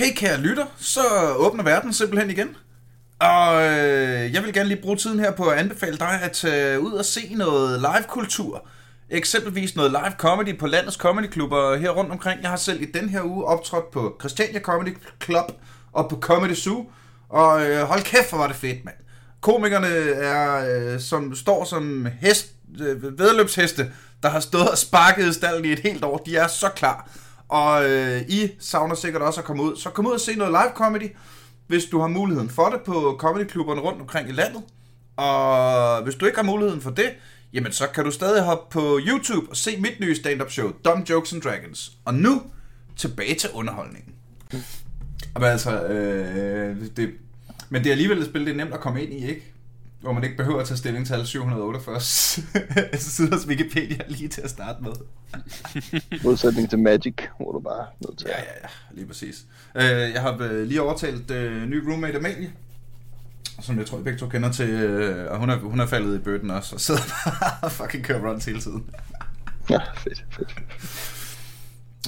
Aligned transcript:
Okay, 0.00 0.14
kære 0.14 0.40
lytter, 0.40 0.66
så 0.78 1.00
åbner 1.36 1.64
verden 1.64 1.92
simpelthen 1.92 2.30
igen. 2.30 2.56
Og 3.18 3.62
øh, 3.62 4.34
jeg 4.34 4.42
vil 4.42 4.52
gerne 4.52 4.68
lige 4.68 4.82
bruge 4.82 4.96
tiden 4.96 5.20
her 5.20 5.30
på 5.30 5.44
at 5.44 5.58
anbefale 5.58 5.96
dig 5.96 6.20
at 6.22 6.32
tage 6.32 6.80
ud 6.80 6.92
og 6.92 7.04
se 7.04 7.34
noget 7.34 7.80
live-kultur. 7.80 8.66
Eksempelvis 9.10 9.76
noget 9.76 9.90
live 9.90 10.12
comedy 10.18 10.58
på 10.58 10.66
landets 10.66 10.96
comedyklubber 10.96 11.76
her 11.76 11.90
rundt 11.90 12.10
omkring. 12.10 12.42
Jeg 12.42 12.50
har 12.50 12.56
selv 12.56 12.82
i 12.82 12.84
den 12.84 13.08
her 13.08 13.22
uge 13.22 13.44
optrådt 13.44 13.90
på 13.90 14.16
Christiania 14.20 14.60
Comedy 14.60 14.96
Club 15.24 15.52
og 15.92 16.10
på 16.10 16.18
Comedy 16.20 16.54
Zoo. 16.54 16.86
Og 17.28 17.66
øh, 17.66 17.82
hold 17.82 18.02
kæft, 18.02 18.28
hvor 18.28 18.38
var 18.38 18.46
det 18.46 18.56
fedt, 18.56 18.84
mand. 18.84 18.96
Komikerne 19.40 19.88
er, 20.14 20.66
øh, 20.94 21.00
som 21.00 21.34
står 21.34 21.64
som 21.64 22.08
hest, 22.20 22.46
øh, 22.80 23.18
vedløbsheste, 23.18 23.92
der 24.22 24.28
har 24.28 24.40
stået 24.40 24.70
og 24.70 24.78
sparket 24.78 25.28
i 25.28 25.32
stallen 25.32 25.64
i 25.64 25.72
et 25.72 25.78
helt 25.78 26.04
år. 26.04 26.18
De 26.18 26.36
er 26.36 26.46
så 26.46 26.68
klar. 26.68 27.10
Og 27.50 27.90
øh, 27.90 28.22
I 28.28 28.50
savner 28.58 28.94
sikkert 28.94 29.22
også 29.22 29.40
at 29.40 29.46
komme 29.46 29.62
ud. 29.62 29.76
Så 29.76 29.90
kom 29.90 30.06
ud 30.06 30.12
og 30.12 30.20
se 30.20 30.34
noget 30.34 30.52
live 30.52 30.72
comedy, 30.74 31.16
hvis 31.66 31.84
du 31.84 32.00
har 32.00 32.08
muligheden 32.08 32.50
for 32.50 32.68
det 32.68 32.80
på 32.80 33.16
comedyklubberne 33.18 33.80
rundt 33.80 34.00
omkring 34.00 34.28
i 34.28 34.32
landet. 34.32 34.62
Og 35.16 36.02
hvis 36.02 36.14
du 36.14 36.26
ikke 36.26 36.38
har 36.38 36.44
muligheden 36.44 36.80
for 36.80 36.90
det, 36.90 37.10
jamen 37.52 37.72
så 37.72 37.86
kan 37.86 38.04
du 38.04 38.10
stadig 38.10 38.42
hoppe 38.42 38.72
på 38.72 39.00
YouTube 39.06 39.50
og 39.50 39.56
se 39.56 39.76
mit 39.76 40.00
nye 40.00 40.16
stand-up 40.16 40.50
show, 40.50 40.72
Dumb 40.84 41.10
Jokes 41.10 41.32
and 41.32 41.42
Dragons. 41.42 41.92
Og 42.04 42.14
nu, 42.14 42.42
tilbage 42.96 43.34
til 43.34 43.50
underholdningen. 43.54 44.14
Men 45.34 45.44
altså, 45.44 45.82
øh, 45.82 46.76
det, 46.96 47.10
men 47.68 47.84
det 47.84 47.90
er 47.90 47.92
alligevel 47.92 48.18
et 48.18 48.26
spil, 48.26 48.46
det 48.46 48.52
er 48.52 48.56
nemt 48.56 48.74
at 48.74 48.80
komme 48.80 49.02
ind 49.02 49.12
i, 49.12 49.28
ikke? 49.28 49.49
Hvor 50.00 50.12
man 50.12 50.24
ikke 50.24 50.36
behøver 50.36 50.60
at 50.60 50.66
tage 50.66 50.78
stilling 50.78 51.06
til 51.06 51.12
alle 51.12 51.26
748 51.26 52.00
siders 53.00 53.46
Wikipedia 53.46 53.98
lige 54.08 54.28
til 54.28 54.40
at 54.40 54.50
starte 54.50 54.82
med. 54.82 54.92
Modsætning 56.24 56.70
til 56.70 56.78
Magic, 56.78 57.14
hvor 57.36 57.52
du 57.52 57.60
bare 57.60 57.80
er 57.80 58.06
nødt 58.08 58.18
til 58.18 58.26
Ja, 58.28 58.38
ja, 58.38 58.52
ja, 58.62 58.68
lige 58.90 59.06
præcis. 59.06 59.44
Øh, 59.74 59.82
jeg 59.84 60.22
har 60.22 60.38
øh, 60.40 60.62
lige 60.66 60.82
overtalt 60.82 61.30
øh, 61.30 61.66
ny 61.68 61.88
roommate 61.88 62.18
Amalie, 62.18 62.52
som 63.60 63.78
jeg 63.78 63.86
tror, 63.86 63.98
I 63.98 64.02
begge 64.02 64.18
to 64.18 64.28
kender 64.28 64.52
til, 64.52 64.68
øh, 64.70 65.30
og 65.32 65.38
hun 65.38 65.50
er, 65.50 65.56
hun 65.58 65.80
er 65.80 65.86
faldet 65.86 66.16
i 66.16 66.18
bøtten 66.18 66.50
også, 66.50 66.74
og 66.74 66.80
sidder 66.80 67.00
bare 67.08 67.50
og 67.62 67.72
fucking 67.72 68.04
kører 68.04 68.30
runs 68.30 68.44
hele 68.44 68.60
tiden. 68.60 68.84
Ja, 69.70 69.78
fedt, 69.96 70.24
fedt. 70.30 70.54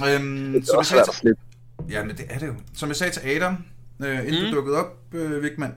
Øhm, 0.09 0.53
Det 0.53 0.61
er 0.61 0.65
som 0.67 0.73
jeg 0.73 0.79
også 0.79 0.89
sagde 0.91 1.05
svært 1.05 1.09
at 1.09 1.15
til, 1.15 1.21
slippe. 1.21 1.43
ja, 1.91 2.05
men 2.05 2.17
det 2.17 2.25
er 2.31 2.39
det 2.39 2.47
jo. 2.47 2.55
Som 2.75 2.89
jeg 2.89 2.97
sagde 2.97 3.13
til 3.13 3.21
Adam, 3.29 3.65
øh, 4.01 4.19
inden 4.19 4.35
mm. 4.41 4.45
Mm. 4.47 4.51
du 4.51 4.57
dukkede 4.57 4.77
op, 4.77 4.99
øh, 5.13 5.43
Vigman, 5.43 5.75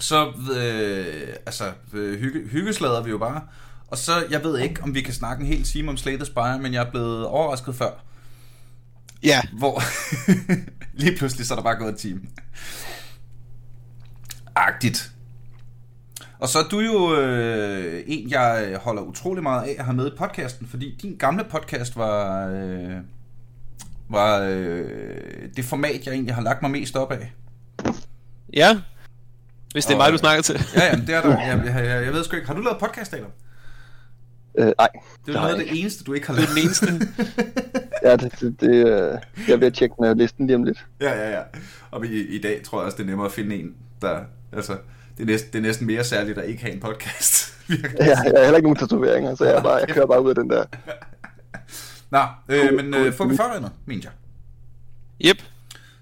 så 0.00 0.26
øh, 0.56 1.36
altså, 1.46 1.72
øh, 1.92 2.20
hygge, 2.20 2.48
hyggeslader 2.48 3.02
vi 3.02 3.10
jo 3.10 3.18
bare. 3.18 3.40
Og 3.88 3.98
så, 3.98 4.26
jeg 4.30 4.44
ved 4.44 4.58
ikke, 4.58 4.82
om 4.82 4.94
vi 4.94 5.00
kan 5.00 5.14
snakke 5.14 5.40
en 5.40 5.46
hel 5.46 5.64
time 5.64 5.90
om 5.90 5.96
Slay 5.96 6.16
the 6.16 6.24
Spire, 6.24 6.58
men 6.58 6.74
jeg 6.74 6.86
er 6.86 6.90
blevet 6.90 7.26
overrasket 7.26 7.74
før. 7.74 7.90
Ja, 9.22 9.40
Hvor 9.52 9.82
lige 11.02 11.16
pludselig 11.16 11.46
så 11.46 11.54
er 11.54 11.56
der 11.56 11.62
bare 11.62 11.76
gået 11.76 11.88
en 11.88 11.98
time. 11.98 12.20
Agtigt. 14.56 15.10
Og 16.38 16.48
så 16.48 16.58
er 16.58 16.68
du 16.68 16.80
jo 16.80 17.16
øh, 17.20 18.02
en, 18.06 18.30
jeg 18.30 18.78
holder 18.82 19.02
utrolig 19.02 19.42
meget 19.42 19.62
af 19.62 19.74
at 19.78 19.84
have 19.84 19.96
med 19.96 20.06
i 20.12 20.16
podcasten, 20.18 20.66
fordi 20.66 20.98
din 21.02 21.16
gamle 21.16 21.44
podcast 21.50 21.96
var, 21.96 22.48
øh, 22.48 22.96
var 24.08 24.38
øh, 24.40 25.48
det 25.56 25.64
format, 25.64 26.06
jeg 26.06 26.14
egentlig 26.14 26.34
har 26.34 26.42
lagt 26.42 26.62
mig 26.62 26.70
mest 26.70 26.96
op 26.96 27.12
af. 27.12 27.32
ja. 28.52 28.80
Hvis 29.74 29.84
det 29.86 29.92
er 29.92 29.96
Og- 29.98 30.02
mig, 30.04 30.12
du 30.12 30.18
snakker 30.18 30.42
til. 30.42 30.60
Ja, 30.76 30.84
ja, 30.84 30.92
det 31.06 31.14
er 31.14 31.22
der. 31.22 31.40
Jeg, 31.40 31.62
jeg, 31.64 31.84
jeg, 31.84 32.04
jeg 32.04 32.12
ved 32.12 32.24
sgu 32.24 32.36
ikke. 32.36 32.46
Har 32.48 32.54
du 32.54 32.60
lavet 32.60 32.78
podcast, 32.80 33.14
Adam? 33.14 33.30
Øh, 34.58 34.66
nej, 34.78 34.88
Det 35.26 35.28
er 35.28 35.32
jo 35.32 35.40
noget 35.46 35.54
af 35.60 35.64
det 35.64 35.80
eneste, 35.80 36.04
du 36.04 36.12
ikke 36.12 36.26
har 36.26 36.34
Det 36.34 36.42
er 36.42 36.46
lavet. 36.46 36.56
den 36.56 36.64
eneste. 36.64 36.86
ja, 38.08 38.16
det, 38.16 38.40
det, 38.40 38.60
det 38.60 38.74
øh, 38.86 39.18
jeg 39.48 39.60
ved 39.60 39.66
at 39.66 39.74
tjekke 39.74 39.94
den 39.98 40.04
her 40.06 40.14
listen 40.14 40.46
lige 40.46 40.56
om 40.56 40.64
lidt. 40.64 40.86
Ja, 41.00 41.12
ja, 41.12 41.30
ja. 41.30 41.42
Og 41.90 42.06
i, 42.06 42.26
i 42.36 42.40
dag 42.40 42.60
tror 42.64 42.78
jeg 42.78 42.84
også, 42.86 42.96
det 42.96 43.02
er 43.02 43.06
nemmere 43.06 43.26
at 43.26 43.32
finde 43.32 43.56
en, 43.56 43.74
der... 44.02 44.18
Altså, 44.52 44.72
det 45.16 45.22
er, 45.22 45.26
næsten, 45.26 45.52
det 45.52 45.58
er 45.58 45.62
næsten 45.62 45.86
mere 45.86 46.04
særligt 46.04 46.38
at 46.38 46.48
ikke 46.48 46.62
have 46.62 46.74
en 46.74 46.80
podcast. 46.80 47.54
virker 47.68 47.88
det 47.88 47.98
Jeg, 47.98 48.16
har 48.18 48.24
heller 48.42 48.56
ikke 48.56 48.66
nogen 48.66 48.76
tatoveringer, 48.76 49.34
så 49.34 49.44
jeg, 49.44 49.54
er 49.54 49.62
bare, 49.62 49.74
jeg 49.74 49.88
kører 49.88 50.06
bare 50.06 50.22
ud 50.22 50.28
af 50.28 50.34
den 50.34 50.50
der. 50.50 50.64
Nå, 52.10 52.20
øh, 52.48 52.74
men 52.74 52.94
øh, 52.94 53.12
får 53.12 53.26
vi 53.26 53.36
forrendet, 53.36 53.70
mener 53.86 54.02
jeg. 54.04 55.30
Yep. 55.30 55.42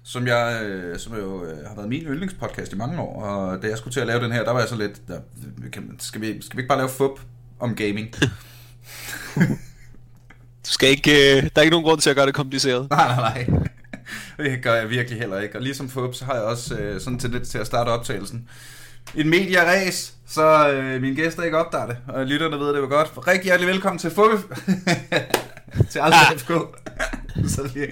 Som 0.05 0.27
jeg, 0.27 0.61
øh, 0.63 0.99
som 0.99 1.15
jo 1.15 1.45
øh, 1.45 1.67
har 1.67 1.75
været 1.75 1.89
min 1.89 2.01
yndlingspodcast 2.01 2.73
i 2.73 2.75
mange 2.75 2.99
år, 3.01 3.23
og 3.23 3.61
da 3.61 3.67
jeg 3.67 3.77
skulle 3.77 3.93
til 3.93 3.99
at 3.99 4.07
lave 4.07 4.23
den 4.23 4.31
her, 4.31 4.43
der 4.43 4.51
var 4.51 4.59
jeg 4.59 4.69
så 4.69 4.75
lidt, 4.75 5.07
der, 5.07 5.19
kan, 5.73 5.95
skal, 5.99 6.21
vi, 6.21 6.41
skal 6.41 6.57
vi 6.57 6.61
ikke 6.61 6.67
bare 6.67 6.77
lave 6.77 6.89
fup 6.89 7.19
om 7.59 7.75
gaming? 7.75 8.09
Du 10.67 10.71
skal 10.71 10.89
ikke, 10.89 11.11
øh, 11.11 11.43
der 11.43 11.49
er 11.55 11.61
ikke 11.61 11.71
nogen 11.71 11.83
grund 11.85 12.01
til 12.01 12.09
at 12.09 12.15
gøre 12.15 12.25
det 12.25 12.33
kompliceret. 12.33 12.89
nej, 12.89 13.07
nej, 13.15 13.45
nej. 13.47 13.67
Det 14.51 14.63
gør 14.63 14.73
jeg 14.73 14.89
virkelig 14.89 15.19
heller 15.19 15.39
ikke. 15.39 15.55
Og 15.55 15.61
ligesom 15.61 15.89
fup, 15.89 16.13
så 16.15 16.25
har 16.25 16.33
jeg 16.33 16.43
også 16.43 16.75
øh, 16.75 16.99
sådan 16.99 17.13
en 17.13 17.19
tendens 17.19 17.49
til 17.49 17.57
at 17.57 17.65
starte 17.67 17.89
optagelsen. 17.89 18.49
En 19.15 19.29
media-ræs, 19.29 20.13
så 20.27 20.69
øh, 20.69 21.01
mine 21.01 21.15
gæster 21.15 21.43
ikke 21.43 21.57
opdager 21.57 21.85
det, 21.85 21.97
og 22.07 22.25
lytterne 22.25 22.59
ved 22.59 22.67
det 22.73 22.79
jo 22.79 22.87
godt. 22.87 23.27
Rigtig 23.27 23.43
hjertelig 23.43 23.67
velkommen 23.73 23.99
til 23.99 24.11
fup. 24.11 24.29
til 25.91 25.99
Aldrig 25.99 26.39
FK. 26.39 26.51
så 27.47 27.69
lige. 27.73 27.91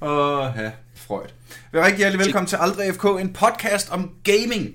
Åh, 0.00 0.48
ja, 0.56 0.70
Freud. 1.06 1.28
Rigtig 1.74 1.96
hjertelig 1.96 2.24
velkommen 2.24 2.46
til 2.46 2.56
Aldrig 2.56 2.94
FK, 2.94 3.04
en 3.04 3.32
podcast 3.32 3.90
om 3.90 4.14
gaming, 4.24 4.74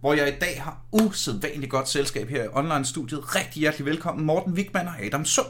hvor 0.00 0.14
jeg 0.14 0.28
i 0.28 0.38
dag 0.40 0.62
har 0.62 0.80
usædvanligt 0.92 1.70
godt 1.70 1.88
selskab 1.88 2.28
her 2.28 2.44
i 2.44 2.48
online-studiet. 2.52 3.36
Rigtig 3.36 3.60
hjertelig 3.60 3.86
velkommen, 3.86 4.26
Morten 4.26 4.52
Wigman 4.52 4.88
og 4.88 5.04
Adam 5.04 5.24
Sund. 5.24 5.46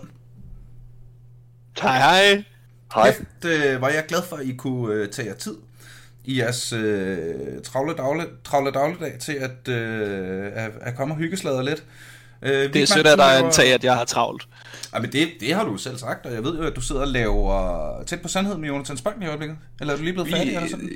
Hej, 1.82 1.98
hej. 1.98 2.44
Hej. 2.94 3.12
Kæft, 3.12 3.44
øh, 3.44 3.80
var 3.80 3.88
jeg 3.88 4.04
glad 4.08 4.22
for, 4.28 4.36
at 4.36 4.46
I 4.46 4.52
kunne 4.52 4.94
øh, 4.94 5.08
tage 5.08 5.28
jer 5.28 5.34
tid 5.34 5.56
i 6.24 6.38
jeres 6.38 6.72
øh, 6.72 7.62
travle, 7.64 7.94
dagle, 7.94 8.26
travle 8.44 8.70
dagligdag 8.70 9.18
til 9.20 9.32
at, 9.32 9.68
øh, 9.68 10.50
at, 10.54 10.70
at 10.80 10.96
komme 10.96 11.14
og 11.14 11.18
hyggeslader 11.18 11.62
lidt. 11.62 11.84
Øh, 12.42 12.72
Det 12.72 12.82
er 12.82 12.86
sødt 12.86 13.06
af 13.06 13.16
dig 13.16 13.36
at 13.38 13.44
antage, 13.44 13.74
at 13.74 13.84
jeg 13.84 13.94
har 13.94 14.04
travlt. 14.04 14.48
Ja, 14.94 14.98
men 15.00 15.12
det, 15.12 15.28
det 15.40 15.54
har 15.54 15.64
du 15.64 15.76
selv 15.76 15.98
sagt, 15.98 16.26
og 16.26 16.32
jeg 16.34 16.44
ved 16.44 16.58
jo, 16.58 16.66
at 16.66 16.76
du 16.76 16.80
sidder 16.80 17.00
og 17.00 17.08
laver 17.08 18.02
tæt 18.06 18.20
på 18.22 18.28
sandhed 18.28 18.56
med 18.58 18.68
Jonathan 18.68 18.96
Spang 18.96 19.24
i 19.24 19.26
øjeblikket. 19.26 19.56
Eller 19.80 19.92
er 19.92 19.96
du 19.96 20.02
lige 20.02 20.12
blevet 20.12 20.30
færdig, 20.30 20.54
eller 20.56 20.68
sådan? 20.70 20.90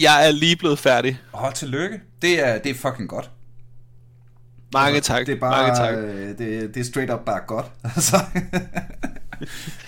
Jeg 0.00 0.26
er 0.26 0.30
lige 0.30 0.56
blevet 0.56 0.78
færdig. 0.78 1.18
Åh, 1.34 1.52
tillykke. 1.52 2.00
Det 2.22 2.46
er, 2.46 2.58
det 2.58 2.70
er 2.70 2.74
fucking 2.74 3.08
godt. 3.08 3.30
Mange 4.72 4.96
Altså, 4.96 5.12
tak. 5.12 5.26
Det 5.26 5.34
er 5.34 5.40
bare, 5.40 5.62
Mange 5.68 5.76
tak. 5.76 5.94
øh, 5.94 6.28
Det, 6.38 6.74
det 6.74 6.80
er 6.80 6.84
straight 6.84 7.12
up 7.12 7.20
bare 7.26 7.40
godt. 7.46 7.66
Altså, 7.96 8.16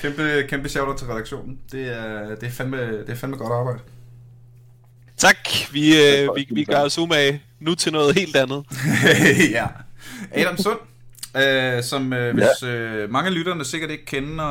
kæmpe, 0.02 0.44
kæmpe 0.48 0.68
shout 0.68 0.96
til 0.98 1.06
redaktionen. 1.06 1.58
Det 1.72 1.96
er, 1.96 2.34
det 2.34 2.42
er, 2.46 2.50
fandme, 2.50 2.76
det 2.98 3.08
er 3.08 3.14
fandme 3.14 3.36
godt 3.36 3.52
arbejde. 3.52 3.78
Tak. 5.16 5.36
Vi, 5.72 5.96
øh, 6.02 6.28
vi, 6.36 6.46
vi 6.50 6.64
gør 6.64 6.80
os 6.80 6.98
umage 6.98 7.42
nu 7.60 7.74
til 7.74 7.92
noget 7.92 8.14
helt 8.14 8.36
andet. 8.36 8.64
ja. 9.50 9.66
Adam 10.32 10.56
Sund, 10.56 10.78
øh, 11.36 11.82
som 11.82 12.12
øh, 12.12 12.34
hvis 12.34 12.62
øh, 12.62 13.10
mange 13.10 13.28
af 13.28 13.34
lytterne 13.34 13.64
sikkert 13.64 13.90
ikke 13.90 14.04
kender 14.04 14.44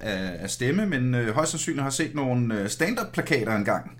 af, 0.00 0.36
af 0.38 0.50
stemme, 0.50 0.86
men 0.86 1.14
øh, 1.14 1.34
højst 1.34 1.50
sandsynligt 1.50 1.82
har 1.82 1.90
set 1.90 2.14
nogle 2.14 2.60
øh, 2.60 2.68
stand-up-plakater 2.68 3.56
engang. 3.56 3.90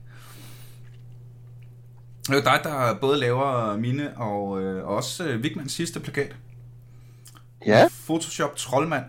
Det 2.22 2.32
er 2.32 2.36
jo 2.36 2.42
dig, 2.44 2.60
der 2.64 2.94
både 3.00 3.20
laver 3.20 3.76
mine 3.76 4.16
og 4.16 4.62
øh, 4.62 4.86
også 4.86 5.24
øh, 5.24 5.42
Vigmans 5.42 5.72
sidste 5.72 6.00
plakat. 6.00 6.36
Ja, 7.66 7.88
Photoshop 8.06 8.56
Trollmand. 8.56 9.04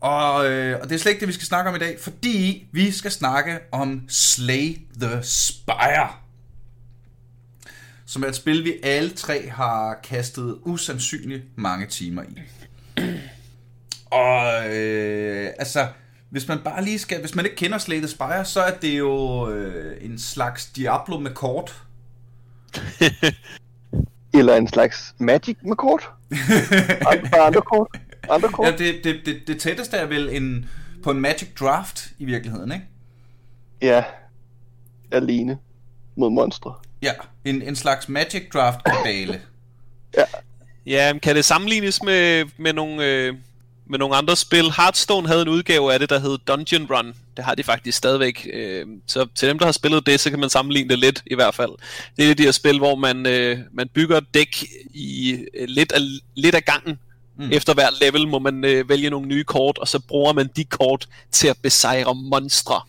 Og, 0.00 0.50
øh, 0.50 0.80
og 0.82 0.88
det 0.88 0.94
er 0.94 0.98
slet 0.98 1.12
ikke 1.12 1.20
det, 1.20 1.28
vi 1.28 1.32
skal 1.32 1.46
snakke 1.46 1.70
om 1.70 1.76
i 1.76 1.78
dag, 1.78 1.96
fordi 2.00 2.68
vi 2.72 2.90
skal 2.90 3.10
snakke 3.10 3.58
om 3.72 4.02
Slay 4.08 4.76
the 5.00 5.22
Spire. 5.22 6.23
Som 8.06 8.22
er 8.22 8.26
et 8.26 8.34
spil, 8.34 8.64
vi 8.64 8.72
alle 8.82 9.10
tre 9.10 9.48
har 9.48 10.00
kastet 10.02 10.58
usandsynligt 10.62 11.42
mange 11.56 11.86
timer 11.86 12.22
i. 12.22 12.40
Og 14.10 14.76
øh, 14.76 15.50
altså, 15.58 15.86
hvis 16.30 16.48
man 16.48 16.58
bare 16.64 16.84
lige 16.84 16.98
skal, 16.98 17.20
hvis 17.20 17.34
man 17.34 17.44
ikke 17.44 17.56
kender 17.56 17.78
Slay 17.78 17.98
the 17.98 18.08
Spire, 18.08 18.44
så 18.44 18.60
er 18.60 18.74
det 18.74 18.98
jo 18.98 19.50
øh, 19.50 20.04
en 20.04 20.18
slags 20.18 20.66
Diablo 20.66 21.18
med 21.18 21.30
kort. 21.30 21.82
eller 24.38 24.56
en 24.56 24.68
slags 24.68 25.14
Magic 25.18 25.56
med 25.62 25.76
kort. 25.76 26.10
Andre, 27.12 27.38
andre 27.38 27.62
kort. 27.62 27.88
Andre 28.30 28.48
kort. 28.48 28.66
Ja, 28.66 28.76
det, 28.76 29.04
det, 29.04 29.20
det, 29.26 29.42
det 29.46 29.60
tætteste 29.60 29.96
er 29.96 30.06
vel 30.06 30.28
en, 30.28 30.68
på 31.02 31.10
en 31.10 31.20
Magic 31.20 31.48
Draft 31.60 32.08
i 32.18 32.24
virkeligheden, 32.24 32.72
ikke? 32.72 32.86
Ja, 33.82 34.04
alene 35.10 35.58
mod 36.16 36.30
monstre. 36.30 36.74
Ja, 37.04 37.12
en, 37.44 37.62
en 37.62 37.76
slags 37.76 38.08
Magic 38.08 38.42
Draft 38.52 38.84
kabale. 38.84 39.40
Ja, 40.86 41.12
men 41.12 41.20
kan 41.20 41.36
det 41.36 41.44
sammenlignes 41.44 42.02
med, 42.02 42.44
med, 42.56 42.72
nogle, 42.72 43.04
øh, 43.04 43.34
med 43.86 43.98
nogle 43.98 44.16
andre 44.16 44.36
spil? 44.36 44.72
Hearthstone 44.76 45.28
havde 45.28 45.42
en 45.42 45.48
udgave 45.48 45.92
af 45.92 45.98
det, 45.98 46.10
der 46.10 46.18
hed 46.18 46.38
Dungeon 46.38 46.86
Run. 46.90 47.14
Det 47.36 47.44
har 47.44 47.54
de 47.54 47.62
faktisk 47.62 47.98
stadigvæk. 47.98 48.48
Øh, 48.52 48.86
så 49.06 49.26
til 49.34 49.48
dem, 49.48 49.58
der 49.58 49.64
har 49.64 49.72
spillet 49.72 50.06
det, 50.06 50.20
så 50.20 50.30
kan 50.30 50.38
man 50.38 50.50
sammenligne 50.50 50.88
det 50.88 50.98
lidt 50.98 51.22
i 51.26 51.34
hvert 51.34 51.54
fald. 51.54 51.70
Det 52.16 52.30
er 52.30 52.34
de 52.34 52.42
her 52.42 52.52
spil, 52.52 52.78
hvor 52.78 52.94
man, 52.94 53.26
øh, 53.26 53.58
man 53.72 53.88
bygger 53.94 54.18
et 54.18 54.34
dæk 54.34 54.64
i 54.94 55.38
øh, 55.54 55.68
lidt, 55.68 55.92
af, 55.92 56.00
lidt 56.34 56.54
af 56.54 56.64
gangen. 56.64 56.98
Mm. 57.38 57.44
Mm. 57.44 57.52
Efter 57.52 57.74
hver 57.74 57.88
level 58.00 58.28
må 58.28 58.38
man 58.38 58.64
øh, 58.64 58.88
vælge 58.88 59.10
nogle 59.10 59.28
nye 59.28 59.44
kort, 59.44 59.78
og 59.78 59.88
så 59.88 59.98
bruger 59.98 60.32
man 60.32 60.50
de 60.56 60.64
kort 60.64 61.08
til 61.32 61.48
at 61.48 61.56
besejre 61.62 62.14
monstre. 62.14 62.80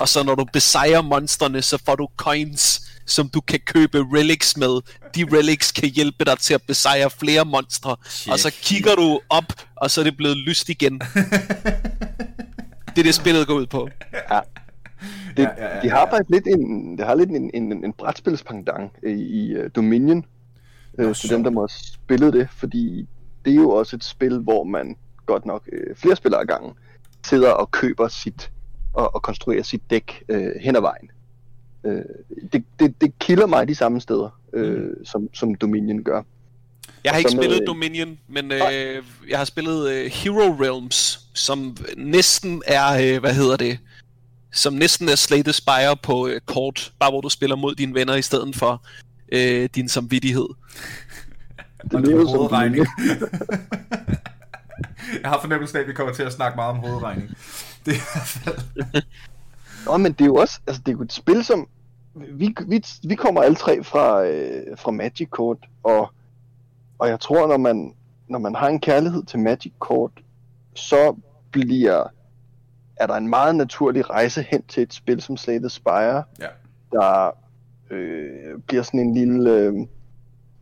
Og 0.00 0.08
så 0.08 0.22
når 0.22 0.34
du 0.34 0.44
besejrer 0.52 1.02
monstrene, 1.02 1.62
så 1.62 1.78
får 1.86 1.96
du 1.96 2.08
coins, 2.16 2.80
som 3.06 3.28
du 3.28 3.40
kan 3.40 3.60
købe 3.66 3.98
relics 3.98 4.56
med. 4.56 4.80
De 5.14 5.24
relics 5.36 5.72
kan 5.72 5.88
hjælpe 5.88 6.24
dig 6.24 6.38
til 6.38 6.54
at 6.54 6.62
besejre 6.62 7.10
flere 7.10 7.44
monstre, 7.44 7.96
og 8.30 8.38
så 8.38 8.52
kigger 8.62 8.94
du 8.94 9.20
op, 9.28 9.52
og 9.76 9.90
så 9.90 10.00
er 10.00 10.04
det 10.04 10.16
blevet 10.16 10.36
lyst 10.36 10.68
igen. 10.68 11.00
det 12.94 12.98
er 12.98 13.02
det, 13.02 13.14
spillet 13.14 13.46
går 13.46 13.54
ud 13.54 13.66
på. 13.66 13.88
Ja. 14.12 14.40
Det, 15.36 15.42
Ja, 15.42 15.50
ja, 15.58 15.74
ja, 15.74 15.80
de 15.82 15.90
har 15.90 15.98
ja. 15.98 16.12
faktisk 16.12 16.30
lidt 16.30 16.46
en, 16.46 16.98
det 16.98 17.06
har 17.06 17.14
lidt 17.14 17.30
en, 17.30 17.50
en, 17.54 17.84
en 17.84 17.92
brætspilspangdang 17.92 18.92
i, 19.02 19.10
i 19.10 19.58
uh, 19.58 19.64
Dominion. 19.76 20.24
Øh, 20.98 21.14
til 21.14 21.30
dem, 21.30 21.44
der 21.44 21.50
må 21.50 21.60
have 21.60 21.68
spillet 21.68 22.32
det, 22.32 22.48
fordi 22.50 23.08
det 23.44 23.50
er 23.50 23.54
jo 23.54 23.70
også 23.70 23.96
et 23.96 24.04
spil, 24.04 24.38
hvor 24.38 24.64
man 24.64 24.96
godt 25.26 25.46
nok 25.46 25.68
øh, 25.72 25.96
flere 25.96 26.16
spillere 26.16 26.40
ad 26.40 26.46
gangen 26.46 26.72
sidder 27.24 27.50
og 27.50 27.70
køber 27.70 28.08
sit 28.08 28.50
og, 28.98 29.14
og 29.14 29.22
konstruerer 29.22 29.62
sit 29.62 29.82
dæk 29.90 30.22
øh, 30.28 30.50
hen 30.60 30.76
ad 30.76 30.80
vejen. 30.80 31.10
Øh, 31.84 32.02
det, 32.52 32.64
det, 32.80 33.00
det 33.00 33.18
kilder 33.18 33.46
mig 33.46 33.68
de 33.68 33.74
samme 33.74 34.00
steder, 34.00 34.40
øh, 34.52 34.78
Mm. 34.82 35.04
som, 35.04 35.28
som 35.34 35.54
Dominion 35.54 36.02
gør. 36.04 36.22
Jeg 37.04 37.12
har 37.12 37.18
ikke 37.18 37.36
med- 37.36 37.42
spillet 37.44 37.66
Dominion, 37.66 38.18
men 38.28 38.52
øh, 38.52 38.60
jeg 39.28 39.38
har 39.38 39.44
spillet 39.44 39.90
øh, 39.90 40.10
Hero 40.12 40.56
Realms, 40.62 41.20
som 41.34 41.76
næsten 41.96 42.62
er, 42.66 43.14
øh, 43.14 43.20
hvad 43.20 43.34
hedder 43.34 43.56
det, 43.56 43.78
som 44.52 44.72
næsten 44.72 45.08
er 45.08 45.16
Slay 45.16 45.42
the 45.42 45.52
Spire 45.52 45.96
på 46.02 46.26
øh, 46.28 46.40
kort, 46.46 46.92
bare 47.00 47.10
hvor 47.10 47.20
du 47.20 47.28
spiller 47.28 47.56
mod 47.56 47.74
dine 47.74 47.94
venner 47.94 48.14
i 48.14 48.22
stedet 48.22 48.56
for 48.56 48.86
øh, 49.32 49.68
din 49.74 49.88
samvittighed. 49.88 50.46
Det 51.84 51.94
og 51.94 52.00
lyder 52.00 52.24
som 52.26 52.28
hovedregning. 52.36 52.86
jeg 55.22 55.30
har 55.30 55.40
fornemmelsen 55.40 55.76
af, 55.76 55.80
at 55.82 55.88
vi 55.88 55.92
kommer 55.92 56.14
til 56.14 56.22
at 56.22 56.32
snakke 56.32 56.56
meget 56.56 56.70
om 56.70 56.76
hovedregning. 56.78 57.30
Det 57.88 57.94
er 57.94 57.98
i 57.98 58.10
hvert 58.14 58.26
fald... 58.26 59.02
Nå, 59.86 59.96
men 59.96 60.12
det 60.12 60.20
er 60.20 60.26
jo 60.26 60.34
også, 60.34 60.60
altså 60.66 60.82
det 60.86 60.92
er 60.92 60.96
jo 60.96 61.02
et 61.02 61.12
spil, 61.12 61.44
som, 61.44 61.68
vi, 62.14 62.54
vi, 62.66 62.84
vi 63.08 63.14
kommer 63.14 63.42
alle 63.42 63.54
tre 63.54 63.84
fra, 63.84 64.24
øh, 64.24 64.78
fra 64.78 64.90
Magic 64.90 65.28
Kort, 65.30 65.58
og, 65.82 66.12
og 66.98 67.08
jeg 67.08 67.20
tror, 67.20 67.46
når 67.48 67.56
man, 67.56 67.94
når 68.28 68.38
man 68.38 68.54
har 68.54 68.68
en 68.68 68.80
kærlighed 68.80 69.24
til 69.24 69.38
Magic 69.38 69.72
Kort, 69.78 70.10
så 70.74 71.16
bliver, 71.50 72.04
er 72.96 73.06
der 73.06 73.14
en 73.14 73.28
meget 73.28 73.56
naturlig 73.56 74.10
rejse 74.10 74.42
hen 74.42 74.62
til 74.62 74.82
et 74.82 74.94
spil 74.94 75.20
som 75.22 75.36
Slay 75.36 75.58
the 75.58 75.68
Spire, 75.68 76.22
Ja. 76.40 76.46
der 76.92 77.30
øh, 77.90 78.58
bliver 78.66 78.82
sådan 78.82 79.00
en 79.00 79.14
lille, 79.14 79.50
øh, 79.52 79.72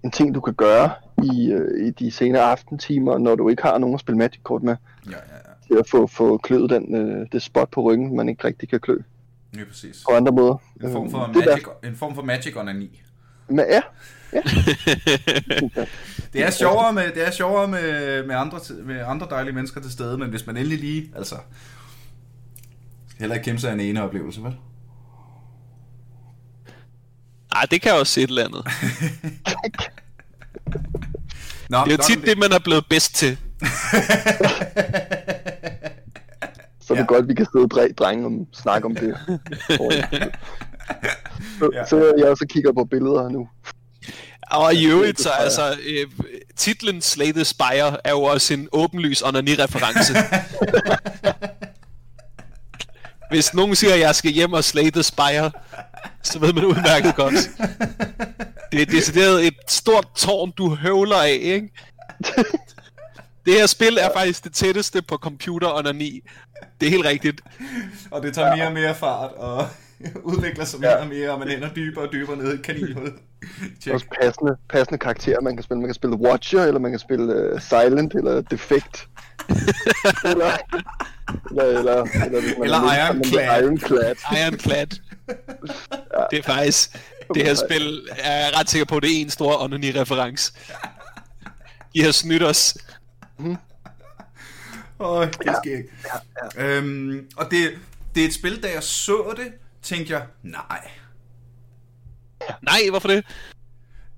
en 0.05 0.11
ting, 0.11 0.35
du 0.35 0.41
kan 0.41 0.55
gøre 0.55 0.91
i, 1.23 1.51
øh, 1.53 1.87
i 1.87 1.91
de 1.91 2.11
senere 2.11 2.43
aftentimer, 2.43 3.19
når 3.19 3.35
du 3.35 3.49
ikke 3.49 3.63
har 3.63 3.79
nogen 3.79 3.95
at 3.95 4.01
spille 4.01 4.19
Magic 4.19 4.41
Kort 4.43 4.63
med, 4.63 4.77
ja, 5.07 5.11
ja. 5.11 5.46
Til 5.67 5.79
at 5.79 5.89
få, 5.89 6.07
få 6.07 6.39
kløet 6.39 6.71
den, 6.71 6.95
øh, 6.95 7.27
det 7.33 7.43
spot 7.43 7.71
på 7.71 7.83
ryggen, 7.83 8.17
man 8.17 8.29
ikke 8.29 8.45
rigtig 8.45 8.69
kan 8.69 8.81
klø 8.81 8.99
Lige 9.53 9.67
præcis. 9.67 10.05
på 10.09 10.17
andre 10.17 10.33
måder. 10.33 10.57
En 10.85 10.93
form 10.93 11.11
for 11.11 11.29
Øh, 11.29 11.35
det 11.35 11.45
magic, 11.47 11.65
en 11.85 11.97
form 11.97 12.15
for 12.15 12.23
magic 12.23 12.57
onani. 12.57 13.03
Men 13.49 13.65
ja, 13.71 13.81
Det 16.33 16.45
er 16.45 16.51
sjovere 16.51 16.93
med, 16.93 17.13
det 17.15 17.27
er 17.27 17.31
sjovere 17.31 17.69
med, 17.69 18.23
med, 18.27 18.35
andre, 18.35 18.59
med 18.85 19.01
andre 19.07 19.27
dejlige 19.31 19.55
mennesker 19.55 19.81
til 19.81 19.93
stede, 19.93 20.19
men 20.19 20.31
hvis 20.31 20.47
man 20.47 20.57
endelig 20.57 20.79
lige, 20.79 21.13
altså... 21.17 21.35
skal 23.09 23.21
Heller 23.21 23.35
ikke 23.35 23.45
kæmpe 23.45 23.61
sig 23.61 23.73
en 23.73 23.81
ene 23.81 24.03
oplevelse, 24.03 24.43
vel? 24.43 24.57
Nej, 27.55 27.67
det 27.71 27.83
kan 27.83 27.93
også 27.93 28.13
se 28.13 28.23
et 28.23 28.29
eller 28.29 28.45
andet. 28.45 28.65
Nå, 31.71 31.79
Det 31.85 31.93
er 31.93 31.97
jo 31.97 32.03
tit 32.09 32.27
det, 32.27 32.39
man 32.39 32.53
er 32.53 32.59
blevet 32.59 32.87
bedst 32.91 33.15
til. 33.15 33.39
så 36.87 36.93
er 36.93 36.97
det 36.97 37.03
Ja. 37.03 37.07
godt, 37.15 37.29
vi 37.29 37.35
kan 37.35 37.47
sidde 37.53 37.65
og 37.65 37.71
drenge 37.99 38.27
om 38.27 38.47
snakke 38.53 38.87
om 38.87 38.95
det. 38.95 39.17
så, 41.59 41.71
Ja. 41.73 41.87
så 41.87 42.15
jeg 42.19 42.27
også 42.29 42.47
kigger 42.51 42.73
på 42.73 42.85
billeder 42.85 43.29
nu. 43.29 43.49
Og 44.51 44.75
i 44.75 44.87
øvrigt, 44.87 45.21
så 45.21 45.31
altså, 45.31 45.77
øh, 45.87 46.07
titlen 46.57 47.03
Slay 47.03 47.33
the 47.33 47.45
Spire 47.45 48.07
er 48.07 48.11
jo 48.11 48.23
også 48.23 48.55
en 48.55 48.69
åbenlys 48.73 49.23
onani-reference. 49.23 50.15
Hvis 53.31 53.55
nogen 53.55 53.77
siger, 53.77 53.95
at 53.95 54.01
jeg 54.01 54.15
skal 54.15 54.31
hjem 54.31 54.53
og 54.53 54.65
slay 54.65 54.91
the 54.91 55.03
spire, 55.03 55.51
så 56.23 56.39
ved 56.39 56.53
man 56.53 56.65
udmærket 56.65 57.15
godt. 57.17 57.35
Det 58.73 58.83
er 58.83 58.87
decideret 58.87 59.47
et 59.47 59.55
stort 59.69 60.07
tårn, 60.17 60.53
du 60.59 60.75
høvler 60.75 61.17
af, 61.17 61.39
ikke? 61.43 61.71
Det 63.47 63.55
her 63.55 63.67
spil 63.67 63.99
er 64.01 64.09
faktisk 64.17 64.45
det 64.45 64.53
tætteste 64.55 65.03
på 65.03 65.17
computer 65.17 65.79
onani. 65.79 66.21
Det 66.81 66.87
er 66.87 66.91
helt 66.91 67.05
rigtigt. 67.07 67.41
Og 68.11 68.23
det 68.23 68.35
tager 68.35 68.57
mere 68.57 68.67
og 68.67 68.73
mere 68.73 68.95
fart, 68.95 69.33
og 69.33 69.69
udvikler 70.33 70.65
sig 70.65 70.81
mere 70.81 70.91
Ja. 70.91 70.97
og 71.03 71.07
mere, 71.09 71.31
og 71.31 71.39
man 71.39 71.49
ender 71.51 71.69
dybere 71.75 72.05
og 72.07 72.13
dybere 72.13 72.37
ned 72.37 72.53
i 72.53 72.55
et 72.55 72.63
kaninhul. 72.63 73.13
Check. 73.81 73.95
Også 73.95 74.07
passende, 74.21 74.57
passende 74.71 74.99
karakterer, 74.99 75.41
man 75.41 75.57
kan 75.57 75.63
spille. 75.63 75.81
Man 75.81 75.89
kan 75.89 75.95
spille 75.95 76.17
Watcher, 76.17 76.65
eller 76.65 76.81
man 76.81 76.91
kan 76.91 76.99
spille 77.01 77.53
uh, 77.55 77.61
Silent, 77.61 78.15
eller 78.15 78.41
Defect. 78.41 79.09
eller, 80.25 80.51
eller, 81.51 81.65
eller, 81.65 82.03
eller, 82.25 82.63
Eller 82.63 82.79
er 82.79 83.07
Ironclad. 83.07 83.63
Ironclad. 83.63 84.15
Ironclad. 84.33 84.87
Det 86.31 86.39
er 86.39 86.43
faktisk... 86.43 86.99
Det 87.35 87.43
her 87.43 87.55
spil 87.55 88.01
er 88.19 88.37
jeg 88.37 88.53
ret 88.61 88.71
sikker 88.71 88.85
på, 88.87 89.01
det 89.01 89.17
er 89.17 89.21
en 89.21 89.31
stor 89.31 89.63
onani-reference. 89.63 90.53
I 91.95 92.01
har 92.01 92.13
snydt 92.13 92.43
os. 92.43 92.77
Åh, 94.99 95.27
det 95.27 95.57
skal 95.63 95.73
ikke. 95.73 95.89
Øhm, 96.59 97.29
og 97.37 97.51
det, 97.51 97.79
det 98.15 98.23
er 98.23 98.27
et 98.27 98.35
spil, 98.35 98.63
da 98.63 98.73
jeg 98.73 98.83
så 98.83 99.35
det, 99.37 99.53
tænkte 99.83 100.13
jeg, 100.13 100.27
nej. 100.43 100.91
Nej, 102.63 102.79
hvorfor 102.91 103.09
det? 103.09 103.25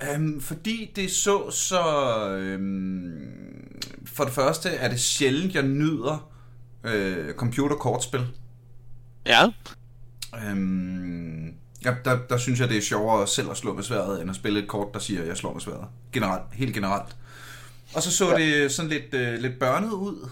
Øhm, 0.03 0.41
fordi 0.41 0.93
det 0.97 1.11
så 1.11 1.51
så... 1.51 1.83
Øhm, 2.31 3.81
for 4.07 4.25
det 4.25 4.33
første 4.33 4.69
er 4.69 4.89
det 4.89 5.01
sjældent, 5.01 5.55
jeg 5.55 5.63
nyder 5.63 6.31
øh, 6.85 7.35
computerkortspil. 7.35 8.27
Ja. 9.27 9.47
Øhm, 10.45 11.47
ja, 11.85 11.95
der, 12.05 12.19
der 12.29 12.37
synes 12.37 12.61
jeg, 12.61 12.69
det 12.69 12.77
er 12.77 12.83
sjovere 12.83 13.27
selv 13.27 13.51
at 13.51 13.57
slå 13.57 13.75
med 13.75 13.83
sværet, 13.83 14.21
end 14.21 14.31
at 14.31 14.37
spille 14.37 14.63
et 14.63 14.69
kort, 14.69 14.95
der 14.95 15.01
siger, 15.01 15.23
at 15.23 15.29
jeg 15.29 15.37
slår 15.37 15.53
med 15.53 15.61
sværet. 15.61 15.87
Generelt, 16.13 16.43
helt 16.53 16.75
generelt. 16.75 17.17
Og 17.95 18.03
så 18.03 18.13
så 18.13 18.31
ja. 18.31 18.37
det 18.37 18.73
sådan 18.73 18.91
lidt, 18.91 19.15
øh, 19.15 19.39
lidt 19.39 19.59
børnet 19.59 19.91
ud. 19.91 20.29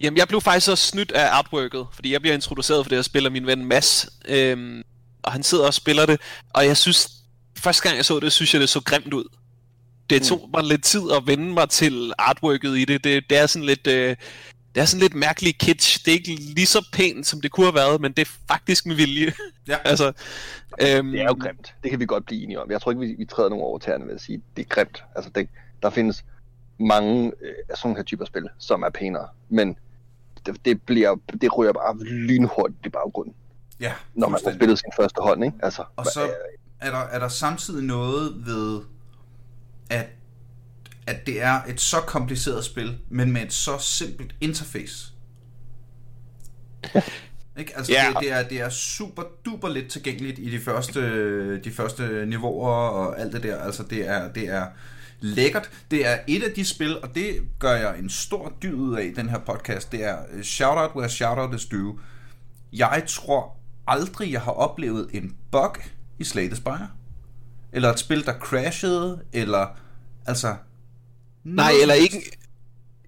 Jamen, 0.00 0.16
jeg 0.18 0.28
blev 0.28 0.40
faktisk 0.40 0.70
også 0.70 0.86
snydt 0.86 1.12
af 1.12 1.28
artworket, 1.30 1.86
fordi 1.92 2.12
jeg 2.12 2.20
bliver 2.20 2.34
introduceret 2.34 2.84
for 2.84 2.88
det 2.88 2.98
her 2.98 3.02
spil 3.02 3.26
af 3.26 3.32
min 3.32 3.46
ven 3.46 3.64
Mads, 3.64 4.08
øhm, 4.28 4.82
og 5.22 5.32
han 5.32 5.42
sidder 5.42 5.66
og 5.66 5.74
spiller 5.74 6.06
det, 6.06 6.20
og 6.50 6.66
jeg 6.66 6.76
synes, 6.76 7.10
første 7.58 7.82
gang 7.82 7.96
jeg 7.96 8.04
så 8.04 8.20
det, 8.20 8.32
synes 8.32 8.54
jeg, 8.54 8.60
det 8.60 8.68
så 8.68 8.80
grimt 8.80 9.14
ud. 9.14 9.24
Det 10.10 10.22
tog 10.22 10.50
mig 10.54 10.64
lidt 10.64 10.84
tid 10.84 11.02
at 11.16 11.26
vende 11.26 11.52
mig 11.52 11.68
til 11.68 12.12
artworket 12.18 12.78
i 12.78 12.84
det. 12.84 13.04
Det, 13.04 13.30
det 13.30 13.38
er 13.38 13.46
sådan 13.46 13.66
lidt... 13.66 13.86
Øh, 13.86 14.16
det 14.74 14.80
er 14.80 14.84
sådan 14.84 15.00
lidt 15.00 15.14
mærkelig 15.14 15.58
kitsch. 15.58 16.04
Det 16.04 16.10
er 16.10 16.18
ikke 16.18 16.34
lige 16.34 16.66
så 16.66 16.88
pænt, 16.92 17.26
som 17.26 17.40
det 17.40 17.50
kunne 17.50 17.66
have 17.66 17.74
været, 17.74 18.00
men 18.00 18.12
det 18.12 18.22
er 18.28 18.30
faktisk 18.48 18.86
med 18.86 18.94
vilje. 18.96 19.32
Ja. 19.68 19.76
altså, 19.90 20.06
øhm, 20.80 21.12
Det 21.12 21.20
er 21.20 21.24
jo 21.24 21.36
grimt. 21.40 21.74
Det 21.82 21.90
kan 21.90 22.00
vi 22.00 22.06
godt 22.06 22.26
blive 22.26 22.42
enige 22.42 22.60
om. 22.60 22.70
Jeg 22.70 22.80
tror 22.80 22.90
ikke, 22.90 23.00
vi, 23.00 23.14
vi 23.18 23.24
træder 23.24 23.48
nogen 23.48 23.64
over 23.64 23.78
tæerne 23.78 24.06
ved 24.06 24.14
at 24.14 24.20
sige, 24.20 24.42
det 24.56 24.62
er 24.62 24.68
grimt. 24.68 25.04
Altså, 25.16 25.30
det, 25.34 25.48
der 25.82 25.90
findes 25.90 26.24
mange 26.80 27.32
øh, 27.40 27.54
af 27.68 27.76
sådan 27.76 27.96
her 27.96 28.02
typer 28.02 28.24
spil, 28.24 28.48
som 28.58 28.82
er 28.82 28.90
pænere. 28.90 29.28
Men 29.48 29.76
det, 30.46 30.64
det, 30.64 30.82
bliver, 30.82 31.16
det 31.40 31.58
ryger 31.58 31.72
bare 31.72 31.98
lynhurtigt 31.98 32.86
i 32.86 32.88
baggrunden, 32.88 33.34
Ja, 33.80 33.92
når 34.14 34.28
man 34.28 34.40
har 34.46 34.52
spillet 34.54 34.78
sin 34.78 34.90
første 34.96 35.20
hånd, 35.22 35.44
ikke? 35.44 35.56
Altså, 35.62 35.84
Og 35.96 36.06
så 36.06 36.30
er 36.80 36.90
der, 36.90 36.98
er 36.98 37.18
der 37.18 37.28
samtidig 37.28 37.84
noget 37.84 38.46
ved, 38.46 38.80
at, 39.90 40.06
at 41.06 41.26
det 41.26 41.42
er 41.42 41.60
et 41.68 41.80
så 41.80 41.96
kompliceret 42.06 42.64
spil, 42.64 42.98
men 43.08 43.32
med 43.32 43.42
et 43.42 43.52
så 43.52 43.78
simpelt 43.78 44.34
interface. 44.40 45.12
Ikke? 47.58 47.72
Altså, 47.76 47.92
Ja. 47.92 48.08
det, 48.08 48.20
det, 48.20 48.32
er, 48.32 48.42
det 48.48 48.60
er 48.60 48.68
super 48.68 49.22
duper 49.44 49.68
lidt 49.68 49.88
tilgængeligt 49.90 50.38
i 50.38 50.50
de 50.50 50.58
første, 50.60 51.58
de 51.60 51.70
første 51.70 52.26
niveauer 52.26 52.68
og 52.72 53.20
alt 53.20 53.32
det 53.32 53.42
der. 53.42 53.58
Altså, 53.58 53.82
det 53.82 54.08
er, 54.08 54.32
det 54.32 54.48
er 54.48 54.66
lækkert. 55.20 55.70
Det 55.90 56.06
er 56.06 56.18
et 56.26 56.42
af 56.42 56.52
de 56.52 56.64
spil, 56.64 57.00
og 57.00 57.14
det 57.14 57.40
gør 57.58 57.72
jeg 57.72 57.98
en 57.98 58.10
stor 58.10 58.52
dyd 58.62 58.74
ud 58.74 58.96
af 58.96 59.04
i 59.04 59.14
den 59.14 59.28
her 59.28 59.38
podcast. 59.38 59.92
Det 59.92 60.04
er 60.04 60.18
øh, 60.32 60.42
shout 60.42 60.78
out 60.78 60.90
where 60.96 61.08
shout 61.08 61.38
out 61.38 61.54
is 61.54 61.66
due. 61.66 61.98
Jeg 62.72 63.04
tror 63.08 63.56
aldrig, 63.86 64.32
jeg 64.32 64.40
har 64.40 64.52
oplevet 64.52 65.08
en 65.12 65.36
bug 65.50 65.76
i 66.18 66.24
Slay 66.24 66.46
the 66.46 66.56
Spire. 66.56 66.88
Eller 67.72 67.92
et 67.92 67.98
spil, 67.98 68.24
der 68.24 68.32
crashede, 68.32 69.20
eller 69.32 69.66
altså... 70.26 70.56
Nej, 71.44 71.72
eller 71.82 71.94
ikke... 71.94 72.22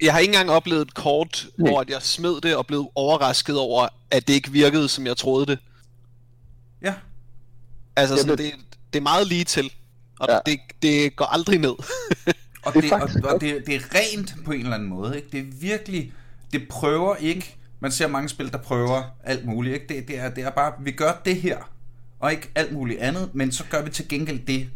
Jeg 0.03 0.13
har 0.13 0.19
ikke 0.19 0.31
engang 0.31 0.51
oplevet 0.51 0.83
et 0.83 0.95
kort, 0.95 1.47
hvor 1.59 1.81
at 1.81 1.91
jeg 1.91 2.03
smed 2.03 2.41
det 2.41 2.57
og 2.57 2.67
blev 2.67 2.91
overrasket 2.95 3.59
over, 3.59 3.89
at 4.11 4.29
det 4.29 4.35
ikke 4.35 4.51
virkede, 4.51 4.89
som 4.89 5.07
jeg 5.07 5.17
troede 5.17 5.47
det. 5.47 5.59
Ja, 6.83 6.95
Altså, 7.97 8.17
sådan, 8.17 8.39
det, 8.39 8.53
det 8.93 8.99
er 8.99 9.03
meget 9.03 9.27
lige 9.27 9.45
til. 9.45 9.73
Og 10.23 10.29
Ja. 10.31 10.39
det, 10.47 10.61
det 10.83 11.17
går 11.17 11.25
aldrig 11.25 11.59
ned. 11.59 11.71
og, 12.65 12.75
Det 12.75 12.93
er 12.93 12.99
det, 12.99 13.25
og, 13.25 13.35
og 13.35 13.41
det, 13.41 13.63
det 13.67 13.75
er 13.75 13.81
rent 13.95 14.35
på 14.45 14.53
en 14.53 14.61
eller 14.61 14.75
anden 14.75 14.89
måde. 14.89 15.17
Ikke? 15.17 15.29
Det 15.33 15.41
er 15.41 15.45
virkelig... 15.61 16.13
Det 16.53 16.69
prøver 16.69 17.17
ikke 17.17 17.57
Man 17.81 17.93
ser 17.93 18.07
mange 18.07 18.29
spil, 18.29 18.53
der 18.53 18.59
prøver 18.59 19.03
alt 19.25 19.45
muligt. 19.47 19.75
Ikke? 19.75 19.95
Det, 19.95 20.09
det, 20.09 20.19
er, 20.19 20.31
det 20.31 20.45
er 20.45 20.51
bare, 20.51 20.73
vi 20.81 20.91
gør 20.91 21.21
det 21.25 21.37
her, 21.37 21.57
og 22.21 22.33
ikke 22.33 22.51
alt 22.55 22.73
muligt 22.73 23.01
andet, 23.01 23.31
men 23.35 23.53
så 23.53 23.65
gør 23.71 23.83
vi 23.83 23.91
til 23.91 24.09
gengæld 24.09 24.47
det 24.47 24.69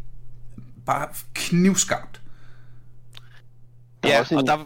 bare 0.85 1.07
knivskarpt. 1.33 2.21
Ja, 4.03 4.19
og 4.19 4.47
der, 4.47 4.57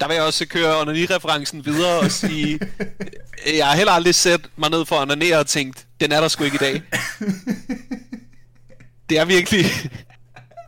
der 0.00 0.08
vil 0.08 0.14
jeg 0.14 0.24
også 0.24 0.46
køre 0.46 0.80
onani-referencen 0.80 1.64
videre 1.64 2.00
og 2.00 2.10
sige, 2.10 2.60
jeg 3.58 3.66
har 3.66 3.76
heller 3.76 3.92
aldrig 3.92 4.14
set 4.14 4.50
mig 4.56 4.70
ned 4.70 4.84
for 4.84 4.96
at 4.96 5.02
onanere 5.02 5.38
og 5.38 5.46
tænkt, 5.46 5.86
den 6.00 6.12
er 6.12 6.20
der 6.20 6.28
sgu 6.28 6.44
ikke 6.44 6.54
i 6.54 6.58
dag. 6.58 6.82
Det 9.08 9.18
er 9.18 9.24
virkelig, 9.24 9.64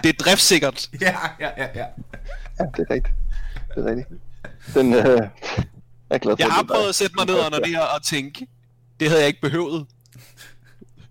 det 0.03 0.09
er 0.09 0.25
driftsikkert. 0.25 0.89
Ja, 1.01 1.17
ja, 1.41 1.49
ja, 1.57 1.67
ja. 1.75 1.85
Ja, 2.61 2.65
det 2.77 2.87
er 2.89 2.95
rigtigt. 2.95 3.15
Det 3.75 3.85
er 3.85 3.91
rigtigt. 3.91 4.09
Den, 4.75 4.95
øh, 4.95 4.99
jeg 5.01 5.31
er 6.11 6.19
glad 6.19 6.37
for, 6.37 6.43
Jeg 6.45 6.53
har 6.53 6.61
det 6.63 6.69
prøvet 6.71 6.83
dig. 6.83 6.89
at 6.89 6.95
sætte 6.95 7.15
mig 7.19 7.27
ned 7.27 7.35
og 7.35 7.47
onanere 7.47 7.89
og 7.89 8.03
tænke, 8.05 8.47
det 9.01 9.09
havde 9.09 9.21
jeg 9.21 9.29
ikke 9.29 9.41
behøvet. 9.41 9.87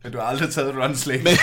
Men 0.03 0.11
du 0.11 0.17
har 0.17 0.25
aldrig 0.25 0.53
taget 0.53 0.69
et 0.69 0.75
run 0.75 0.95
slate. 0.95 1.23
Men, 1.23 1.33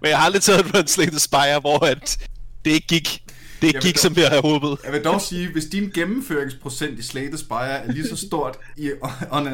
men 0.00 0.10
jeg 0.10 0.18
har 0.18 0.24
aldrig 0.24 0.42
taget 0.42 0.66
et 0.66 0.74
Run 0.76 0.86
Slay 0.86 1.06
the 1.06 1.18
Spire, 1.18 1.60
hvor 1.60 1.84
at 1.84 2.28
det 2.64 2.70
ikke 2.70 2.86
gik, 2.86 3.22
det 3.62 3.66
ikke 3.68 3.80
gik, 3.80 3.94
der- 3.94 4.00
som 4.00 4.16
jeg 4.16 4.28
havde 4.28 4.42
håbet. 4.42 4.78
Jeg 4.84 4.92
vil 4.92 5.04
dog 5.04 5.20
sige, 5.20 5.52
hvis 5.52 5.64
din 5.64 5.90
gennemføringsprocent 5.94 6.98
i 6.98 7.02
Slate 7.02 7.38
Spire 7.38 7.68
er 7.68 7.92
lige 7.92 8.08
så 8.08 8.16
stort 8.26 8.56
i 8.76 8.90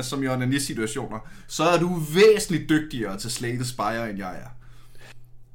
som 0.03 0.23
i 0.23 0.29
Onani-situationer, 0.29 1.19
så 1.49 1.65
er 1.65 1.79
du 1.79 2.03
væsentligt 2.15 2.69
dygtigere 2.69 3.19
til 3.19 3.31
Slate 3.31 3.69
Spire, 3.69 4.11
end 4.11 4.19
jeg 4.19 4.31
er. 4.35 4.49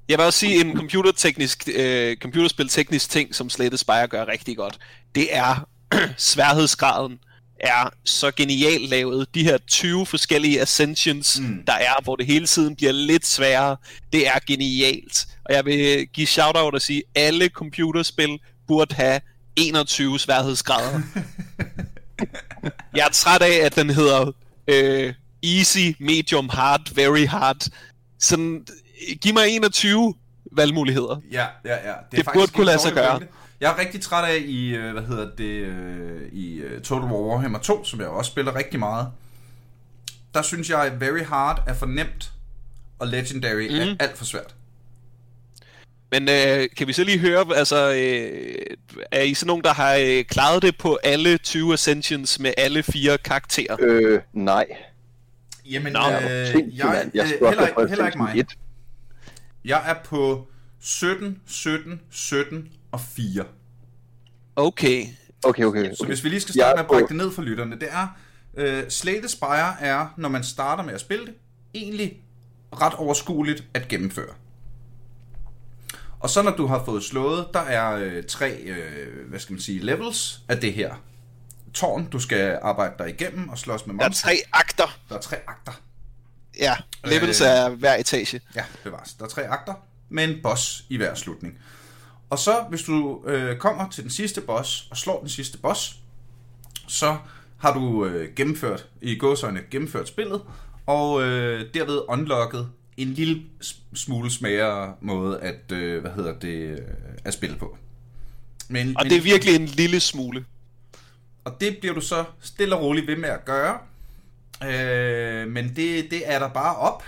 Jeg 0.09 0.17
vil 0.17 0.25
også 0.25 0.39
sige 0.39 0.61
en 0.61 0.75
computerteknisk, 0.75 1.69
øh, 1.75 2.17
computerspil 2.17 2.69
teknisk 2.69 3.09
ting, 3.09 3.35
som 3.35 3.49
Slate 3.49 3.77
Spire 3.77 4.07
gør 4.07 4.27
rigtig 4.27 4.57
godt. 4.57 4.79
Det 5.15 5.35
er 5.35 5.67
sværhedsgraden 6.17 7.19
er 7.59 7.89
så 8.05 8.31
genialt 8.31 8.89
lavet. 8.89 9.35
De 9.35 9.43
her 9.43 9.57
20 9.57 10.05
forskellige 10.05 10.61
ascensions, 10.61 11.39
mm. 11.39 11.63
der 11.67 11.73
er, 11.73 12.03
hvor 12.03 12.15
det 12.15 12.25
hele 12.25 12.45
tiden 12.45 12.75
bliver 12.75 12.91
lidt 12.91 13.25
sværere, 13.25 13.77
det 14.13 14.27
er 14.27 14.39
genialt. 14.47 15.27
Og 15.45 15.53
jeg 15.53 15.65
vil 15.65 16.07
give 16.07 16.27
shout-out 16.27 16.73
og 16.73 16.81
sige, 16.81 17.03
at 17.15 17.23
alle 17.23 17.47
computerspil 17.47 18.39
burde 18.67 18.95
have 18.95 19.21
21 19.55 20.19
sværhedsgrader. 20.19 21.01
jeg 22.95 23.05
er 23.05 23.11
træt 23.11 23.41
af, 23.41 23.65
at 23.65 23.75
den 23.75 23.89
hedder 23.89 24.31
øh, 24.67 25.13
easy, 25.43 25.95
medium, 25.99 26.49
hard, 26.49 26.93
very 26.95 27.25
hard. 27.25 27.67
Sådan, 28.19 28.65
giv 29.21 29.33
mig 29.33 29.43
21 29.49 30.13
valgmuligheder. 30.51 31.21
Ja, 31.31 31.45
ja, 31.65 31.73
ja. 31.89 31.93
Det, 32.11 32.17
Det 32.17 32.25
burde 32.33 32.51
kunne 32.51 32.65
lade 32.65 32.79
sig 32.79 32.93
gøre. 32.93 33.19
Jeg 33.61 33.71
er 33.71 33.79
rigtig 33.79 34.01
træt 34.01 34.29
af 34.29 34.37
i, 34.45 34.69
øh, 34.75 34.93
hvad 34.93 35.03
hedder 35.03 35.29
det, 35.37 35.43
øh, 35.43 36.21
i 36.31 36.55
øh, 36.57 36.81
Total 36.81 37.09
War 37.09 37.21
Warhammer 37.21 37.59
2, 37.59 37.85
som 37.85 37.99
jeg 37.99 38.07
også 38.07 38.31
spiller 38.31 38.55
rigtig 38.55 38.79
meget. 38.79 39.07
Der 40.33 40.41
synes 40.41 40.69
jeg, 40.69 40.81
at 40.85 41.01
Very 41.01 41.23
Hard 41.23 41.63
er 41.67 41.73
for 41.73 41.85
nemt, 41.85 42.31
og 42.99 43.07
Legendary 43.07 43.67
mm. 43.69 43.75
er 43.79 43.85
Mhm. 43.85 43.95
alt 43.99 44.17
for 44.17 44.25
svært. 44.25 44.55
Men 46.11 46.29
øh, 46.29 46.67
kan 46.77 46.87
vi 46.87 46.93
så 46.93 47.03
lige 47.03 47.17
høre, 47.19 47.45
altså, 47.55 47.91
øh, 47.93 48.55
er 49.11 49.21
I 49.21 49.33
sådan 49.33 49.47
nogen, 49.47 49.63
der 49.63 49.73
har 49.73 49.95
øh, 49.95 50.23
klaret 50.23 50.61
det 50.61 50.77
på 50.77 50.99
alle 51.03 51.37
20 51.37 51.73
Ascensions 51.73 52.39
med 52.39 52.53
alle 52.57 52.83
fire 52.83 53.17
karakterer? 53.17 53.77
Øh, 53.79 54.19
nej. 54.33 54.65
Jamen, 55.71 55.93
Nå, 55.93 55.99
øh, 55.99 56.07
Jeg 56.17 56.49
er 56.53 56.93
jeg. 56.93 57.09
Jeg 57.13 57.25
heller, 57.27 57.87
heller 57.87 58.05
ikke 58.05 58.17
mig. 58.17 58.33
1. 58.35 58.47
Jeg 59.67 59.89
er 59.89 59.95
på 60.03 60.47
17, 60.79 61.41
17, 61.45 62.01
17 62.09 62.69
og 62.91 63.01
4. 63.01 63.45
Okay. 64.55 65.05
Okay, 65.43 65.63
okay. 65.63 65.83
Så 65.85 65.97
okay. 65.99 66.07
hvis 66.07 66.23
vi 66.23 66.29
lige 66.29 66.39
skal 66.41 66.53
starte 66.53 66.71
er 66.71 66.75
med 66.75 66.79
at 66.79 66.87
brække 66.87 67.07
det 67.07 67.15
ned 67.15 67.31
for 67.31 67.41
lytterne, 67.41 67.79
det 67.79 67.87
er, 67.91 68.07
øh, 68.57 68.89
Slate 68.89 69.29
Spire 69.29 69.81
er, 69.81 70.13
når 70.17 70.29
man 70.29 70.43
starter 70.43 70.83
med 70.83 70.93
at 70.93 71.01
spille 71.01 71.25
det, 71.25 71.33
egentlig 71.73 72.23
ret 72.81 72.93
overskueligt 72.93 73.63
at 73.73 73.87
gennemføre. 73.87 74.33
Og 76.19 76.29
så 76.29 76.41
når 76.41 76.51
du 76.51 76.65
har 76.67 76.85
fået 76.85 77.03
slået, 77.03 77.47
der 77.53 77.59
er 77.59 77.95
øh, 77.95 78.23
tre, 78.23 78.57
øh, 78.57 79.29
hvad 79.29 79.39
skal 79.39 79.53
man 79.53 79.61
sige, 79.61 79.79
levels 79.79 80.41
af 80.47 80.57
det 80.57 80.73
her 80.73 80.95
tårn, 81.73 82.05
du 82.05 82.19
skal 82.19 82.59
arbejde 82.61 82.93
dig 82.99 83.09
igennem 83.09 83.49
og 83.49 83.57
slås 83.57 83.85
med 83.87 83.95
Der 83.95 84.03
er 84.03 84.07
monster. 84.07 84.27
tre 84.27 84.37
akter. 84.53 84.99
Der 85.09 85.15
er 85.15 85.21
tre 85.21 85.37
akter. 85.47 85.71
Ja, 86.59 86.75
levels 87.05 87.41
Øh. 87.41 87.47
er 87.47 87.69
hver 87.69 87.95
etage. 87.95 88.41
Ja, 88.55 88.63
bevares. 88.83 89.13
Der 89.13 89.25
er 89.25 89.29
tre 89.29 89.47
akter 89.47 89.73
med 90.09 90.23
en 90.23 90.35
boss 90.43 90.83
i 90.89 90.97
hver 90.97 91.15
slutning. 91.15 91.57
Og 92.29 92.39
så, 92.39 92.65
hvis 92.69 92.81
du 92.83 93.23
øh, 93.25 93.57
kommer 93.57 93.89
til 93.89 94.03
den 94.03 94.11
sidste 94.11 94.41
boss 94.41 94.87
og 94.91 94.97
slår 94.97 95.19
den 95.19 95.29
sidste 95.29 95.57
boss, 95.57 95.95
så 96.87 97.17
har 97.57 97.73
du 97.73 98.05
øh, 98.05 98.33
gennemført, 98.35 98.85
i 99.01 99.15
gåsøjne, 99.15 99.61
gennemført 99.71 100.07
spillet, 100.07 100.41
og 100.85 101.23
øh, 101.23 101.65
derved 101.73 102.01
unlocket 102.09 102.69
en 102.97 103.07
lille 103.13 103.41
smule 103.93 104.31
smagere 104.31 104.93
måde 105.01 105.39
at, 105.39 105.71
øh, 105.71 106.01
hvad 106.01 106.11
hedder 106.11 106.39
det, 106.39 106.47
øh, 106.55 106.77
at 107.25 107.33
spille 107.33 107.55
på. 107.55 107.77
Men, 108.67 108.97
Og 108.97 109.03
men, 109.03 109.09
det 109.09 109.17
er 109.17 109.21
virkelig 109.21 109.55
en 109.55 109.65
lille 109.65 109.99
smule. 109.99 110.45
og 111.43 111.57
det 111.61 111.77
bliver 111.77 111.93
du 111.95 112.01
så 112.01 112.23
stille 112.41 112.75
og 112.75 112.81
roligt 112.81 113.07
ved 113.07 113.15
med 113.15 113.29
at 113.29 113.45
gøre. 113.45 113.77
Øh, 114.63 115.47
men 115.47 115.75
det, 115.75 116.11
det 116.11 116.21
er 116.25 116.39
der 116.39 116.49
bare 116.49 116.75
op. 116.75 117.03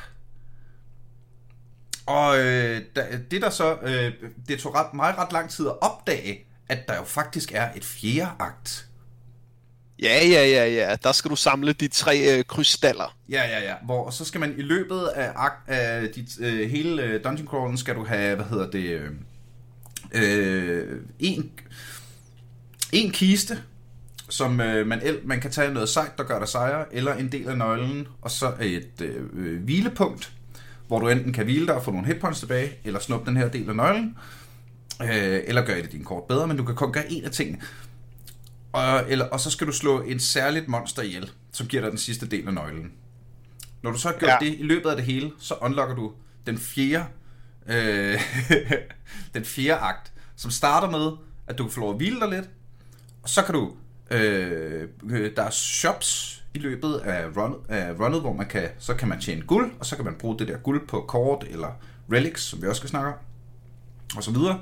Og 2.05 2.39
øh, 2.39 2.81
det 3.31 3.41
der 3.41 3.49
så, 3.49 3.77
øh, 3.81 4.13
det 4.47 4.59
tog 4.59 4.75
ret, 4.75 4.93
meget 4.93 5.17
ret 5.17 5.31
lang 5.31 5.49
tid 5.49 5.67
at 5.67 5.81
opdage, 5.81 6.45
at 6.69 6.87
der 6.87 6.95
jo 6.95 7.03
faktisk 7.03 7.51
er 7.53 7.69
et 7.75 7.85
fjerde 7.85 8.31
akt. 8.39 8.85
Ja, 10.01 10.27
ja, 10.27 10.47
ja, 10.47 10.67
ja. 10.67 10.95
Der 11.03 11.11
skal 11.11 11.31
du 11.31 11.35
samle 11.35 11.73
de 11.73 11.87
tre 11.87 12.37
øh, 12.37 12.45
krystaller. 12.45 13.17
Ja, 13.29 13.47
ja, 13.47 13.59
ja. 13.59 13.75
Hvor 13.85 14.09
så 14.09 14.25
skal 14.25 14.39
man 14.39 14.55
i 14.57 14.61
løbet 14.61 15.07
af, 15.07 15.31
akt, 15.35 15.69
af 15.69 16.09
dit, 16.09 16.39
øh, 16.39 16.69
hele 16.69 17.03
øh, 17.03 17.23
dungeon 17.23 17.47
crawlen, 17.47 17.77
skal 17.77 17.95
du 17.95 18.05
have, 18.05 18.35
hvad 18.35 18.45
hedder 18.45 18.71
det, 18.71 18.83
øh, 18.83 19.11
øh, 20.11 21.01
en, 21.19 21.51
en 22.91 23.11
kiste, 23.11 23.63
som 24.29 24.61
øh, 24.61 24.87
man, 24.87 25.01
el- 25.03 25.19
man 25.23 25.41
kan 25.41 25.51
tage 25.51 25.73
noget 25.73 25.89
sejt, 25.89 26.17
der 26.17 26.23
gør 26.23 26.39
dig 26.39 26.47
sejre, 26.47 26.85
eller 26.95 27.13
en 27.15 27.31
del 27.31 27.47
af 27.49 27.57
nøglen, 27.57 28.07
og 28.21 28.31
så 28.31 28.53
et 28.61 29.01
øh, 29.01 29.23
øh, 29.33 29.63
hvilepunkt, 29.63 30.31
hvor 30.87 30.99
du 30.99 31.07
enten 31.07 31.33
kan 31.33 31.43
hvile 31.45 31.67
dig 31.67 31.75
og 31.75 31.83
få 31.83 31.91
nogle 31.91 32.07
hitpoints 32.07 32.39
tilbage, 32.39 32.71
eller 32.83 32.99
snuppe 32.99 33.25
den 33.29 33.37
her 33.37 33.49
del 33.49 33.69
af 33.69 33.75
nøglen, 33.75 34.17
øh, 35.01 35.07
eller 35.47 35.65
gøre 35.65 35.79
et 35.79 35.83
af 35.83 35.89
dine 35.89 36.03
kort 36.05 36.23
bedre, 36.23 36.47
men 36.47 36.57
du 36.57 36.63
kan 36.63 36.75
kun 36.75 36.91
gøre 36.93 37.11
en 37.11 37.25
af 37.25 37.31
tingene. 37.31 37.61
Og, 38.73 39.03
eller, 39.07 39.25
og 39.25 39.39
så 39.39 39.51
skal 39.51 39.67
du 39.67 39.71
slå 39.71 40.01
en 40.01 40.19
særligt 40.19 40.67
monster 40.67 41.01
ihjel, 41.01 41.29
som 41.51 41.67
giver 41.67 41.81
dig 41.83 41.91
den 41.91 41.99
sidste 41.99 42.27
del 42.27 42.47
af 42.47 42.53
nøglen. 42.53 42.91
Når 43.83 43.91
du 43.91 43.97
så 43.97 44.07
har 44.07 44.15
gjort 44.19 44.29
Ja. 44.29 44.37
ja. 44.41 44.49
det 44.51 44.59
i 44.59 44.63
løbet 44.63 44.89
af 44.89 44.95
det 44.95 45.05
hele, 45.05 45.31
så 45.39 45.53
unlocker 45.61 45.95
du 45.95 46.11
den 46.45 46.57
fjerde, 46.57 47.05
øh, 47.69 48.19
den 49.33 49.45
fjerde 49.45 49.79
akt, 49.79 50.11
som 50.35 50.51
starter 50.51 50.89
med, 50.89 51.11
at 51.47 51.57
du 51.57 51.63
kan 51.63 51.71
få 51.71 51.79
lov 51.79 51.89
at 51.89 51.97
hvile 51.97 52.19
dig 52.19 52.29
lidt, 52.29 52.49
og 53.23 53.29
så 53.29 53.41
kan 53.43 53.53
du, 53.53 53.71
øh, 54.11 54.89
øh, 55.09 55.35
der 55.35 55.43
er 55.43 55.49
shops 55.49 56.39
i 56.53 56.59
løbet 56.59 56.99
af, 56.99 57.37
run, 57.37 57.55
af 57.69 57.99
runnet, 57.99 58.21
hvor 58.21 58.33
man 58.33 58.47
kan, 58.47 58.69
så 58.79 58.93
kan 58.93 59.07
man 59.07 59.21
tjene 59.21 59.41
guld, 59.41 59.71
og 59.79 59.85
så 59.85 59.95
kan 59.95 60.05
man 60.05 60.15
bruge 60.15 60.39
det 60.39 60.47
der 60.47 60.57
guld 60.57 60.87
på 60.87 61.01
kort 61.01 61.45
eller 61.49 61.71
relics, 62.11 62.41
som 62.41 62.61
vi 62.61 62.67
også 62.67 62.79
skal 62.79 62.89
snakke 62.89 63.09
om, 63.09 63.15
og 64.15 64.23
så 64.23 64.31
videre. 64.31 64.59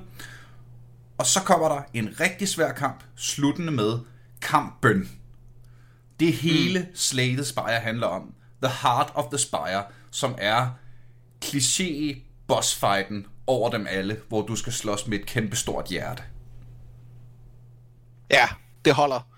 Og 1.18 1.26
så 1.26 1.44
kommer 1.44 1.70
der 1.70 1.82
en 1.94 2.20
rigtig 2.20 2.48
svær 2.48 2.72
kamp, 2.72 3.04
sluttende 3.16 3.72
med 3.72 4.00
kampen. 4.42 5.10
Det 6.20 6.34
hele 6.34 6.80
mm. 6.80 6.96
Slate 6.96 7.46
Spire 7.46 7.80
handler 7.80 8.08
om. 8.08 8.34
The 8.64 8.72
Heart 8.82 9.12
of 9.16 9.26
the 9.26 9.38
Spire, 9.38 9.84
som 10.12 10.36
er 10.38 10.70
kliché 11.46 12.18
bossfighten 12.48 13.26
over 13.48 13.70
dem 13.70 13.88
alle, 13.90 14.22
hvor 14.28 14.42
du 14.42 14.56
skal 14.56 14.74
slås 14.74 15.08
med 15.08 15.20
et 15.20 15.26
kæmpestort 15.26 15.86
hjerte. 15.86 16.24
Ja, 18.32 18.48
det 18.86 18.94
holder. 18.94 19.37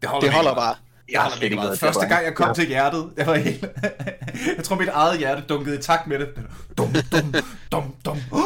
Det 0.00 0.08
holder, 0.08 0.26
Det 0.26 0.34
holder 0.34 0.54
bare. 0.54 0.74
Jeg 1.12 1.20
holder 1.20 1.42
ikke 1.42 1.56
meget. 1.56 1.78
Første 1.78 2.06
gang 2.06 2.24
jeg 2.24 2.34
kom 2.34 2.48
ja. 2.48 2.54
til 2.54 2.66
hjertet, 2.66 3.10
jeg 3.16 3.26
var 3.26 3.34
helt... 3.34 3.64
jeg 4.56 4.64
tror 4.64 4.76
mit 4.76 4.88
eget 4.88 5.18
hjerte 5.18 5.42
dunkede 5.48 5.78
i 5.78 5.82
takt 5.82 6.06
med 6.06 6.18
det. 6.18 6.28
Dum, 6.78 6.94
dum, 7.12 7.34
dum, 7.72 7.94
dum. 8.04 8.18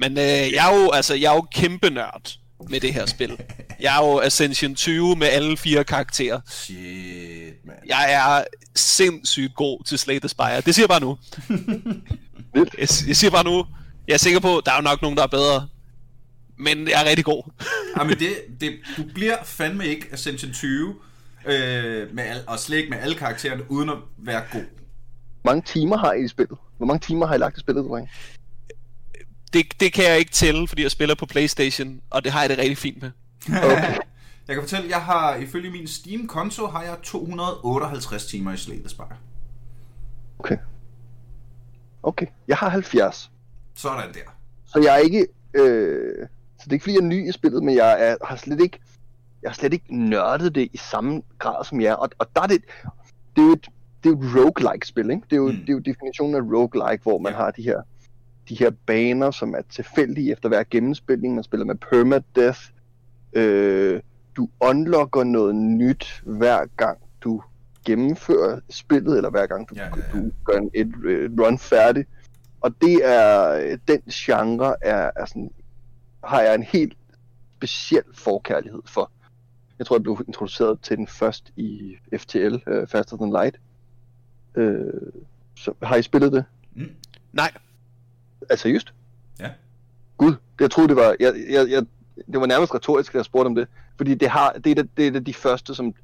Men 0.00 0.18
øh, 0.18 0.52
jeg 0.52 0.70
er 0.70 0.76
jo, 0.76 0.90
altså, 0.90 1.14
jeg 1.14 1.30
er 1.30 1.34
jo 1.34 1.46
kæmpe 1.54 1.90
nørd 1.90 2.32
med 2.70 2.80
det 2.80 2.94
her 2.94 3.06
spil. 3.06 3.38
Jeg 3.80 3.96
er 3.96 4.06
jo 4.06 4.20
Ascension 4.20 4.74
20 4.74 5.16
med 5.16 5.26
alle 5.26 5.56
fire 5.56 5.84
karakterer. 5.84 6.40
Shit, 6.50 7.66
man. 7.66 7.76
Jeg 7.86 8.12
er 8.12 8.44
sindssygt 8.76 9.54
god 9.54 9.84
til 9.84 9.98
Slay 9.98 10.18
the 10.20 10.28
Spire. 10.28 10.60
Det 10.60 10.74
siger 10.74 10.82
jeg 10.82 10.88
bare 10.88 11.00
nu. 11.00 11.18
Jeg, 12.54 12.66
jeg 12.78 13.16
siger 13.16 13.30
bare 13.30 13.44
nu. 13.44 13.66
Jeg 14.08 14.14
er 14.14 14.18
sikker 14.18 14.40
på, 14.40 14.62
der 14.66 14.72
er 14.72 14.76
jo 14.76 14.82
nok 14.82 15.02
nogen, 15.02 15.16
der 15.16 15.22
er 15.22 15.26
bedre. 15.26 15.68
Men 16.58 16.88
jeg 16.88 17.02
er 17.04 17.08
rigtig 17.08 17.24
god. 17.24 17.50
Jamen 17.98 18.18
det, 18.18 18.30
det, 18.60 18.72
du 18.96 19.02
bliver 19.14 19.36
fandme 19.44 19.86
ikke 19.86 20.08
Ascension 20.12 20.52
20, 20.52 20.94
øh, 21.46 22.14
med 22.14 22.24
al, 22.24 22.40
og 22.46 22.58
slet 22.58 22.76
ikke 22.76 22.90
med 22.90 22.98
alle 22.98 23.14
karaktererne, 23.14 23.70
uden 23.70 23.88
at 23.88 23.96
være 24.18 24.42
god. 24.52 24.64
Hvor 25.42 25.52
mange 25.52 25.62
timer 25.62 25.96
har 25.96 26.12
I 26.12 26.24
i 26.24 26.28
spillet? 26.28 26.58
Hvor 26.76 26.86
mange 26.86 27.00
timer 27.00 27.26
har 27.26 27.34
I 27.34 27.38
lagt 27.38 27.56
i 27.56 27.60
spillet, 27.60 27.84
dreng? 27.84 28.08
Det, 29.52 29.80
det 29.80 29.92
kan 29.92 30.04
jeg 30.04 30.18
ikke 30.18 30.32
tælle, 30.32 30.68
fordi 30.68 30.82
jeg 30.82 30.90
spiller 30.90 31.14
på 31.14 31.26
Playstation, 31.26 32.00
og 32.10 32.24
det 32.24 32.32
har 32.32 32.40
jeg 32.40 32.50
det 32.50 32.58
rigtig 32.58 32.78
fint 32.78 33.02
med. 33.02 33.10
Okay. 33.48 33.96
Jeg 34.48 34.56
kan 34.56 34.62
fortælle, 34.62 34.90
jeg 34.90 35.02
har 35.02 35.36
ifølge 35.36 35.70
min 35.70 35.86
Steam-konto, 35.86 36.66
har 36.66 36.82
jeg 36.82 36.96
258 37.02 38.26
timer 38.26 38.52
i 38.52 38.56
Slay 38.56 38.76
Spire. 38.86 39.16
Okay. 40.38 40.56
Okay, 42.02 42.26
jeg 42.48 42.56
har 42.56 42.68
70. 42.68 43.30
Sådan 43.74 44.14
der. 44.14 44.20
Så 44.66 44.80
jeg 44.80 44.94
er 44.94 44.98
ikke... 44.98 45.26
Øh, 45.54 46.26
så 46.58 46.64
det 46.64 46.70
er 46.70 46.72
ikke 46.74 46.82
fordi, 46.82 46.94
jeg 46.96 47.02
er 47.02 47.06
ny 47.08 47.28
i 47.28 47.32
spillet, 47.32 47.62
men 47.62 47.74
jeg 47.74 48.08
er, 48.10 48.16
har 48.24 48.36
slet 48.36 48.60
ikke... 48.60 48.78
Jeg 49.42 49.50
har 49.50 49.54
slet 49.54 49.72
ikke 49.72 49.96
nørdet 50.08 50.54
det 50.54 50.68
i 50.72 50.76
samme 50.76 51.22
grad 51.38 51.64
som 51.64 51.80
jer. 51.80 51.94
Og, 51.94 52.10
og 52.18 52.26
der 52.36 52.42
er 52.42 52.46
det... 52.46 52.62
Det 53.36 53.42
er 53.42 53.46
jo 53.46 53.52
et, 53.52 53.68
det 54.04 54.08
er 54.10 54.14
jo 54.14 54.20
et 54.22 54.34
roguelike 54.36 54.86
spil, 54.86 55.10
ikke? 55.10 55.22
Det 55.30 55.32
er 55.32 55.36
jo, 55.36 55.46
Mm. 55.46 55.56
det 55.56 55.68
er 55.68 55.72
jo 55.72 55.78
definitionen 55.78 56.34
af 56.34 56.40
roguelike, 56.40 57.02
hvor 57.02 57.18
man 57.18 57.32
Ja. 57.32 57.36
har 57.38 57.50
de 57.50 57.62
her, 57.62 57.82
de 58.48 58.54
her 58.54 58.70
baner, 58.86 59.30
som 59.30 59.54
er 59.54 59.62
tilfældige 59.70 60.32
efter 60.32 60.48
hver 60.48 60.64
gennemspilning. 60.70 61.34
Man 61.34 61.44
spiller 61.44 61.66
med 61.66 61.74
permadeath. 61.74 62.60
Øh, 63.32 64.00
du 64.36 64.48
unlocker 64.60 65.24
noget 65.24 65.54
nyt 65.54 66.22
hver 66.26 66.64
gang 66.76 66.98
du 67.20 67.42
gennemfører 67.86 68.60
spillet, 68.70 69.16
eller 69.16 69.30
hver 69.30 69.46
gang 69.46 69.68
du, 69.70 69.74
Ja, 69.78 69.82
ja, 69.84 69.88
ja, 70.14 70.18
du 70.20 70.30
gør 70.44 70.58
en, 70.58 70.70
et, 70.74 70.86
et 71.08 71.40
run 71.40 71.58
færdig. 71.58 72.04
Og 72.60 72.74
det 72.82 73.00
er, 73.04 73.50
øh, 73.52 73.78
den 73.88 74.00
genre 74.12 74.74
er, 74.82 75.10
er 75.16 75.24
sådan, 75.26 75.50
har 76.24 76.40
jeg 76.40 76.54
en 76.54 76.62
helt 76.62 76.96
speciel 77.56 78.02
forkærlighed 78.14 78.82
for. 78.86 79.10
Jeg 79.78 79.86
tror, 79.86 79.96
jeg 79.96 80.02
blev 80.02 80.24
introduceret 80.28 80.80
til 80.80 80.96
den 80.96 81.06
først 81.06 81.52
i 81.56 81.96
FTL, 82.18 82.54
uh, 82.54 82.88
Faster 82.88 83.16
Than 83.16 83.30
Light. 83.30 83.60
Øh, 84.54 85.12
så 85.56 85.74
har 85.82 85.96
I 85.96 86.02
spillet 86.02 86.32
det? 86.32 86.44
Mm. 86.74 86.90
Nej, 87.32 87.52
Altså 88.50 88.62
seriøst? 88.62 88.94
Ja. 89.40 89.50
Gud, 90.16 90.34
jeg 90.60 90.70
troede 90.70 90.88
det 90.88 90.96
var, 90.96 91.16
jeg, 91.20 91.34
jeg, 91.50 91.70
jeg, 91.70 91.86
det 92.32 92.40
var 92.40 92.46
nærmest 92.46 92.74
retorisk, 92.74 93.10
at 93.10 93.14
jeg 93.14 93.24
spurgte 93.24 93.46
om 93.46 93.54
det. 93.54 93.68
Fordi 93.96 94.14
det, 94.14 94.28
har, 94.28 94.52
det, 94.52 94.70
er, 94.70 94.82
det, 94.82 94.96
det 94.96 95.16
er 95.16 95.20
de 95.20 95.34
første, 95.34 95.74
som, 95.74 95.94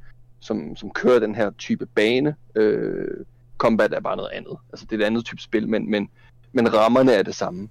som, 0.40 0.76
som 0.76 0.90
kører 0.90 1.18
den 1.18 1.34
her 1.34 1.50
type 1.50 1.86
bane. 1.86 2.34
Øh, 2.54 3.24
combat 3.58 3.92
er 3.92 4.00
bare 4.00 4.16
noget 4.16 4.30
andet. 4.30 4.56
Altså 4.72 4.86
det 4.86 4.96
er 4.96 5.04
et 5.04 5.06
andet 5.06 5.24
type 5.24 5.42
spil, 5.42 5.68
men, 5.68 5.90
men, 5.90 6.10
men 6.52 6.74
rammerne 6.74 7.12
er 7.12 7.22
det 7.22 7.34
samme. 7.34 7.68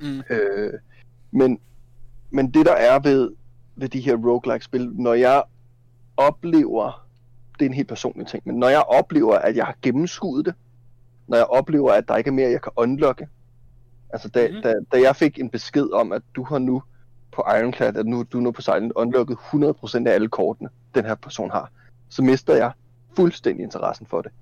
Mm. 0.00 0.22
Øh, 0.30 0.72
men, 1.34 1.58
men 2.30 2.50
det 2.50 2.66
der 2.66 2.72
er 2.74 2.98
ved, 2.98 3.30
ved 3.76 3.88
de 3.88 4.00
her 4.00 4.16
roguelike-spil, 4.16 4.90
når 4.94 5.14
jeg 5.14 5.42
oplever, 6.16 7.06
det 7.58 7.64
er 7.64 7.68
en 7.68 7.74
helt 7.74 7.88
personlig 7.88 8.26
ting, 8.26 8.42
men 8.46 8.56
når 8.56 8.68
jeg 8.68 8.82
oplever, 8.82 9.34
at 9.38 9.56
jeg 9.56 9.64
har 9.66 9.76
gennemskuet 9.82 10.46
det, 10.46 10.54
når 11.28 11.36
jeg 11.36 11.46
oplever, 11.46 11.92
at 11.92 12.08
der 12.08 12.16
ikke 12.16 12.28
er 12.28 12.32
mere, 12.34 12.50
jeg 12.50 12.62
kan 12.62 12.72
unlocke, 12.76 13.28
altså 14.10 14.28
da, 14.28 14.48
Mhm. 14.48 14.56
mm. 14.56 14.62
da, 14.62 14.74
da 14.92 15.02
jeg 15.02 15.16
fik 15.16 15.38
en 15.38 15.50
besked 15.50 15.90
om, 15.92 16.12
at 16.12 16.22
du 16.36 16.44
har 16.44 16.58
nu 16.58 16.82
på 17.32 17.42
Ironclad, 17.58 17.96
at 17.96 18.06
nu 18.06 18.22
du 18.32 18.40
nu 18.40 18.50
på 18.50 18.60
Silent 18.62 18.92
unlocket 18.96 19.36
100% 19.38 20.06
af 20.08 20.12
alle 20.14 20.28
kortene, 20.28 20.68
den 20.94 21.04
her 21.04 21.14
person 21.14 21.50
har, 21.50 21.70
så 22.08 22.22
mister 22.22 22.54
jeg 22.56 22.72
fuldstændig 23.16 23.62
interessen 23.64 24.06
for 24.06 24.22
det. 24.22 24.32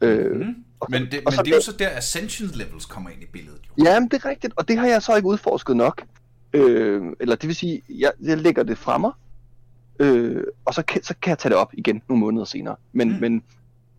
Øh, 0.00 0.36
Mm. 0.40 0.64
Men, 0.88 1.02
det, 1.02 1.20
men 1.24 1.32
så 1.32 1.42
det 1.42 1.50
er 1.50 1.56
jo 1.56 1.62
så 1.62 1.72
der, 1.72 1.88
Ascension 1.96 2.48
Levels 2.54 2.86
kommer 2.86 3.10
ind 3.10 3.22
i 3.22 3.26
billedet. 3.26 3.60
Jo. 3.78 3.84
Ja, 3.84 4.00
men 4.00 4.08
det 4.08 4.24
er 4.24 4.28
rigtigt, 4.28 4.54
og 4.56 4.68
det 4.68 4.78
har 4.78 4.86
jeg 4.86 5.02
så 5.02 5.16
ikke 5.16 5.28
udforsket 5.28 5.76
nok. 5.76 6.04
Øh, 6.52 7.02
eller 7.20 7.36
det 7.36 7.48
vil 7.48 7.56
sige, 7.56 7.82
jeg, 7.88 8.12
jeg 8.22 8.38
lægger 8.38 8.62
det 8.62 8.78
fra 8.78 8.98
mig, 8.98 9.10
øh, 9.98 10.44
og 10.64 10.74
så 10.74 10.82
kan, 10.82 11.02
så 11.02 11.14
kan 11.22 11.30
jeg 11.30 11.38
tage 11.38 11.50
det 11.50 11.58
op 11.58 11.70
igen 11.74 12.02
nogle 12.08 12.20
måneder 12.20 12.44
senere. 12.44 12.76
Men, 12.92 13.08
Mm. 13.08 13.14
mm. 13.14 13.20
men, 13.20 13.42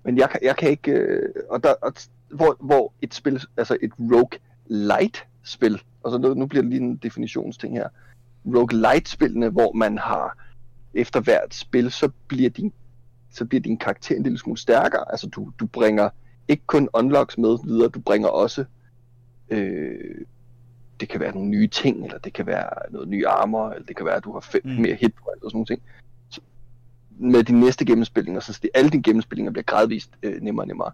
men 0.04 0.18
jeg, 0.18 0.30
kan, 0.30 0.40
jeg 0.44 0.56
kan 0.56 0.70
ikke... 0.70 0.92
Øh, 0.92 1.30
og 1.50 1.64
der, 1.64 1.74
og, 1.82 1.94
hvor, 2.30 2.58
hvor 2.60 2.94
et 3.02 3.14
spil, 3.14 3.44
altså 3.58 3.78
et 3.82 3.92
rogue 4.00 4.40
light 4.68 5.26
spil, 5.44 5.82
og 6.04 6.12
så 6.12 6.18
nu, 6.18 6.34
nu 6.34 6.46
bliver 6.46 6.62
det 6.62 6.72
lige 6.72 6.82
en 6.82 6.96
definitionsting 6.96 7.76
her. 7.78 7.88
Rogue 8.46 8.80
light 8.80 9.10
spillene, 9.10 9.50
hvor 9.50 9.74
man 9.74 9.98
har 9.98 10.38
efter 10.94 11.20
hvert 11.20 11.54
spil, 11.54 11.92
så 11.92 12.10
bliver 12.28 12.50
din 12.50 12.74
så 13.32 13.46
bliver 13.46 13.62
din 13.62 13.78
karakter 13.78 14.16
en 14.16 14.24
lille 14.24 14.40
smule 14.40 14.58
stærkere. 14.58 15.12
Altså 15.12 15.28
du, 15.28 15.52
du 15.60 15.66
bringer 15.66 16.10
ikke 16.48 16.64
kun 16.68 16.90
unlocks 16.94 17.38
med 17.38 17.58
videre, 17.66 17.90
du 17.90 18.00
bringer 18.00 18.28
også 18.28 18.66
øh, 19.50 20.16
det 21.00 21.10
kan 21.10 21.20
være 21.20 21.34
nogle 21.34 21.50
nye 21.50 21.68
ting, 21.68 22.06
eller 22.06 22.18
det 22.18 22.34
kan 22.34 22.46
være 22.46 22.70
noget 22.92 23.08
ny 23.08 23.26
armor, 23.26 23.70
eller 23.70 23.86
det 23.86 23.96
kan 23.96 24.06
være, 24.06 24.16
at 24.16 24.24
du 24.24 24.34
har 24.34 24.40
fem 24.40 24.62
Mm. 24.66 24.72
mm. 24.72 24.82
mere 24.82 24.96
hit 24.96 25.14
point 25.14 25.44
og 25.44 25.52
sådan 25.52 25.56
nogle 25.56 25.66
ting. 25.66 25.82
Så 26.30 26.42
med 27.20 27.44
de 27.44 27.60
næste 27.60 27.86
gennemspillinger, 27.86 28.42
så 28.42 28.52
sti- 28.64 28.70
alle 28.74 28.90
dine 28.90 29.04
gennemspillinger 29.04 29.52
bliver 29.52 29.64
gradvist 29.64 30.10
øh, 30.24 30.42
nemmere 30.42 30.64
og 30.64 30.68
nemmere. 30.68 30.92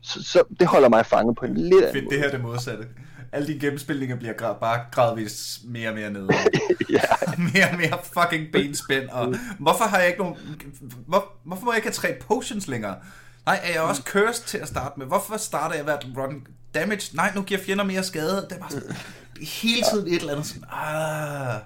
Så, 0.00 0.22
så 0.22 0.42
det 0.60 0.66
holder 0.66 0.88
mig 0.88 1.06
fanget 1.06 1.36
på 1.36 1.44
en 1.46 1.54
lidt 1.56 1.84
anden 1.84 2.04
måde. 2.04 2.14
det 2.14 2.18
her 2.22 2.28
er 2.28 2.30
det 2.36 2.40
modsatte. 2.40 2.86
Alle 3.32 3.46
dine 3.48 3.60
gennemspilninger 3.60 4.16
bliver 4.16 4.32
gra- 4.32 4.58
bare 4.58 4.80
gradvist 4.92 5.64
mere 5.68 5.88
og 5.88 5.94
mere 5.94 6.10
nede. 6.10 6.28
ja, 6.90 7.02
mere 7.38 7.70
og 7.72 7.76
mere 7.76 7.98
fucking 8.02 8.52
benspænd. 8.52 9.08
Og 9.08 9.34
hvorfor 9.58 9.84
har 9.84 9.98
jeg 9.98 10.06
ikke 10.08 10.20
nogen... 10.20 10.36
Hvor, 11.06 11.24
hvorfor 11.44 11.64
må 11.64 11.72
jeg 11.72 11.76
ikke 11.78 11.88
have 11.88 11.92
tre 11.92 12.08
potions 12.20 12.68
længere? 12.68 12.96
Nej, 13.48 13.60
er 13.62 13.72
jeg 13.72 13.82
også 13.82 14.02
cursed 14.02 14.44
til 14.44 14.58
at 14.58 14.68
starte 14.68 14.94
med? 14.98 15.06
Hvorfor 15.06 15.36
starter 15.36 15.74
jeg 15.74 15.84
hvert 15.84 16.06
run 16.16 16.46
damage? 16.74 17.16
Nej, 17.16 17.32
nu 17.34 17.42
giver 17.42 17.60
fjender 17.60 17.84
mere 17.84 18.04
skade. 18.04 18.46
Det 18.50 18.56
er 18.56 18.60
bare 18.60 18.70
sådan, 18.70 18.96
hele 19.40 19.82
tiden 19.92 20.08
et 20.08 20.20
eller 20.20 20.32
andet 20.32 20.46
sådan... 20.46 20.64
Ah. 20.72 21.60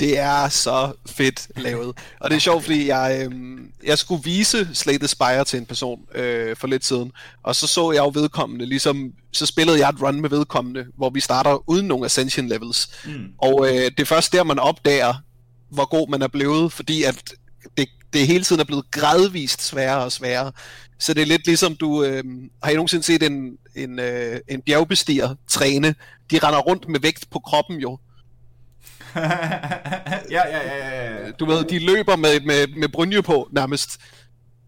Det 0.00 0.18
er 0.18 0.48
så 0.48 0.92
fedt 1.06 1.48
lavet. 1.56 1.98
Og 2.20 2.30
det 2.30 2.36
er 2.36 2.40
sjovt, 2.40 2.64
fordi 2.64 2.86
jeg, 2.86 3.20
øhm, 3.24 3.72
jeg 3.84 3.98
skulle 3.98 4.24
vise 4.24 4.68
Slay 4.74 4.98
the 4.98 5.08
Spire 5.08 5.44
til 5.44 5.58
en 5.58 5.66
person 5.66 6.00
øh, 6.14 6.56
for 6.56 6.66
lidt 6.66 6.84
siden, 6.84 7.12
og 7.42 7.56
så 7.56 7.66
så 7.66 7.92
jeg 7.92 8.00
jo 8.00 8.10
vedkommende, 8.14 8.66
ligesom, 8.66 9.12
så 9.32 9.46
spillede 9.46 9.78
jeg 9.78 9.88
et 9.88 10.02
run 10.02 10.20
med 10.20 10.30
vedkommende, 10.30 10.86
hvor 10.96 11.10
vi 11.10 11.20
starter 11.20 11.70
uden 11.70 11.86
nogen 11.86 12.04
Ascension 12.04 12.48
levels. 12.48 12.90
Mm. 13.04 13.26
Og 13.38 13.66
øh, 13.68 13.74
det 13.84 14.00
er 14.00 14.04
først 14.04 14.32
der, 14.32 14.44
man 14.44 14.58
opdager, 14.58 15.14
hvor 15.70 15.88
god 15.88 16.10
man 16.10 16.22
er 16.22 16.28
blevet, 16.28 16.72
fordi 16.72 17.02
at 17.02 17.32
det, 17.76 17.88
det 18.12 18.26
hele 18.26 18.44
tiden 18.44 18.60
er 18.60 18.64
blevet 18.64 18.90
gradvist 18.90 19.62
sværere 19.62 20.04
og 20.04 20.12
sværere. 20.12 20.52
Så 20.98 21.14
det 21.14 21.22
er 21.22 21.26
lidt 21.26 21.46
ligesom 21.46 21.76
du... 21.76 22.04
Øh, 22.04 22.24
har 22.62 22.70
I 22.70 22.74
nogensinde 22.74 23.04
set 23.04 23.22
en, 23.22 23.58
en, 23.76 23.98
øh, 23.98 24.40
en 24.48 24.62
bjergbestiger 24.62 25.34
træne? 25.48 25.94
De 26.30 26.38
render 26.38 26.58
rundt 26.58 26.88
med 26.88 27.00
vægt 27.00 27.30
på 27.30 27.38
kroppen 27.38 27.76
jo. 27.76 27.98
ja, 29.16 29.22
ja, 30.30 30.46
ja, 30.46 30.76
ja, 30.76 31.24
ja. 31.24 31.30
Du 31.30 31.46
ved, 31.46 31.64
de 31.64 31.78
løber 31.78 32.16
med, 32.16 32.40
med, 32.40 32.66
med 32.76 32.88
brynje 32.88 33.22
på 33.22 33.48
nærmest. 33.52 34.00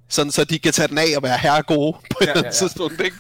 Sådan, 0.09 0.33
så 0.33 0.45
de 0.45 0.59
kan 0.59 0.73
tage 0.73 0.89
den 0.89 0.99
af 0.99 1.17
og 1.17 1.23
være 1.23 1.39
herre 1.39 1.63
gode 1.63 1.93
på 2.11 2.19
et 2.21 2.27
Ja, 2.27 2.31
ja, 2.31 2.39
ja, 2.39 2.45
ja. 2.47 2.53
tidspunkt, 2.53 3.01
ikke? 3.01 3.17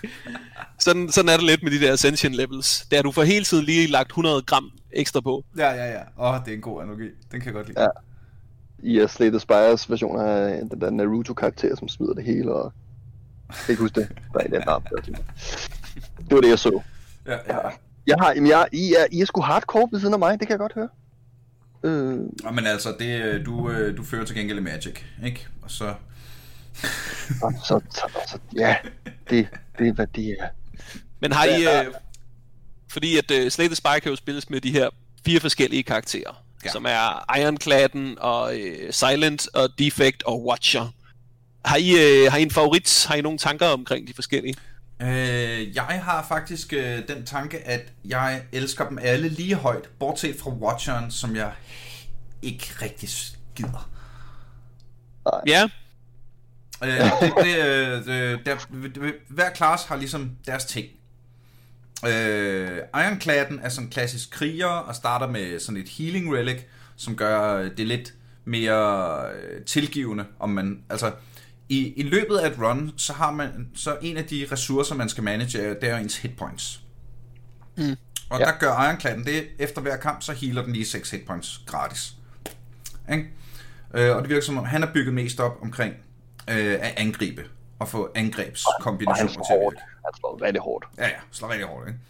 Sådan, 0.79 1.13
sådan 1.13 1.29
er 1.29 1.37
det 1.37 1.47
lidt 1.47 1.63
med 1.63 1.71
de 1.73 1.81
der 1.81 1.93
Ascension 1.93 2.33
levels. 2.33 2.87
Der 2.91 3.03
du 3.03 3.13
får 3.13 3.23
hele 3.23 3.45
tiden 3.45 3.65
lige 3.65 3.87
lagt 3.87 4.09
100 4.09 4.43
gram 4.43 4.71
ekstra 4.93 5.21
på. 5.21 5.45
Ja, 5.59 5.71
ja, 5.71 5.91
ja. 5.91 6.01
Åh, 6.19 6.35
oh, 6.35 6.41
det 6.45 6.51
er 6.51 6.55
en 6.55 6.61
god 6.61 6.83
analogi. 6.83 7.09
Den 7.33 7.41
kan 7.41 7.45
jeg 7.45 7.55
godt 7.55 7.67
lide. 7.67 7.81
Ja. 7.81 7.87
I 8.83 9.03
uh, 9.03 9.09
Slay 9.09 9.31
the 9.31 9.41
Spires 9.41 9.91
version 9.91 10.21
af 10.21 10.61
den 10.71 10.81
der 10.81 10.91
Naruto-karakter, 10.91 11.77
som 11.77 11.89
smider 11.89 12.15
det 12.15 12.25
hele, 12.25 12.53
og 12.53 12.73
jeg 13.49 13.57
kan 13.67 13.73
ikke 13.73 13.83
huske 13.83 14.01
det. 14.01 14.09
Der 14.33 14.41
er 14.41 14.45
en 14.45 14.53
den 14.53 14.63
arm. 14.67 14.83
der. 14.91 14.97
Det 15.01 16.31
var 16.31 16.41
det, 16.41 16.49
jeg 16.49 16.59
så. 16.59 16.81
Ja, 17.27 17.33
ja. 17.33 17.39
Ja. 17.49 17.71
Jeg 18.07 18.17
har, 18.19 18.33
jamen 18.33 18.51
jeg, 18.51 18.69
I, 18.73 18.95
er, 18.95 19.07
I 19.13 19.21
er 19.21 19.25
sgu 19.25 19.41
hardcore 19.41 19.89
ved 19.93 20.01
siden 20.01 20.15
af 20.15 20.19
mig, 20.19 20.41
det 20.41 20.49
kan 20.49 20.51
jeg 20.51 20.59
godt 20.59 20.73
høre. 20.75 20.89
Øh, 21.83 22.19
Nå, 22.45 22.51
men 22.53 22.67
altså, 22.67 22.95
det, 22.99 23.23
øh, 23.23 23.47
du, 23.47 23.71
øh, 23.71 23.97
du 23.97 24.03
fører 24.03 24.25
til 24.25 24.37
gengæld 24.37 24.61
Magic, 24.61 24.99
ikke? 25.25 25.49
Og 25.63 25.71
så... 25.71 25.85
og 27.43 27.53
så, 27.65 27.81
så, 27.91 28.03
så, 28.29 28.39
ja, 28.57 28.77
det, 29.31 29.49
det 29.79 29.89
er 29.89 29.93
hvad 29.93 30.07
det 30.07 30.37
er. 30.41 30.47
Men 31.21 31.33
har 31.33 31.45
I... 31.45 31.63
Ja, 31.63 31.85
Øh, 31.85 31.95
fordi 32.91 33.19
at 33.19 33.31
øh, 33.31 33.51
Slay 33.51 33.67
the 33.67 33.75
Spire 33.75 34.01
kan 34.01 34.11
jo 34.11 34.17
spilles 34.17 34.51
med 34.51 34.61
de 34.61 34.71
her 34.73 34.89
fire 35.25 35.41
forskellige 35.41 35.83
karakterer, 35.83 36.45
Ja. 36.65 36.71
som 36.71 36.85
er 36.85 37.37
Ironcladden 37.39 38.19
og 38.19 38.59
øh, 38.59 38.93
Silent 38.93 39.49
og 39.55 39.69
Defect 39.79 40.23
og 40.23 40.47
Watcher. 40.47 40.95
Har 41.65 41.77
I, 41.77 41.91
øh, 41.91 42.31
har 42.33 42.39
I 42.39 42.43
en 42.43 42.51
favorit? 42.51 43.07
Har 43.09 43.15
I 43.15 43.21
nogle 43.21 43.39
tanker 43.39 43.67
omkring 43.67 44.09
de 44.09 44.15
forskellige? 44.15 44.55
Øh, 45.03 45.75
jeg 45.75 45.85
har 45.85 46.27
faktisk 46.29 46.73
øh, 46.73 47.09
den 47.09 47.27
tanke, 47.27 47.59
at 47.59 47.93
jeg 48.05 48.43
elsker 48.53 48.89
dem 48.89 48.99
alle 49.03 49.29
lige 49.29 49.55
højt, 49.55 49.89
bortset 49.99 50.37
fra 50.41 50.51
Watcheren, 50.51 51.11
som 51.11 51.37
jeg 51.37 51.53
ikke 52.43 52.67
rigtig 52.83 53.09
gider. 53.55 53.91
Ja, 55.47 55.69
Øh, 56.85 56.89
det, 57.21 57.33
det, 57.45 57.59
øh, 57.59 58.05
det, 58.07 58.47
der, 58.47 59.13
hver 59.29 59.51
klasse 59.51 59.89
har 59.89 59.97
ligesom 59.97 60.31
deres 60.47 60.65
ting. 60.65 60.87
Øh, 62.07 62.79
Ironcladden 62.95 63.59
er 63.63 63.69
sådan 63.69 63.87
en 63.87 63.91
klassisk 63.91 64.31
kriger 64.31 64.67
og 64.67 64.95
starter 64.95 65.27
med 65.27 65.61
sådan 65.61 65.81
et 65.81 65.89
healing 65.89 66.35
relic, 66.37 66.61
som 66.97 67.17
gør 67.17 67.69
det 67.69 67.87
lidt 67.87 68.15
mere 68.45 69.21
øh, 69.33 69.65
tilgivende, 69.65 70.25
om 70.39 70.51
man, 70.51 70.83
altså 70.91 71.13
i, 71.69 71.93
i 71.97 72.03
løbet 72.03 72.37
af 72.37 72.51
et 72.51 72.59
run, 72.59 72.93
så 72.97 73.13
har 73.13 73.31
man, 73.31 73.69
så 73.75 73.97
en 74.03 74.17
af 74.17 74.25
de 74.25 74.47
ressourcer, 74.53 74.95
man 74.95 75.09
skal 75.09 75.25
manage, 75.25 75.59
det 75.75 75.85
er 75.85 75.97
ens 75.97 76.17
hit 76.17 76.37
points. 76.37 76.81
Mm. 77.77 77.97
Og 78.31 78.39
Ja. 78.41 78.45
der 78.45 78.53
gør 78.61 78.69
Ironcladden 78.85 79.25
det, 79.25 79.45
efter 79.59 79.81
hver 79.81 79.97
kamp, 79.97 80.23
så 80.23 80.33
healer 80.33 80.63
den 80.63 80.73
lige 80.73 80.87
6 80.87 81.11
hit 81.11 81.27
points 81.27 81.61
gratis. 81.67 82.15
Ikke? 83.13 83.25
Øh, 83.95 84.17
og 84.17 84.23
det 84.23 84.29
virker 84.31 84.43
som 84.45 84.59
om, 84.59 84.65
han 84.65 84.83
er 84.83 84.93
bygget 84.93 85.15
mest 85.15 85.41
op 85.41 85.59
omkring 85.63 85.95
øh, 86.51 86.73
at 86.81 86.95
angribe 86.97 87.45
og 87.79 87.89
få 87.89 88.11
angrebskombinationer 88.15 89.33
til 89.33 89.53
at 89.55 89.61
virke. 89.61 89.77
Han 90.05 90.15
slår 90.19 90.43
rigtig 90.43 90.63
hårdt. 90.63 90.87
Ja, 90.99 91.05
ja, 91.09 91.15
slår 91.31 91.49
rigtig 91.51 91.67
hårdt, 91.67 91.89
ikke? 91.89 92.01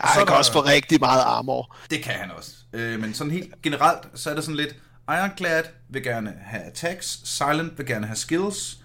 Ej, 0.00 0.06
Så 0.06 0.18
han 0.18 0.26
kan 0.26 0.32
der- 0.32 0.38
også 0.38 0.52
få 0.52 0.60
rigtig 0.60 1.00
meget 1.00 1.22
armor. 1.22 1.76
Det 1.90 2.02
kan 2.02 2.14
han 2.14 2.30
også. 2.30 2.50
Øh, 2.72 3.00
men 3.00 3.14
sådan 3.14 3.30
helt 3.30 3.62
generelt, 3.62 4.06
så 4.14 4.30
er 4.30 4.34
det 4.34 4.44
sådan 4.44 4.56
lidt, 4.56 4.76
Ironclad 5.08 5.62
vil 5.88 6.02
gerne 6.02 6.34
have 6.42 6.62
attacks, 6.62 7.20
Silent 7.24 7.78
vil 7.78 7.86
gerne 7.86 8.06
have 8.06 8.16
skills, 8.16 8.78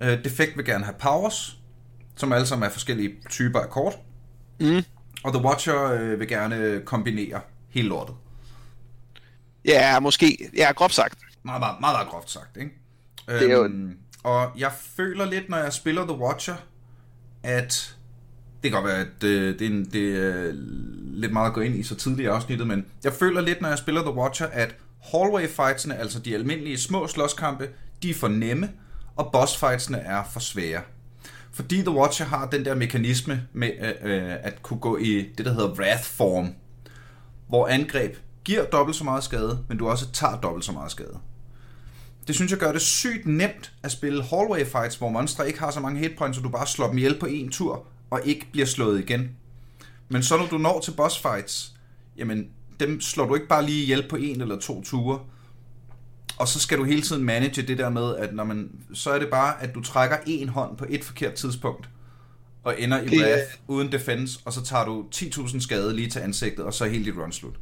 øh, 0.00 0.24
Defect 0.24 0.56
vil 0.56 0.64
gerne 0.64 0.84
have 0.84 0.94
powers, 0.98 1.56
som 2.16 2.32
alle 2.32 2.46
sammen 2.46 2.66
er 2.68 2.72
forskellige 2.72 3.14
typer 3.30 3.60
af 3.60 3.68
kort. 3.70 3.94
Mm. 4.60 4.84
Og 5.24 5.32
The 5.32 5.44
Watcher 5.44 5.82
øh, 5.84 6.20
vil 6.20 6.28
gerne 6.28 6.82
kombinere 6.84 7.40
hele 7.70 7.88
lortet. 7.88 8.14
Ja, 9.64 10.00
måske. 10.00 10.50
Ja, 10.56 10.72
groft 10.72 10.94
sagt. 10.94 11.18
Meget, 11.42 11.60
meget, 11.60 11.76
meget, 11.80 11.94
meget 11.94 12.08
groft 12.08 12.30
sagt, 12.30 12.56
ikke? 12.56 12.70
er 13.26 13.44
jo- 13.44 13.64
Øhm, 13.64 13.96
og 14.22 14.50
jeg 14.58 14.72
føler 14.96 15.24
lidt, 15.24 15.48
når 15.48 15.56
jeg 15.58 15.72
spiller 15.72 16.02
The 16.06 16.18
Watcher, 16.18 16.54
at 17.42 17.96
det 18.62 18.70
kan 18.70 18.82
godt 18.82 18.92
være, 18.92 19.00
at 19.00 19.24
øh, 19.24 19.58
det, 19.58 19.62
er 19.62 19.70
en, 19.70 19.84
det 19.84 20.16
er 20.16 20.52
lidt 21.12 21.32
meget 21.32 21.46
at 21.46 21.54
gå 21.54 21.60
ind 21.60 21.76
i 21.76 21.82
så 21.82 21.94
tidligt 21.94 22.26
i 22.26 22.28
afsnittet, 22.28 22.66
men 22.66 22.86
jeg 23.04 23.12
føler 23.12 23.40
lidt, 23.40 23.60
når 23.60 23.68
jeg 23.68 23.78
spiller 23.78 24.02
The 24.02 24.14
Watcher, 24.14 24.46
at 24.46 24.74
hallway 25.12 25.48
fightsene, 25.48 25.96
altså 25.96 26.18
de 26.18 26.34
almindelige 26.34 26.78
små 26.78 27.06
slåskampe, 27.06 27.68
de 28.02 28.10
er 28.10 28.14
for 28.14 28.28
nemme, 28.28 28.70
og 29.16 29.32
boss 29.32 29.56
fightsene 29.56 29.98
er 29.98 30.22
for 30.32 30.40
svære. 30.40 30.80
Fordi 31.52 31.76
The 31.76 31.90
Watcher 31.90 32.26
har 32.26 32.46
den 32.46 32.64
der 32.64 32.74
mekanisme 32.74 33.42
med 33.52 33.70
øh, 33.80 34.12
øh, 34.12 34.34
at 34.42 34.62
kunne 34.62 34.80
gå 34.80 34.96
i 34.96 35.28
det, 35.38 35.46
der 35.46 35.52
hedder 35.52 35.68
Wrath 35.68 36.04
Form, 36.04 36.54
hvor 37.48 37.66
angreb 37.66 38.16
giver 38.44 38.64
dobbelt 38.64 38.96
så 38.96 39.04
meget 39.04 39.24
skade, 39.24 39.58
men 39.68 39.78
du 39.78 39.88
også 39.88 40.12
tager 40.12 40.40
dobbelt 40.40 40.64
så 40.64 40.72
meget 40.72 40.90
skade. 40.90 41.18
Det 42.26 42.34
synes 42.34 42.50
jeg 42.50 42.58
gør 42.58 42.72
det 42.72 42.82
sygt 42.82 43.26
nemt 43.26 43.72
at 43.82 43.92
spille 43.92 44.24
hallway 44.24 44.66
fights, 44.66 44.96
hvor 44.96 45.08
monstre 45.08 45.46
ikke 45.46 45.58
har 45.58 45.70
så 45.70 45.80
mange 45.80 46.00
hitpoints, 46.00 46.36
så 46.36 46.42
du 46.42 46.48
bare 46.48 46.66
slår 46.66 46.88
dem 46.88 46.98
ihjel 46.98 47.18
på 47.20 47.26
en 47.26 47.50
tur, 47.50 47.86
og 48.10 48.20
ikke 48.24 48.46
bliver 48.52 48.66
slået 48.66 49.00
igen. 49.00 49.30
Men 50.08 50.22
så 50.22 50.36
når 50.36 50.46
du 50.46 50.58
når 50.58 50.80
til 50.80 50.90
boss 50.90 51.18
fights, 51.18 51.74
jamen 52.16 52.48
dem 52.80 53.00
slår 53.00 53.26
du 53.26 53.34
ikke 53.34 53.48
bare 53.48 53.66
lige 53.66 53.82
ihjel 53.82 54.08
på 54.08 54.16
en 54.16 54.40
eller 54.40 54.58
to 54.58 54.82
ture. 54.82 55.20
Og 56.36 56.48
så 56.48 56.60
skal 56.60 56.78
du 56.78 56.84
hele 56.84 57.02
tiden 57.02 57.24
manage 57.24 57.62
det 57.62 57.78
der 57.78 57.88
med, 57.88 58.16
at 58.16 58.34
når 58.34 58.44
man, 58.44 58.70
så 58.94 59.10
er 59.10 59.18
det 59.18 59.28
bare, 59.30 59.62
at 59.62 59.74
du 59.74 59.82
trækker 59.82 60.16
en 60.26 60.48
hånd 60.48 60.76
på 60.76 60.86
et 60.88 61.04
forkert 61.04 61.34
tidspunkt, 61.34 61.88
og 62.64 62.74
ender 62.78 63.02
i 63.02 63.18
wrath 63.18 63.52
uden 63.68 63.92
defense, 63.92 64.40
og 64.44 64.52
så 64.52 64.64
tager 64.64 64.84
du 64.84 65.04
10.000 65.14 65.60
skade 65.60 65.96
lige 65.96 66.10
til 66.10 66.20
ansigtet, 66.20 66.64
og 66.64 66.74
så 66.74 66.84
er 66.84 66.88
hele 66.88 67.04
dit 67.04 67.14
run 67.16 67.32
slut. 67.32 67.54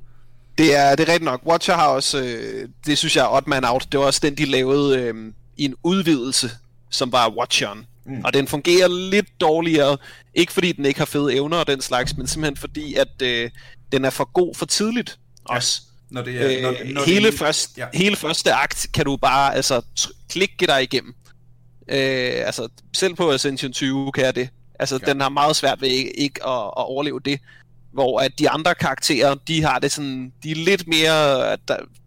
Det 0.58 0.76
er, 0.76 0.96
det 0.96 1.08
er 1.08 1.12
rigtigt 1.12 1.24
nok. 1.24 1.40
Watcher 1.46 1.74
har 1.74 1.88
også, 1.88 2.22
øh, 2.22 2.68
det 2.86 2.98
synes 2.98 3.16
jeg 3.16 3.24
er 3.24 3.32
odd 3.32 3.46
man 3.46 3.64
out. 3.64 3.86
Det 3.92 4.00
var 4.00 4.06
også 4.06 4.20
den, 4.22 4.34
de 4.34 4.44
lavede 4.44 4.98
øh, 4.98 5.32
i 5.56 5.64
en 5.64 5.74
udvidelse, 5.82 6.50
som 6.90 7.12
var 7.12 7.34
Watcheren. 7.38 7.86
Mm. 8.08 8.24
Og 8.24 8.34
den 8.34 8.48
fungerer 8.48 8.88
lidt 9.10 9.40
dårligere. 9.40 9.96
Ikke 10.34 10.52
fordi 10.52 10.72
den 10.72 10.84
ikke 10.84 11.00
har 11.00 11.04
fede 11.06 11.34
evner 11.34 11.56
og 11.56 11.66
den 11.66 11.80
slags, 11.80 12.16
men 12.16 12.26
simpelthen 12.26 12.56
fordi, 12.56 12.94
at 12.94 13.22
øh, 13.22 13.50
den 13.92 14.04
er 14.04 14.10
for 14.10 14.32
god 14.32 14.54
for 14.54 14.66
tidligt 14.66 15.18
også. 15.44 15.82
Når 16.10 16.22
det 16.22 16.42
er, 16.42 16.56
Øh, 16.56 16.62
når, 16.62 16.92
når 16.94 17.04
hele, 17.04 17.26
det 17.26 17.34
er, 17.34 17.38
først, 17.38 17.78
ja. 17.78 17.86
ja. 17.94 17.98
hele 17.98 18.16
første 18.16 18.52
akt 18.52 18.86
kan 18.94 19.04
du 19.04 19.16
bare 19.16 19.54
altså, 19.54 19.82
klikke 20.28 20.66
dig 20.66 20.82
igennem. 20.82 21.14
Øh, 21.88 22.32
altså, 22.46 22.68
selv 22.96 23.14
på 23.14 23.32
Ascension 23.32 23.72
20 23.72 24.12
kan 24.12 24.24
jeg 24.24 24.34
det. 24.34 24.48
Altså, 24.78 24.94
Ja. 24.94 25.00
ja. 25.06 25.12
den 25.12 25.20
har 25.20 25.28
meget 25.28 25.56
svært 25.56 25.80
ved 25.80 25.88
ikke, 25.88 26.20
ikke 26.20 26.46
at, 26.46 26.62
at 26.62 26.72
overleve 26.86 27.20
det. 27.24 27.40
Hvor 27.92 28.20
at 28.20 28.38
de 28.38 28.50
andre 28.50 28.74
karakterer, 28.74 29.34
de 29.34 29.62
har 29.62 29.78
det 29.78 29.92
sådan, 29.92 30.32
de 30.42 30.50
er 30.50 30.54
lidt 30.54 30.88
mere, 30.88 31.50
der, 31.50 31.56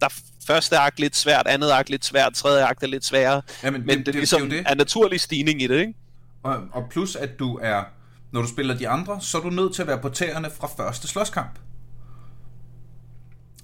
der 0.01 0.05
er 0.05 0.09
første 0.47 0.77
akt 0.77 0.99
lidt 0.99 1.15
svært, 1.15 1.47
andet 1.47 1.71
akt 1.71 1.89
lidt 1.89 2.05
svært, 2.05 2.33
tredje 2.33 2.63
akt 2.65 2.83
er 2.83 2.87
lidt 2.87 3.05
sværere. 3.05 3.41
Ja, 3.63 3.69
men 3.71 3.85
Men 3.85 3.97
det- 3.97 4.05
det, 4.05 4.15
ligesom 4.15 4.41
det 4.41 4.53
er 4.53 4.63
det. 4.63 4.71
er 4.71 4.75
naturlig 4.75 5.21
stigning 5.21 5.61
i 5.61 5.67
det, 5.67 5.79
ikke? 5.79 5.93
Og, 6.43 6.57
og 6.71 6.87
plus 6.89 7.15
at 7.15 7.39
du 7.39 7.59
er, 7.61 7.83
når 8.31 8.41
du 8.41 8.47
spiller 8.47 8.77
de 8.77 8.89
andre, 8.89 9.21
så 9.21 9.37
er 9.37 9.41
du 9.41 9.49
nødt 9.49 9.75
til 9.75 9.81
at 9.81 9.87
være 9.87 9.99
på 9.99 10.09
tæerne 10.09 10.49
fra 10.59 10.67
første 10.77 11.07
slåskamp. 11.07 11.59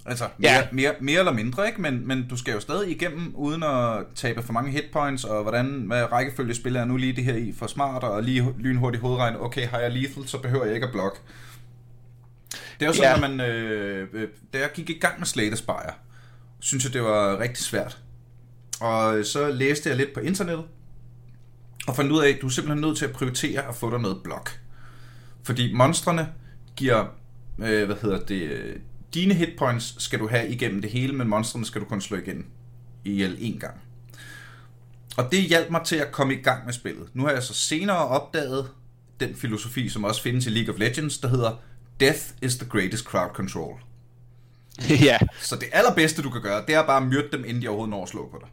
Altså, 0.07 0.23
mere, 0.37 0.51
Ja. 0.51 0.67
mere, 0.71 0.93
mere 1.01 1.19
eller 1.19 1.31
mindre, 1.31 1.67
ikke? 1.67 1.81
Men, 1.81 2.07
men 2.07 2.27
du 2.29 2.37
skal 2.37 2.53
jo 2.53 2.59
stadig 2.59 2.91
igennem, 2.91 3.31
uden 3.35 3.63
at 3.63 4.03
tabe 4.15 4.43
for 4.43 4.53
mange 4.53 4.71
hitpoints, 4.71 5.23
og 5.23 5.41
hvordan, 5.41 5.65
hvad 5.87 6.11
rækkefølge 6.11 6.55
spiller 6.55 6.79
jeg 6.79 6.87
nu 6.87 6.97
lige 6.97 7.13
det 7.13 7.23
her 7.23 7.35
i 7.35 7.53
for 7.59 7.67
smart, 7.67 8.03
og 8.03 8.23
lige 8.23 8.53
lynhurtigt 8.59 9.01
hovedregne, 9.01 9.41
okay, 9.41 9.67
har 9.67 9.79
jeg 9.79 9.91
lethal, 9.91 10.27
så 10.27 10.37
behøver 10.37 10.65
jeg 10.65 10.73
ikke 10.75 10.85
at 10.87 10.91
blokke. 10.93 11.17
Det 12.51 12.81
er 12.81 12.85
jo 12.85 12.93
sådan, 12.93 13.09
Ja. 13.15 13.19
når 13.19 13.27
man, 13.27 13.41
øh, 13.49 14.07
øh, 14.13 14.27
da 14.53 14.59
jeg 14.59 14.69
gik 14.73 14.89
i 14.89 14.99
gang 14.99 15.19
med 15.19 15.27
Slay 15.27 15.47
the 15.47 15.55
Spire, 15.55 15.91
synes 16.59 16.83
jeg, 16.83 16.93
det 16.93 17.03
var 17.03 17.39
rigtig 17.39 17.63
svært. 17.63 17.97
Og 18.79 19.25
så 19.25 19.51
læste 19.51 19.89
jeg 19.89 19.97
lidt 19.97 20.13
på 20.13 20.19
internettet, 20.19 20.65
og 21.87 21.95
fandt 21.95 22.11
ud 22.11 22.21
af, 22.21 22.29
at 22.29 22.41
du 22.41 22.45
er 22.45 22.51
simpelthen 22.51 22.81
nødt 22.81 22.97
til 22.97 23.05
at 23.05 23.11
prioritere 23.11 23.67
at 23.67 23.75
få 23.75 23.91
dig 23.91 23.99
noget 23.99 24.23
blok. 24.23 24.59
Fordi 25.43 25.73
monstrene 25.73 26.33
giver, 26.75 27.05
øh, 27.59 27.85
hvad 27.85 27.95
hedder 28.01 28.19
det, 28.19 28.73
dine 29.13 29.33
hitpoints 29.33 30.03
skal 30.03 30.19
du 30.19 30.27
have 30.27 30.49
igennem 30.49 30.81
det 30.81 30.91
hele, 30.91 31.13
men 31.13 31.27
monstrene 31.27 31.65
skal 31.65 31.81
du 31.81 31.85
kun 31.85 32.01
slå 32.01 32.17
igen 32.17 32.45
ihjel 33.05 33.37
en 33.39 33.59
gang. 33.59 33.75
Og 35.17 35.31
det 35.31 35.41
hjalp 35.41 35.71
mig 35.71 35.81
til 35.85 35.95
at 35.95 36.11
komme 36.11 36.33
i 36.33 36.41
gang 36.41 36.65
med 36.65 36.73
spillet. 36.73 37.09
Nu 37.13 37.23
har 37.23 37.31
jeg 37.31 37.43
så 37.43 37.53
senere 37.53 37.97
opdaget 37.97 38.69
den 39.19 39.35
filosofi, 39.35 39.89
som 39.89 40.03
også 40.03 40.21
findes 40.21 40.45
i 40.45 40.49
League 40.49 40.73
of 40.73 40.79
Legends, 40.79 41.17
der 41.17 41.27
hedder 41.27 41.61
Death 41.99 42.21
is 42.41 42.55
the 42.55 42.69
greatest 42.69 43.03
crowd 43.03 43.29
control. 43.33 43.79
ja. 45.09 45.17
Så 45.41 45.55
det 45.55 45.67
allerbedste, 45.71 46.21
du 46.21 46.29
kan 46.29 46.41
gøre, 46.41 46.63
det 46.67 46.75
er 46.75 46.85
bare 46.85 47.01
at 47.01 47.07
myrde 47.07 47.27
dem, 47.31 47.45
inden 47.47 47.61
de 47.61 47.67
overhovedet 47.67 47.89
når 47.89 48.03
at 48.03 48.09
slå 48.09 48.29
på 48.31 48.37
dig. 48.41 48.49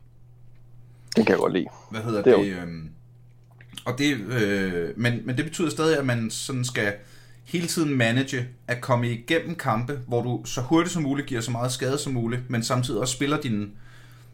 Den 1.17 1.25
kan 1.25 1.33
jeg 1.33 1.39
godt 1.39 1.53
lide. 1.53 1.67
Hvad 1.91 2.01
hedder 2.01 2.23
Det 2.23 2.25
det? 2.25 2.49
er 2.49 2.55
det 2.55 2.63
øhm, 2.63 2.91
og 3.85 3.99
det 3.99 4.17
øh, 4.17 4.91
men, 4.97 5.21
men 5.25 5.37
det 5.37 5.45
betyder 5.45 5.71
stadig, 5.71 5.99
at 5.99 6.07
man 6.07 6.31
sådan 6.31 6.65
skal 6.65 6.93
hele 7.45 7.67
tiden 7.67 7.95
manage 7.97 8.49
at 8.69 8.81
komme 8.81 9.11
igennem 9.13 9.55
kampe, 9.55 10.01
hvor 10.07 10.23
du 10.23 10.43
så 10.45 10.61
hurtigt 10.61 10.93
som 10.93 11.03
muligt 11.03 11.29
giver 11.29 11.41
så 11.41 11.51
meget 11.51 11.73
skade 11.73 11.99
som 11.99 12.13
muligt, 12.13 12.51
men 12.51 12.63
samtidig 12.63 13.01
også 13.01 13.15
spiller 13.15 13.41
din... 13.41 13.71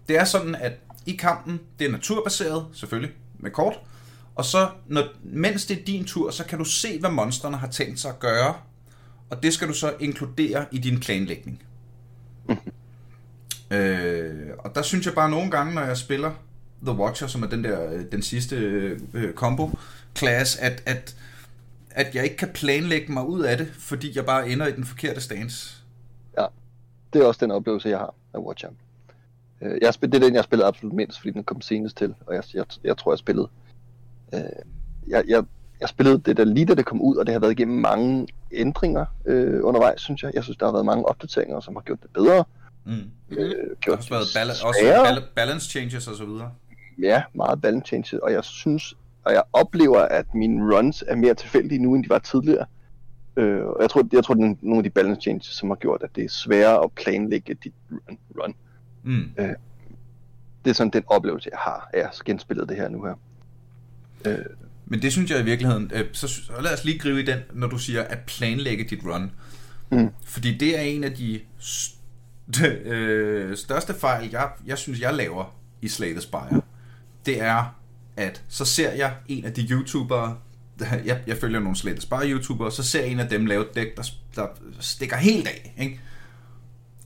Det 0.09 0.18
er 0.18 0.24
sådan, 0.24 0.55
at 0.55 0.72
i 1.07 1.12
kampen, 1.12 1.61
det 1.79 1.87
er 1.87 1.90
naturbaseret, 1.90 2.66
selvfølgelig, 2.72 3.11
med 3.38 3.51
kort, 3.51 3.81
og 4.35 4.44
så, 4.44 4.68
når, 4.87 5.05
mens 5.22 5.66
det 5.66 5.79
er 5.81 5.85
din 5.85 6.05
tur, 6.05 6.31
så 6.31 6.44
kan 6.44 6.59
du 6.59 6.64
se, 6.64 7.01
hvad 7.01 7.11
monstrene 7.11 7.57
har 7.57 7.66
tænkt 7.66 8.01
sig 8.01 8.11
at 8.11 8.18
gøre, 8.18 8.55
og 9.31 9.42
det 9.42 9.55
skal 9.55 9.68
du 9.68 9.72
så 9.72 9.94
inkludere 10.01 10.66
i 10.72 10.79
din 10.79 11.01
planlægning. 11.01 11.62
Øh, 13.70 14.48
og 14.58 14.74
der 14.74 14.82
synes 14.82 15.06
jeg 15.06 15.14
bare 15.14 15.30
nogle 15.30 15.50
gange, 15.50 15.74
når 15.74 15.82
jeg 15.82 15.96
spiller 15.96 16.32
The 16.82 16.92
Watcher, 16.98 17.26
som 17.26 17.42
er 17.42 17.46
den 17.46 17.64
der 17.64 17.92
øh, 17.92 18.04
den 18.12 18.22
sidste 18.22 18.56
øh, 18.56 19.00
øh, 19.14 19.34
combo 19.34 19.70
class, 20.16 20.56
at, 20.56 20.82
at, 20.87 21.16
at 21.90 22.14
jeg 22.14 22.24
ikke 22.24 22.37
kan 22.37 22.48
planlægge 22.54 23.12
mig 23.12 23.24
ud 23.26 23.40
af 23.42 23.56
det, 23.58 23.68
fordi 23.78 24.12
jeg 24.16 24.26
bare 24.26 24.48
ender 24.50 24.66
i 24.66 24.72
den 24.72 24.84
forkerte 24.84 25.20
stance. 25.20 25.76
Ja, 26.38 26.46
Det 27.12 27.22
er 27.22 27.26
også 27.26 27.38
den 27.44 27.50
oplevelse, 27.50 27.88
jeg 27.88 27.98
har 27.98 28.14
af 28.34 28.38
Watcher. 28.38 28.70
Øh, 29.61 29.78
Jeg 29.82 29.94
spil, 29.94 30.12
det 30.12 30.22
er 30.22 30.26
den, 30.26 30.34
jeg 30.34 30.44
spillede 30.44 30.68
absolut 30.68 30.94
mindst, 30.94 31.18
fordi 31.20 31.30
den 31.30 31.44
kom 31.44 31.61
senest 31.61 31.96
til, 31.96 32.14
og 32.26 32.34
jeg, 32.34 32.42
jeg, 32.54 32.64
jeg 32.84 32.96
tror, 32.96 33.12
jeg 33.12 33.18
spillede... 33.18 33.48
Øh, 34.34 34.40
jeg, 35.08 35.24
jeg, 35.28 35.44
jeg 35.80 35.88
spillede 35.88 36.18
det 36.18 36.36
der 36.36 36.44
lige 36.44 36.66
da 36.66 36.74
det 36.74 36.86
kom 36.86 37.00
ud, 37.02 37.16
og 37.16 37.26
det 37.26 37.32
har 37.32 37.40
været 37.40 37.52
igennem 37.52 37.78
mange 37.80 38.28
ændringer 38.52 39.04
øh, 39.24 39.60
undervejs, 39.64 40.00
synes 40.00 40.22
jeg. 40.22 40.30
Jeg 40.34 40.44
synes, 40.44 40.56
der 40.56 40.66
har 40.66 40.72
været 40.72 40.84
mange 40.86 41.04
opdateringer, 41.08 41.60
som 41.60 41.76
har 41.76 41.82
gjort 41.82 42.02
det 42.02 42.10
bedre. 42.14 42.44
Mm. 42.84 42.92
Øh, 43.30 43.38
Der 43.38 43.46
har 43.68 43.74
gjort 43.80 43.98
også 43.98 44.10
været 44.10 44.26
bal- 44.34 44.50
også 44.50 44.80
bal- 45.04 45.22
balance 45.34 45.70
changes 45.70 46.08
og 46.08 46.16
så 46.16 46.24
videre. 46.24 46.52
Ja, 46.98 47.22
meget 47.34 47.60
balance 47.60 47.86
changes, 47.86 48.12
og 48.12 48.32
jeg 48.32 48.44
synes, 48.44 48.94
og 49.24 49.32
jeg 49.32 49.42
oplever, 49.52 50.00
at 50.00 50.34
mine 50.34 50.76
runs 50.76 51.04
er 51.06 51.16
mere 51.16 51.34
tilfældige 51.34 51.78
nu, 51.82 51.94
end 51.94 52.04
de 52.04 52.08
var 52.08 52.18
tidligere. 52.18 52.66
Øh, 53.36 53.66
og 53.66 53.82
jeg 53.82 53.90
tror, 53.90 54.08
jeg 54.12 54.24
tror, 54.24 54.34
det 54.34 54.42
er 54.44 54.54
nogle 54.62 54.78
af 54.78 54.82
de 54.84 54.90
balance 54.90 55.20
changes, 55.20 55.46
som 55.46 55.68
har 55.68 55.76
gjort, 55.76 56.02
at 56.02 56.10
det 56.16 56.24
er 56.24 56.28
sværere 56.28 56.84
at 56.84 56.92
planlægge 56.92 57.54
dit 57.54 57.72
run. 57.90 58.18
run. 58.42 58.54
Mm. 59.02 59.30
Det 60.64 60.70
er 60.70 60.74
sådan 60.74 60.90
den 60.90 61.02
oplevelse, 61.06 61.48
jeg 61.52 61.58
har 61.58 61.90
af 61.92 61.98
at 62.00 62.22
genspille 62.24 62.66
det 62.66 62.76
her 62.76 62.88
nu 62.88 63.04
her. 63.04 63.14
Øh, 64.26 64.44
Men 64.90 65.03
det 65.03 65.12
synes 65.12 65.31
jeg 65.31 65.40
i 65.40 65.44
virkeligheden, 65.44 65.90
øh, 65.94 66.05
så, 66.12 66.29
så 66.29 66.42
lad 66.61 66.72
os 66.74 66.85
lige 66.85 66.98
gribe 66.98 67.20
i 67.22 67.24
den, 67.24 67.38
når 67.53 67.66
du 67.66 67.79
siger 67.79 68.03
at 68.03 68.18
planlægge 68.27 68.85
dit 68.85 69.01
run. 69.05 69.31
Mm. 69.92 70.09
Fordi 70.24 70.59
det 70.59 70.79
er 70.79 70.83
en 70.83 71.05
af 71.05 71.12
de 71.12 71.40
st- 71.61 71.94
øh, 72.64 73.57
største 73.57 73.94
fejl, 73.94 74.29
jeg, 74.33 74.48
jeg 74.66 74.79
synes, 74.79 75.01
jeg 75.01 75.14
laver 75.14 75.57
i 75.83 75.88
Slay 75.88 76.12
the 76.12 76.20
Spire. 76.20 76.61
Det 77.27 77.40
er, 77.42 77.74
at 78.16 78.42
så 78.48 78.64
ser 78.64 78.92
jeg 78.92 79.14
en 79.29 79.44
af 79.44 79.53
de 79.53 79.62
YouTubere, 79.70 80.37
jeg, 81.05 81.20
jeg 81.27 81.37
følger 81.37 81.61
nogle 81.61 81.77
Slay 81.77 81.92
the 81.92 82.01
Spire 82.01 82.31
YouTubere, 82.31 82.72
så 82.72 82.83
ser 82.83 83.01
jeg 83.03 83.09
en 83.11 83.20
af 83.20 83.29
dem 83.29 83.46
lave 83.46 83.62
et 83.62 83.74
dæk, 83.74 83.96
der, 83.96 84.03
der 84.37 84.46
stikker 84.81 85.16
helt 85.16 85.48
af. 85.48 85.74
Ikke? 85.81 86.01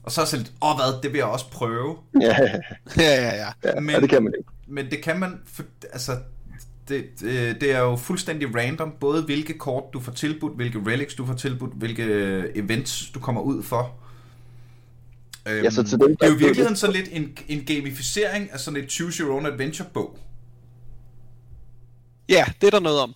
Og 0.03 0.11
så 0.11 0.21
er 0.21 0.23
jeg 0.23 0.27
sådan 0.29 0.43
lidt, 0.45 0.53
åh 0.61 0.75
hvad, 0.75 1.01
det 1.03 1.11
vil 1.11 1.17
jeg 1.17 1.27
også 1.27 1.49
prøve. 1.51 1.97
ja, 2.21 2.27
Ja, 2.97 3.03
ja, 3.03 3.35
ja. 3.35 3.47
ja, 3.63 3.73
Men- 3.75 3.85
men... 3.85 4.01
det 4.01 4.09
kan 4.09 4.23
man 4.23 4.33
ikke. 4.39 4.49
Men 4.67 4.91
det 4.91 5.01
kan 5.03 5.19
man, 5.19 5.39
for, 5.45 5.63
altså, 5.93 6.17
det, 6.87 7.05
det, 7.19 7.61
det 7.61 7.71
er 7.71 7.79
jo 7.79 7.95
fuldstændig 7.95 8.55
random, 8.55 8.93
både 8.99 9.21
hvilke 9.23 9.57
kort 9.57 9.83
du 9.93 9.99
får 9.99 10.11
tilbudt, 10.11 10.55
hvilke 10.55 10.79
relics 10.87 11.13
du 11.15 11.25
får 11.25 11.33
tilbudt, 11.33 11.73
hvilke 11.73 12.03
events 12.57 13.09
du 13.13 13.19
kommer 13.19 13.41
ud 13.41 13.63
for. 13.63 13.95
Øhm, 15.47 15.63
Ja, 15.63 15.69
så 15.69 15.83
til 15.83 15.99
dem, 15.99 16.17
det 16.17 16.25
er 16.25 16.27
jo 16.27 16.31
i 16.31 16.33
der- 16.33 16.39
virkeligheden 16.39 16.75
sådan 16.75 16.95
lidt 16.95 17.09
en, 17.11 17.37
en 17.47 17.65
gamificering 17.65 18.51
af 18.51 18.59
sådan 18.59 18.83
et 18.83 18.91
choose 18.91 19.23
your 19.23 19.35
own 19.35 19.45
adventure 19.45 19.87
bog. 19.93 20.17
Ja, 22.29 22.45
det 22.61 22.67
er 22.67 22.71
der 22.71 22.79
noget 22.79 22.99
om. 22.99 23.13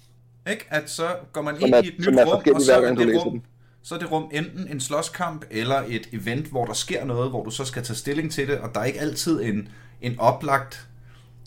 Ikke? 0.49 0.65
At 0.69 0.89
så 0.89 1.15
går 1.34 1.41
man 1.41 1.62
ind 1.62 1.73
er- 1.73 1.82
i 1.84 1.88
et 1.88 1.93
nyt 1.99 2.08
rum, 2.08 2.17
og 2.56 2.62
så 2.62 2.73
er 2.73 2.95
det 2.95 3.25
rum, 3.25 3.41
så 3.84 3.95
er 3.95 3.99
det 3.99 4.12
rum 4.12 4.30
enten 4.34 4.67
en 4.67 4.80
slåskamp 4.80 5.45
eller 5.51 5.84
et 5.88 6.10
event, 6.13 6.47
hvor 6.47 6.65
der 6.65 6.73
sker 6.73 7.06
noget, 7.06 7.30
hvor 7.30 7.43
du 7.43 7.49
så 7.51 7.65
skal 7.65 7.84
tage 7.84 7.97
stilling 7.97 8.32
til 8.32 8.47
det, 8.47 8.58
og 8.60 8.69
der 8.75 8.80
er 8.82 8.86
ikke 8.86 8.99
altid 8.99 9.41
en, 9.41 9.67
en 10.01 10.19
oplagt 10.19 10.88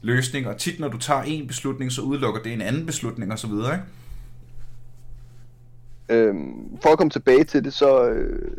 løsning, 0.02 0.46
og 0.46 0.56
tit 0.56 0.80
når 0.80 0.88
du 0.88 0.98
tager 0.98 1.22
en 1.22 1.46
beslutning, 1.46 1.92
så 1.92 2.02
udelukker 2.02 2.42
det 2.42 2.52
en 2.52 2.60
anden 2.60 2.86
beslutning 2.86 3.32
osv., 3.32 3.50
ikke? 3.50 3.82
Øhm, 6.08 6.78
for 6.82 6.88
at 6.88 6.98
komme 6.98 7.10
tilbage 7.10 7.44
til 7.44 7.64
det, 7.64 7.72
så 7.72 8.04
øh, 8.04 8.56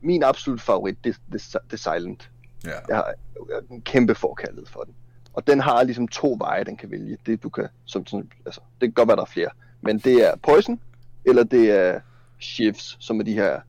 min 0.00 0.22
absolut 0.22 0.60
favorit, 0.60 1.04
det, 1.04 1.16
er 1.32 1.76
Silent. 1.76 2.30
Ja. 2.64 2.70
Jeg 2.88 2.96
har, 2.96 3.04
jeg 3.48 3.54
har 3.54 3.74
en 3.74 3.82
kæmpe 3.82 4.14
forkærlighed 4.14 4.66
for 4.66 4.80
den. 4.80 4.94
Og 5.32 5.46
den 5.46 5.60
har 5.60 5.82
ligesom 5.82 6.08
to 6.08 6.36
veje, 6.40 6.64
den 6.64 6.76
kan 6.76 6.90
vælge. 6.90 7.18
Det 7.26 7.42
du 7.42 7.48
kan, 7.48 7.68
som, 7.84 8.06
sådan, 8.06 8.30
altså, 8.46 8.60
det 8.80 8.86
kan 8.86 8.92
godt 8.92 9.08
være, 9.08 9.16
der 9.16 9.22
er 9.22 9.26
flere. 9.26 9.50
Men 9.80 9.98
det 9.98 10.28
er 10.28 10.36
Poison, 10.36 10.80
eller 11.24 11.44
det 11.44 11.70
er 11.70 12.00
Shifts, 12.40 12.96
som 13.00 13.20
er 13.20 13.24
de 13.24 13.32
her 13.32 13.60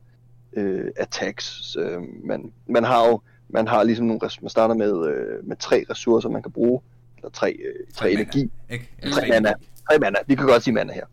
øh, 0.52 0.90
attacks. 0.96 1.76
Øh, 1.80 2.02
man, 2.24 2.52
man 2.66 2.84
har 2.84 3.06
jo 3.06 3.20
man 3.48 3.68
har 3.68 3.82
ligesom 3.82 4.06
nogle, 4.06 4.20
man 4.42 4.50
starter 4.50 4.74
med, 4.74 5.06
øh, 5.06 5.48
med 5.48 5.56
tre 5.56 5.84
ressourcer, 5.90 6.28
man 6.28 6.42
kan 6.42 6.52
bruge, 6.52 6.80
eller 7.26 7.32
tre, 7.32 7.52
øh, 7.52 7.86
tre 7.94 8.04
mana, 8.06 8.20
energi, 8.20 8.50
Ikke? 8.70 8.88
tre 9.12 9.28
mana, 9.28 9.52
tre 9.90 9.98
mana, 9.98 10.18
vi 10.26 10.34
kan 10.34 10.46
godt 10.46 10.62
sige 10.62 10.74
mana 10.74 10.92
her. 10.92 11.04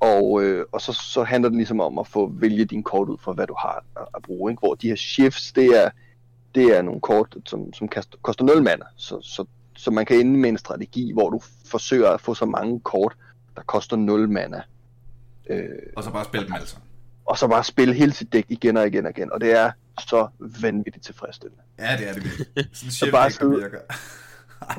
Og, 0.00 0.42
øh, 0.42 0.66
og 0.72 0.80
så, 0.80 0.92
så 0.92 1.22
handler 1.24 1.48
det 1.50 1.56
ligesom 1.56 1.80
om 1.80 1.98
at 1.98 2.06
få 2.06 2.28
vælge 2.34 2.64
din 2.64 2.82
kort 2.82 3.08
ud 3.08 3.18
fra, 3.20 3.32
hvad 3.32 3.46
du 3.46 3.54
har 3.58 3.84
at, 3.96 4.06
at 4.16 4.22
bruge. 4.22 4.52
Ikke? 4.52 4.60
Hvor 4.60 4.74
de 4.74 4.88
her 4.88 4.96
shifts, 4.96 5.52
det 5.52 5.84
er, 5.84 5.90
det 6.54 6.78
er 6.78 6.82
nogle 6.82 7.00
kort, 7.00 7.36
som, 7.46 7.72
som 7.72 7.88
koster, 7.88 8.18
koster 8.22 8.44
0 8.44 8.62
mana. 8.62 8.84
Så, 8.96 9.20
så, 9.22 9.44
så 9.76 9.90
man 9.90 10.06
kan 10.06 10.20
ende 10.20 10.38
med 10.38 10.48
en 10.48 10.58
strategi, 10.58 11.12
hvor 11.12 11.30
du 11.30 11.40
forsøger 11.66 12.08
at 12.10 12.20
få 12.20 12.34
så 12.34 12.46
mange 12.46 12.80
kort, 12.80 13.16
der 13.56 13.62
koster 13.62 13.96
0 13.96 14.28
mana. 14.28 14.62
Øh, 15.50 15.68
Og 15.96 16.04
så 16.04 16.10
bare 16.10 16.24
spille 16.24 16.46
dem 16.46 16.54
altså. 16.54 16.76
og 17.24 17.38
så 17.38 17.48
bare 17.48 17.64
spille 17.64 17.94
hele 17.94 18.12
sit 18.12 18.32
dæk 18.32 18.44
igen 18.48 18.76
og 18.76 18.86
igen 18.86 19.04
og 19.06 19.10
igen. 19.18 19.32
Og 19.32 19.40
det 19.40 19.52
er 19.52 19.70
så 20.00 20.28
vanvittigt 20.60 21.04
tilfredsstillende. 21.04 21.62
Ja, 21.78 21.96
det 21.98 22.08
er 22.08 22.12
det 22.12 22.24
virkelig. 22.24 22.46
Sådan 22.54 22.86
en 22.86 22.90
shift, 22.90 23.12
bare 23.12 23.30
sidde- 23.30 23.50
virker. 23.50 23.78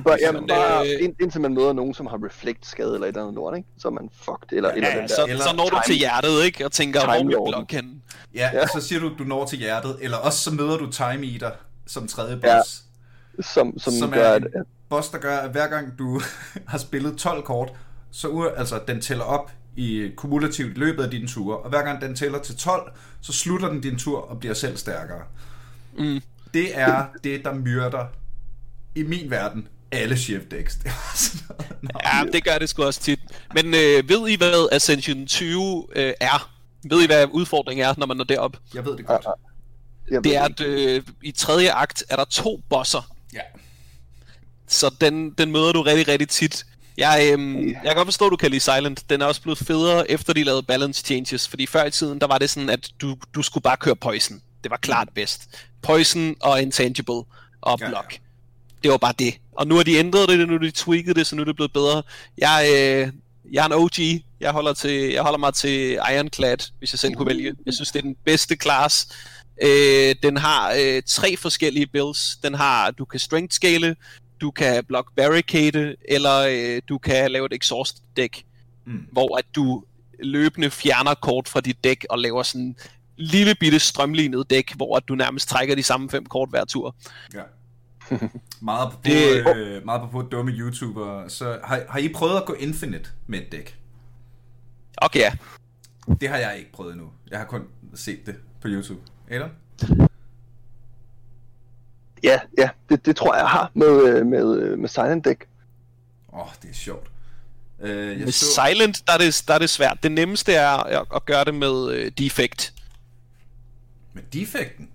Bare, 0.04 0.17
jamen, 0.21 0.41
men, 0.41 0.48
bare 0.50 0.88
øh, 0.88 1.04
ind, 1.04 1.15
indtil 1.21 1.41
man 1.41 1.54
møder 1.54 1.74
nogen, 1.74 1.93
som 1.93 2.06
har 2.06 2.19
reflect 2.26 2.65
skade 2.67 2.93
eller 2.93 3.04
et 3.06 3.08
eller 3.08 3.21
andet 3.21 3.36
lort, 3.36 3.58
ikke? 3.58 3.69
så 3.78 3.88
er 3.88 3.91
man 3.91 4.10
fucked. 4.13 4.52
Eller, 4.58 4.69
eller 4.71 4.88
Ja, 4.89 4.93
den 4.93 5.02
ja, 5.02 5.08
der. 5.08 5.15
så, 5.15 5.26
eller 5.30 5.43
så 5.43 5.56
når 5.56 5.63
du 5.63 5.69
time- 5.69 5.82
til 5.86 5.95
hjertet, 5.95 6.43
ikke? 6.45 6.65
Og 6.65 6.71
tænker, 6.71 7.04
hvor 7.04 7.13
er 7.13 7.24
lorden. 7.24 7.52
blok 7.54 7.71
henne? 7.71 7.91
Ja, 8.36 8.50
Ja. 8.54 8.67
så 8.67 8.82
siger 8.82 9.00
du, 9.00 9.12
du 9.17 9.24
når 9.24 9.45
til 9.45 9.60
hjertet, 9.60 9.98
eller 10.02 10.17
også 10.17 10.39
så 10.39 10.52
møder 10.52 10.78
du 10.78 10.91
Time 10.91 11.32
Eater 11.34 11.52
som 11.88 12.08
tredje 12.08 12.36
boss. 12.36 12.84
Ja. 13.38 13.43
Som, 13.43 13.80
som, 13.80 13.93
som 13.93 14.12
gør, 14.12 14.21
er 14.30 14.34
at, 14.34 14.41
en 14.43 14.50
boss, 14.89 15.10
der 15.10 15.17
gør, 15.17 15.38
at 15.38 15.50
hver 15.52 15.67
gang 15.67 16.00
du 16.00 16.21
har 16.67 16.78
spillet 16.78 17.17
12 17.17 17.43
kort, 17.43 17.69
så 18.12 18.52
altså, 18.58 18.80
den 18.88 19.02
tæller 19.02 19.24
op 19.24 19.52
i 19.76 20.10
kumulativt 20.15 20.78
løbet 20.78 21.04
af 21.04 21.12
dine 21.12 21.28
ture, 21.28 21.58
og 21.58 21.69
hver 21.69 21.82
gang 21.84 22.02
den 22.02 22.15
tæller 22.15 22.39
til 22.39 22.58
12, 22.58 22.91
så 23.21 23.34
slutter 23.34 23.69
den 23.69 23.82
din 23.82 23.98
tur 23.98 24.21
og 24.21 24.39
bliver 24.39 24.54
selv 24.54 24.78
stærkere. 24.78 25.21
Mm. 25.98 26.21
Det 26.54 26.80
er 26.80 27.06
det, 27.24 27.45
der 27.45 27.54
myrder 27.54 28.06
i 28.95 29.04
min 29.04 29.32
verden 29.32 29.67
alle 29.91 30.17
shift 30.17 30.52
decks. 30.52 30.76
Det. 30.84 30.91
Ja, 32.04 32.24
det 32.34 32.43
gør 32.43 32.58
det 32.58 32.69
sgu 32.69 32.84
også 32.84 33.02
tit. 33.02 33.19
Men 33.54 33.65
øh, 33.65 34.10
ved 34.10 34.30
I, 34.30 34.36
hvad 34.36 34.69
Ascension 34.71 35.28
20 35.28 35.88
øh, 35.95 36.13
er? 36.19 36.52
Ved 36.89 37.04
I, 37.04 37.06
hvad 37.06 37.28
udfordringen 37.32 37.86
er, 37.86 37.93
når 37.98 38.06
man 38.06 38.17
når 38.17 38.24
derop? 38.24 38.58
Jeg 38.74 38.86
ved 38.86 38.98
det 38.98 39.06
godt. 39.06 39.26
jeg 40.12 40.24
Det 40.24 40.36
er, 40.36 40.43
at 40.43 40.62
øh, 40.62 41.04
i 41.24 41.32
tredje 41.32 41.71
akt 41.71 42.04
er 42.10 42.15
der 42.15 42.26
to 42.26 42.62
bosser, 42.69 43.12
Ja. 43.34 43.39
så 44.67 44.95
den, 45.02 45.32
den 45.32 45.52
møder 45.52 45.71
du 45.71 45.82
rigtig, 45.82 46.08
rigtig 46.08 46.30
tit. 46.30 46.65
Jeg, 46.98 47.30
øhm, 47.34 47.67
jeg 47.67 47.82
kan 47.86 47.95
godt 47.95 48.06
forstå, 48.08 48.26
at 48.26 48.32
du 48.32 48.36
kan 48.36 48.52
lide 48.52 48.60
Silent. 48.60 49.10
Den 49.10 49.21
er 49.21 49.26
også 49.26 49.41
blevet 49.41 49.58
federe, 49.60 50.12
efter 50.12 50.34
de 50.34 50.43
lavede 50.43 50.63
balance 50.63 51.04
changes. 51.06 51.48
Fordi 51.48 51.65
før 51.65 51.86
i 51.86 51.91
tiden, 51.91 52.21
der 52.21 52.28
var 52.28 52.38
det 52.38 52.50
sådan, 52.50 52.69
at 52.69 52.89
du, 53.02 53.17
du 53.36 53.41
skulle 53.41 53.62
bare 53.62 53.78
køre 53.78 53.95
Poison. 53.95 54.41
Det 54.63 54.71
var 54.71 54.78
klart 54.78 55.10
bedst. 55.15 55.41
Poison 55.82 56.36
og 56.41 56.62
Intangible 56.62 57.13
og 57.62 57.80
Ja, 57.80 57.86
ja. 57.86 57.89
Block. 57.91 58.19
Det 58.84 58.91
var 58.91 58.98
bare 58.98 59.13
det. 59.19 59.34
Og 59.58 59.68
nu 59.68 59.76
har 59.76 59.84
de 59.84 59.96
ændret 59.96 60.30
det, 60.30 60.48
nu 60.48 60.54
har 60.54 60.60
de 60.60 60.72
tweaked 60.72 61.13
det, 61.13 61.28
så 61.28 61.36
nu 61.36 61.41
er 61.41 61.46
det 61.46 61.56
blevet 61.56 61.74
bedre. 61.74 62.04
Jeg, 62.38 62.65
øh, 62.70 63.13
jeg 63.52 63.62
er 63.62 63.65
en 63.65 63.74
OG. 63.74 64.22
Jeg 64.39 64.52
holder, 64.52 64.74
til, 64.74 65.12
jeg 65.12 65.24
holder 65.24 65.38
mig 65.39 65.54
til 65.54 65.91
Ironclad, 65.94 66.58
hvis 66.80 66.94
jeg 66.94 67.00
selv 67.00 67.15
kunne 67.15 67.28
vælge. 67.28 67.54
Jeg 67.65 67.74
synes, 67.74 67.91
det 67.91 68.00
er 68.00 68.04
den 68.04 68.15
bedste 68.26 68.56
class. 68.62 69.08
Øh, 69.62 70.15
den 70.24 70.38
har 70.38 70.76
øh, 70.80 71.02
tre 71.06 71.38
forskellige 71.38 71.88
builds. 71.88 72.38
Den 72.44 72.54
har, 72.54 72.91
du 72.91 73.06
kan 73.06 73.20
strength 73.20 73.54
scale, 73.54 73.96
du 74.41 74.52
kan 74.52 74.86
block 74.86 75.15
barricade, 75.15 75.96
eller 76.10 76.39
øh, 76.50 76.82
du 76.89 76.98
kan 76.98 77.32
lave 77.32 77.46
et 77.46 77.54
exhaust 77.54 77.98
dæk, 78.18 78.44
Mm. 78.88 79.00
hvor 79.12 79.38
at 79.38 79.46
du 79.56 79.84
løbende 80.24 80.70
fjerner 80.72 81.13
kort 81.13 81.48
fra 81.48 81.62
dit 81.62 81.84
dæk 81.84 82.06
og 82.10 82.20
laver 82.20 82.44
sådan 82.44 82.62
en 82.62 82.76
lille 83.18 83.56
bitte 83.60 83.80
strømlignet 83.80 84.50
dæk, 84.50 84.74
hvor 84.76 84.98
at 84.98 85.04
du 85.08 85.15
nærmest 85.15 85.50
trækker 85.50 85.76
de 85.76 85.84
samme 85.84 86.10
fem 86.10 86.26
kort 86.26 86.50
hver 86.50 86.65
tur. 86.65 86.96
Ja. 87.34 87.39
Meget 88.62 88.91
på, 88.91 88.98
Det- 89.06 89.56
øh, 89.58 89.86
meget 89.86 90.12
på 90.12 90.22
dumme 90.22 90.52
YouTuber. 90.52 91.28
Så 91.28 91.60
har, 91.63 91.82
har 91.89 92.00
I 92.00 92.10
prøvet 92.13 92.38
at 92.38 92.46
gå 92.46 92.54
Infinite 92.54 93.10
med 93.28 93.39
et 93.41 93.52
dæk? 93.52 93.80
Okay, 94.98 95.20
ja. 95.20 95.34
Det 96.22 96.30
har 96.30 96.38
jeg 96.38 96.58
ikke 96.58 96.72
prøvet 96.72 96.91
endnu. 96.94 97.10
Jeg 97.32 97.39
har 97.39 97.46
kun 97.46 97.63
set 97.96 98.26
det 98.26 98.36
på 98.62 98.68
YouTube. 98.68 99.02
Eller? 99.28 99.50
Ja, 102.24 102.39
ja 102.58 102.70
det, 102.89 103.06
det 103.06 103.15
tror 103.15 103.34
jeg, 103.36 103.41
jeg 103.41 103.50
har 103.50 103.72
med, 103.74 104.04
øh, 104.08 104.26
med, 104.26 104.58
øh, 104.62 104.80
med 104.80 104.89
Silent 104.89 105.26
Deck. 105.26 105.48
Åh, 106.34 106.39
oh, 106.39 106.48
det 106.62 106.70
er 106.70 106.74
sjovt. 106.74 107.08
Øh, 107.80 108.08
jeg 108.10 108.18
Med 108.18 108.32
så, 108.32 108.46
Silent, 108.68 109.04
der 109.08 109.13
er, 109.13 109.18
det, 109.18 109.44
der 109.48 109.54
er 109.54 109.60
det 109.60 109.70
svært. 109.70 109.98
Det 110.04 110.12
nemmeste 110.12 110.54
er 110.54 110.70
at, 110.70 111.08
at 111.15 111.26
gøre 111.26 111.46
det 111.46 111.54
med 111.54 111.91
øh, 111.91 112.12
Defect. 112.18 112.74
med 114.13 114.24
defekten. 114.34 114.89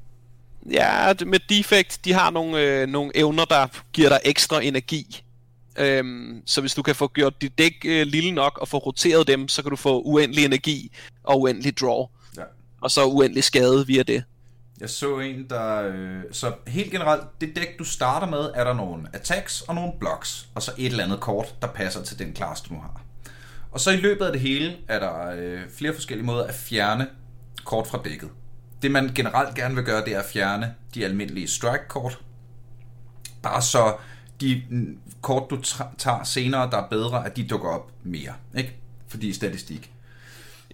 Ja, 0.70 1.12
med 1.27 1.38
Defect, 1.49 2.05
de 2.05 2.12
har 2.12 2.31
nogle, 2.31 2.61
øh, 2.61 2.88
nogle 2.88 3.12
evner, 3.14 3.44
der 3.44 3.66
giver 3.92 4.09
dig 4.09 4.20
ekstra 4.25 4.62
energi. 4.62 5.23
Øhm, 5.79 6.42
så 6.46 6.61
hvis 6.61 6.75
du 6.75 6.83
kan 6.83 6.94
få 6.94 7.09
gjort 7.09 7.42
dit 7.42 7.59
dæk 7.59 7.73
øh, 7.85 8.07
lille 8.07 8.33
nok 8.33 8.59
og 8.59 8.68
få 8.68 8.79
roteret 8.79 9.27
dem, 9.27 9.49
så 9.49 9.62
kan 9.62 9.70
du 9.70 9.77
få 9.77 10.01
uendelig 10.01 10.44
energi 10.44 10.92
og 11.25 11.40
uendelig 11.40 11.79
draw. 11.79 12.07
Ja. 12.37 12.42
Og 12.81 12.90
så 12.90 13.05
uendelig 13.05 13.44
skade 13.44 13.87
via 13.87 14.03
det. 14.03 14.25
Jeg 14.81 14.90
så 14.90 15.18
en, 15.18 15.46
der... 15.51 15.83
Øh, 15.83 16.23
så 16.33 16.53
helt 16.66 16.90
generelt, 16.90 17.23
det 17.40 17.57
dæk, 17.57 17.79
du 17.79 17.85
starter 17.85 18.27
med, 18.27 18.51
er 18.55 18.64
der 18.64 18.75
nogle 18.75 19.09
attacks 19.12 19.61
og 19.61 19.75
nogle 19.75 19.92
blocks. 20.01 20.49
Og 20.55 20.62
så 20.62 20.73
et 20.79 20.87
eller 20.87 21.05
andet 21.05 21.20
kort, 21.20 21.55
der 21.62 21.68
passer 21.68 22.03
til 22.03 22.18
den 22.18 22.37
class, 22.37 22.61
du 22.61 22.75
har. 22.75 23.01
Og 23.73 23.81
så 23.81 23.90
i 23.90 23.96
løbet 23.96 24.25
af 24.25 24.33
det 24.33 24.40
hele, 24.40 24.77
er 24.88 24.99
der 24.99 25.31
øh, 25.37 25.61
flere 25.79 25.94
forskellige 25.94 26.27
måder 26.27 26.44
at 26.44 26.55
fjerne 26.55 27.07
kort 27.64 27.87
fra 27.87 28.01
dækket. 28.05 28.29
Det 28.83 28.90
man 28.90 29.11
generelt 29.14 29.55
gerne 29.55 29.75
vil 29.75 29.85
gøre, 29.85 30.05
det 30.05 30.14
er 30.14 30.19
at 30.19 30.25
fjerne 30.33 30.75
de 30.95 31.05
almindelige 31.05 31.49
strike-kort. 31.49 32.19
Bare 33.43 33.62
så 33.62 33.97
de 34.40 34.62
kort, 35.23 35.51
du 35.51 35.62
tager 35.99 36.25
senere, 36.25 36.71
der 36.71 36.77
er 36.77 36.88
bedre, 36.88 37.27
at 37.27 37.37
de 37.37 37.49
dukker 37.49 37.69
op 37.69 37.93
mere. 38.03 38.33
Ikke? 38.57 38.77
Fordi 39.09 39.33
statistik. 39.33 39.90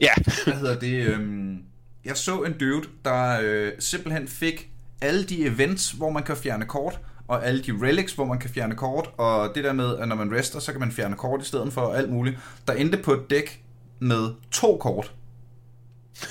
Ja, 0.01 0.12
hvad 0.45 0.55
hedder 0.55 0.79
det? 0.79 1.07
Øhm, 1.07 1.62
jeg 2.05 2.16
så 2.16 2.42
en 2.42 2.59
dude, 2.59 2.88
der 3.05 3.40
øh, 3.42 3.73
simpelthen 3.79 4.29
fik 4.29 4.71
alle 5.01 5.25
de 5.25 5.47
events, 5.47 5.90
hvor 5.90 6.11
man 6.11 6.23
kan 6.23 6.37
fjerne 6.37 6.64
kort, 6.64 7.01
og 7.29 7.47
alle 7.47 7.62
de 7.62 7.73
relics, 7.73 8.12
hvor 8.12 8.25
man 8.25 8.38
kan 8.38 8.51
fjerne 8.51 8.75
kort, 8.75 9.11
og 9.16 9.55
det 9.55 9.64
der 9.64 9.73
med, 9.73 9.97
at 9.99 10.09
når 10.09 10.16
man 10.16 10.35
rester, 10.35 10.59
så 10.59 10.73
kan 10.73 10.81
man 10.81 10.92
fjerne 10.92 11.16
kort 11.16 11.42
i 11.42 11.45
stedet 11.45 11.73
for 11.73 11.92
alt 11.92 12.11
muligt. 12.11 12.38
Der 12.66 12.73
endte 12.73 12.99
på 12.99 13.12
et 13.12 13.31
dæk 13.31 13.64
med 13.99 14.31
to 14.51 14.77
kort. 14.77 15.14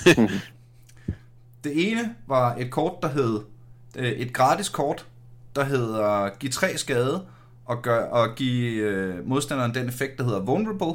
det 1.66 1.90
ene 1.90 2.14
var 2.26 2.54
et 2.54 2.70
kort, 2.70 2.92
der 3.02 3.08
hed 3.08 3.40
øh, 3.96 4.12
et 4.12 4.32
gratis 4.32 4.68
kort, 4.68 5.06
der 5.56 5.64
hedder 5.64 6.28
giv 6.38 6.50
3 6.50 6.78
skade, 6.78 7.26
og, 7.64 7.82
gør, 7.82 8.04
og 8.06 8.34
give 8.36 8.72
øh, 8.82 9.26
modstanderen 9.28 9.74
den 9.74 9.88
effekt, 9.88 10.18
der 10.18 10.24
hedder 10.24 10.40
vulnerable. 10.40 10.94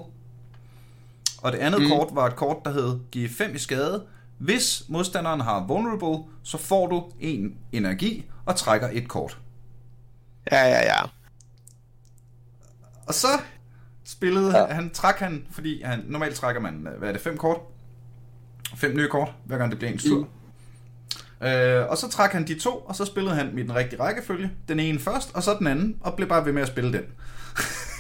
Og 1.42 1.52
det 1.52 1.58
andet 1.58 1.82
mm. 1.82 1.88
Kort 1.88 2.08
var 2.12 2.26
et 2.28 2.36
kort, 2.36 2.58
der 2.66 2.72
hed 2.72 3.00
give 3.12 3.30
5 3.30 3.56
i 3.56 3.58
skade. 3.58 4.04
Hvis 4.38 4.84
modstanderen 4.90 5.42
har 5.42 5.66
vulnerable, 5.68 6.24
så 6.44 6.58
får 6.58 6.88
du 6.88 7.12
en 7.20 7.56
energi 7.72 8.26
og 8.46 8.56
trækker 8.56 8.90
et 8.94 9.08
kort. 9.08 9.38
ja, 10.52 10.64
ja, 10.68 10.84
ja. 10.84 11.02
Og 13.08 13.14
så 13.14 13.28
spillede 14.04 14.58
Ja. 14.58 14.66
han, 14.66 14.90
trak 14.90 15.16
han, 15.20 15.48
fordi 15.52 15.82
han, 15.84 16.04
normalt 16.08 16.36
trækker 16.36 16.62
man, 16.62 16.88
hvad 16.98 17.10
er 17.10 17.14
det, 17.14 17.22
fem 17.22 17.38
kort? 17.38 17.58
Fem 18.76 18.96
nye 18.96 19.08
kort, 19.08 19.34
hver 19.46 19.58
gang 19.58 19.72
det 19.72 19.80
bliver 19.80 19.92
ens 19.94 20.04
tur. 20.04 20.20
Mm. 20.20 20.26
Øh, 21.44 21.90
og 21.90 21.98
så 21.98 22.10
trak 22.10 22.32
han 22.32 22.48
de 22.48 22.60
to, 22.60 22.70
og 22.70 22.96
så 22.96 23.06
spillede 23.06 23.36
han 23.36 23.58
i 23.58 23.62
den 23.62 23.76
rigtige 23.76 24.00
rækkefølge. 24.00 24.52
Den 24.68 24.80
ene 24.80 25.00
først, 25.00 25.30
og 25.34 25.44
så 25.44 25.56
den 25.60 25.68
anden, 25.68 25.96
og 26.02 26.14
blev 26.16 26.28
bare 26.28 26.46
ved 26.46 26.54
med 26.54 26.62
at 26.62 26.68
spille 26.68 26.94
den. 26.94 27.04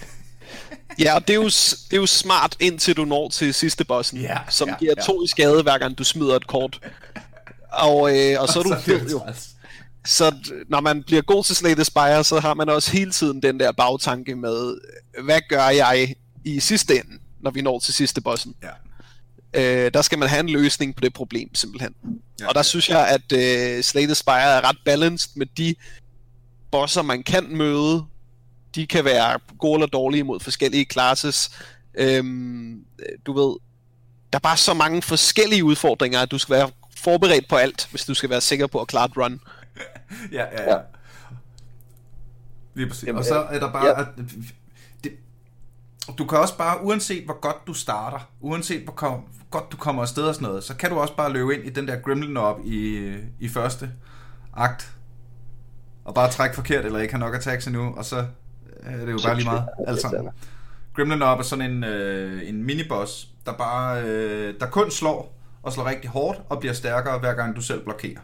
Ja, 0.99 1.15
og 1.15 1.27
det 1.27 1.33
er, 1.33 1.37
jo, 1.37 1.45
det 1.45 1.93
er 1.93 1.97
jo 1.97 2.05
smart, 2.05 2.55
indtil 2.59 2.97
du 2.97 3.05
når 3.05 3.29
til 3.29 3.53
sidste 3.53 3.85
bossen, 3.85 4.19
Ja, 4.19 4.37
som 4.49 4.69
ja, 4.69 4.75
giver 4.77 4.93
ja. 4.97 5.01
to 5.03 5.23
i 5.23 5.27
skade, 5.27 5.63
hver 5.63 5.77
gang 5.77 5.97
du 5.97 6.03
smider 6.03 6.35
et 6.35 6.47
kort. 6.47 6.79
Og, 7.71 8.17
øh, 8.17 8.41
og 8.41 8.49
så 8.49 8.59
er 8.59 8.63
du 8.75 8.75
fed 8.81 9.09
jo. 9.09 9.21
Så 10.05 10.35
når 10.69 10.81
man 10.81 11.03
bliver 11.03 11.21
god 11.21 11.43
til 11.43 11.55
Slay 11.55 11.73
the 11.73 11.83
Spire, 11.83 12.23
så 12.23 12.39
har 12.39 12.53
man 12.53 12.69
også 12.69 12.91
hele 12.91 13.11
tiden 13.11 13.41
den 13.41 13.59
der 13.59 13.71
bagtanke 13.71 14.35
med, 14.35 14.77
hvad 15.23 15.39
gør 15.49 15.67
jeg 15.67 16.15
i 16.45 16.59
sidste 16.59 16.95
ende, 16.95 17.19
når 17.41 17.51
vi 17.51 17.61
når 17.61 17.79
til 17.79 17.93
sidste 17.93 18.21
bossen? 18.21 18.55
Ja. 18.63 19.85
Øh, 19.85 19.93
der 19.93 20.01
skal 20.01 20.19
man 20.19 20.29
have 20.29 20.39
en 20.39 20.49
løsning 20.49 20.95
på 20.95 21.01
det 21.01 21.13
problem, 21.13 21.55
simpelthen. 21.55 21.93
Ja. 22.41 22.47
Og 22.47 22.55
der 22.55 22.61
synes 22.61 22.89
jeg, 22.89 23.07
at 23.07 23.31
øh, 23.31 23.83
Slay 23.83 24.05
the 24.05 24.15
Spire 24.15 24.57
er 24.57 24.69
ret 24.69 24.77
balanced 24.85 25.31
med 25.35 25.45
de 25.57 25.75
bosser, 26.71 27.01
man 27.01 27.23
kan 27.23 27.57
møde. 27.57 28.05
De 28.75 28.87
kan 28.87 29.05
være 29.05 29.39
gode 29.59 29.73
eller 29.73 29.87
dårlige 29.87 30.23
mod 30.23 30.39
forskellige 30.39 30.85
classes. 30.91 31.51
Øhm, 31.93 32.85
du 33.25 33.33
ved, 33.33 33.57
der 34.33 34.37
er 34.37 34.41
bare 34.41 34.57
så 34.57 34.73
mange 34.73 35.01
forskellige 35.01 35.63
udfordringer, 35.63 36.19
at 36.19 36.31
du 36.31 36.37
skal 36.37 36.55
være 36.55 36.69
forberedt 36.97 37.49
på 37.49 37.55
alt, 37.55 37.87
hvis 37.91 38.05
du 38.05 38.13
skal 38.13 38.29
være 38.29 38.41
sikker 38.41 38.67
på 38.67 38.81
at 38.81 38.87
klare 38.87 39.05
et 39.05 39.17
run. 39.17 39.39
Ja, 40.31 40.45
ja, 40.51 40.71
ja. 40.71 40.77
Lige 42.73 42.87
præcis. 42.87 43.03
Jamen, 43.07 43.19
og 43.19 43.25
så 43.25 43.35
er 43.35 43.59
der 43.59 43.71
bare... 43.71 43.87
ja. 43.87 44.01
At, 44.01 44.07
det, 45.03 45.11
du 46.17 46.25
kan 46.25 46.37
også 46.37 46.57
bare, 46.57 46.83
uanset 46.83 47.25
hvor 47.25 47.39
godt 47.39 47.67
du 47.67 47.73
starter, 47.73 48.19
uanset 48.39 48.83
hvor 48.83 48.93
kom, 48.93 49.23
godt 49.51 49.71
du 49.71 49.77
kommer 49.77 50.01
afsted 50.01 50.23
og 50.23 50.35
sådan 50.35 50.47
noget, 50.47 50.63
så 50.63 50.75
kan 50.75 50.89
du 50.89 50.99
også 50.99 51.15
bare 51.15 51.33
løbe 51.33 51.55
ind 51.55 51.63
i 51.65 51.69
den 51.69 51.87
der 51.87 51.99
gremlin 51.99 52.37
op 52.37 52.59
i, 52.65 53.13
i 53.39 53.49
første 53.49 53.89
akt, 54.53 54.91
og 56.05 56.15
bare 56.15 56.31
trække 56.31 56.55
forkert, 56.55 56.85
eller 56.85 56.99
ikke 56.99 57.13
have 57.13 57.19
nok 57.19 57.35
attacks 57.35 57.67
endnu, 57.67 57.93
og 57.97 58.05
så 58.05 58.25
er 58.83 59.05
det 59.05 59.11
jo 59.11 59.19
bare 59.25 59.35
lige 59.35 59.45
meget, 59.45 59.67
alt 59.87 60.01
sammen. 60.01 60.29
Gremlin 60.95 61.21
op 61.21 61.39
er 61.39 61.43
sådan 61.43 61.71
en, 61.71 61.83
øh, 61.83 62.49
en 62.49 62.63
miniboss, 62.63 63.27
der 63.45 63.53
bare, 63.53 64.03
øh, 64.03 64.53
der 64.59 64.65
kun 64.65 64.91
slår, 64.91 65.37
og 65.63 65.73
slår 65.73 65.85
rigtig 65.85 66.09
hårdt, 66.09 66.41
og 66.49 66.59
bliver 66.59 66.73
stærkere, 66.73 67.19
hver 67.19 67.33
gang 67.33 67.55
du 67.55 67.61
selv 67.61 67.83
blokerer. 67.83 68.19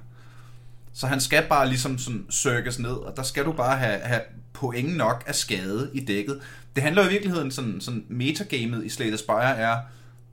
Så 0.94 1.08
han 1.08 1.22
skal 1.22 1.46
bare 1.50 1.68
ligesom 1.68 1.98
sådan 1.98 2.26
cirkes 2.32 2.80
ned, 2.80 2.92
og 2.92 3.14
der 3.18 3.24
skal 3.24 3.46
du 3.46 3.52
bare 3.52 3.78
have, 3.78 4.00
have 4.00 4.22
point 4.54 4.98
nok 4.98 5.24
af 5.28 5.36
skade 5.36 5.90
i 5.94 6.06
dækket. 6.06 6.42
Det 6.76 6.84
handler 6.84 7.06
i 7.06 7.10
virkeligheden 7.10 7.52
sådan, 7.52 7.82
sådan 7.82 8.06
metagamet 8.10 8.86
i 8.86 8.90
Slay 8.90 9.08
the 9.08 9.18
Spire 9.18 9.58
er, 9.58 9.78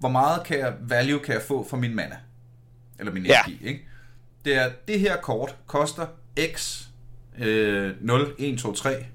hvor 0.04 0.10
meget 0.10 0.44
kan 0.44 0.58
jeg, 0.58 0.74
value 0.80 1.18
kan 1.20 1.34
jeg 1.34 1.42
få 1.42 1.66
for 1.70 1.76
min 1.76 1.94
mana? 1.94 2.16
Eller 2.98 3.12
min 3.12 3.26
Ja. 3.26 3.44
energi, 3.46 3.66
ikke? 3.66 3.88
Det 4.44 4.54
er, 4.56 4.70
det 4.88 5.00
her 5.00 5.16
kort 5.20 5.56
koster 5.66 6.06
x 6.54 6.82
øh, 7.38 7.92
0, 8.00 8.34
1, 8.38 8.58
2, 8.58 8.72
3, 8.72 9.06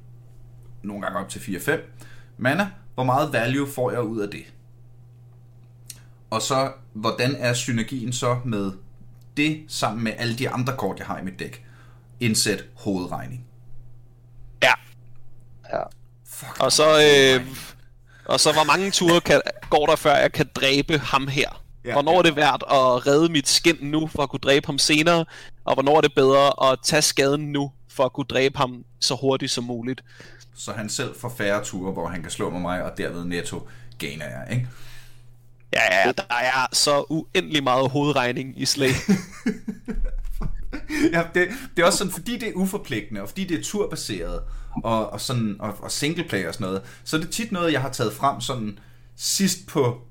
nogle 0.83 1.01
gange 1.01 1.19
op 1.19 1.29
til 1.29 1.41
4, 1.41 1.59
5 1.59 1.93
mana. 2.37 2.69
Hvor 2.93 3.03
meget 3.03 3.33
value 3.33 3.67
får 3.67 3.91
jeg 3.91 4.01
ud 4.01 4.19
af 4.21 4.29
det? 4.29 4.43
Og 6.29 6.41
så, 6.41 6.71
hvordan 6.93 7.35
er 7.35 7.53
synergien 7.53 8.13
så 8.13 8.39
med 8.45 8.71
det 9.37 9.63
sammen 9.67 10.03
med 10.03 10.13
alle 10.17 10.37
de 10.37 10.49
andre 10.49 10.77
kort, 10.77 10.99
jeg 10.99 11.07
har 11.07 11.19
i 11.19 11.23
mit 11.23 11.39
dæk? 11.39 11.65
Indsæt 12.19 12.65
hovedregning. 12.75 13.45
Ja, 14.63 14.73
Ja. 15.73 15.83
Fuck, 16.25 16.59
og 16.63 16.71
så, 16.71 16.83
øh, 16.83 17.47
og 18.29 18.39
så 18.39 18.53
hvor 18.53 18.63
mange 18.63 18.91
ture 18.91 19.21
kan, 19.21 19.41
går 19.69 19.85
der, 19.85 19.95
før 19.95 20.15
jeg 20.15 20.31
kan 20.31 20.49
dræbe 20.55 20.97
ham 20.97 21.27
her? 21.27 21.63
Ja, 21.85 21.93
Hvornår 21.93 22.11
ja. 22.11 22.17
er 22.17 22.21
det 22.21 22.35
værd 22.35 22.63
at 22.71 23.07
redde 23.07 23.31
mit 23.31 23.47
skin 23.47 23.77
nu, 23.81 24.07
for 24.07 24.23
at 24.23 24.29
kunne 24.29 24.39
dræbe 24.39 24.65
ham 24.65 24.77
senere? 24.77 25.25
Og 25.65 25.73
hvornår 25.73 25.97
er 25.97 26.01
det 26.01 26.13
bedre 26.13 26.71
at 26.71 26.79
tage 26.83 27.01
skaden 27.01 27.51
nu, 27.51 27.71
for 27.89 28.05
at 28.05 28.13
kunne 28.13 28.25
dræbe 28.29 28.57
ham 28.57 28.83
så 28.99 29.15
hurtigt 29.15 29.51
som 29.51 29.63
muligt? 29.63 30.03
Så 30.55 30.71
han 30.71 30.89
selv 30.89 31.15
får 31.19 31.33
færre 31.37 31.63
ture, 31.63 31.91
hvor 31.91 32.07
han 32.07 32.21
kan 32.21 32.31
slå 32.31 32.49
med 32.49 32.59
mig, 32.59 32.83
og 32.83 32.97
derved 32.97 33.25
netto 33.25 33.67
gainer 33.97 34.25
jeg, 34.25 34.47
ikke? 34.51 34.67
Ja, 35.73 36.05
ja, 36.05 36.11
der 36.11 36.23
er 36.29 36.67
så 36.73 37.05
uendelig 37.09 37.63
meget 37.63 37.89
hovedregning 37.89 38.61
i 38.61 38.65
Slay. 38.65 38.89
ja, 41.13 41.23
det, 41.33 41.49
det 41.75 41.81
er 41.81 41.85
også 41.85 41.97
sådan, 41.97 42.13
fordi 42.13 42.37
det 42.37 42.49
er 42.49 42.53
uforpligtende, 42.53 43.21
og 43.21 43.29
fordi 43.29 43.45
det 43.45 43.59
er 43.59 43.63
turbaseret, 43.63 44.41
og, 44.83 45.13
og, 45.13 45.21
sådan, 45.21 45.55
og, 45.59 45.83
og 45.83 45.91
singleplayer 45.91 46.47
og 46.47 46.53
sådan 46.53 46.67
noget, 46.67 46.81
så 47.03 47.17
er 47.17 47.21
det 47.21 47.29
tit 47.29 47.51
noget, 47.51 47.73
jeg 47.73 47.81
har 47.81 47.89
taget 47.89 48.13
frem 48.13 48.41
sådan 48.41 48.79
sidst 49.15 49.67
på 49.67 50.01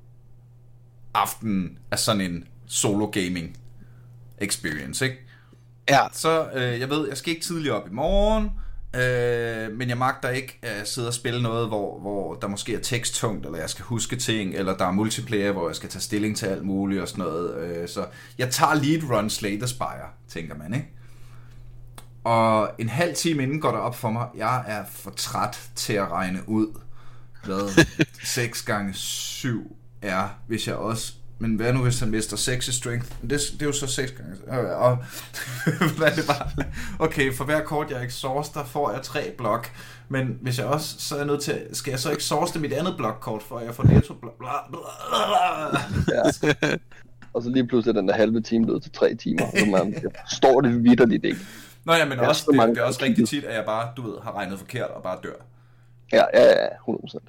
aftenen 1.13 1.77
af 1.91 1.99
sådan 1.99 2.21
en 2.21 2.47
solo 2.67 3.05
gaming 3.05 3.57
experience, 4.41 5.05
ikke? 5.05 5.17
ja, 5.89 5.99
Så 6.13 6.49
øh, 6.53 6.79
jeg 6.79 6.89
ved, 6.89 7.07
jeg 7.07 7.17
skal 7.17 7.33
ikke 7.33 7.45
tidligt 7.45 7.73
op 7.73 7.87
i 7.87 7.93
morgen, 7.93 8.49
øh, 8.95 9.77
men 9.77 9.89
jeg 9.89 9.97
magter 9.97 10.29
ikke 10.29 10.59
at 10.61 10.87
sidde 10.87 11.07
og 11.07 11.13
spille 11.13 11.41
noget, 11.41 11.67
hvor, 11.67 11.99
hvor 11.99 12.33
der 12.33 12.47
måske 12.47 12.75
er 12.75 12.79
teksttungt, 12.79 13.45
eller 13.45 13.59
jeg 13.59 13.69
skal 13.69 13.85
huske 13.85 14.15
ting, 14.15 14.55
eller 14.55 14.77
der 14.77 14.85
er 14.85 14.91
multiplayer, 14.91 15.51
hvor 15.51 15.69
jeg 15.69 15.75
skal 15.75 15.89
tage 15.89 16.01
stilling 16.01 16.37
til 16.37 16.45
alt 16.45 16.65
muligt 16.65 17.01
og 17.01 17.07
sådan 17.07 17.23
noget. 17.25 17.55
Øh, 17.55 17.87
så 17.87 18.05
jeg 18.37 18.49
tager 18.49 18.71
et 18.71 19.03
run 19.09 19.29
Slay 19.29 19.57
the 19.57 19.67
Spire, 19.67 20.09
tænker 20.27 20.55
man, 20.55 20.73
ikke? 20.73 20.87
Og 22.29 22.71
en 22.77 22.89
halv 22.89 23.15
time 23.15 23.43
inden 23.43 23.61
går 23.61 23.71
der 23.71 23.77
op 23.77 23.95
for 23.95 24.09
mig, 24.09 24.27
jeg 24.37 24.63
er 24.67 24.83
for 24.91 25.11
træt 25.11 25.69
til 25.75 25.93
at 25.93 26.11
regne 26.11 26.39
ud, 26.49 26.67
hvad 27.45 27.85
6 28.23 28.61
gange 28.61 28.93
7 28.93 29.75
er, 30.01 30.27
hvis 30.47 30.67
jeg 30.67 30.75
også... 30.75 31.13
Men 31.39 31.55
hvad 31.55 31.73
nu, 31.73 31.83
hvis 31.83 31.99
han 31.99 32.09
mister 32.09 32.37
6 32.37 32.67
i 32.67 32.73
strength? 32.73 33.11
Det, 33.21 33.29
det 33.29 33.61
er 33.61 33.65
jo 33.65 33.71
så 33.71 33.87
6 33.87 34.11
gange... 34.11 34.61
øh, 34.61 34.79
Og, 34.81 34.97
hvad 35.97 36.07
er 36.07 36.15
det 36.15 36.27
bare? 36.27 36.49
Okay, 36.99 37.33
for 37.33 37.45
hver 37.45 37.61
kort, 37.63 37.91
jeg 37.91 38.05
exhaust, 38.05 38.53
der 38.53 38.63
får 38.63 38.91
jeg 38.91 39.01
3 39.01 39.31
blok. 39.37 39.71
Men 40.09 40.37
hvis 40.41 40.57
jeg 40.57 40.65
også, 40.65 40.95
så 40.99 41.15
er 41.15 41.19
jeg 41.19 41.27
nødt 41.27 41.41
til... 41.41 41.61
Skal 41.73 41.91
jeg 41.91 41.99
så 41.99 42.11
exhauste 42.11 42.59
mit 42.59 42.73
andet 42.73 42.97
blokkort, 42.97 43.43
for 43.43 43.59
jeg 43.59 43.75
får 43.75 43.83
netto 43.83 44.13
bla, 44.13 44.29
bla, 44.39 44.51
bla, 44.69 44.79
bla. 45.71 46.67
Ja. 46.67 46.77
Og 47.33 47.43
så 47.43 47.49
lige 47.49 47.67
pludselig 47.67 47.95
den 47.95 48.07
der 48.07 48.13
halve 48.15 48.41
time 48.41 48.65
blevet 48.65 48.83
til 48.83 48.91
tre 48.91 49.15
timer, 49.15 49.45
så 49.59 49.65
man 49.65 49.93
jeg 49.93 50.11
forstår 50.29 50.61
det 50.61 50.83
vidderligt 50.83 51.25
ikke. 51.25 51.39
Nå 51.89 51.95
ja, 51.95 52.05
men 52.05 52.19
Ja, 52.19 52.27
også, 52.27 52.41
så 52.41 52.51
det, 52.51 52.69
det 52.69 52.77
er 52.77 52.83
også 52.83 52.99
rigtig 53.03 53.27
tit, 53.27 53.43
at 53.43 53.55
jeg 53.55 53.65
bare, 53.65 53.89
du 53.97 54.01
ved, 54.01 54.13
har 54.23 54.35
regnet 54.35 54.59
forkert 54.59 54.89
og 54.89 55.03
bare 55.03 55.17
dør. 55.23 55.33
Ja, 56.11 56.23
ja, 56.33 56.63
ja, 56.63 56.67
100%. 56.67 57.07
Så, 57.07 57.19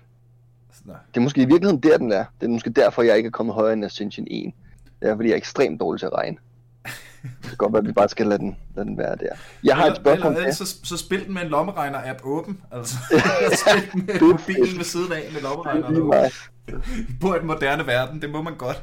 nej. 0.84 0.96
Det 1.08 1.16
er 1.16 1.20
måske 1.20 1.42
i 1.42 1.44
virkeligheden 1.44 1.82
der, 1.82 1.98
den 1.98 2.12
er. 2.12 2.24
Det 2.40 2.46
er 2.46 2.50
måske 2.50 2.70
derfor, 2.70 3.02
jeg 3.02 3.16
ikke 3.16 3.26
er 3.26 3.30
kommet 3.30 3.54
højere 3.54 3.72
end 3.72 3.84
Ascension 3.84 4.26
1. 4.30 4.52
Det 5.00 5.08
er, 5.08 5.16
fordi 5.16 5.28
jeg 5.28 5.34
er 5.34 5.36
ekstremt 5.38 5.80
dårlig 5.80 6.00
til 6.00 6.06
at 6.06 6.12
regne. 6.12 6.36
Det 7.22 7.48
kan 7.48 7.56
godt 7.56 7.72
være, 7.72 7.80
at 7.80 7.86
vi 7.86 7.92
bare 7.92 8.08
skal 8.08 8.26
lade 8.26 8.38
den, 8.38 8.56
lade 8.76 8.88
den 8.88 8.98
være 8.98 9.16
der. 9.16 9.32
Jeg 9.64 9.76
har 9.76 9.86
et 9.86 9.96
spørgsmål 9.96 10.32
eller, 10.32 10.40
eller, 10.40 10.54
så, 10.54 10.76
så 10.84 10.96
spil 10.96 11.24
den 11.26 11.34
med 11.34 11.42
en 11.42 11.48
lommeregner-app 11.48 12.20
åben. 12.24 12.60
Altså, 12.72 12.94
spil 13.66 13.92
den 13.92 14.06
med 14.06 14.20
mobilen 14.20 14.76
ved 14.78 14.84
siden 14.84 15.12
af 15.12 15.22
med 15.32 15.50
åben. 15.50 16.32
På 17.22 17.34
et 17.34 17.44
moderne 17.44 17.86
verden, 17.86 18.22
det 18.22 18.30
må 18.30 18.42
man 18.42 18.56
godt. 18.56 18.82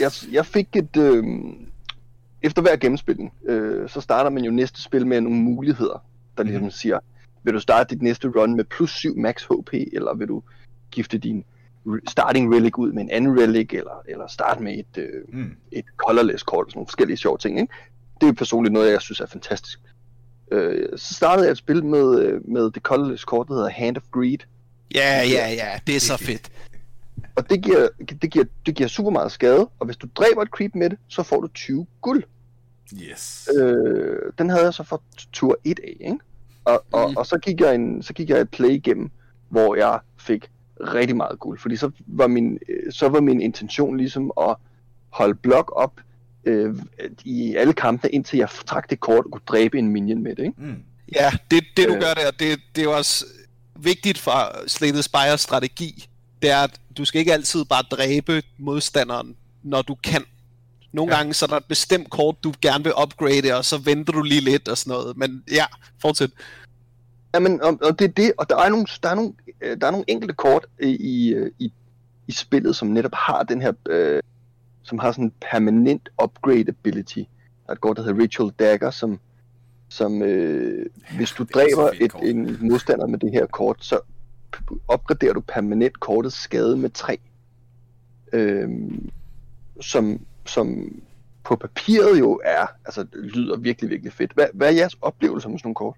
jeg, 0.00 0.12
jeg 0.32 0.46
fik 0.46 0.76
et... 0.76 0.96
Øh, 0.96 1.24
efter 2.42 2.62
hver 2.62 2.76
gennemspilning, 2.76 3.32
øh, 3.48 3.88
så 3.88 4.00
starter 4.00 4.30
man 4.30 4.44
jo 4.44 4.50
næste 4.50 4.82
spil 4.82 5.06
med 5.06 5.20
nogle 5.20 5.38
muligheder, 5.38 6.04
der 6.38 6.42
ligesom 6.42 6.70
siger, 6.70 6.98
vil 7.42 7.54
du 7.54 7.60
starte 7.60 7.94
dit 7.94 8.02
næste 8.02 8.28
run 8.28 8.56
med 8.56 8.64
plus 8.64 8.90
7 8.90 9.16
max 9.18 9.44
HP, 9.44 9.72
eller 9.92 10.14
vil 10.14 10.28
du 10.28 10.42
gifte 10.90 11.18
din 11.18 11.44
starting 12.08 12.54
relic 12.54 12.78
ud 12.78 12.92
med 12.92 13.02
en 13.02 13.10
anden 13.10 13.40
relic, 13.40 13.68
eller, 13.72 14.02
eller 14.08 14.26
starte 14.28 14.62
med 14.62 14.78
et, 14.78 14.98
øh, 14.98 15.22
Mm. 15.28 15.50
et 15.72 15.84
colorless 15.96 16.42
kort, 16.42 16.64
og 16.64 16.70
sådan 16.70 16.78
nogle 16.78 16.86
forskellige 16.86 17.16
sjove 17.16 17.38
ting. 17.38 17.60
Ikke? 17.60 17.72
Det 18.20 18.28
er 18.28 18.32
personligt 18.32 18.72
noget, 18.72 18.92
jeg 18.92 19.00
synes 19.00 19.20
er 19.20 19.26
fantastisk. 19.26 19.80
Øh, 20.52 20.88
så 20.96 21.14
startede 21.14 21.46
jeg 21.46 21.52
et 21.52 21.58
spil 21.58 21.84
med, 21.84 22.20
øh, 22.20 22.48
med 22.48 22.70
det 22.70 22.82
colorless 22.82 23.24
kort, 23.24 23.48
der 23.48 23.54
hedder 23.54 23.68
Hand 23.70 23.96
of 23.96 24.02
Greed, 24.12 24.38
ja, 24.94 25.22
ja, 25.22 25.48
ja, 25.52 25.78
det 25.86 25.96
er 25.96 26.00
så 26.00 26.16
fedt. 26.16 26.52
og 27.36 27.50
det 27.50 27.62
giver, 27.62 27.88
det, 28.22 28.30
giver, 28.30 28.44
det 28.66 28.74
giver 28.74 28.88
super 28.88 29.10
meget 29.10 29.32
skade, 29.32 29.68
og 29.78 29.86
hvis 29.86 29.96
du 29.96 30.08
dræber 30.14 30.42
et 30.42 30.48
creep 30.48 30.74
med 30.74 30.90
det, 30.90 30.98
så 31.08 31.22
får 31.22 31.40
du 31.40 31.46
20 31.48 31.86
guld. 32.00 32.22
Yes. 33.00 33.48
Øh, 33.58 34.16
den 34.38 34.50
havde 34.50 34.64
jeg 34.64 34.74
så 34.74 34.82
for 34.82 35.02
tur 35.32 35.58
1 35.64 35.80
af, 35.84 35.96
ikke? 36.00 36.18
Og, 36.64 36.84
og, 36.92 37.10
Mm. 37.10 37.16
og 37.16 37.26
så 37.26 37.38
gik 37.38 37.60
jeg 37.60 37.74
en, 37.74 38.02
så 38.02 38.12
gik 38.12 38.28
jeg 38.30 38.40
et 38.40 38.50
play 38.50 38.70
igennem, 38.70 39.10
hvor 39.48 39.74
jeg 39.74 39.98
fik 40.18 40.50
rigtig 40.80 41.16
meget 41.16 41.38
guld, 41.38 41.58
fordi 41.58 41.76
så 41.76 41.90
var 42.06 42.26
min, 42.26 42.58
øh, 42.68 42.92
så 42.92 43.08
var 43.08 43.20
min 43.20 43.40
intention 43.40 43.96
ligesom 43.96 44.32
at 44.40 44.56
holde 45.10 45.34
blok 45.34 45.72
op 45.76 46.00
øh, 46.44 46.74
i 47.24 47.54
alle 47.56 47.72
kampene, 47.72 48.10
indtil 48.10 48.38
jeg 48.38 48.48
trak 48.66 48.90
det 48.90 49.00
kort 49.00 49.24
og 49.24 49.30
kunne 49.30 49.42
dræbe 49.46 49.78
en 49.78 49.88
minion 49.88 50.22
med 50.22 50.36
det, 50.36 50.42
ikke? 50.42 50.54
Mm. 50.62 50.76
Ja, 51.14 51.30
det, 51.50 51.64
det 51.76 51.88
du 51.88 51.94
Øh. 51.94 52.00
gør 52.00 52.14
der, 52.14 52.30
det, 52.30 52.58
det 52.76 52.84
er 52.84 52.88
også 52.88 53.24
vigtigt 53.76 54.18
for 54.18 54.68
Slay 54.68 54.88
the 54.90 55.02
Spire 55.02 55.38
strategi. 55.38 56.08
Det 56.42 56.50
er, 56.50 56.58
at 56.58 56.80
du 56.96 57.04
skal 57.04 57.18
ikke 57.18 57.32
altid 57.32 57.64
bare 57.64 57.82
dræbe 57.90 58.42
modstanderen, 58.58 59.36
når 59.62 59.82
du 59.82 59.94
kan. 59.94 60.24
Nogle 60.92 61.12
Ja. 61.12 61.18
gange 61.18 61.34
så 61.34 61.44
er 61.44 61.48
der 61.48 61.56
et 61.56 61.64
bestemt 61.68 62.10
kort, 62.10 62.36
du 62.44 62.52
gerne 62.62 62.84
vil 62.84 62.92
upgrade, 63.02 63.54
og 63.58 63.64
så 63.64 63.78
venter 63.78 64.12
du 64.12 64.22
lige 64.22 64.40
lidt 64.40 64.68
og 64.68 64.78
sådan 64.78 64.90
noget. 64.90 65.16
Men 65.16 65.44
ja, 65.52 65.64
fortsæt. 66.00 66.30
Jamen, 67.34 67.62
og, 67.62 67.78
og 67.82 67.98
det 67.98 68.04
er 68.04 68.12
det, 68.12 68.32
og 68.38 68.50
der 68.50 68.56
er 68.58 68.68
nogle, 68.68 68.86
der 69.02 69.08
er 69.08 69.14
nogle, 69.14 69.32
øh, 69.60 69.80
der 69.80 69.86
er 69.86 69.90
nogle 69.90 70.04
enkelte 70.08 70.34
kort 70.34 70.66
i, 70.82 70.86
i, 70.86 71.34
øh, 71.34 71.50
i, 71.58 71.72
i 72.26 72.32
spillet, 72.32 72.76
som 72.76 72.88
netop 72.88 73.14
har 73.14 73.42
den 73.42 73.62
her, 73.62 73.72
øh, 73.88 74.22
som 74.82 74.98
har 74.98 75.12
sådan 75.12 75.24
en 75.24 75.32
permanent 75.50 76.08
upgrade 76.24 76.68
ability. 76.68 77.18
Der 77.18 77.68
er 77.68 77.72
et 77.72 77.80
kort, 77.80 77.96
der 77.96 78.02
hedder 78.02 78.22
Ritual 78.22 78.52
Dagger, 78.58 78.90
som, 78.90 79.20
som 79.88 80.22
øh, 80.22 80.86
hvis 81.16 81.30
du 81.30 81.42
er 81.42 81.46
dræber 81.46 81.90
et, 82.00 82.12
en 82.22 82.58
modstander 82.60 83.06
med 83.06 83.18
det 83.18 83.32
her 83.32 83.46
kort, 83.46 83.76
så 83.80 84.00
opgraderer 84.88 85.32
du 85.32 85.40
permanent 85.40 86.00
kortets 86.00 86.36
skade 86.36 86.76
med 86.76 86.90
3. 86.90 87.18
Øh, 88.32 88.68
som, 89.80 90.20
som 90.46 90.92
på 91.44 91.56
papiret 91.56 92.18
jo 92.18 92.40
er, 92.44 92.66
altså 92.84 93.06
lyder 93.14 93.56
virkelig, 93.56 93.90
virkelig 93.90 94.12
fedt. 94.12 94.32
Hvad, 94.32 94.46
hvad 94.54 94.68
er 94.68 94.72
jeres 94.72 94.96
oplevelse 95.00 95.48
med 95.48 95.58
sådan 95.58 95.66
nogle 95.66 95.74
kort? 95.74 95.96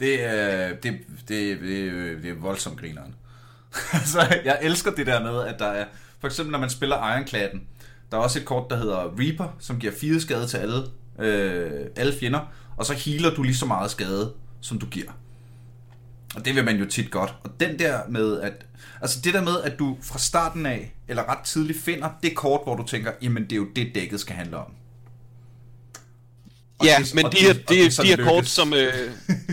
Det 0.00 0.24
er, 0.24 0.68
det, 0.68 0.98
det, 1.28 1.60
det, 1.60 2.22
det 2.22 2.30
er 2.30 2.34
voldsomt 2.34 2.80
grineren. 2.80 3.14
altså, 3.92 4.40
jeg 4.44 4.58
elsker 4.62 4.90
det 4.90 5.06
der 5.06 5.22
med, 5.22 5.42
at 5.42 5.58
der 5.58 5.66
er 5.66 5.84
For 6.20 6.26
eksempel, 6.26 6.52
når 6.52 6.58
man 6.58 6.70
spiller 6.70 6.96
Ironcladen, 6.96 7.66
der 8.10 8.16
er 8.16 8.20
også 8.20 8.38
et 8.38 8.44
kort, 8.44 8.70
der 8.70 8.76
hedder 8.76 9.18
Reaper, 9.18 9.56
som 9.58 9.78
giver 9.78 9.92
fire 9.92 10.20
skade 10.20 10.46
til 10.46 10.56
alle, 10.56 10.82
øh, 11.18 11.86
alle 11.96 12.12
fjender, 12.20 12.40
og 12.76 12.86
så 12.86 12.94
healer 12.94 13.34
du 13.34 13.42
lige 13.42 13.56
så 13.56 13.66
meget 13.66 13.90
skade, 13.90 14.32
som 14.60 14.78
du 14.78 14.86
giver. 14.86 15.10
Og 16.34 16.44
det 16.44 16.54
vil 16.54 16.64
man 16.64 16.76
jo 16.76 16.84
tit 16.86 17.10
godt. 17.10 17.34
Og 17.44 17.50
den 17.60 17.78
der 17.78 18.00
med, 18.08 18.40
at... 18.40 18.52
Altså 19.00 19.20
det 19.24 19.34
der 19.34 19.42
med, 19.42 19.62
at 19.62 19.78
du 19.78 19.96
fra 20.02 20.18
starten 20.18 20.66
af, 20.66 20.94
eller 21.08 21.30
ret 21.30 21.44
tidligt 21.44 21.80
finder 21.80 22.08
det 22.22 22.34
kort, 22.36 22.60
hvor 22.64 22.76
du 22.76 22.82
tænker, 22.86 23.12
jamen 23.22 23.42
det 23.44 23.52
er 23.52 23.56
jo 23.56 23.66
det, 23.76 23.94
dækket 23.94 24.20
skal 24.20 24.36
handle 24.36 24.56
om. 24.56 24.72
Og 26.78 26.86
Ja, 26.86 26.96
det- 26.98 27.14
men 27.14 27.24
de 27.24 27.30
det- 27.30 27.40
her, 27.40 27.52
det 27.52 27.68
de, 27.68 27.84
er 27.84 28.02
de 28.02 28.08
her 28.08 28.24
kort, 28.24 28.46
som... 28.46 28.72
Øh, 28.72 29.10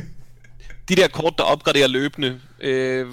de 0.90 0.96
der 0.96 1.08
kort, 1.08 1.34
der 1.38 1.44
opgraderer 1.44 1.88
løbende. 1.88 2.40
Øh, 2.62 3.08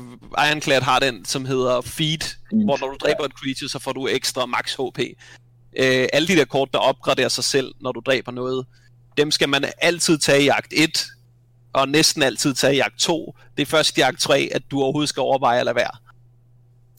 Ironclad 0.49 0.81
har 0.83 0.99
den, 0.99 1.25
som 1.25 1.45
hedder 1.45 1.81
Feed, 1.81 2.37
hvor 2.65 2.79
når 2.81 2.89
du 2.91 2.97
dræber 3.01 3.25
et 3.25 3.33
creature, 3.33 3.69
så 3.69 3.79
får 3.79 3.93
du 3.93 4.07
ekstra 4.09 4.47
max 4.47 4.75
HP. 4.75 4.99
Øh, 5.79 6.09
alle 6.13 6.29
de 6.29 6.37
der 6.37 6.45
kort, 6.45 6.69
der 6.73 6.79
opgraderer 6.79 7.29
sig 7.29 7.45
selv, 7.45 7.75
når 7.81 7.93
du 7.93 8.01
dræber 8.07 8.33
noget, 8.33 8.67
dem 9.17 9.31
skal 9.31 9.49
man 9.49 9.65
altid 9.79 10.19
tage 10.19 10.43
i 10.43 10.45
jagt 10.45 10.73
1, 10.77 11.07
og 11.73 11.89
næsten 11.89 12.23
altid 12.23 12.55
tage 12.55 12.75
jagt 12.75 12.99
2. 12.99 13.35
Det 13.57 13.63
er 13.63 13.67
først 13.67 13.97
i 13.97 14.01
jagt 14.01 14.21
3, 14.21 14.49
at 14.55 14.63
du 14.71 14.83
overhovedet 14.83 15.09
skal 15.09 15.21
overveje 15.21 15.59
at 15.61 15.65
lade 15.65 15.77
være. 15.77 15.91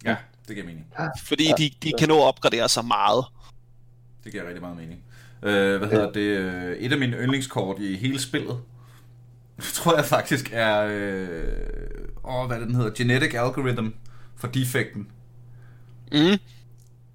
Ja, 0.06 0.16
det 0.48 0.56
giver 0.56 0.66
mening. 0.68 0.86
Fordi 1.24 1.52
de, 1.58 1.72
de 1.84 1.94
kan 2.00 2.08
nå 2.08 2.18
at 2.18 2.24
opgradere 2.24 2.70
sig 2.70 2.86
meget. 2.86 3.26
Det 4.24 4.32
giver 4.32 4.46
rigtig 4.46 4.62
meget 4.62 4.78
mening. 4.78 5.04
Øh, 5.44 5.78
hvad 5.78 5.90
hedder 5.90 6.12
det? 6.12 6.20
øh, 6.22 6.78
Et 6.78 6.92
af 6.92 6.98
mine 7.00 7.18
yndlingskort 7.18 7.80
i 7.80 7.96
hele 7.98 8.20
spillet, 8.20 8.60
tror 9.74 9.96
jeg 9.96 10.06
faktisk 10.06 10.50
er... 10.54 10.82
Øh, 10.82 11.38
åh, 12.24 12.48
hvad 12.48 12.56
er 12.56 12.60
det, 12.60 12.68
den 12.68 12.76
hedder? 12.76 12.92
Genetic 12.92 13.34
Algorithm 13.34 13.88
for 14.38 14.48
defekten. 14.48 15.08
Mm. 16.12 16.18
Ja. 16.18 16.38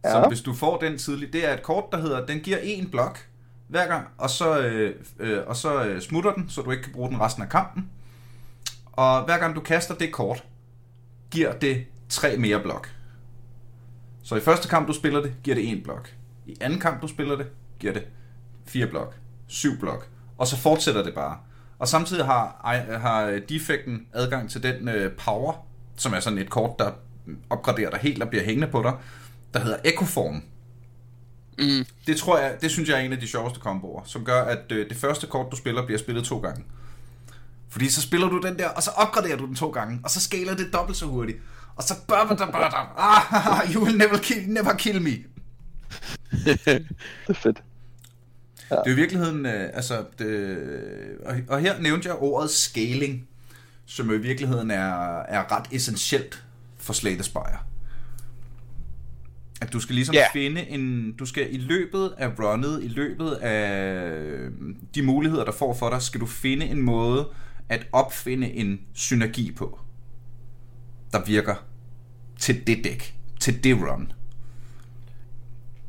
Ja. 0.05 0.11
Så 0.11 0.25
hvis 0.29 0.41
du 0.41 0.55
får 0.55 0.77
den 0.79 0.99
tidligt, 0.99 1.33
det 1.33 1.47
er 1.49 1.55
et 1.55 1.63
kort, 1.63 1.85
der 1.93 1.99
hedder, 2.01 2.27
den 2.27 2.41
giver 2.41 2.59
en 2.59 2.91
blok 2.91 3.27
hver 3.69 3.87
gang, 3.87 4.09
og 4.19 4.31
så, 4.31 4.61
øh, 4.61 4.95
øh, 5.19 5.39
og 5.47 5.57
så 5.57 5.85
øh, 5.85 6.01
smutter 6.01 6.33
den, 6.33 6.49
så 6.49 6.63
du 6.63 6.71
ikke 6.71 6.83
kan 6.83 6.93
bruge 6.93 7.11
den 7.11 7.21
resten 7.21 7.43
af 7.43 7.49
kampen. 7.49 7.91
Og 8.93 9.25
hver 9.25 9.39
gang 9.39 9.55
du 9.55 9.61
kaster 9.61 9.95
det 9.95 10.13
kort, 10.13 10.45
giver 11.31 11.53
det 11.53 11.87
tre 12.09 12.37
mere 12.37 12.61
blok. 12.61 12.91
Så 14.23 14.37
i 14.37 14.41
første 14.41 14.69
kamp, 14.69 14.89
du 14.89 14.93
spiller 14.93 15.23
det, 15.23 15.35
giver 15.43 15.55
det 15.55 15.69
en 15.69 15.83
blok. 15.83 16.15
I 16.47 16.57
anden 16.61 16.81
kamp, 16.81 17.03
du 17.03 17.09
spiller 17.09 17.37
det, 17.37 17.47
giver 17.79 17.93
det 17.93 18.07
fire 18.67 18.87
blok, 18.87 19.15
syv 19.47 19.79
blok. 19.79 20.09
Og 20.39 20.47
så 20.47 20.57
fortsætter 20.57 21.03
det 21.03 21.15
bare. 21.15 21.39
Og 21.79 21.89
samtidig 21.89 22.25
har, 22.25 22.61
har 23.01 23.41
defekten 23.49 24.07
adgang 24.13 24.51
til 24.51 24.63
den 24.63 24.89
øh, 24.89 25.13
power, 25.13 25.67
som 25.97 26.13
er 26.13 26.21
sådan 26.21 26.39
et 26.39 26.51
kort, 26.51 26.79
der 26.79 26.91
opgraderer 27.51 27.91
dig 27.91 27.99
helt 27.99 28.23
og 28.23 28.29
bliver 28.29 28.45
hængende 28.45 28.67
på 28.67 28.83
dig, 28.83 28.93
der 29.55 29.61
hedder 29.61 29.79
Echoform. 29.85 30.43
Mm. 31.59 31.87
Det 32.07 32.17
tror 32.17 32.39
jeg, 32.39 32.57
det 32.61 32.71
synes 32.71 32.89
jeg 32.89 32.97
er 33.01 33.03
en 33.03 33.13
af 33.13 33.21
de 33.21 33.29
sjoveste 33.29 33.61
komboer, 33.61 34.03
som 34.05 34.25
gør, 34.25 34.43
at 34.43 34.73
øh, 34.73 34.89
det 34.89 34.97
første 34.97 35.27
kort, 35.27 35.47
du 35.51 35.57
spiller, 35.57 35.87
bliver 35.87 35.99
spillet 35.99 36.25
to 36.25 36.39
gange. 36.39 36.65
Fordi 37.69 37.89
så 37.89 38.03
spiller 38.03 38.29
du 38.29 38.41
den 38.41 38.59
der, 38.59 38.69
og 38.69 38.83
så 38.83 38.91
opgraderer 38.91 39.37
du 39.37 39.47
den 39.47 39.55
to 39.55 39.71
gange, 39.71 40.01
og 40.05 40.11
så 40.11 40.21
skaler 40.21 40.57
det 40.57 40.73
dobbelt 40.73 40.99
så 40.99 41.07
hurtigt. 41.07 41.39
Og 41.77 41.83
så 41.83 41.95
bør 42.09 42.25
man 42.25 42.39
der 42.39 42.47
bør 42.47 42.95
ah, 42.99 43.75
you 43.75 43.85
will 43.85 43.99
never 43.99 44.19
kill, 44.19 44.49
never 44.49 44.75
kill 44.75 45.03
me. 45.03 45.11
Det 46.31 46.87
er 47.29 47.33
fedt. 47.33 47.63
Det 48.71 48.87
er 48.87 48.91
i 48.91 48.95
virkeligheden, 48.95 49.47
øh, 49.47 49.71
altså, 49.75 50.05
det, 50.19 50.59
og, 51.25 51.37
og 51.49 51.61
her 51.61 51.81
nævnte 51.81 52.09
jeg 52.09 52.17
ordet 52.17 52.51
scaling, 52.51 53.29
som 53.87 54.11
jo 54.11 54.17
i 54.17 54.21
virkeligheden 54.21 54.71
er, 54.71 55.19
er 55.23 55.53
ret 55.53 55.67
essentielt 55.73 56.45
for 56.79 56.93
Slay 56.93 57.15
the 57.15 57.23
Spire. 57.23 57.59
Du 59.77 59.81
skal 59.81 59.95
ligesom 59.95 60.15
yeah. 60.15 60.27
finde 60.33 60.69
en, 60.69 61.13
du 61.13 61.27
skal 61.27 61.55
i 61.55 61.59
løbet 61.59 62.15
af 62.19 62.39
runnet, 62.39 62.83
i 62.85 62.89
løbet 62.89 63.31
af 63.31 64.49
de 64.95 65.03
muligheder, 65.03 65.45
der 65.45 65.53
får 65.53 65.75
for 65.75 65.91
dig, 65.91 66.03
skal 66.03 66.21
du 66.21 66.27
finde 66.27 66.67
en 66.67 66.83
måde 66.83 67.29
at 67.69 67.87
opfinde 67.93 68.51
en 68.53 68.81
synergi 68.95 69.53
på, 69.53 69.79
der 71.13 71.25
virker 71.25 71.55
til 72.39 72.67
det 72.67 72.85
dæk, 72.85 73.17
til 73.41 73.65
det 73.65 73.77
run. 73.77 74.13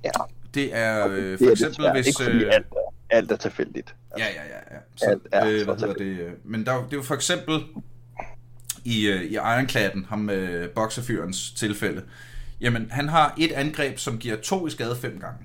Ja, 0.04 0.10
Det 0.54 0.76
er 0.76 1.08
øh, 1.08 1.16
det 1.24 1.40
for 1.40 1.46
er 1.46 1.52
eksempel, 1.52 1.70
desværre 1.76 1.94
hvis... 1.94 2.08
ikke 2.20 2.32
øh, 2.32 2.54
alt 2.54 2.66
er, 2.72 2.94
alt 3.10 3.32
er 3.32 3.36
tilfældigt. 3.36 3.96
Ja, 4.18 4.26
ja, 4.26 4.44
ja. 4.44 4.76
ja. 4.76 4.80
Så, 4.96 5.06
Alt 5.10 5.22
er 5.32 5.48
øh, 5.48 5.66
hvad 5.66 5.76
hedder 5.76 5.94
det? 5.94 6.06
øh, 6.20 6.32
Men 6.44 6.66
der, 6.66 6.72
er 6.72 6.84
det 6.84 6.94
er 6.94 6.98
jo 6.98 7.04
for 7.04 7.16
eksempel 7.16 7.60
i, 8.86 9.08
øh, 9.08 9.22
i 9.24 9.34
Ironcladden, 9.34 10.06
ham 10.10 10.20
med 10.20 10.50
øh, 10.50 10.70
bokserfyrens 10.70 11.52
tilfælde. 11.52 12.04
Jamen, 12.62 12.88
han 12.92 13.10
har 13.10 13.34
et 13.38 13.52
angreb, 13.52 13.98
som 14.00 14.18
giver 14.18 14.36
to 14.36 14.68
i 14.68 14.70
skade 14.70 14.96
fem 14.96 15.20
gange. 15.20 15.40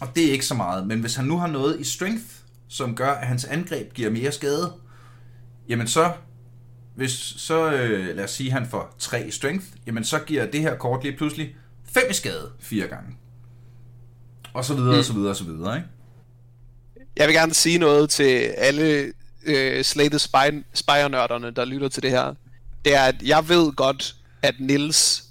Og 0.00 0.08
det 0.14 0.28
er 0.28 0.32
ikke 0.32 0.46
så 0.46 0.54
meget. 0.54 0.86
Men 0.86 1.00
hvis 1.00 1.14
han 1.14 1.24
nu 1.24 1.38
har 1.38 1.46
noget 1.46 1.80
i 1.80 1.84
strength, 1.84 2.24
som 2.68 2.94
gør, 2.94 3.10
at 3.10 3.26
hans 3.26 3.44
angreb 3.44 3.92
giver 3.92 4.10
mere 4.10 4.32
skade, 4.32 4.72
jamen 5.68 5.86
så, 5.86 6.12
hvis 6.94 7.10
så, 7.36 7.72
øh, 7.72 8.16
lad 8.16 8.24
os 8.24 8.30
sige, 8.30 8.46
at 8.46 8.52
han 8.52 8.66
får 8.66 8.94
3 8.98 9.26
i 9.26 9.30
strength, 9.30 9.66
jamen 9.86 10.04
så 10.04 10.18
giver 10.18 10.46
det 10.46 10.60
her 10.60 10.76
kort 10.76 11.04
lige 11.04 11.16
pludselig 11.16 11.56
5 11.84 12.02
i 12.10 12.14
skade 12.14 12.50
fire 12.60 12.86
gange. 12.86 13.16
Og 14.52 14.64
så 14.64 14.74
videre, 14.74 14.98
og 14.98 15.04
så 15.04 15.12
videre, 15.12 15.30
og 15.30 15.36
så 15.36 15.44
videre, 15.44 15.76
ikke? 15.76 15.88
Jeg 17.16 17.26
vil 17.26 17.34
gerne 17.34 17.54
sige 17.54 17.78
noget 17.78 18.10
til 18.10 18.38
alle 18.56 19.12
øh, 19.44 19.84
Slated 19.84 20.18
Spy- 20.18 20.64
Spire-nørderne, 20.74 21.50
der 21.50 21.64
lytter 21.64 21.88
til 21.88 22.02
det 22.02 22.10
her. 22.10 22.34
Det 22.84 22.94
er, 22.94 23.02
at 23.02 23.22
jeg 23.22 23.48
ved 23.48 23.72
godt, 23.72 24.16
at 24.42 24.54
Nils 24.58 25.25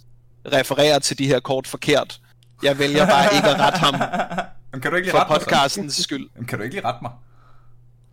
refererer 0.54 1.00
til 1.00 1.18
de 1.18 1.28
her 1.28 1.40
kort 1.40 1.68
forkert. 1.68 2.22
Jeg 2.64 2.80
vælger 2.80 3.06
bare 3.06 3.36
ikke 3.36 3.48
at 3.48 3.60
rette 3.60 3.78
ham 3.80 3.94
Jamen, 4.74 4.82
kan 4.82 4.92
du 4.92 4.98
ikke 4.98 5.06
lige 5.06 5.12
for 5.12 5.26
mig 5.30 5.40
podcastens 5.40 5.96
skyld. 5.96 6.30
Jamen, 6.36 6.48
kan 6.48 6.58
du 6.58 6.64
ikke 6.64 6.76
lige 6.76 6.86
rette 6.88 7.00
mig? 7.02 7.12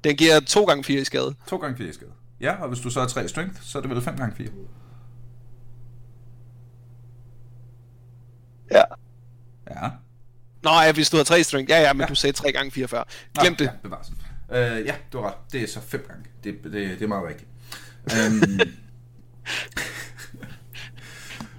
Den 0.05 0.17
giver 0.17 0.41
2 0.41 0.65
gange 0.65 0.85
4 0.85 1.01
i 1.01 1.05
skade. 1.05 1.35
2 1.49 1.57
gange 1.57 1.77
4 1.77 1.93
skade. 1.93 2.11
Ja, 2.41 2.63
og 2.63 2.69
hvis 2.69 2.81
du 2.81 2.91
så 2.91 3.01
har 3.01 3.07
3 3.09 3.29
strength, 3.29 3.63
så 3.63 3.79
er 3.79 3.83
det 3.83 3.91
vel 3.91 4.03
5 4.03 4.17
gange 4.17 4.37
4. 4.37 4.49
Ja. 8.71 8.83
Ja. 9.71 9.91
Nå 10.63 10.71
ja, 10.71 10.93
hvis 10.93 11.11
du 11.11 11.17
har 11.17 11.25
3 11.25 11.45
string. 11.45 11.69
Ja, 11.69 11.81
ja, 11.81 11.93
men 11.93 12.01
Ja. 12.01 12.07
du 12.07 12.15
sagde 12.15 12.33
3 12.37 12.53
gange 12.53 12.71
4 12.71 12.89
før. 12.89 13.03
Glem 13.41 13.57
det. 13.57 13.65
Ja, 13.65 13.71
bevares. 13.83 14.13
Øh, 14.53 14.87
ja, 14.87 14.95
du 15.13 15.21
har 15.21 15.27
ret. 15.29 15.35
Det 15.53 15.63
er 15.63 15.67
så 15.69 15.81
5 15.81 16.05
gange. 16.09 16.25
Det, 16.45 16.59
det, 16.65 16.73
det 16.73 17.03
er 17.03 17.07
meget 17.09 17.29
rigtigt. 17.29 17.49
øhm, 18.17 18.61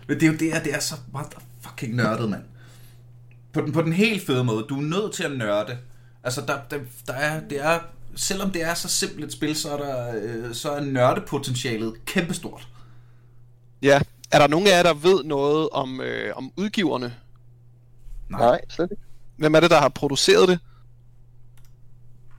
men 0.07 0.19
det 0.19 0.23
er 0.23 0.31
jo 0.31 0.37
det, 0.37 0.51
at 0.51 0.63
det 0.63 0.73
er 0.73 0.79
så 0.79 0.95
fucking 1.61 1.95
nørdet, 1.95 2.29
mand. 2.29 2.43
På 3.53 3.61
den, 3.61 3.71
på 3.71 3.81
den 3.81 3.93
helt 3.93 4.25
fede 4.25 4.43
måde. 4.43 4.65
Du 4.69 4.77
er 4.77 4.81
nødt 4.81 5.13
til 5.13 5.23
at 5.23 5.37
nørde. 5.37 5.77
Altså, 6.23 6.41
der, 6.41 6.59
der, 6.71 6.79
der 7.07 7.13
er, 7.13 7.39
det 7.47 7.65
er, 7.65 7.79
selvom 8.15 8.51
det 8.51 8.63
er 8.63 8.73
så 8.73 8.87
simpelt 8.87 9.25
et 9.25 9.33
spil, 9.33 9.55
så 9.55 9.71
er, 9.71 9.77
der, 9.77 10.13
øh, 10.23 10.53
så 10.53 10.71
er 10.71 10.81
nørdepotentialet 10.81 12.05
kæmpestort. 12.05 12.67
Ja. 13.81 14.01
Er 14.31 14.39
der 14.39 14.47
nogen 14.47 14.67
af 14.67 14.71
jer, 14.71 14.83
der 14.83 14.93
ved 14.93 15.23
noget 15.23 15.69
om, 15.69 16.01
øh, 16.01 16.33
om 16.35 16.51
udgiverne? 16.57 17.15
Nej. 18.29 18.39
Nej, 18.39 18.61
slet 18.69 18.91
ikke. 18.91 19.03
Hvem 19.37 19.55
er 19.55 19.59
det, 19.59 19.69
der 19.69 19.79
har 19.79 19.89
produceret 19.89 20.49
det? 20.49 20.59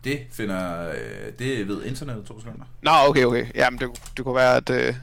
Det 0.04 0.20
finder, 0.30 0.88
øh, 0.90 1.32
det 1.38 1.68
ved 1.68 1.84
internettet 1.84 2.26
to 2.26 2.40
sekunder. 2.40 2.64
Nå, 2.82 2.90
okay, 3.08 3.24
okay. 3.24 3.46
Jamen, 3.54 3.80
det, 3.80 3.88
det 4.16 4.24
kunne 4.24 4.34
være, 4.34 4.56
at 4.56 4.70
øh, 4.70 4.94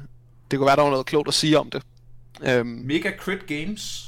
det 0.51 0.59
kunne 0.59 0.68
være, 0.68 0.76
der 0.76 0.82
var 0.82 0.89
noget 0.89 1.05
klogt 1.05 1.28
at 1.28 1.34
sige 1.34 1.59
om 1.59 1.70
det. 1.70 1.84
Øhm, 2.44 2.68
Mega 2.68 3.12
Crit 3.18 3.48
Games. 3.48 4.08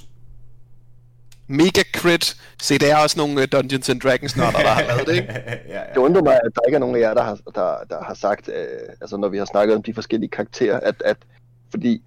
Mega 1.47 1.83
Crit. 1.95 2.35
Se, 2.61 2.77
det 2.77 2.91
er 2.91 2.97
også 2.97 3.19
nogle 3.19 3.41
øh, 3.41 3.47
Dungeons 3.51 3.89
and 3.89 4.01
Dragons 4.01 4.37
nørder, 4.37 4.51
der 4.51 4.67
har 4.67 4.81
lavet 4.95 5.07
det, 5.07 5.15
ikke? 5.15 5.33
ja, 5.33 5.55
ja. 5.67 5.81
Det 5.89 5.97
undrer 5.97 6.23
mig, 6.23 6.33
at 6.33 6.51
der 6.55 6.61
ikke 6.67 6.75
er 6.75 6.79
nogen 6.79 6.95
af 6.95 6.99
jer, 6.99 7.13
der 7.13 7.23
har, 7.23 7.35
der, 7.55 7.77
der 7.89 8.03
har 8.03 8.13
sagt, 8.13 8.47
øh, 8.49 8.65
altså 9.01 9.17
når 9.17 9.27
vi 9.29 9.37
har 9.37 9.45
snakket 9.45 9.75
om 9.75 9.83
de 9.83 9.93
forskellige 9.93 10.29
karakterer, 10.29 10.79
at, 10.79 10.95
at 11.05 11.17
fordi 11.69 12.03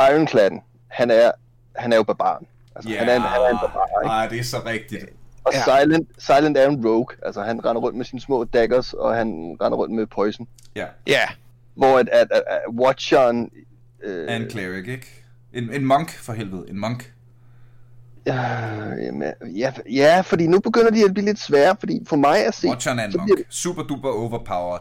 Ironcladden, 0.00 0.60
han 0.88 1.10
er, 1.10 1.30
han 1.76 1.92
er 1.92 1.96
jo 1.96 2.02
barbaren. 2.02 2.46
Altså, 2.76 2.90
han, 2.90 3.08
er 3.08 3.16
en, 3.16 3.22
han 3.22 3.40
er 3.40 3.48
en 3.48 3.56
barbar, 3.60 3.86
ikke? 4.02 4.06
Nej, 4.08 4.28
det 4.28 4.38
er 4.38 4.44
så 4.44 4.56
rigtigt. 4.66 5.04
Og 5.44 5.52
Ja. 5.54 5.62
Silent, 5.82 6.08
Silent 6.18 6.56
er 6.58 6.68
en 6.68 6.86
rogue. 6.86 7.16
Altså, 7.22 7.42
han 7.42 7.64
render 7.64 7.82
rundt 7.82 7.96
med 7.96 8.04
sine 8.04 8.20
små 8.20 8.44
daggers, 8.44 8.92
og 8.92 9.14
han 9.16 9.56
render 9.60 9.78
rundt 9.78 9.94
med 9.94 10.06
poison. 10.06 10.48
Ja, 10.76 10.86
Ja. 11.06 11.20
Hvor 11.74 11.98
at, 11.98 12.08
at, 12.08 12.26
at, 12.30 12.42
at 12.46 12.60
Watcheren... 12.78 13.50
Øh, 14.02 14.36
en 14.36 14.50
cleric, 14.50 14.88
ikke? 14.88 15.19
En, 15.52 15.72
en 15.72 15.84
monk, 15.84 16.10
for 16.10 16.32
helvede. 16.32 16.64
En 16.68 16.78
monk. 16.78 17.12
ja, 18.26 18.40
jamen, 18.94 19.32
ja, 19.56 19.72
ja, 19.90 20.20
fordi 20.20 20.46
nu 20.46 20.60
begynder 20.60 20.90
de 20.90 21.04
at 21.04 21.12
blive 21.14 21.26
lidt 21.26 21.38
svære, 21.38 21.76
fordi 21.80 22.00
for 22.06 22.16
mig 22.16 22.46
at 22.46 22.54
se... 22.54 22.68
Watcheren 22.68 22.98
er 22.98 23.04
en 23.04 23.12
monk. 23.16 23.30
bliver 23.32 23.46
Super 23.48 23.82
duper 23.82 24.08
overpowered. 24.08 24.80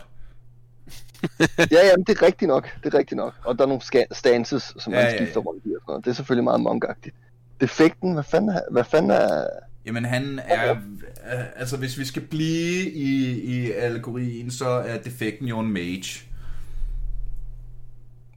Ja, 1.58 1.86
ja, 1.86 1.96
det 2.08 2.10
er 2.10 2.22
rigtigt 2.22 2.50
nok. 2.50 2.70
Det 2.84 2.94
er 2.94 2.98
rigtigt 2.98 3.18
nok. 3.18 3.34
Og 3.46 3.58
der 3.58 3.64
er 3.64 3.68
nogle 3.68 4.08
stances, 4.12 4.74
som 4.80 4.94
Ja, 4.94 5.00
man 5.00 5.12
ja, 5.12 5.18
skifter 5.18 5.42
ja. 5.42 5.50
rundt 5.50 5.66
i 5.66 5.70
og 5.70 5.82
sådan 5.82 5.84
noget. 5.88 6.06
Det 6.06 6.12
er 6.12 6.16
selvfølgelig 6.16 6.44
meget 6.44 6.62
monkagtigt. 6.62 7.16
Defekten, 7.62 8.14
hvad 8.14 8.24
fanden 8.24 8.50
er... 8.50 8.62
Hvad 8.72 8.84
fanden 8.84 9.12
er... 9.12 9.46
Jamen 9.86 10.06
han 10.06 10.40
er... 10.46 10.72
Øh, 10.72 11.46
altså 11.56 11.78
hvis 11.78 11.98
vi 11.98 12.06
skal 12.06 12.22
blive 12.22 12.92
i, 12.92 13.42
i 13.42 13.72
allegorien, 13.72 14.52
så 14.52 14.70
er 14.70 14.98
defekten 14.98 15.48
jo 15.48 15.60
en 15.60 15.74
mage. 15.74 16.26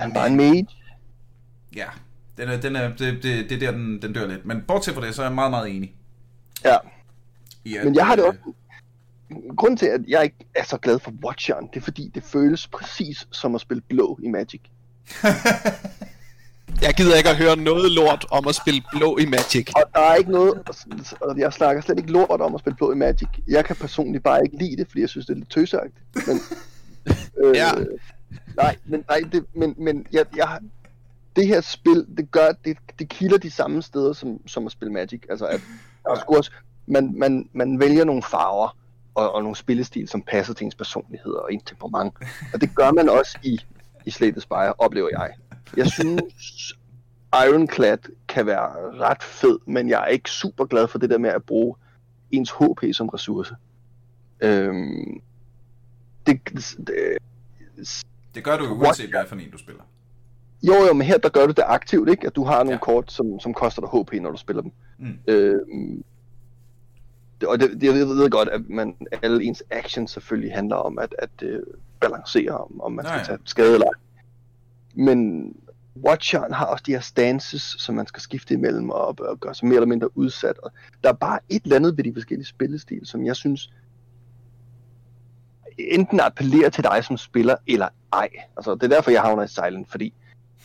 Han 0.00 0.12
bare 0.12 0.26
en 0.26 0.36
mage. 0.36 0.66
Ja. 1.76 1.86
Den 2.36 2.48
er, 2.48 2.60
den 2.60 2.76
er, 2.76 2.88
det, 2.88 3.22
det, 3.22 3.50
det 3.50 3.52
er 3.52 3.58
der, 3.58 3.70
den, 3.70 4.02
den 4.02 4.12
dør 4.12 4.26
lidt. 4.26 4.46
Men 4.46 4.62
bortset 4.62 4.94
fra 4.94 5.06
det, 5.06 5.14
så 5.14 5.22
er 5.22 5.26
jeg 5.26 5.34
meget, 5.34 5.50
meget 5.50 5.70
enig. 5.76 5.94
Ja, 6.64 6.76
I 7.64 7.76
at, 7.76 7.84
men 7.84 7.94
jeg 7.94 8.06
har 8.06 8.16
det 8.16 8.22
øh, 8.22 8.28
også... 8.28 8.40
Grunden 9.56 9.76
til, 9.76 9.86
at 9.86 10.00
jeg 10.08 10.24
ikke 10.24 10.36
er 10.54 10.64
så 10.64 10.76
glad 10.76 10.98
for 10.98 11.12
Watcheren, 11.24 11.66
det 11.66 11.76
er 11.76 11.84
fordi, 11.84 12.10
det 12.14 12.22
føles 12.22 12.68
præcis 12.68 13.26
som 13.30 13.54
at 13.54 13.60
spille 13.60 13.82
blå 13.88 14.18
i 14.22 14.28
Magic. 14.28 14.60
Jeg 16.82 16.94
gider 16.94 17.16
ikke 17.16 17.28
at 17.28 17.36
høre 17.36 17.56
noget 17.56 17.90
lort 17.90 18.26
om 18.30 18.48
at 18.48 18.54
spille 18.54 18.82
blå 18.92 19.18
i 19.18 19.26
Magic. 19.26 19.70
Og 19.76 19.82
der 19.94 20.00
er 20.00 20.14
ikke 20.14 20.30
noget, 20.30 20.54
og 21.20 21.38
jeg 21.38 21.52
snakker 21.52 21.82
slet 21.82 21.98
ikke 21.98 22.12
lort 22.12 22.40
om 22.40 22.54
at 22.54 22.60
spille 22.60 22.76
blå 22.76 22.92
i 22.92 22.96
Magic. 22.96 23.28
Jeg 23.48 23.64
kan 23.64 23.76
personligt 23.76 24.24
bare 24.24 24.44
ikke 24.44 24.56
lide 24.58 24.76
det, 24.76 24.86
fordi 24.88 25.00
jeg 25.00 25.08
synes, 25.08 25.26
det 25.26 25.32
er 25.32 25.38
lidt 25.38 25.50
tøsagtigt. 25.50 26.26
Men, 26.26 26.40
øh, 27.44 27.56
Ja. 27.56 27.70
Nej, 28.56 28.76
men, 28.84 29.04
nej, 29.08 29.20
det, 29.32 29.44
men, 29.54 29.74
men 29.78 30.06
jeg, 30.12 30.24
jeg, 30.36 30.58
det 31.36 31.46
her 31.46 31.60
spil, 31.60 32.06
det 32.16 32.30
gør, 32.30 32.52
det, 32.64 32.76
det 32.98 33.08
kilder 33.08 33.38
de 33.38 33.50
samme 33.50 33.82
steder 33.82 34.12
som, 34.12 34.46
som 34.46 34.66
at 34.66 34.72
spille 34.72 34.92
Magic. 34.92 35.22
Altså, 35.30 35.46
at 35.46 35.60
der 36.04 36.10
er 36.10 36.20
sgu 36.20 36.36
også, 36.36 36.50
man, 36.86 37.14
man, 37.16 37.48
man 37.52 37.80
vælger 37.80 38.04
nogle 38.04 38.22
farver 38.22 38.76
og, 39.14 39.34
og 39.34 39.42
nogle 39.42 39.56
spillestil, 39.56 40.08
som 40.08 40.22
passer 40.22 40.54
til 40.54 40.64
ens 40.64 40.74
personlighed 40.74 41.32
og 41.32 41.52
ens 41.52 41.62
temperament. 41.62 42.14
Og 42.54 42.60
det 42.60 42.74
gør 42.74 42.92
man 42.92 43.08
også 43.08 43.38
i, 43.42 43.60
i 44.04 44.10
Slay 44.10 44.32
the 44.32 44.40
Spire, 44.40 44.72
oplever 44.78 45.08
jeg. 45.12 45.30
Jeg 45.76 45.90
synes, 45.90 46.74
Ironclad 47.34 47.98
kan 48.28 48.46
være 48.46 48.98
ret 49.00 49.22
fed, 49.22 49.58
men 49.66 49.88
jeg 49.88 50.02
er 50.02 50.06
ikke 50.06 50.30
super 50.30 50.64
glad 50.64 50.88
for 50.88 50.98
det 50.98 51.10
der 51.10 51.18
med 51.18 51.30
at 51.30 51.44
bruge 51.44 51.76
ens 52.30 52.50
HP 52.50 52.84
som 52.92 53.08
ressource. 53.08 53.54
Øhm, 54.40 55.20
det, 56.26 56.40
det, 56.54 57.18
Det 58.34 58.44
gør 58.44 58.56
du 58.56 58.64
jo 58.64 58.74
uanset, 58.74 59.10
hvad 59.10 59.26
for 59.26 59.36
en 59.36 59.50
du 59.50 59.58
spiller. 59.58 59.82
Jo, 60.62 60.74
jo, 60.86 60.92
men 60.92 61.06
her 61.06 61.18
der 61.18 61.28
gør 61.28 61.46
du 61.46 61.52
det 61.52 61.64
aktivt, 61.66 62.08
ikke? 62.10 62.26
At 62.26 62.36
du 62.36 62.44
har 62.44 62.58
nogle 62.58 62.72
Ja. 62.72 62.78
kort, 62.78 63.12
som, 63.12 63.40
som 63.40 63.54
koster 63.54 63.82
dig 63.82 63.90
HP, 64.00 64.22
når 64.22 64.30
du 64.30 64.36
spiller 64.36 64.62
dem. 64.62 64.72
Mm. 64.98 65.18
Det, 67.40 67.48
og 67.48 67.60
det, 67.60 67.70
det, 67.80 67.82
jeg 67.98 68.06
ved 68.08 68.30
godt, 68.30 68.48
at 68.48 68.68
man, 68.68 68.94
alle 69.22 69.44
ens 69.44 69.62
actions 69.70 70.10
selvfølgelig 70.10 70.54
handler 70.54 70.76
om 70.76 70.98
at, 70.98 71.14
at 71.18 71.30
uh, 71.42 71.58
balancere, 72.00 72.50
om, 72.58 72.80
om 72.80 72.92
man 72.92 73.04
skal 73.04 73.14
Ja, 73.14 73.18
ja. 73.18 73.24
tage 73.24 73.38
skade 73.44 73.74
eller. 73.74 73.88
Men 74.94 75.52
Watcheren 76.06 76.52
har 76.52 76.66
også 76.66 76.84
de 76.86 76.92
her 76.92 77.00
stances, 77.00 77.62
som 77.78 77.94
man 77.94 78.06
skal 78.06 78.20
skifte 78.22 78.54
imellem 78.54 78.90
og, 78.90 79.16
og 79.20 79.40
gøre 79.40 79.54
sig 79.54 79.66
mere 79.68 79.76
eller 79.76 79.86
mindre 79.86 80.18
udsat. 80.18 80.58
Og 80.58 80.70
der 81.02 81.08
er 81.08 81.12
bare 81.12 81.38
et 81.48 81.62
eller 81.62 81.76
andet 81.76 81.96
ved 81.96 82.04
de 82.04 82.12
forskellige 82.14 82.46
spillestil, 82.46 83.00
som 83.06 83.26
jeg 83.26 83.36
synes 83.36 83.72
enten 85.78 86.20
appellerer 86.20 86.70
til 86.70 86.84
dig 86.84 87.04
som 87.04 87.16
spiller, 87.16 87.56
eller 87.66 87.88
ej. 88.12 88.28
Altså, 88.56 88.74
det 88.74 88.82
er 88.82 88.88
derfor, 88.88 89.10
jeg 89.10 89.20
havner 89.22 89.42
i 89.42 89.48
Silent, 89.48 89.90
fordi 89.90 90.14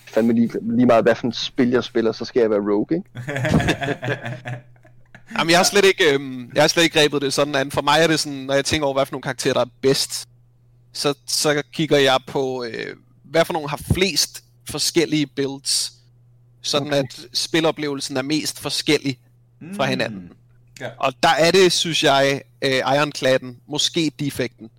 fandme 0.07 0.33
lige, 0.33 0.49
lige 0.61 0.85
meget, 0.85 1.03
hvad 1.05 1.15
for 1.15 1.27
et 1.27 1.35
spil 1.35 1.69
jeg 1.69 1.83
spiller, 1.83 2.11
så 2.11 2.25
skal 2.25 2.39
jeg 2.39 2.49
være 2.49 2.59
rogue, 2.59 2.97
ikke? 2.97 3.09
Jamen, 5.37 5.51
jeg 5.51 5.59
har 5.59 5.63
slet 5.63 5.85
ikke, 5.85 6.13
øhm, 6.13 6.51
jeg 6.55 6.63
har 6.63 6.67
slet 6.67 6.83
ikke 6.83 6.99
grebet 6.99 7.21
det 7.21 7.33
sådan 7.33 7.55
an. 7.55 7.71
For 7.71 7.81
mig 7.81 7.99
er 7.99 8.07
det 8.07 8.19
sådan, 8.19 8.37
når 8.37 8.53
jeg 8.53 8.65
tænker 8.65 8.85
over, 8.85 8.93
hvad 8.93 9.05
for 9.05 9.13
nogle 9.13 9.21
karakterer, 9.21 9.53
der 9.53 9.61
er 9.61 9.69
bedst, 9.81 10.27
så, 10.93 11.13
så 11.27 11.63
kigger 11.73 11.97
jeg 11.97 12.19
på, 12.27 12.63
øh, 12.63 12.95
hvad 13.23 13.45
for 13.45 13.53
nogle 13.53 13.69
har 13.69 13.79
flest 13.93 14.43
forskellige 14.69 15.27
builds, 15.27 15.93
sådan 16.61 16.87
okay. 16.87 16.97
At 16.97 17.19
spiloplevelsen 17.33 18.17
er 18.17 18.21
mest 18.21 18.59
forskellig 18.59 19.19
fra 19.75 19.85
Mm. 19.85 19.89
hinanden. 19.89 20.29
Ja. 20.79 20.89
Og 20.97 21.13
der 21.23 21.29
er 21.29 21.51
det, 21.51 21.71
synes 21.71 22.03
jeg, 22.03 22.41
øh, 22.61 22.71
Ironcladden, 22.71 23.57
måske 23.67 24.11
defekten, 24.19 24.69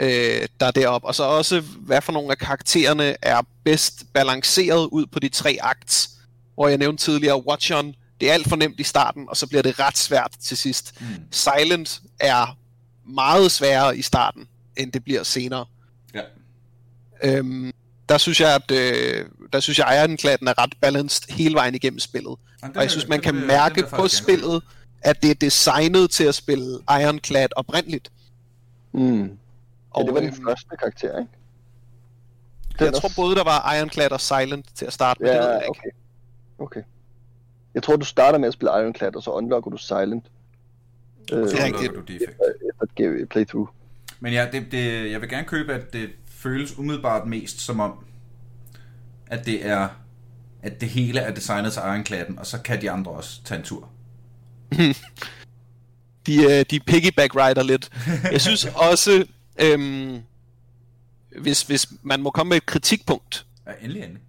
øh, 0.00 0.48
der 0.60 0.66
er 0.66 0.70
deroppe. 0.70 1.06
Og 1.06 1.14
så 1.14 1.22
også, 1.22 1.60
hvad 1.60 2.00
for 2.00 2.12
nogle 2.12 2.30
af 2.30 2.38
karaktererne 2.38 3.16
er 3.22 3.42
bedst 3.64 4.04
balanceret 4.12 4.86
ud 4.86 5.06
på 5.06 5.20
de 5.20 5.28
tre 5.28 5.58
akts, 5.60 6.10
hvor 6.54 6.68
jeg 6.68 6.78
nævnte 6.78 7.04
tidligere, 7.04 7.46
Watchon, 7.46 7.94
det 8.20 8.30
er 8.30 8.34
alt 8.34 8.48
for 8.48 8.56
nemt 8.56 8.80
i 8.80 8.82
starten, 8.82 9.26
og 9.28 9.36
så 9.36 9.46
bliver 9.46 9.62
det 9.62 9.80
ret 9.80 9.98
svært 9.98 10.32
til 10.40 10.56
sidst. 10.56 11.00
Mm. 11.00 11.06
Silent 11.30 12.00
er 12.20 12.58
meget 13.04 13.52
sværere 13.52 13.96
i 13.98 14.02
starten, 14.02 14.48
end 14.76 14.92
det 14.92 15.04
bliver 15.04 15.22
senere. 15.22 15.64
Ja. 16.14 16.20
Øhm, 17.22 17.72
der 18.08 18.18
synes 18.18 18.40
jeg, 18.40 18.54
at 18.54 18.70
øh, 18.70 19.24
der 19.52 19.60
synes 19.60 19.78
jeg, 19.78 19.86
at 19.86 19.94
er 20.48 20.62
ret 20.62 20.74
balanced 20.80 21.32
hele 21.32 21.54
vejen 21.54 21.74
igennem 21.74 21.98
spillet. 21.98 22.36
Jamen, 22.62 22.76
Og 22.76 22.82
jeg 22.82 22.90
synes, 22.90 23.08
man 23.08 23.20
kan 23.20 23.34
den 23.34 23.46
mærke 23.46 23.82
på 23.90 24.02
gerne 24.02 24.08
spillet, 24.08 24.62
at 25.02 25.22
det 25.22 25.30
er 25.30 25.34
designet 25.34 26.10
til 26.10 26.24
at 26.24 26.34
spille 26.34 26.78
Ironclad 26.90 27.48
oprindeligt. 27.56 28.10
Mm. 28.92 29.30
Ja, 29.96 30.00
Og 30.00 30.06
det 30.06 30.14
var 30.14 30.20
den 30.20 30.28
øhm, 30.28 30.44
første 30.44 30.76
karakter, 30.80 31.18
ikke? 31.18 31.30
jeg 32.80 32.86
Den 32.92 33.00
tror 33.00 33.10
både, 33.16 33.36
der 33.36 33.44
var 33.44 33.74
Ironclad 33.74 34.12
og 34.12 34.20
Silent 34.20 34.66
til 34.74 34.84
at 34.86 34.92
starte 34.92 35.22
med. 35.22 35.30
det 35.30 35.38
ved 35.38 35.44
jeg 35.46 35.52
Ja, 35.54 35.58
ikke. 35.60 35.70
okay. 35.70 35.90
Okay. 36.58 36.82
Jeg 37.74 37.82
tror, 37.82 37.96
du 37.96 38.04
starter 38.04 38.38
med 38.38 38.48
at 38.48 38.54
spille 38.54 38.70
Ironclad, 38.70 39.16
og 39.16 39.22
så 39.22 39.30
unlocker 39.30 39.70
du 39.70 39.76
Silent. 39.76 40.24
Øh, 41.32 41.48
Så 41.48 41.56
Det 41.56 41.60
er 41.60 41.64
rigtigt. 41.64 41.92
du 41.94 42.00
defekt. 42.00 42.40
efter 42.82 43.10
et 43.22 43.28
playthrough. 43.28 43.68
Men 44.20 44.32
ja, 44.32 44.48
det, 44.52 44.66
det, 44.72 45.10
jeg 45.12 45.20
vil 45.20 45.28
gerne 45.28 45.46
købe, 45.46 45.74
at 45.74 45.92
det 45.92 46.10
føles 46.26 46.78
umiddelbart 46.78 47.28
mest 47.28 47.60
som 47.60 47.80
om, 47.80 48.04
at 49.26 49.46
det 49.46 49.66
er 49.66 49.88
at 50.62 50.80
det 50.80 50.88
hele 50.88 51.20
er 51.20 51.34
designet 51.34 51.72
til 51.72 51.80
Ironcladden, 51.80 52.38
og 52.38 52.46
så 52.46 52.62
kan 52.62 52.80
de 52.82 52.90
andre 52.90 53.10
også 53.12 53.42
tage 53.44 53.58
en 53.58 53.64
tur. 53.64 53.88
De, 56.26 56.44
øh, 56.44 56.64
de 56.70 56.80
piggyback 56.80 57.36
rider 57.36 57.62
lidt. 57.62 57.90
Jeg 58.32 58.40
synes 58.40 58.64
også, 58.90 59.26
øhm, 59.58 60.18
hvis, 61.40 61.62
hvis 61.62 61.86
man 62.02 62.22
må 62.22 62.30
komme 62.30 62.48
med 62.48 62.56
et 62.56 62.66
kritikpunkt, 62.66 63.46
Ja, 63.66 63.72
endelig, 63.80 64.02
endelig. 64.02 64.22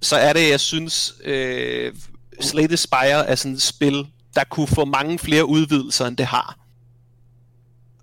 så 0.00 0.16
er 0.16 0.32
det, 0.32 0.48
jeg 0.50 0.60
synes, 0.60 1.14
øh, 1.24 1.92
Slay 2.40 2.66
the 2.66 2.76
Spire 2.76 3.26
er 3.28 3.34
sådan 3.34 3.54
et 3.54 3.62
spil, 3.62 4.06
der 4.34 4.44
kunne 4.44 4.66
få 4.66 4.84
mange 4.84 5.18
flere 5.18 5.44
udvidelser, 5.46 6.06
end 6.06 6.16
det 6.16 6.26
har. 6.26 6.58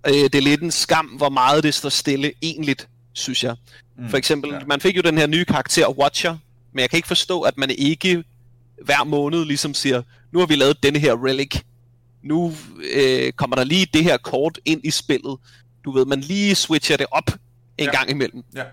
Øh, 0.06 0.12
det 0.14 0.34
er 0.34 0.40
lidt 0.42 0.62
en 0.62 0.70
skam, 0.70 1.06
hvor 1.06 1.28
meget 1.28 1.62
det 1.64 1.74
står 1.74 1.88
stille 1.88 2.32
egentligt, 2.42 2.88
synes 3.12 3.44
jeg. 3.44 3.56
Mm, 3.98 4.08
For 4.08 4.16
eksempel, 4.16 4.50
ja. 4.50 4.56
ja. 4.58 4.64
man 4.66 4.80
fik 4.80 4.96
jo 4.96 5.02
den 5.02 5.18
her 5.18 5.26
nye 5.26 5.44
karakter, 5.44 5.98
Watcher, 5.98 6.36
men 6.72 6.80
jeg 6.80 6.90
kan 6.90 6.96
ikke 6.96 7.08
forstå, 7.08 7.40
at 7.40 7.58
man 7.58 7.70
ikke 7.70 8.24
hver 8.84 9.04
måned 9.04 9.44
ligesom 9.44 9.74
siger, 9.74 10.02
nu 10.32 10.38
har 10.38 10.46
vi 10.46 10.54
lavet 10.56 10.82
denne 10.82 10.98
her 10.98 11.24
relic, 11.24 11.60
nu 12.22 12.54
øh, 12.94 13.32
kommer 13.32 13.56
der 13.56 13.64
lige 13.64 13.86
det 13.94 14.04
her 14.04 14.16
kort 14.16 14.58
ind 14.64 14.80
i 14.84 14.90
spillet. 14.90 15.36
Du 15.86 15.92
ved, 15.92 16.04
man 16.06 16.20
lige 16.20 16.54
switcher 16.54 16.96
det 16.96 17.06
op 17.10 17.30
en 17.78 17.84
Ja. 17.84 17.90
gang 17.90 18.10
imellem. 18.10 18.42
Ja. 18.54 18.64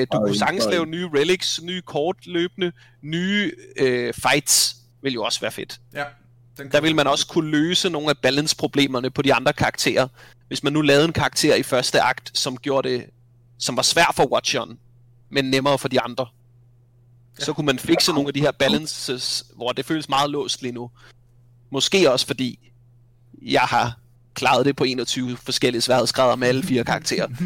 Øh, 0.00 0.06
du 0.12 0.18
kunne 0.18 0.38
sagtens 0.38 0.64
lave 0.70 0.86
nye 0.86 1.08
relics, 1.14 1.62
nye 1.62 1.82
kort 1.82 2.16
løbende, 2.26 2.72
nye 3.02 3.52
øh, 3.76 4.14
fights, 4.14 4.76
vil 5.02 5.12
jo 5.12 5.22
også 5.24 5.40
være 5.40 5.50
fedt. 5.50 5.80
ja. 5.94 6.04
Den 6.58 6.70
Der 6.72 6.80
vil 6.80 6.94
man 6.96 7.06
også 7.06 7.26
kunne 7.26 7.50
løse 7.50 7.90
nogle 7.90 8.10
af 8.10 8.18
balance-problemerne 8.18 9.10
på 9.10 9.22
de 9.22 9.34
andre 9.34 9.52
karakterer. 9.52 10.08
Hvis 10.48 10.62
man 10.62 10.72
nu 10.72 10.80
lavede 10.80 11.04
en 11.04 11.12
karakter 11.12 11.54
i 11.54 11.62
første 11.62 12.00
akt, 12.00 12.38
som 12.38 12.56
gjorde 12.56 12.88
det, 12.88 13.04
som 13.58 13.76
var 13.76 13.82
svær 13.82 14.12
for 14.16 14.32
Watcheren, 14.32 14.78
men 15.30 15.44
nemmere 15.44 15.78
for 15.78 15.88
de 15.88 16.00
andre. 16.00 16.26
Ja. 17.38 17.44
Så 17.44 17.52
kunne 17.52 17.66
man 17.66 17.78
fikse 17.78 18.12
nogle 18.12 18.28
af 18.28 18.34
de 18.34 18.40
her 18.40 18.50
balances, 18.50 19.44
hvor 19.56 19.72
det 19.72 19.84
føles 19.86 20.08
meget 20.08 20.30
låst 20.30 20.62
lige 20.62 20.72
nu. 20.72 20.90
Måske 21.72 22.12
også 22.12 22.26
fordi, 22.26 22.72
jeg 23.42 23.60
har 23.62 23.98
klaret 24.38 24.66
det 24.66 24.76
på 24.76 24.84
21 24.84 25.36
forskellige 25.36 25.82
sværhedsgrader 25.82 26.36
med 26.36 26.48
alle 26.48 26.62
fire 26.62 26.84
karakterer. 26.84 27.26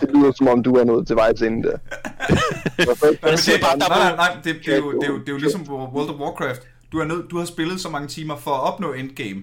Det 0.00 0.08
lyder 0.14 0.32
som 0.32 0.48
om, 0.48 0.62
du 0.62 0.74
er 0.74 0.84
nået 0.84 1.06
til 1.06 1.16
vejs 1.16 1.42
ende 1.42 1.68
der. 1.68 1.78
Nej, 3.88 4.16
nej, 4.16 4.36
det, 4.44 4.56
det, 4.66 4.74
er 4.74 4.78
jo, 4.78 4.92
det, 5.00 5.06
er 5.06 5.12
jo, 5.12 5.18
det 5.18 5.28
er 5.28 5.32
jo 5.32 5.38
ligesom 5.38 5.62
World 5.70 6.10
of 6.10 6.20
Warcraft. 6.20 6.60
Du, 6.92 6.98
er 6.98 7.04
nød, 7.04 7.28
du 7.28 7.38
har 7.38 7.44
spillet 7.44 7.80
så 7.80 7.88
mange 7.88 8.08
timer 8.08 8.36
for 8.36 8.50
at 8.50 8.60
opnå 8.72 8.92
endgame, 8.92 9.42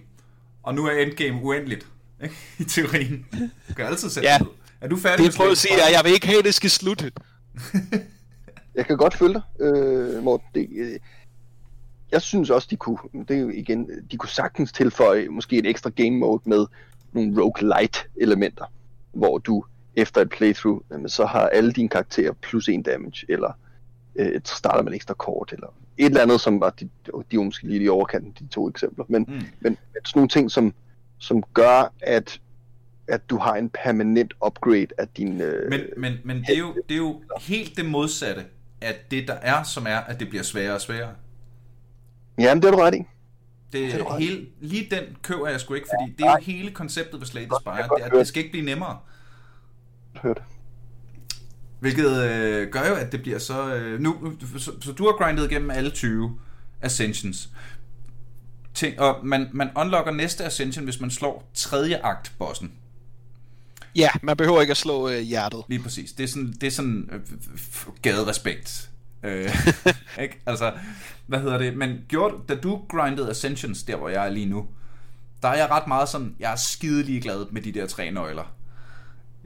og 0.64 0.76
nu 0.76 0.86
er 0.86 0.92
endgame 0.92 1.40
uendeligt. 1.44 1.88
ikke? 2.24 2.36
I 2.60 2.64
teorien. 2.64 3.26
Du 3.70 3.74
kan 3.74 3.86
altid 3.86 4.10
sætte 4.10 4.30
Ja. 4.30 4.38
ud. 4.42 4.48
Er 4.82 4.88
du 4.88 4.98
færdig 4.98 5.26
Det 5.26 5.36
prøver 5.36 5.52
at 5.52 5.58
sige 5.58 5.74
at 5.74 5.92
jeg 5.94 6.02
vil 6.04 6.14
ikke 6.14 6.28
have, 6.28 6.40
at 6.40 6.46
det 6.46 6.54
skal 6.54 6.70
slutte. 6.70 7.12
Jeg 8.76 8.86
kan 8.86 8.98
godt 8.98 9.18
følge 9.18 9.34
dig, 9.34 9.42
øh, 9.66 10.24
Morten. 10.24 10.48
Det, 10.56 10.68
øh, 10.80 11.00
jeg 12.12 12.22
synes 12.22 12.50
også, 12.50 12.68
de 12.72 12.76
kunne, 12.76 12.98
det 13.28 13.56
igen, 13.56 13.90
de 14.12 14.18
kunne 14.18 14.30
sagtens 14.30 14.72
tilføje 14.72 15.28
måske 15.28 15.58
et 15.58 15.66
ekstra 15.66 15.90
game 15.90 16.18
mode 16.18 16.42
med 16.46 16.66
nogle 17.14 17.42
roguelite 17.44 18.00
elementer, 18.16 18.66
hvor 19.14 19.38
du 19.38 19.64
efter 19.96 20.22
et 20.22 20.30
playthrough, 20.30 20.82
jamen, 20.92 21.10
så 21.10 21.26
har 21.26 21.48
alle 21.48 21.72
dine 21.72 21.90
karakterer 21.90 22.34
plus 22.34 22.70
en 22.70 22.82
damage, 22.84 23.26
eller 23.30 23.52
øh, 24.16 24.42
starter 24.46 24.84
man 24.84 24.94
ekstra 24.94 25.14
kort, 25.14 25.54
eller 25.54 25.68
et 25.98 26.06
eller 26.06 26.22
andet, 26.22 26.42
som 26.42 26.60
var, 26.60 26.70
de, 26.70 26.90
de 27.32 27.38
var 27.38 27.44
måske 27.44 27.68
lige 27.68 27.84
i 27.84 27.90
overkanten, 27.90 28.36
de 28.40 28.48
to 28.48 28.70
eksempler, 28.70 29.06
men, 29.08 29.26
Mm. 29.28 29.34
men, 29.34 29.44
men 29.62 29.78
sådan 30.06 30.20
nogle 30.20 30.30
ting, 30.30 30.52
som, 30.52 30.74
som 31.18 31.44
gør, 31.54 31.94
at, 32.02 32.40
at 33.08 33.30
du 33.30 33.38
har 33.38 33.56
en 33.56 33.70
permanent 33.70 34.34
upgrade 34.46 34.88
af 34.98 35.08
din... 35.18 35.42
Øh, 35.42 35.70
Men, 35.70 35.82
men, 35.98 36.14
men 36.24 36.38
det, 36.38 36.56
er 36.56 36.60
jo, 36.60 36.74
det 36.90 36.94
er 36.96 36.98
jo 36.98 37.22
helt 37.40 37.78
det 37.78 37.86
modsatte 37.86 38.46
af 38.82 38.96
det, 39.12 39.28
der 39.28 39.34
er, 39.34 39.64
som 39.64 39.86
er, 39.88 39.98
at 39.98 40.20
det 40.20 40.30
bliver 40.30 40.44
sværere 40.44 40.74
og 40.74 40.82
sværere. 40.82 41.12
Jamen, 42.40 42.62
det 42.62 42.68
er 42.68 42.72
du 42.72 42.78
ret 42.78 42.96
i. 42.96 42.98
Det 43.74 43.94
Det 43.94 44.06
ret 44.08 44.22
hele, 44.22 44.46
lige 44.62 44.88
den 44.92 45.04
køber 45.22 45.48
jeg 45.48 45.60
sgu 45.60 45.74
ikke, 45.74 45.88
fordi 46.00 46.14
det 46.18 46.26
er 46.26 46.32
jo 46.32 46.38
hele 46.42 46.72
konceptet 46.72 47.20
ved 47.20 47.28
Slay 47.28 47.42
the 47.42 47.58
Spire, 47.62 47.76
det, 47.98 48.06
er, 48.06 48.10
det 48.10 48.28
skal 48.28 48.40
ikke 48.40 48.52
blive 48.52 48.66
nemmere. 48.66 48.98
Hør 50.16 50.34
det. 50.34 50.44
Hvilket 51.80 52.24
øh, 52.24 52.68
gør 52.72 52.88
jo, 52.88 52.96
at 52.96 53.12
det 53.12 53.22
bliver 53.22 53.40
så... 53.40 53.76
Øh, 53.76 54.00
nu, 54.00 54.34
så, 54.58 54.72
så 54.82 54.92
du 54.92 55.06
har 55.06 55.12
grindet 55.12 55.52
igennem 55.52 55.72
alle 55.72 55.90
20 55.90 56.40
Ascensions. 56.82 57.50
Ting, 58.74 59.00
og 59.00 59.20
man, 59.24 59.50
man 59.54 59.70
unlocker 59.76 60.12
næste 60.12 60.46
Ascension, 60.46 60.84
hvis 60.84 61.00
man 61.00 61.12
slår 61.12 61.50
tredje 61.54 61.98
akt 62.04 62.32
bossen. 62.40 62.72
Ja, 63.96 64.10
man 64.22 64.38
behøver 64.38 64.62
ikke 64.62 64.72
at 64.72 64.78
slå 64.78 65.10
øh, 65.10 65.20
hjertet. 65.20 65.64
Lige 65.68 65.84
præcis. 65.84 66.12
Det 66.12 66.24
er 66.24 66.28
sådan, 66.28 66.54
det 66.62 66.68
er 66.68 66.72
sådan 66.72 67.10
øh, 67.12 67.22
gaderespekt. 68.02 68.90
Øh, 69.24 69.56
ikke? 70.24 70.42
Altså, 70.46 70.74
hvad 71.28 71.40
hedder 71.40 71.58
det? 71.58 71.78
Men 71.78 72.06
gjorde, 72.08 72.36
da 72.50 72.56
du 72.56 72.82
grindede 72.90 73.30
Ascensions, 73.30 73.84
der 73.84 73.96
hvor 73.96 74.10
jeg 74.10 74.26
er 74.26 74.30
lige 74.30 74.46
nu, 74.46 74.68
der 75.42 75.48
er 75.48 75.56
jeg 75.56 75.70
ret 75.72 75.88
meget 75.88 76.10
sådan, 76.10 76.36
jeg 76.40 76.52
er 76.52 76.56
skidelig 76.56 77.22
glad 77.22 77.46
med 77.52 77.62
de 77.62 77.72
der 77.72 77.88
tre 77.88 78.12
nøgler. 78.12 78.54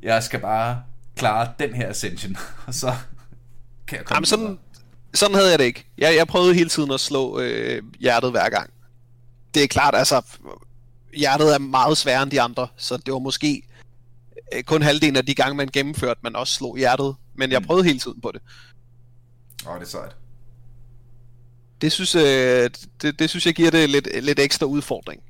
Jeg 0.04 0.24
skal 0.24 0.40
bare 0.40 0.84
klare 1.16 1.52
den 1.60 1.74
her 1.74 1.90
Ascension, 1.90 2.38
og 2.68 2.74
så 2.74 2.94
kan 3.88 3.98
jeg 3.98 4.06
komme 4.06 4.18
Jamen, 4.18 4.26
sådan, 4.26 4.60
sådan 5.14 5.36
havde 5.36 5.50
jeg 5.50 5.60
det 5.60 5.66
ikke. 5.66 5.86
Jeg, 5.98 6.16
jeg 6.16 6.28
prøvede 6.28 6.54
hele 6.54 6.70
tiden 6.70 6.92
at 6.92 7.00
slå 7.00 7.40
øh, 7.40 7.84
hjertet 8.00 8.32
hver 8.32 8.50
gang. 8.50 8.70
Det 9.54 9.64
er 9.64 9.68
klart, 9.68 9.96
altså, 9.96 10.22
hjertet 11.18 11.54
er 11.54 11.60
meget 11.60 11.98
sværere 11.98 12.24
end 12.24 12.32
de 12.32 12.42
andre, 12.42 12.68
så 12.78 12.98
det 12.98 13.14
var 13.14 13.20
måske 13.20 13.64
øh, 14.54 14.64
kun 14.64 14.82
halvdelen 14.82 15.16
af 15.16 15.26
de 15.26 15.36
gange, 15.36 15.56
man 15.56 15.70
gennemførte, 15.74 16.20
man 16.24 16.36
også 16.36 16.54
slog 16.54 16.78
hjertet. 16.78 17.16
Men 17.36 17.52
jeg 17.52 17.62
prøvede 17.62 17.86
hele 17.86 18.00
tiden 18.00 18.22
på 18.22 18.32
det. 18.34 18.42
Åh, 19.66 19.74
oh, 19.74 19.80
det 19.80 19.86
er 19.86 19.90
sejt. 19.90 20.16
Det 21.82 21.92
synes, 21.92 22.16
øh, 22.16 22.70
det, 23.02 23.20
det 23.20 23.30
synes 23.30 23.46
jeg 23.46 23.54
giver 23.54 23.72
det 23.72 23.90
lidt, 23.90 24.24
lidt 24.24 24.40
ekstra 24.40 24.66
udfordring. 24.66 25.22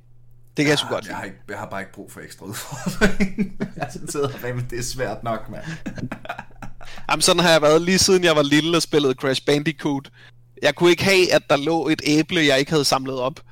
Det 0.57 0.65
kan 0.65 0.69
jeg 0.69 0.79
sgu 0.79 0.89
godt 0.89 1.07
Jeg 1.07 1.15
har, 1.15 1.23
ikke, 1.23 1.37
jeg 1.49 1.57
har 1.57 1.69
bare 1.69 1.81
ikke 1.81 1.93
brug 1.93 2.11
for 2.11 2.19
ekstra 2.19 2.45
udfordring. 2.51 3.57
jeg 3.77 3.89
sidder 4.09 4.27
og 4.27 4.55
men 4.55 4.67
det 4.69 4.79
er 4.79 4.83
svært 4.83 5.23
nok, 5.23 5.49
mand. 5.49 5.63
Jamen, 7.09 7.21
sådan 7.21 7.41
har 7.41 7.51
jeg 7.51 7.61
været 7.61 7.81
lige 7.81 7.97
siden 7.97 8.23
jeg 8.23 8.35
var 8.35 8.43
lille 8.43 8.77
og 8.77 8.81
spillede 8.81 9.13
Crash 9.13 9.45
Bandicoot. 9.45 10.09
Jeg 10.61 10.75
kunne 10.75 10.89
ikke 10.89 11.03
have, 11.03 11.33
at 11.33 11.41
der 11.49 11.57
lå 11.57 11.87
et 11.87 12.01
æble, 12.05 12.45
jeg 12.45 12.59
ikke 12.59 12.71
havde 12.71 12.85
samlet 12.85 13.19
op. 13.19 13.39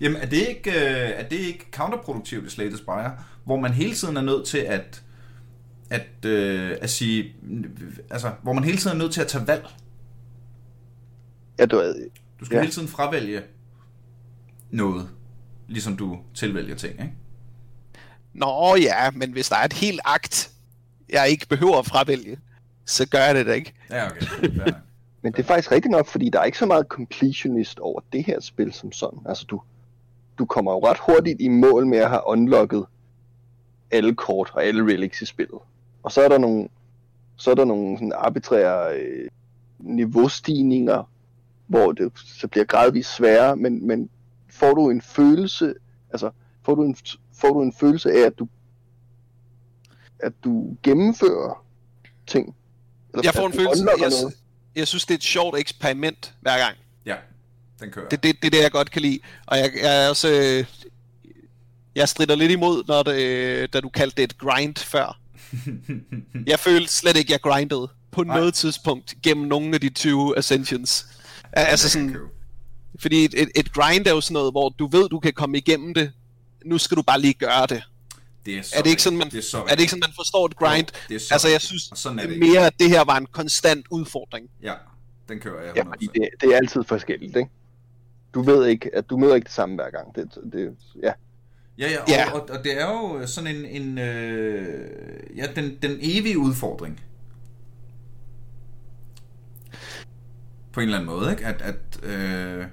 Jamen, 0.00 0.22
er 0.22 0.26
det 0.26 0.48
ikke, 0.48 0.70
øh, 0.70 1.10
er 1.10 1.28
det 1.28 1.36
ikke 1.36 1.66
counterproduktivt 1.72 2.46
i 2.46 2.50
Slay 2.50 2.68
the 2.68 2.78
Spire, 2.78 3.12
hvor 3.44 3.56
man 3.56 3.72
hele 3.72 3.94
tiden 3.94 4.16
er 4.16 4.22
nødt 4.22 4.46
til 4.46 4.58
at, 4.58 5.02
at, 5.90 6.24
øh, 6.26 6.76
at 6.80 6.90
sige, 6.90 7.32
altså, 8.10 8.30
hvor 8.42 8.52
man 8.52 8.64
hele 8.64 8.78
tiden 8.78 8.96
er 8.96 8.98
nødt 9.02 9.12
til 9.12 9.20
at 9.20 9.28
tage 9.28 9.46
valg. 9.46 9.66
Ja, 11.58 11.66
du, 11.66 11.76
er- 11.78 11.92
Du 12.40 12.44
skal 12.44 12.56
Ja. 12.56 12.60
hele 12.62 12.72
tiden 12.72 12.88
fravælge 12.88 13.42
noget, 14.70 15.08
ligesom 15.68 15.96
du 15.96 16.18
tilvælger 16.34 16.74
ting, 16.76 16.92
ikke? 16.92 17.12
Nå 18.34 18.76
ja, 18.76 19.10
men 19.10 19.32
hvis 19.32 19.48
der 19.48 19.56
er 19.56 19.64
et 19.64 19.72
helt 19.72 20.00
akt, 20.04 20.50
jeg 21.10 21.28
ikke 21.30 21.46
behøver 21.48 21.78
at 21.78 21.86
fravælge, 21.86 22.38
så 22.86 23.08
gør 23.08 23.18
jeg 23.18 23.34
det 23.34 23.46
da 23.46 23.52
ikke. 23.52 23.72
Ja, 23.90 24.06
okay. 24.06 24.26
Men 25.22 25.32
det 25.32 25.38
er 25.38 25.44
faktisk 25.46 25.72
rigtigt 25.72 25.90
nok, 25.92 26.06
fordi 26.06 26.30
der 26.30 26.40
er 26.40 26.44
ikke 26.44 26.58
så 26.58 26.66
meget 26.66 26.86
completionist 26.86 27.78
over 27.78 28.00
det 28.12 28.24
her 28.24 28.40
spil 28.40 28.72
som 28.72 28.92
sådan. 28.92 29.18
Altså, 29.26 29.44
du, 29.44 29.60
du 30.38 30.46
kommer 30.46 30.72
jo 30.72 30.78
ret 30.86 30.96
hurtigt 31.06 31.40
i 31.40 31.48
mål 31.48 31.86
med 31.86 31.98
at 31.98 32.08
have 32.10 32.20
unlocket 32.26 32.84
alle 33.90 34.14
kort 34.14 34.50
og 34.54 34.64
alle 34.64 34.82
relics 34.84 35.22
i 35.22 35.26
spillet. 35.26 35.58
Og 36.08 36.12
så 36.12 36.22
er 36.22 36.28
der 36.28 36.38
nogle, 36.38 36.68
så 37.36 37.50
er 37.50 37.54
der 37.54 37.64
nogle 37.64 37.96
sådan 37.96 38.12
arbitrære 38.16 38.98
øh, 38.98 39.28
niveaustigninger, 39.78 41.10
hvor 41.66 41.92
det 41.92 42.12
så 42.16 42.48
bliver 42.48 42.64
gradvist 42.64 43.16
sværere, 43.16 43.56
men, 43.56 43.86
men 43.86 44.10
får 44.50 44.74
du 44.74 44.90
en 44.90 45.02
følelse, 45.02 45.74
altså 46.10 46.30
får 46.64 46.74
du 46.74 46.82
en, 46.82 46.96
får 47.34 47.48
du 47.48 47.62
en 47.62 47.72
følelse 47.72 48.12
af, 48.12 48.20
at 48.20 48.38
du 48.38 48.48
at 50.18 50.32
du 50.44 50.76
gennemfører 50.82 51.64
ting? 52.26 52.56
Eller 53.12 53.22
Jeg 53.24 53.34
får 53.34 53.46
en 53.46 53.52
følelse, 53.52 53.84
jeg, 54.00 54.10
noget? 54.10 54.34
jeg 54.76 54.88
synes, 54.88 55.06
det 55.06 55.14
er 55.14 55.18
et 55.18 55.24
sjovt 55.24 55.58
eksperiment 55.58 56.34
hver 56.40 56.58
gang. 56.58 56.76
Ja, 57.06 57.16
den 57.80 57.90
kører. 57.90 58.08
Det, 58.08 58.22
det, 58.22 58.36
det 58.42 58.46
er 58.46 58.50
det, 58.50 58.62
jeg 58.62 58.70
godt 58.70 58.90
kan 58.90 59.02
lide. 59.02 59.18
Og 59.46 59.58
jeg, 59.58 59.70
jeg 59.82 60.04
er 60.04 60.08
også... 60.08 60.28
Øh, 60.28 60.84
jeg 61.94 62.08
strider 62.08 62.34
lidt 62.34 62.52
imod, 62.52 62.84
når 62.88 63.02
det, 63.02 63.22
øh, 63.22 63.68
da 63.72 63.80
du 63.80 63.88
kaldte 63.88 64.16
det 64.16 64.22
et 64.22 64.38
grind 64.38 64.76
før. 64.76 65.18
Jeg 66.46 66.58
følte 66.58 66.92
slet 66.92 67.16
ikke, 67.16 67.32
jeg 67.32 67.40
grindede 67.40 67.88
på 68.10 68.22
Nej. 68.22 68.36
noget 68.38 68.54
tidspunkt 68.54 69.14
gennem 69.22 69.46
nogle 69.46 69.74
af 69.74 69.80
de 69.80 69.88
20 69.88 70.38
Ascensions. 70.38 71.06
Al- 71.52 71.64
Altså 71.66 71.88
sådan, 71.88 72.16
fordi 73.00 73.24
et, 73.24 73.34
et, 73.42 73.48
et 73.54 73.72
grind 73.72 74.06
er 74.06 74.10
jo 74.10 74.20
sådan 74.20 74.32
noget, 74.34 74.52
hvor 74.52 74.68
du 74.68 74.86
ved, 74.86 75.08
du 75.08 75.20
kan 75.20 75.32
komme 75.32 75.58
igennem 75.58 75.94
det. 75.94 76.12
Nu 76.64 76.78
skal 76.78 76.96
du 76.96 77.02
bare 77.02 77.20
lige 77.20 77.34
gøre 77.34 77.66
det. 77.66 77.82
Det 78.46 78.58
er, 78.58 78.62
så 78.62 78.74
Er 78.78 78.82
det 78.82 78.90
ikke 78.90 79.02
sådan, 79.02 79.18
man, 79.18 79.30
det 79.30 79.38
er, 79.38 79.42
så 79.42 79.58
er 79.62 79.74
det 79.74 79.80
ikke 79.80 79.90
sådan, 79.90 80.02
man 80.06 80.12
forstår 80.16 80.46
et 80.46 80.56
grind? 80.56 80.86
Jo, 80.86 81.00
det 81.08 81.14
er 81.14 81.18
så 81.20 81.34
altså, 81.34 81.48
jeg 81.48 81.60
synes 81.60 81.90
sådan 81.94 82.18
er 82.18 82.26
det 82.26 82.38
mere, 82.38 82.66
at 82.66 82.72
det 82.80 82.90
her 82.90 83.04
var 83.04 83.16
en 83.16 83.26
konstant 83.26 83.86
udfordring. 83.90 84.50
Ja, 84.62 84.72
den 85.28 85.40
kører 85.40 85.62
jeg 85.62 85.72
100%. 85.72 85.76
Ja, 85.76 85.82
fordi 85.84 86.06
det, 86.14 86.28
det 86.40 86.52
er 86.52 86.56
altid 86.56 86.84
forskelligt, 86.84 87.36
ikke? 87.36 87.50
Du 88.34 88.42
ved 88.42 88.66
ikke, 88.66 88.90
at 88.96 89.10
du 89.10 89.16
møder 89.16 89.34
ikke 89.34 89.44
det 89.44 89.52
samme 89.54 89.74
hver 89.74 89.90
gang. 89.90 90.14
Det, 90.14 90.28
det, 90.52 90.76
ja. 91.02 91.12
Ja, 91.78 91.90
ja, 91.90 92.00
og, 92.02 92.08
Ja. 92.08 92.30
Og, 92.32 92.50
og 92.50 92.64
det 92.64 92.80
er 92.80 92.86
jo 92.86 93.26
sådan 93.26 93.56
en, 93.56 93.64
en 93.64 93.98
øh, 93.98 94.90
ja, 95.36 95.46
den, 95.56 95.78
den 95.82 95.98
evige 96.00 96.38
udfordring. 96.38 97.00
På 100.72 100.80
en 100.80 100.84
eller 100.84 100.98
anden 100.98 101.10
måde, 101.10 101.30
ikke? 101.30 101.46
At, 101.46 101.62
at 101.62 102.00
øh, 102.02 102.64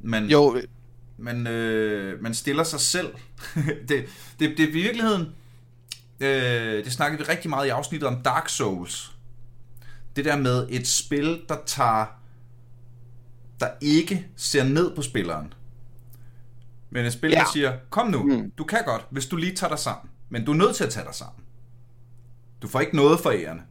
man, 0.00 0.26
Jo, 0.26 0.60
man, 1.18 1.46
øh, 1.46 2.22
man 2.22 2.34
stiller 2.34 2.64
sig 2.64 2.80
selv. 2.80 3.14
det, 3.88 4.04
det, 4.40 4.50
det 4.56 4.60
er 4.60 4.68
i 4.68 4.72
virkeligheden, 4.72 5.28
øh, 6.20 6.84
det 6.84 6.92
snakkede 6.92 7.26
vi 7.26 7.32
rigtig 7.32 7.50
meget 7.50 7.66
i 7.66 7.70
afsnittet 7.70 8.08
om 8.08 8.22
Dark 8.22 8.48
Souls. 8.48 9.12
Det 10.16 10.24
der 10.24 10.36
med 10.36 10.66
et 10.70 10.86
spil, 10.86 11.40
der 11.48 11.56
tager, 11.66 12.06
der 13.60 13.68
ikke 13.80 14.26
ser 14.36 14.64
ned 14.64 14.94
på 14.94 15.02
spilleren. 15.02 15.52
Men 16.90 17.06
et 17.06 17.12
spil, 17.12 17.30
ja. 17.30 17.38
Der 17.38 17.44
siger, 17.52 17.78
kom 17.90 18.06
nu, 18.06 18.22
Mm. 18.22 18.50
du 18.58 18.64
kan 18.64 18.84
godt, 18.84 19.06
hvis 19.10 19.26
du 19.26 19.36
lige 19.36 19.54
tager 19.56 19.68
dig 19.68 19.78
sammen. 19.78 20.10
Men 20.28 20.44
du 20.44 20.52
er 20.52 20.56
nødt 20.56 20.76
til 20.76 20.84
at 20.84 20.90
tage 20.90 21.06
dig 21.06 21.14
sammen. 21.14 21.44
Du 22.62 22.68
får 22.68 22.80
ikke 22.80 22.96
noget 22.96 23.20
for 23.20 23.30
ærende. 23.30 23.62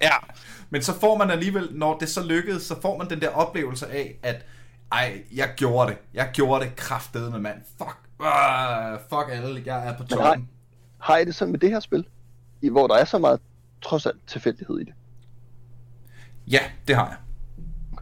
ja. 0.00 0.10
Men 0.70 0.82
så 0.82 1.00
får 1.00 1.18
man 1.18 1.30
alligevel, 1.30 1.68
når 1.72 1.98
det 1.98 2.08
så 2.08 2.22
lykkedes, 2.26 2.62
så 2.62 2.80
får 2.80 2.98
man 2.98 3.10
den 3.10 3.20
der 3.20 3.28
oplevelse 3.28 3.86
af, 3.86 4.18
at 4.22 4.46
ej, 4.92 5.22
jeg 5.34 5.52
gjorde 5.56 5.90
det. 5.90 5.98
Jeg 6.14 6.30
gjorde 6.32 6.64
det 6.64 6.76
kraftedeme, 6.76 7.30
med 7.30 7.40
mand. 7.40 7.58
Fuck. 7.78 7.98
Uh, 8.18 8.98
fuck 9.08 9.30
alle, 9.30 9.62
jeg 9.66 9.86
er 9.88 9.96
på 9.96 10.04
Men 10.10 10.18
har, 10.18 10.26
toppen. 10.26 10.48
har 10.98 11.16
I 11.16 11.24
det 11.24 11.34
sådan 11.34 11.52
med 11.52 11.60
det 11.60 11.70
her 11.70 11.80
spil? 11.80 12.06
I, 12.62 12.68
hvor 12.68 12.86
der 12.86 12.94
er 12.94 13.04
så 13.04 13.18
meget, 13.18 13.40
trods 13.82 14.06
alt, 14.06 14.26
tilfældighed 14.26 14.78
i 14.80 14.84
det. 14.84 14.94
Ja, 16.46 16.60
det 16.88 16.96
har 16.96 17.06
jeg. 17.08 17.16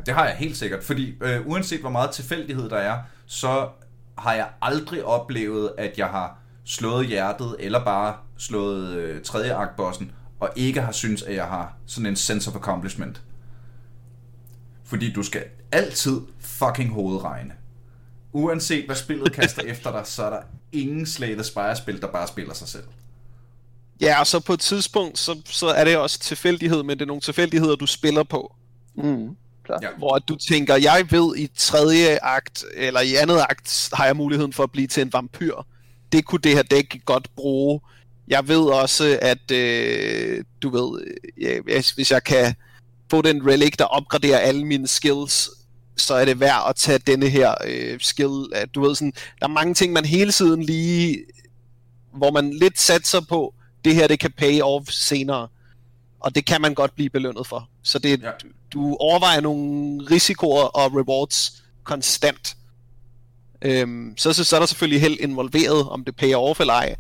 Det 0.07 0.15
har 0.15 0.27
jeg 0.27 0.37
helt 0.37 0.57
sikkert, 0.57 0.85
fordi 0.85 1.15
øh, 1.21 1.47
uanset 1.47 1.81
hvor 1.81 1.91
meget 1.91 2.11
tilfældighed 2.11 2.71
der 2.71 2.77
er, 2.77 2.99
så 3.27 3.69
har 4.19 4.35
jeg 4.35 4.49
aldrig 4.63 5.05
oplevet, 5.05 5.73
at 5.79 5.99
jeg 5.99 6.07
har 6.07 6.39
slået 6.65 7.07
hjertet, 7.07 7.57
eller 7.59 7.85
bare 7.85 8.15
slået 8.39 8.95
øh, 8.95 9.23
tredje 9.23 9.55
aktbossen, 9.55 10.13
og 10.41 10.51
ikke 10.57 10.81
har 10.81 10.93
synes 10.93 11.23
at 11.23 11.35
jeg 11.35 11.45
har 11.45 11.75
sådan 11.87 12.07
en 12.07 12.17
sense 12.17 12.51
of 12.51 12.57
accomplishment. 12.57 13.23
Fordi 14.85 15.13
du 15.13 15.23
skal 15.23 15.45
altid 15.73 16.21
fucking 16.41 16.91
hovedregne. 16.91 17.53
Uanset 18.33 18.87
hvad 18.87 18.97
spillet 18.97 19.33
kaster 19.33 19.63
efter 19.73 19.93
dig, 19.93 20.03
så 20.05 20.25
er 20.25 20.31
der 20.31 20.41
ingen 20.73 21.07
Slay 21.07 21.35
the 21.35 21.45
Spire-spil, 21.45 22.01
der 22.01 22.07
bare 22.07 22.29
spiller 22.29 22.55
sig 22.55 22.69
selv. 22.69 22.85
Ja, 24.01 24.21
og 24.21 24.27
så 24.27 24.41
på 24.41 24.53
et 24.53 24.61
tidspunkt, 24.61 25.19
så, 25.19 25.41
så 25.45 25.67
er 25.67 25.85
det 25.85 25.97
også 25.97 26.19
tilfældighed, 26.19 26.83
men 26.83 26.99
det 26.99 27.03
er 27.03 27.07
nogle 27.07 27.21
tilfældigheder, 27.21 27.77
du 27.77 27.87
spiller 27.87 28.23
på. 28.23 28.55
Mm, 28.95 29.37
klart. 29.71 29.83
Ja. 29.83 29.99
Hvor 29.99 30.19
du 30.19 30.37
tænker, 30.37 30.77
jeg 30.77 31.07
ved 31.11 31.37
i 31.37 31.49
tredje 31.57 32.19
akt, 32.23 32.65
eller 32.75 33.01
i 33.01 33.15
andet 33.15 33.41
akt, 33.51 33.89
har 33.93 34.07
jeg 34.07 34.17
muligheden 34.17 34.53
for 34.53 34.63
at 34.63 34.71
blive 34.71 34.87
til 34.87 35.01
en 35.01 35.13
vampyr. 35.13 35.55
Det 36.13 36.25
kunne 36.25 36.41
det 36.45 36.53
her 36.55 36.63
dæk 36.63 37.03
godt 37.05 37.29
bruge. 37.37 37.81
Jeg 38.29 38.49
ved 38.49 38.61
også, 38.61 39.19
at 39.23 39.51
øh, 39.51 40.45
du 40.63 40.69
ved, 40.71 41.01
øh, 41.39 41.65
hvis- 41.65 41.91
hvis 41.91 42.11
jeg 42.11 42.25
kan 42.25 42.55
få 43.11 43.23
den 43.23 43.47
relic, 43.47 43.73
der 43.79 43.85
opgraderer 43.85 44.39
alle 44.39 44.65
mine 44.67 44.89
skills, 44.89 45.51
så 45.97 46.15
er 46.15 46.25
det 46.25 46.41
værd 46.41 46.63
at 46.69 46.77
tage 46.77 46.99
denne 46.99 47.29
her 47.29 47.55
øh, 47.67 48.01
skill. 48.01 48.47
At, 48.55 48.75
du 48.75 48.81
ved 48.81 48.95
sådan, 48.95 49.13
der 49.41 49.45
er 49.47 49.51
mange 49.51 49.75
ting, 49.75 49.93
man 49.93 50.05
hele 50.05 50.33
tiden 50.33 50.63
lige, 50.63 51.19
hvor 52.17 52.31
man 52.31 52.51
lidt 52.55 52.81
satser 52.81 53.21
på, 53.29 53.55
det 53.85 53.95
her 53.95 54.07
det 54.09 54.21
kan 54.21 54.33
pay 54.33 54.61
off 54.61 54.89
senere. 54.91 55.49
Og 56.21 56.35
det 56.35 56.45
kan 56.47 56.61
man 56.61 56.75
godt 56.75 56.95
blive 56.95 57.11
belønnet 57.11 57.47
for. 57.47 57.69
Så 57.83 57.99
det, 57.99 58.23
Ja. 58.23 58.31
du 58.73 58.97
overvejer 59.01 59.41
nogle 59.41 60.07
risikoer 60.11 60.63
og 60.65 60.93
rewards 60.95 61.63
konstant. 61.85 62.57
Øhm, 63.63 64.15
så, 64.17 64.33
så, 64.33 64.45
så 64.45 64.57
er 64.57 64.61
der 64.61 64.67
selvfølgelig 64.67 65.01
held 65.01 65.17
involveret, 65.21 65.89
om 65.89 66.05
det 66.05 66.17
payer 66.17 66.37
off 66.37 66.61
eller 66.61 66.75
ej. 66.75 66.97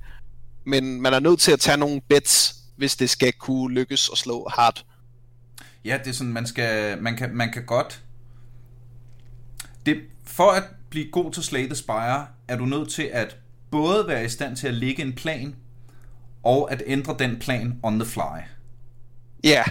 Men 0.64 1.00
man 1.00 1.14
er 1.14 1.20
nødt 1.20 1.40
til 1.40 1.52
at 1.52 1.60
tage 1.60 1.76
nogle 1.76 2.00
bets, 2.08 2.56
hvis 2.76 2.96
det 2.96 3.10
skal 3.10 3.32
kunne 3.32 3.74
lykkes 3.74 4.08
at 4.12 4.18
slå 4.18 4.48
hard. 4.54 4.84
Ja, 5.84 5.98
det 6.04 6.10
er 6.10 6.12
sådan, 6.14 6.32
man 6.32 6.46
skal, 6.46 7.02
man 7.02 7.16
kan, 7.16 7.36
man 7.36 7.52
kan 7.52 7.66
godt... 7.66 8.02
Det, 9.86 9.96
for 10.24 10.50
at 10.50 10.62
blive 10.90 11.10
god 11.10 11.32
til 11.32 11.42
Slay 11.42 11.66
the 11.66 11.74
Spire, 11.74 12.26
er 12.48 12.56
du 12.56 12.64
nødt 12.64 12.90
til 12.90 13.02
at 13.12 13.36
både 13.70 14.08
være 14.08 14.24
i 14.24 14.28
stand 14.28 14.56
til 14.56 14.68
at 14.68 14.74
lægge 14.74 15.02
en 15.02 15.12
plan, 15.12 15.56
og 16.42 16.72
at 16.72 16.82
ændre 16.86 17.16
den 17.18 17.38
plan 17.38 17.80
on 17.82 17.98
the 18.00 18.08
fly. 18.08 18.40
Ja, 19.45 19.64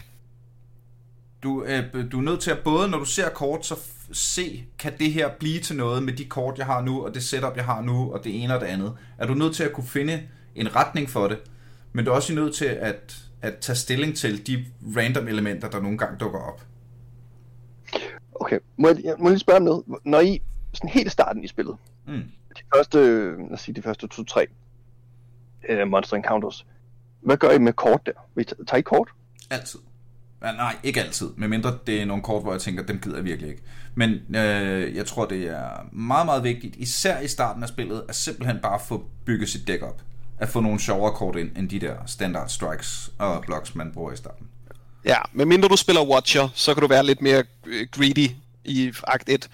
Du, 1.44 1.64
øh, 1.64 2.12
du 2.12 2.18
er 2.18 2.22
nødt 2.22 2.40
til 2.40 2.52
at 2.52 2.60
både, 2.64 2.90
når 2.90 2.98
du 2.98 3.06
ser 3.06 3.30
kort, 3.30 3.66
så 3.66 3.76
se, 4.12 4.66
kan 4.80 4.94
det 5.00 5.12
her 5.12 5.30
blive 5.40 5.60
til 5.60 5.76
noget 5.76 6.04
med 6.04 6.14
de 6.14 6.26
kort, 6.26 6.58
jeg 6.58 6.66
har 6.66 6.82
nu, 6.82 7.06
og 7.06 7.14
det 7.14 7.24
setup, 7.24 7.56
jeg 7.56 7.66
har 7.66 7.82
nu, 7.82 8.14
og 8.14 8.24
det 8.24 8.44
ene 8.44 8.56
og 8.56 8.62
det 8.62 8.68
andet. 8.68 8.98
Er 9.18 9.28
du 9.28 9.34
nødt 9.34 9.56
til 9.56 9.64
at 9.64 9.74
kunne 9.74 9.88
finde 9.88 10.24
en 10.56 10.76
retning 10.76 11.10
for 11.10 11.28
det, 11.28 11.40
men 11.94 12.06
du 12.06 12.12
er 12.12 12.16
også 12.16 12.34
nødt 12.34 12.56
til 12.56 12.66
at, 12.66 13.18
at 13.42 13.58
tage 13.58 13.76
stilling 13.76 14.18
til 14.18 14.48
de 14.48 14.66
random 14.98 15.28
elementer, 15.28 15.70
der 15.70 15.82
nogle 15.82 15.98
gange 15.98 16.18
dukker 16.18 16.40
op. 16.40 16.62
Okay, 18.36 18.60
må 18.78 18.88
jeg, 18.88 18.98
jeg 19.04 19.16
må 19.20 19.30
lige 19.30 19.40
spørge 19.40 19.58
om 19.58 19.64
noget? 19.64 19.84
Når 20.06 20.20
I, 20.20 20.42
sådan 20.74 20.90
helt 20.90 21.12
starten 21.12 21.44
i 21.44 21.48
spillet, 21.48 21.76
Mm. 22.08 22.24
de 22.58 22.62
første, 22.76 22.98
lad 23.38 23.52
os 23.52 23.62
sige, 23.62 23.76
de 23.76 23.82
første 23.82 24.08
to-tre 24.08 24.48
uh, 25.70 25.88
Monster 25.88 26.18
Encounters, 26.18 26.66
hvad 27.22 27.38
gør 27.38 27.52
I 27.52 27.58
med 27.60 27.74
kort 27.74 28.02
der? 28.06 28.44
Tager 28.68 28.78
I 28.78 28.82
kort? 28.82 29.10
Altid. 29.50 29.80
Ja, 30.44 30.52
nej, 30.52 30.76
ikke 30.84 31.04
altid. 31.04 31.30
Medmindre 31.38 31.78
det 31.88 32.02
er 32.02 32.06
nogle 32.06 32.24
kort, 32.24 32.44
hvor 32.44 32.52
jeg 32.52 32.62
tænker, 32.62 32.84
dem 32.84 33.00
gider 33.00 33.16
jeg 33.16 33.26
virkelig 33.26 33.50
ikke. 33.50 33.64
Men 33.96 34.36
øh, 34.36 34.96
jeg 34.96 35.06
tror, 35.06 35.26
det 35.26 35.48
er 35.48 35.70
meget, 35.92 36.26
meget 36.26 36.44
vigtigt, 36.44 36.76
især 36.76 37.20
i 37.20 37.28
starten 37.28 37.64
af 37.64 37.70
spillet, 37.70 38.04
at 38.10 38.16
simpelthen 38.16 38.60
bare 38.62 38.80
få 38.88 39.06
bygget 39.26 39.50
sit 39.50 39.68
dæk 39.68 39.82
op. 39.82 40.02
At 40.40 40.50
få 40.50 40.60
nogle 40.60 40.80
sjovere 40.80 41.14
kort 41.14 41.36
ind, 41.36 41.58
end 41.58 41.70
de 41.70 41.80
der 41.80 41.96
standard 42.06 42.50
strikes 42.50 43.12
og 43.18 43.42
blocks, 43.42 43.76
man 43.76 43.92
bruger 43.92 44.12
i 44.12 44.16
starten. 44.16 44.48
Ja, 45.06 45.18
medmindre 45.34 45.70
du 45.70 45.76
spiller 45.76 46.06
Watcher, 46.06 46.50
så 46.54 46.74
kan 46.74 46.82
du 46.82 46.88
være 46.88 47.06
lidt 47.06 47.22
mere 47.22 47.44
øh, 47.66 47.88
greedy 47.92 48.30
i 48.66 48.94
akt 49.08 49.30
1. 49.30 49.50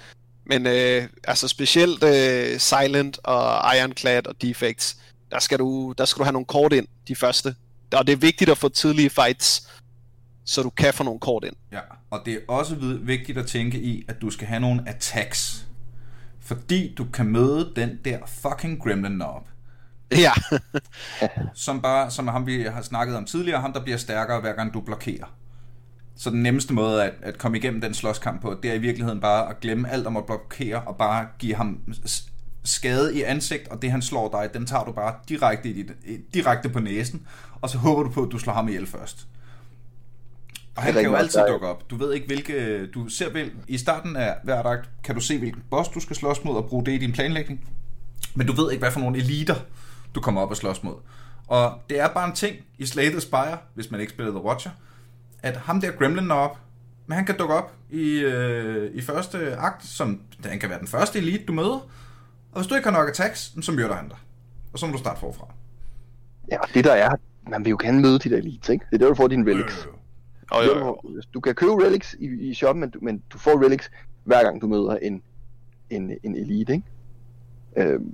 Men 0.45 0.67
øh, 0.67 1.07
altså 1.23 1.47
specielt 1.47 2.03
øh, 2.03 2.59
Silent 2.59 3.19
og 3.23 3.75
Ironclad 3.75 4.27
og 4.27 4.35
Defects, 4.41 4.97
der 5.31 5.39
skal, 5.39 5.59
du, 5.59 5.93
der 5.97 6.05
skal 6.05 6.19
du 6.19 6.23
have 6.23 6.33
nogle 6.33 6.45
kort 6.45 6.73
ind, 6.73 6.87
de 7.07 7.15
første. 7.15 7.55
Og 7.93 8.07
det 8.07 8.13
er 8.13 8.17
vigtigt 8.17 8.49
at 8.49 8.57
få 8.57 8.69
tidlige 8.69 9.09
fights, 9.09 9.67
så 10.45 10.63
du 10.63 10.69
kan 10.69 10.93
få 10.93 11.03
nogle 11.03 11.19
kort 11.19 11.43
ind. 11.43 11.55
Ja, 11.71 11.79
og 12.09 12.21
det 12.25 12.33
er 12.33 12.39
også 12.47 12.75
vigtigt 13.01 13.37
at 13.37 13.47
tænke 13.47 13.79
i, 13.79 14.05
at 14.07 14.21
du 14.21 14.29
skal 14.29 14.47
have 14.47 14.59
nogle 14.59 14.83
attacks. 14.87 15.67
Fordi 16.39 16.93
du 16.97 17.05
kan 17.13 17.25
møde 17.25 17.71
den 17.75 17.99
der 18.05 18.19
fucking 18.27 18.83
gremlin 18.83 19.13
knob. 19.13 19.47
Ja, 20.11 20.31
Som 21.53 21.81
bare, 21.81 22.11
som 22.11 22.27
ham 22.27 22.47
vi 22.47 22.63
har 22.63 22.81
snakket 22.81 23.17
om 23.17 23.25
tidligere, 23.25 23.61
ham 23.61 23.73
der 23.73 23.83
bliver 23.83 23.97
stærkere 23.97 24.41
hver 24.41 24.53
gang 24.53 24.73
du 24.73 24.81
blokerer. 24.81 25.35
Så 26.15 26.29
den 26.29 26.43
nemmeste 26.43 26.73
måde 26.73 27.03
at, 27.03 27.13
at 27.21 27.37
komme 27.37 27.57
igennem 27.57 27.81
den 27.81 27.93
slåskamp 27.93 28.41
på, 28.41 28.59
det 28.63 28.71
er 28.71 28.75
i 28.75 28.79
virkeligheden 28.79 29.21
bare 29.21 29.49
at 29.49 29.59
glemme 29.59 29.89
alt 29.89 30.07
om 30.07 30.17
at 30.17 30.25
blokere, 30.25 30.81
og 30.81 30.97
bare 30.97 31.27
give 31.39 31.55
ham 31.55 31.79
skade 32.63 33.15
i 33.17 33.21
ansigt, 33.21 33.67
og 33.67 33.81
det 33.81 33.91
han 33.91 34.01
slår 34.01 34.29
dig, 34.31 34.53
den 34.53 34.65
tager 34.65 34.83
du 34.83 34.91
bare 34.91 35.15
direkte, 35.29 35.69
i 35.69 35.73
dit, 35.73 35.91
direkte 36.33 36.69
på 36.69 36.79
næsen, 36.79 37.27
og 37.61 37.69
så 37.69 37.77
håber 37.77 38.03
du 38.03 38.09
på, 38.09 38.23
at 38.23 38.31
du 38.31 38.39
slår 38.39 38.53
ham 38.53 38.67
ihjel 38.67 38.87
først. 38.87 39.27
Og 40.75 40.83
han 40.83 40.97
er 40.97 41.01
kan 41.01 41.11
jo 41.11 41.15
altid 41.15 41.39
meget 41.39 41.51
dukke 41.51 41.67
op. 41.67 41.89
Du 41.89 41.95
ved 41.95 42.13
ikke, 42.13 42.27
hvilke... 42.27 42.87
Du 42.87 43.09
ser 43.09 43.29
vel, 43.29 43.51
I 43.67 43.77
starten 43.77 44.15
af 44.15 44.35
hver 44.43 44.63
akt 44.63 44.89
kan 45.03 45.15
du 45.15 45.21
se, 45.21 45.37
hvilken 45.37 45.63
boss 45.69 45.89
du 45.89 45.99
skal 45.99 46.15
slås 46.15 46.43
mod, 46.43 46.55
og 46.55 46.65
bruge 46.65 46.85
det 46.85 46.91
i 46.91 46.97
din 46.97 47.11
planlægning. 47.11 47.69
Men 48.35 48.47
du 48.47 48.53
ved 48.53 48.71
ikke, 48.71 48.81
hvad 48.81 48.91
for 48.91 48.99
nogle 48.99 49.17
eliter, 49.17 49.55
du 50.15 50.21
kommer 50.21 50.41
op 50.41 50.49
og 50.49 50.57
slås 50.57 50.83
mod. 50.83 50.95
Og 51.47 51.73
det 51.89 51.99
er 51.99 52.07
bare 52.07 52.27
en 52.29 52.35
ting 52.35 52.55
i 52.77 52.85
Slay 52.85 53.09
the 53.09 53.21
Spire, 53.21 53.57
hvis 53.73 53.91
man 53.91 53.99
ikke 53.99 54.13
spiller 54.13 54.31
The 54.31 54.43
Watcher, 54.43 54.71
at 55.43 55.57
ham 55.57 55.81
der 55.81 55.91
Gremlin 55.91 56.23
når 56.23 56.35
op, 56.35 56.59
men 57.07 57.15
han 57.15 57.25
kan 57.25 57.37
dukke 57.37 57.53
op 57.53 57.73
i, 57.89 58.19
øh, 58.19 58.91
i 58.93 59.01
første 59.01 59.55
akt, 59.55 59.85
som 59.85 60.21
han 60.45 60.59
kan 60.59 60.69
være 60.69 60.79
den 60.79 60.87
første 60.87 61.19
elite, 61.19 61.45
du 61.45 61.53
møder. 61.53 61.79
Og 62.51 62.61
hvis 62.61 62.67
du 62.67 62.75
ikke 62.75 62.89
har 62.89 62.97
nok 62.97 63.09
attacks, 63.09 63.53
så 63.61 63.71
myrder 63.71 63.95
han 63.95 64.09
dig. 64.09 64.17
Og 64.73 64.79
så 64.79 64.85
må 64.85 64.91
du 64.91 64.97
starte 64.97 65.19
forfra. 65.19 65.47
Ja, 66.51 66.59
og 66.59 66.67
det 66.73 66.83
der 66.83 66.93
er, 66.93 67.15
man 67.49 67.65
vil 67.65 67.69
jo 67.69 67.77
gerne 67.81 68.01
møde 68.01 68.19
de 68.19 68.29
der 68.29 68.37
elites, 68.37 68.69
ikke? 68.69 68.85
Det 68.89 68.95
er 68.95 68.99
der, 68.99 69.07
du 69.07 69.15
får 69.15 69.27
dine 69.27 69.51
relics. 69.51 69.85
Øh, 69.85 69.94
Det 70.51 70.65
jo, 70.67 70.77
jo. 70.77 71.21
Du 71.33 71.39
kan 71.39 71.55
købe 71.55 71.71
relics 71.85 72.15
i, 72.19 72.25
i 72.49 72.53
shoppen, 72.53 72.79
men 72.81 72.89
du, 72.89 72.99
men 73.01 73.21
du 73.33 73.37
får 73.37 73.63
relics 73.65 73.91
hver 74.23 74.43
gang 74.43 74.61
du 74.61 74.67
møder 74.67 74.97
en, 74.97 75.21
en, 75.89 76.11
en 76.23 76.35
elite, 76.35 76.73
ikke? 76.73 76.85
Øhm, 77.77 78.11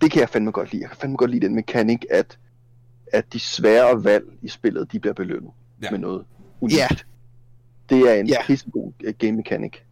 det 0.00 0.10
kan 0.10 0.20
jeg 0.20 0.28
fandme 0.28 0.50
godt 0.50 0.72
lide. 0.72 0.82
Jeg 0.82 0.90
kan 0.90 0.98
fandme 1.00 1.16
godt 1.16 1.30
lide 1.30 1.46
den 1.46 1.54
mekanik, 1.54 2.04
at, 2.10 2.38
at 3.12 3.32
de 3.32 3.38
svære 3.40 4.04
valg 4.04 4.24
i 4.42 4.48
spillet, 4.48 4.92
de 4.92 4.98
bliver 5.00 5.14
belønnet 5.14 5.50
Ja. 5.82 5.90
med 5.90 5.98
noget 5.98 6.24
unikt. 6.60 6.78
Ja. 6.78 6.88
Det 7.90 7.98
er 8.10 8.14
en 8.14 8.26
Ja. 8.26 8.36
pissegod 8.46 8.92
øh, 9.04 9.14
game 9.18 9.32
mekanik. 9.32 9.84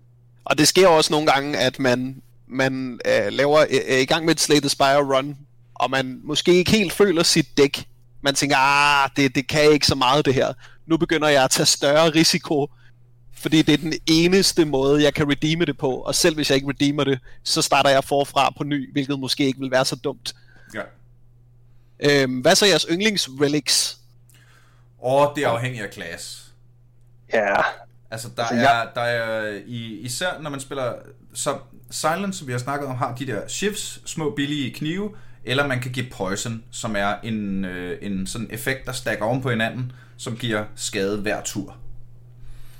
Og 0.44 0.58
det 0.58 0.68
sker 0.68 0.88
også 0.88 1.12
nogle 1.12 1.26
gange, 1.32 1.58
at 1.58 1.78
man, 1.78 2.22
man 2.46 3.00
øh, 3.06 3.32
laver, 3.32 3.58
øh, 3.60 4.00
i 4.00 4.04
gang 4.04 4.24
med 4.24 4.34
et 4.34 4.40
Slay 4.40 4.56
the 4.60 4.68
Spire 4.68 5.16
run, 5.16 5.36
og 5.74 5.90
man 5.90 6.20
måske 6.24 6.54
ikke 6.54 6.70
helt 6.70 6.92
føler 6.92 7.22
sit 7.22 7.58
dæk. 7.58 7.88
Man 8.22 8.34
tænker, 8.34 8.56
ah, 8.58 9.10
det, 9.16 9.34
det 9.34 9.46
kan 9.48 9.72
ikke 9.72 9.86
så 9.86 9.94
meget 9.94 10.24
det 10.26 10.34
her. 10.34 10.52
Nu 10.88 10.96
begynder 10.96 11.28
jeg 11.28 11.44
at 11.44 11.50
tage 11.50 11.66
større 11.66 12.10
risiko, 12.10 12.68
fordi 13.34 13.62
det 13.62 13.72
er 13.72 13.76
den 13.78 13.94
eneste 14.06 14.64
måde, 14.64 15.02
jeg 15.02 15.14
kan 15.14 15.30
redeeme 15.30 15.64
det 15.64 15.78
på. 15.78 15.90
Og 15.90 16.14
selv 16.14 16.34
hvis 16.34 16.50
jeg 16.50 16.56
ikke 16.56 16.68
redeemer 16.68 17.04
det, 17.04 17.18
så 17.44 17.62
starter 17.62 17.90
jeg 17.90 18.04
forfra 18.04 18.52
på 18.56 18.64
ny, 18.64 18.92
hvilket 18.92 19.18
måske 19.20 19.46
ikke 19.46 19.60
vil 19.60 19.70
være 19.70 19.84
så 19.84 19.96
dumt. 19.96 20.34
ja. 20.74 20.82
Øhm, 22.00 22.40
hvad 22.40 22.54
så 22.54 22.66
jeres 22.66 22.86
yndlingsrelics? 22.90 23.98
Og 25.02 25.32
det 25.36 25.44
er 25.44 25.48
afhængigt 25.48 25.84
af 25.84 25.90
klasse. 25.90 26.42
Ja, 27.32 27.54
Altså, 28.10 28.28
der 28.36 28.44
Altså, 28.44 28.68
er, 28.68 28.86
der 28.94 29.00
er 29.00 29.58
i, 29.66 29.98
især 30.00 30.40
når 30.40 30.50
man 30.50 30.60
spiller, 30.60 30.92
så 31.34 31.58
Silence, 31.90 32.38
som 32.38 32.46
vi 32.46 32.52
har 32.52 32.58
snakket 32.58 32.88
om, 32.88 32.96
har 32.96 33.14
de 33.14 33.26
der 33.26 33.48
shifts, 33.48 34.00
små 34.04 34.30
billige 34.36 34.74
knive, 34.74 35.10
eller 35.44 35.66
man 35.66 35.80
kan 35.80 35.92
give 35.92 36.06
poison, 36.12 36.64
som 36.70 36.96
er 36.96 37.14
en, 37.22 37.64
øh, 37.64 37.98
en 38.02 38.26
sådan 38.26 38.46
effekt, 38.50 38.86
der 38.86 38.92
stakker 38.92 39.24
oven 39.24 39.42
på 39.42 39.50
hinanden, 39.50 39.92
som 40.18 40.36
giver 40.36 40.64
skade 40.76 41.20
hver 41.20 41.42
tur. 41.42 41.76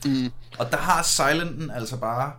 Mm. 0.05 0.30
Og 0.59 0.70
der 0.70 0.76
har 0.76 1.03
Silenten 1.03 1.70
altså 1.70 1.97
bare 1.97 2.32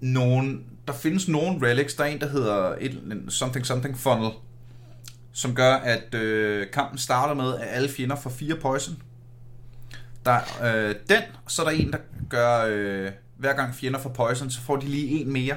nogen, 0.00 0.64
der 0.86 0.92
findes 0.92 1.28
nogle 1.28 1.68
relics, 1.68 1.94
der 1.94 2.04
er 2.04 2.08
en, 2.08 2.20
der 2.20 2.28
hedder 2.28 2.74
et, 2.80 3.00
something 3.28 3.66
something 3.66 3.98
funnel, 3.98 4.30
som 5.32 5.54
gør, 5.54 5.74
at 5.74 6.14
øh, 6.14 6.66
kampen 6.72 6.98
starter 6.98 7.34
med, 7.34 7.54
at 7.56 7.68
alle 7.70 7.88
fjender 7.88 8.16
får 8.16 8.30
fire 8.30 8.56
poison. 8.56 9.02
Der 10.24 10.40
er 10.60 10.88
øh, 10.88 10.94
den, 11.08 11.22
så 11.48 11.62
er 11.62 11.70
der 11.70 11.76
en, 11.76 11.92
der 11.92 11.98
gør, 12.28 12.64
øh, 12.68 13.10
hver 13.36 13.52
gang 13.52 13.74
fjender 13.74 14.00
får 14.00 14.10
poison, 14.10 14.50
så 14.50 14.60
får 14.60 14.76
de 14.76 14.86
lige 14.86 15.20
en 15.20 15.32
mere. 15.32 15.56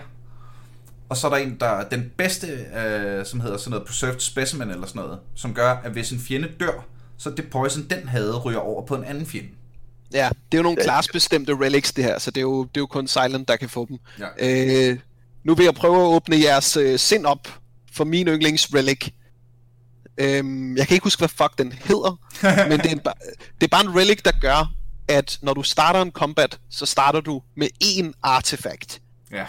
Og 1.09 1.17
så 1.17 1.27
er 1.27 1.31
der 1.31 1.37
en, 1.37 1.59
der 1.59 1.67
er 1.67 1.89
den 1.89 2.11
bedste, 2.17 2.47
øh, 2.47 3.25
som 3.25 3.39
hedder 3.39 3.57
sådan 3.57 3.71
noget 3.71 3.87
Preserved 3.87 4.19
Specimen 4.19 4.69
eller 4.69 4.87
sådan 4.87 5.01
noget, 5.01 5.19
som 5.35 5.53
gør, 5.53 5.69
at 5.69 5.91
hvis 5.91 6.11
en 6.11 6.19
fjende 6.19 6.51
dør, 6.59 6.85
så 7.17 7.29
det 7.29 7.49
poison, 7.49 7.83
den 7.89 8.07
havde, 8.07 8.37
ryger 8.37 8.59
over 8.59 8.85
på 8.85 8.95
en 8.95 9.03
anden 9.03 9.25
fjende. 9.25 9.49
Ja, 10.13 10.29
det 10.51 10.57
er 10.57 10.57
jo 10.57 10.63
nogle 10.63 10.77
Ja. 10.79 10.83
klassebestemte 10.83 11.53
relics 11.53 11.91
det 11.93 12.03
her, 12.03 12.19
så 12.19 12.31
det 12.31 12.37
er 12.37 12.41
jo, 12.41 12.63
det 12.63 12.77
er 12.77 12.81
jo 12.81 12.85
kun 12.85 13.07
Silent, 13.07 13.47
der 13.47 13.55
kan 13.55 13.69
få 13.69 13.85
dem. 13.89 13.97
Ja. 14.19 14.89
Øh, 14.91 14.99
nu 15.43 15.55
vil 15.55 15.63
jeg 15.63 15.73
prøve 15.73 15.95
at 15.95 16.07
åbne 16.07 16.39
jeres 16.39 16.77
øh, 16.77 16.99
sind 16.99 17.25
op 17.25 17.47
for 17.93 18.03
min 18.03 18.27
yndlingsrelic. 18.27 19.09
Øhm, 20.17 20.77
jeg 20.77 20.87
kan 20.87 20.95
ikke 20.95 21.03
huske, 21.03 21.19
hvad 21.19 21.29
fuck 21.29 21.57
den 21.57 21.71
hedder, 21.71 22.19
men 22.69 22.79
det 22.79 22.85
er, 22.85 22.91
en, 22.91 22.99
det 23.61 23.63
er 23.63 23.67
bare 23.67 23.85
en 23.85 23.95
relic, 23.95 24.21
der 24.25 24.31
gør, 24.41 24.73
at 25.07 25.39
når 25.41 25.53
du 25.53 25.63
starter 25.63 26.01
en 26.01 26.11
combat, 26.11 26.59
så 26.69 26.85
starter 26.85 27.21
du 27.21 27.41
med 27.57 27.67
én 27.83 28.11
artefakt. 28.23 29.01
Ja. 29.31 29.45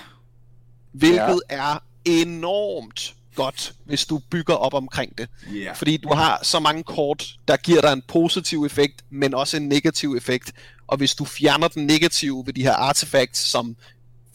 Hvilket 0.93 1.41
ja. 1.51 1.57
er 1.57 1.79
enormt 2.05 3.15
godt, 3.35 3.75
hvis 3.85 4.07
du 4.07 4.21
bygger 4.31 4.55
op 4.55 4.75
omkring 4.75 5.19
det. 5.19 5.29
Ja. 5.55 5.73
Fordi 5.73 5.97
du 5.97 6.15
har 6.15 6.41
så 6.43 6.61
mange 6.61 6.83
kort, 6.83 7.35
der 7.49 7.57
giver 7.57 7.81
dig 7.81 7.93
en 7.93 8.03
positiv 8.09 8.65
effekt, 8.65 9.05
men 9.11 9.35
også 9.35 9.57
en 9.57 9.69
negativ 9.69 10.15
effekt. 10.15 10.53
Og 10.87 10.97
hvis 10.97 11.15
du 11.15 11.25
fjerner 11.25 11.69
den 11.69 11.87
negative 11.87 12.43
ved 12.47 12.53
de 12.53 12.63
her 12.63 12.73
artefacts, 12.73 13.41
som 13.41 13.77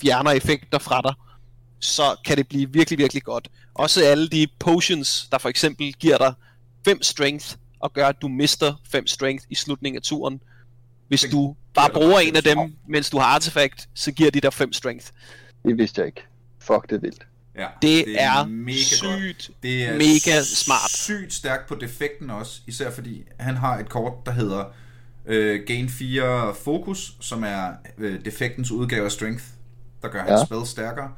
fjerner 0.02 0.32
effekter 0.32 0.80
fra 0.80 1.02
dig, 1.02 1.14
så 1.80 2.16
kan 2.26 2.38
det 2.38 2.47
blive 2.47 2.74
virkelig, 2.74 3.00
virkelig 3.00 3.24
godt. 3.24 3.47
Også 3.74 4.04
alle 4.04 4.30
de 4.30 4.47
potions, 4.60 5.28
der 5.32 5.38
for 5.38 5.50
eksempel 5.50 5.93
giver 5.93 6.18
dig 6.18 6.34
5 6.86 7.04
strength, 7.04 7.56
og 7.80 7.93
gør, 7.93 8.08
at 8.08 8.22
du 8.22 8.28
mister 8.28 8.74
5 8.91 9.08
strength 9.08 9.45
i 9.50 9.56
slutningen 9.56 9.97
af 9.97 10.02
turen. 10.02 10.41
Hvis 11.08 11.26
du 11.32 11.56
bare 11.74 11.89
bruger 11.89 12.20
en 12.20 12.36
af 12.36 12.43
dem, 12.43 12.58
mens 12.88 13.10
du 13.10 13.18
har 13.18 13.26
artefakt, 13.26 13.89
så 13.93 14.12
giver 14.12 14.32
de 14.32 14.41
dig 14.41 14.54
5 14.54 14.74
strength. 14.74 15.08
det 15.66 15.78
vidste 15.78 16.02
jeg 16.02 16.08
ikke. 16.08 16.22
Fuck, 16.60 16.89
det 16.89 16.95
er 16.95 17.00
vildt. 17.00 17.26
Ja, 17.60 17.68
Det, 17.82 18.22
er, 18.24 18.45
mega 18.45 18.78
sygt. 18.78 19.01
godt. 19.03 19.49
Det 19.64 19.84
er 19.84 19.93
mega 19.93 20.43
smart. 20.43 20.91
sygt 20.91 21.34
stærkt 21.34 21.68
på 21.68 21.76
defekten 21.76 22.30
også, 22.30 22.62
især 22.68 22.91
fordi 22.91 23.24
han 23.39 23.57
har 23.57 23.78
et 23.78 23.89
kort, 23.89 24.14
der 24.26 24.32
hedder 24.32 24.66
øh, 25.26 25.60
Gain 25.68 25.89
4 25.89 26.55
Focus, 26.64 27.14
som 27.20 27.43
er 27.43 27.70
øh, 27.97 28.26
defektens 28.26 28.72
udgave 28.72 29.05
af 29.05 29.12
Strength, 29.12 29.43
der 30.01 30.07
gør 30.10 30.20
hans 30.20 30.32
Ja. 30.32 30.45
spil 30.45 30.68
stærkere. 30.68 31.12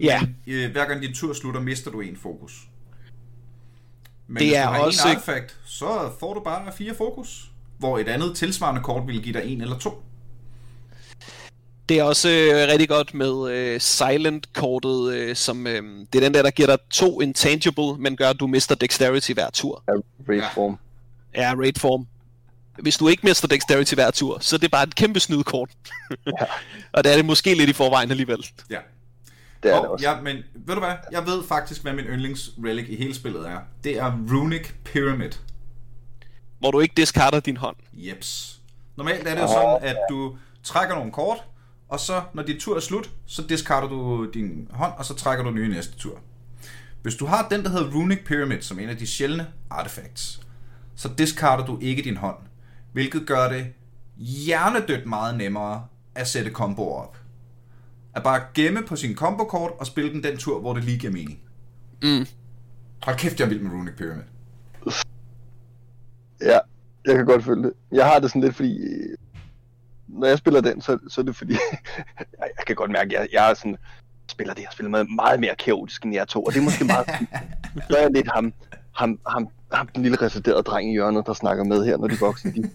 Ja. 0.00 0.20
Men, 0.20 0.36
øh, 0.46 0.72
hver 0.72 0.84
gang 0.88 1.02
din 1.02 1.14
tur 1.14 1.32
slutter, 1.32 1.60
mister 1.60 1.90
du 1.90 2.00
en 2.00 2.16
fokus. 2.16 2.52
Men 4.28 4.36
Det 4.36 4.46
hvis 4.46 4.52
er 4.56 4.66
du 4.66 4.72
har 4.72 4.78
også- 4.78 5.08
en 5.08 5.14
artefakt, 5.16 5.56
så 5.66 6.10
får 6.20 6.34
du 6.34 6.40
bare 6.44 6.72
fire 6.78 6.94
fokus, 6.94 7.50
hvor 7.78 7.98
et 7.98 8.08
andet 8.08 8.36
tilsvarende 8.36 8.82
kort 8.82 9.06
vil 9.06 9.22
give 9.22 9.32
dig 9.40 9.44
en 9.44 9.60
eller 9.60 9.78
to. 9.78 10.02
Det 11.88 11.98
er 11.98 12.02
også 12.02 12.28
øh, 12.28 12.68
rigtig 12.68 12.88
godt 12.88 13.14
med 13.14 13.50
øh, 13.50 13.80
Silent-kortet, 13.80 15.14
øh, 15.14 15.36
som 15.36 15.66
øh, 15.66 15.82
det 16.12 16.18
er 16.18 16.20
den 16.20 16.34
der, 16.34 16.42
der 16.42 16.50
giver 16.50 16.66
dig 16.68 16.78
to 16.90 17.20
intangible, 17.20 17.96
men 17.98 18.16
gør, 18.16 18.28
at 18.30 18.40
du 18.40 18.46
mister 18.46 18.74
dexterity 18.74 19.32
hver 19.32 19.50
tur. 19.50 19.82
Ja, 19.88 19.92
Reform. 20.28 20.78
Ja, 21.34 21.54
raid 21.58 21.72
form. 21.78 22.06
Hvis 22.78 22.96
du 22.96 23.08
ikke 23.08 23.20
mister 23.26 23.48
dexterity 23.48 23.94
hver 23.94 24.10
tur, 24.10 24.38
så 24.40 24.56
er 24.56 24.60
det 24.60 24.70
bare 24.70 24.82
et 24.82 24.94
kæmpe 24.94 25.20
snydkort. 25.20 25.70
Ja. 26.40 26.46
og 26.92 27.04
det 27.04 27.12
er 27.12 27.16
det 27.16 27.24
måske 27.24 27.54
lidt 27.54 27.70
i 27.70 27.72
forvejen 27.72 28.10
alligevel. 28.10 28.46
Ja. 28.70 28.78
Det 29.62 29.70
er 29.70 29.74
det 29.76 29.84
Og, 29.86 29.90
også. 29.92 30.08
ja, 30.10 30.20
men 30.20 30.36
ved 30.54 30.74
du 30.74 30.80
hvad? 30.80 30.92
Jeg 31.12 31.26
ved 31.26 31.42
faktisk, 31.48 31.82
hvad 31.82 31.92
min 31.92 32.04
yndlings 32.04 32.50
relic 32.64 32.86
i 32.88 32.96
hele 32.96 33.14
spillet 33.14 33.48
er. 33.48 33.58
Det 33.84 33.98
er 33.98 34.12
Runic 34.32 34.68
Pyramid. 34.84 35.30
Hvor 36.58 36.70
du 36.70 36.80
ikke 36.80 36.94
discarder 36.96 37.40
din 37.40 37.56
hånd. 37.56 37.76
Jeps. 37.92 38.60
Normalt 38.96 39.28
er 39.28 39.34
det 39.34 39.42
jo 39.42 39.46
sådan, 39.48 39.78
at 39.82 39.96
du 40.10 40.36
trækker 40.62 40.94
nogle 40.94 41.12
kort, 41.12 41.44
og 41.94 42.00
så, 42.00 42.22
når 42.34 42.42
din 42.42 42.60
tur 42.60 42.76
er 42.76 42.80
slut, 42.80 43.10
så 43.26 43.42
discarder 43.42 43.88
du 43.88 44.30
din 44.34 44.68
hånd, 44.70 44.92
og 44.98 45.04
så 45.04 45.14
trækker 45.14 45.44
du 45.44 45.50
nye 45.50 45.68
næste 45.68 45.96
tur. 45.96 46.18
Hvis 47.02 47.14
du 47.14 47.26
har 47.26 47.48
den, 47.48 47.62
der 47.62 47.68
hedder 47.68 47.90
Runic 47.94 48.18
Pyramid, 48.24 48.60
som 48.60 48.78
en 48.78 48.88
af 48.88 48.96
de 48.96 49.06
sjældne 49.06 49.46
artefacts, 49.70 50.40
så 50.94 51.10
discarder 51.18 51.66
du 51.66 51.78
ikke 51.80 52.02
din 52.02 52.16
hånd, 52.16 52.36
hvilket 52.92 53.26
gør 53.26 53.48
det 53.48 53.66
hjernedødt 54.16 55.06
meget 55.06 55.36
nemmere 55.36 55.86
at 56.14 56.28
sætte 56.28 56.50
komboer 56.50 57.02
op. 57.02 57.16
At 58.14 58.22
bare 58.22 58.42
gemme 58.54 58.82
på 58.82 58.96
sin 58.96 59.14
kombokort 59.14 59.72
og 59.78 59.86
spille 59.86 60.12
den 60.12 60.22
den 60.22 60.36
tur, 60.36 60.60
hvor 60.60 60.74
det 60.74 60.84
lige 60.84 60.98
giver 60.98 61.12
mening. 61.12 61.38
Mm. 62.02 62.26
Hold 63.02 63.16
kæft, 63.16 63.40
jeg 63.40 63.44
er 63.46 63.48
vild 63.48 63.60
med 63.60 63.70
Runic 63.70 63.94
Pyramid. 63.96 64.24
Ja, 66.40 66.58
jeg 67.04 67.16
kan 67.16 67.26
godt 67.26 67.44
følge 67.44 67.62
det. 67.62 67.72
Jeg 67.92 68.06
har 68.06 68.18
det 68.18 68.30
sådan 68.30 68.42
lidt, 68.42 68.56
fordi 68.56 68.78
når 70.08 70.26
jeg 70.26 70.38
spiller 70.38 70.60
den, 70.60 70.80
så, 70.80 70.98
så 71.08 71.20
er 71.20 71.24
det 71.24 71.36
fordi, 71.36 71.52
jeg, 72.40 72.48
jeg 72.58 72.66
kan 72.66 72.76
godt 72.76 72.90
mærke, 72.90 73.06
at 73.06 73.12
jeg, 73.20 73.28
jeg 73.32 73.50
er 73.50 73.54
sådan, 73.54 73.76
spiller 74.28 74.54
det 74.54 74.62
her 74.64 74.70
spil 74.72 74.90
med 74.90 75.04
meget 75.04 75.40
mere 75.40 75.54
kaotisk 75.64 76.02
end 76.04 76.14
jeg 76.14 76.28
to, 76.28 76.42
og 76.42 76.52
det 76.52 76.58
er 76.60 76.64
måske 76.64 76.84
meget, 76.84 77.06
så 77.90 77.96
er 77.96 78.00
jeg 78.00 78.10
lidt 78.14 78.28
ham, 78.34 78.52
ham, 78.96 79.18
ham, 79.28 79.48
ham 79.72 79.86
den 79.94 80.02
lille 80.02 80.18
retarderede 80.22 80.62
dreng 80.62 80.88
i 80.90 80.92
hjørnet, 80.92 81.26
der 81.26 81.32
snakker 81.32 81.64
med 81.64 81.84
her, 81.84 81.96
når 81.96 82.08
de 82.08 82.18
voksne, 82.20 82.52
de, 82.54 82.62
de 82.62 82.68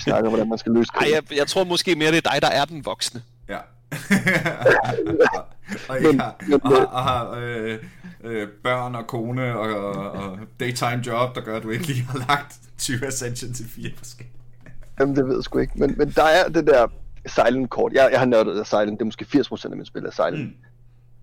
snakker, 0.04 0.28
hvordan 0.30 0.48
man 0.48 0.58
skal 0.58 0.72
løse 0.72 0.90
Ej, 0.94 1.00
krig. 1.02 1.12
jeg, 1.14 1.36
jeg 1.38 1.46
tror 1.46 1.64
måske 1.64 1.94
mere, 1.96 2.10
det 2.12 2.26
er 2.26 2.30
dig, 2.30 2.42
der 2.42 2.48
er 2.48 2.64
den 2.64 2.84
voksne. 2.84 3.22
Ja. 3.48 3.58
og, 5.88 5.96
Men- 6.02 6.20
har, 6.20 6.36
men- 6.48 6.60
og 6.62 6.70
har, 6.70 6.84
og 6.84 7.02
har 7.02 7.30
øh, 7.40 7.78
øh, 8.24 8.48
børn 8.64 8.94
og 8.94 9.06
kone 9.06 9.58
og, 9.58 9.76
og, 9.94 10.10
og 10.12 10.38
daytime 10.60 11.02
job, 11.06 11.34
der 11.34 11.40
gør, 11.40 11.56
at 11.56 11.62
du 11.62 11.70
ikke 11.70 11.86
lige 11.86 12.02
har 12.02 12.18
lagt 12.28 12.56
20 12.78 13.06
Ascension 13.06 13.52
til 13.52 13.66
fire 13.68 13.90
forskellige. 13.96 14.34
Jamen, 15.00 15.16
det 15.16 15.26
ved 15.26 15.34
jeg 15.34 15.44
sgu 15.44 15.58
ikke, 15.58 15.72
men, 15.76 15.94
men 15.98 16.10
der 16.10 16.22
er 16.22 16.48
det 16.48 16.66
der 16.66 16.86
silent 17.26 17.70
kort, 17.70 17.92
jeg, 17.92 18.08
jeg 18.12 18.18
har 18.18 18.26
nørdet 18.26 18.58
af 18.60 18.66
silent, 18.66 18.90
det 18.92 19.00
er 19.00 19.04
måske 19.04 19.26
80% 19.38 19.64
af 19.64 19.76
min 19.76 19.84
spil 19.84 20.04
er 20.04 20.10
silent, 20.10 20.44
Mm. 20.48 20.54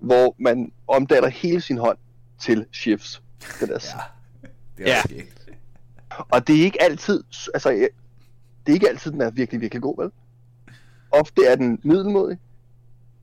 hvor 0.07 0.35
man 0.39 0.71
omdanner 0.87 1.29
hele 1.29 1.61
sin 1.61 1.77
hånd 1.77 1.97
til 2.39 2.65
shifts. 2.73 3.21
Det 3.59 3.69
der 3.69 3.79
Ja, 3.93 4.47
det 4.77 4.87
er 4.87 4.95
Ja. 4.95 5.01
skægt. 5.01 5.49
Og 6.31 6.47
det 6.47 6.59
er 6.59 6.63
ikke 6.63 6.81
altid, 6.83 7.23
altså, 7.53 7.69
jeg- 7.69 7.89
det 8.65 8.71
er 8.71 8.73
ikke 8.73 8.89
altid, 8.89 9.11
den 9.11 9.21
er 9.21 9.31
virkelig, 9.31 9.61
virkelig 9.61 9.81
god, 9.81 10.01
vel? 10.03 10.11
Ofte 11.11 11.45
er 11.45 11.55
den 11.55 11.79
middelmodig, 11.83 12.37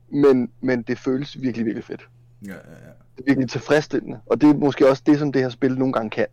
men, 0.09 0.51
men 0.61 0.81
det 0.81 0.99
føles 0.99 1.41
virkelig, 1.41 1.65
virkelig 1.65 1.83
fedt. 1.85 2.07
Ja, 2.45 2.51
ja, 2.51 2.55
ja. 2.55 2.89
Det 3.17 3.19
er 3.19 3.23
virkelig 3.27 3.49
tilfredsstillende, 3.49 4.19
og 4.25 4.41
det 4.41 4.49
er 4.49 4.53
måske 4.53 4.89
også 4.89 5.03
det, 5.05 5.19
som 5.19 5.31
det 5.31 5.41
her 5.41 5.49
spil 5.49 5.77
nogle 5.77 5.93
gange 5.93 6.09
kan. 6.09 6.25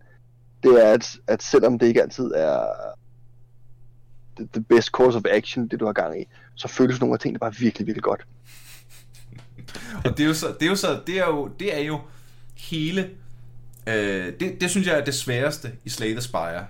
Det 0.63 0.87
er, 0.87 0.93
at, 0.93 1.17
at 1.27 1.43
selvom 1.43 1.79
det 1.79 1.87
ikke 1.87 2.03
altid 2.03 2.25
er 2.37 2.67
the, 4.41 4.49
the 4.53 4.61
best 4.69 4.89
course 4.89 5.17
of 5.19 5.23
action, 5.31 5.69
det 5.69 5.81
du 5.81 5.87
har 5.87 5.93
gang 5.93 6.21
i, 6.21 6.25
så 6.55 6.69
føles 6.69 7.01
nogle 7.01 7.15
af 7.15 7.19
tingene 7.21 7.39
bare 7.39 7.55
virkelig, 7.55 7.87
virkelig 7.87 8.03
godt. 8.03 8.27
Og 10.05 10.17
det 10.17 10.21
er 10.21 10.29
jo 10.29 10.35
så, 10.35 10.47
det 10.61 10.67
er 10.67 10.71
jo 10.71 10.77
så, 10.77 11.01
det 11.07 11.19
er 11.19 11.27
jo, 11.27 11.51
det 11.61 11.77
er 11.77 11.81
jo 11.81 12.01
hele, 12.57 13.11
øh, 13.87 14.33
det, 14.41 14.61
det 14.61 14.71
synes 14.71 14.87
jeg 14.87 14.99
er 14.99 15.05
det 15.05 15.15
sværeste 15.15 15.73
i 15.85 15.89
Slay 15.89 16.13
the 16.13 16.21
Spire. 16.21 16.67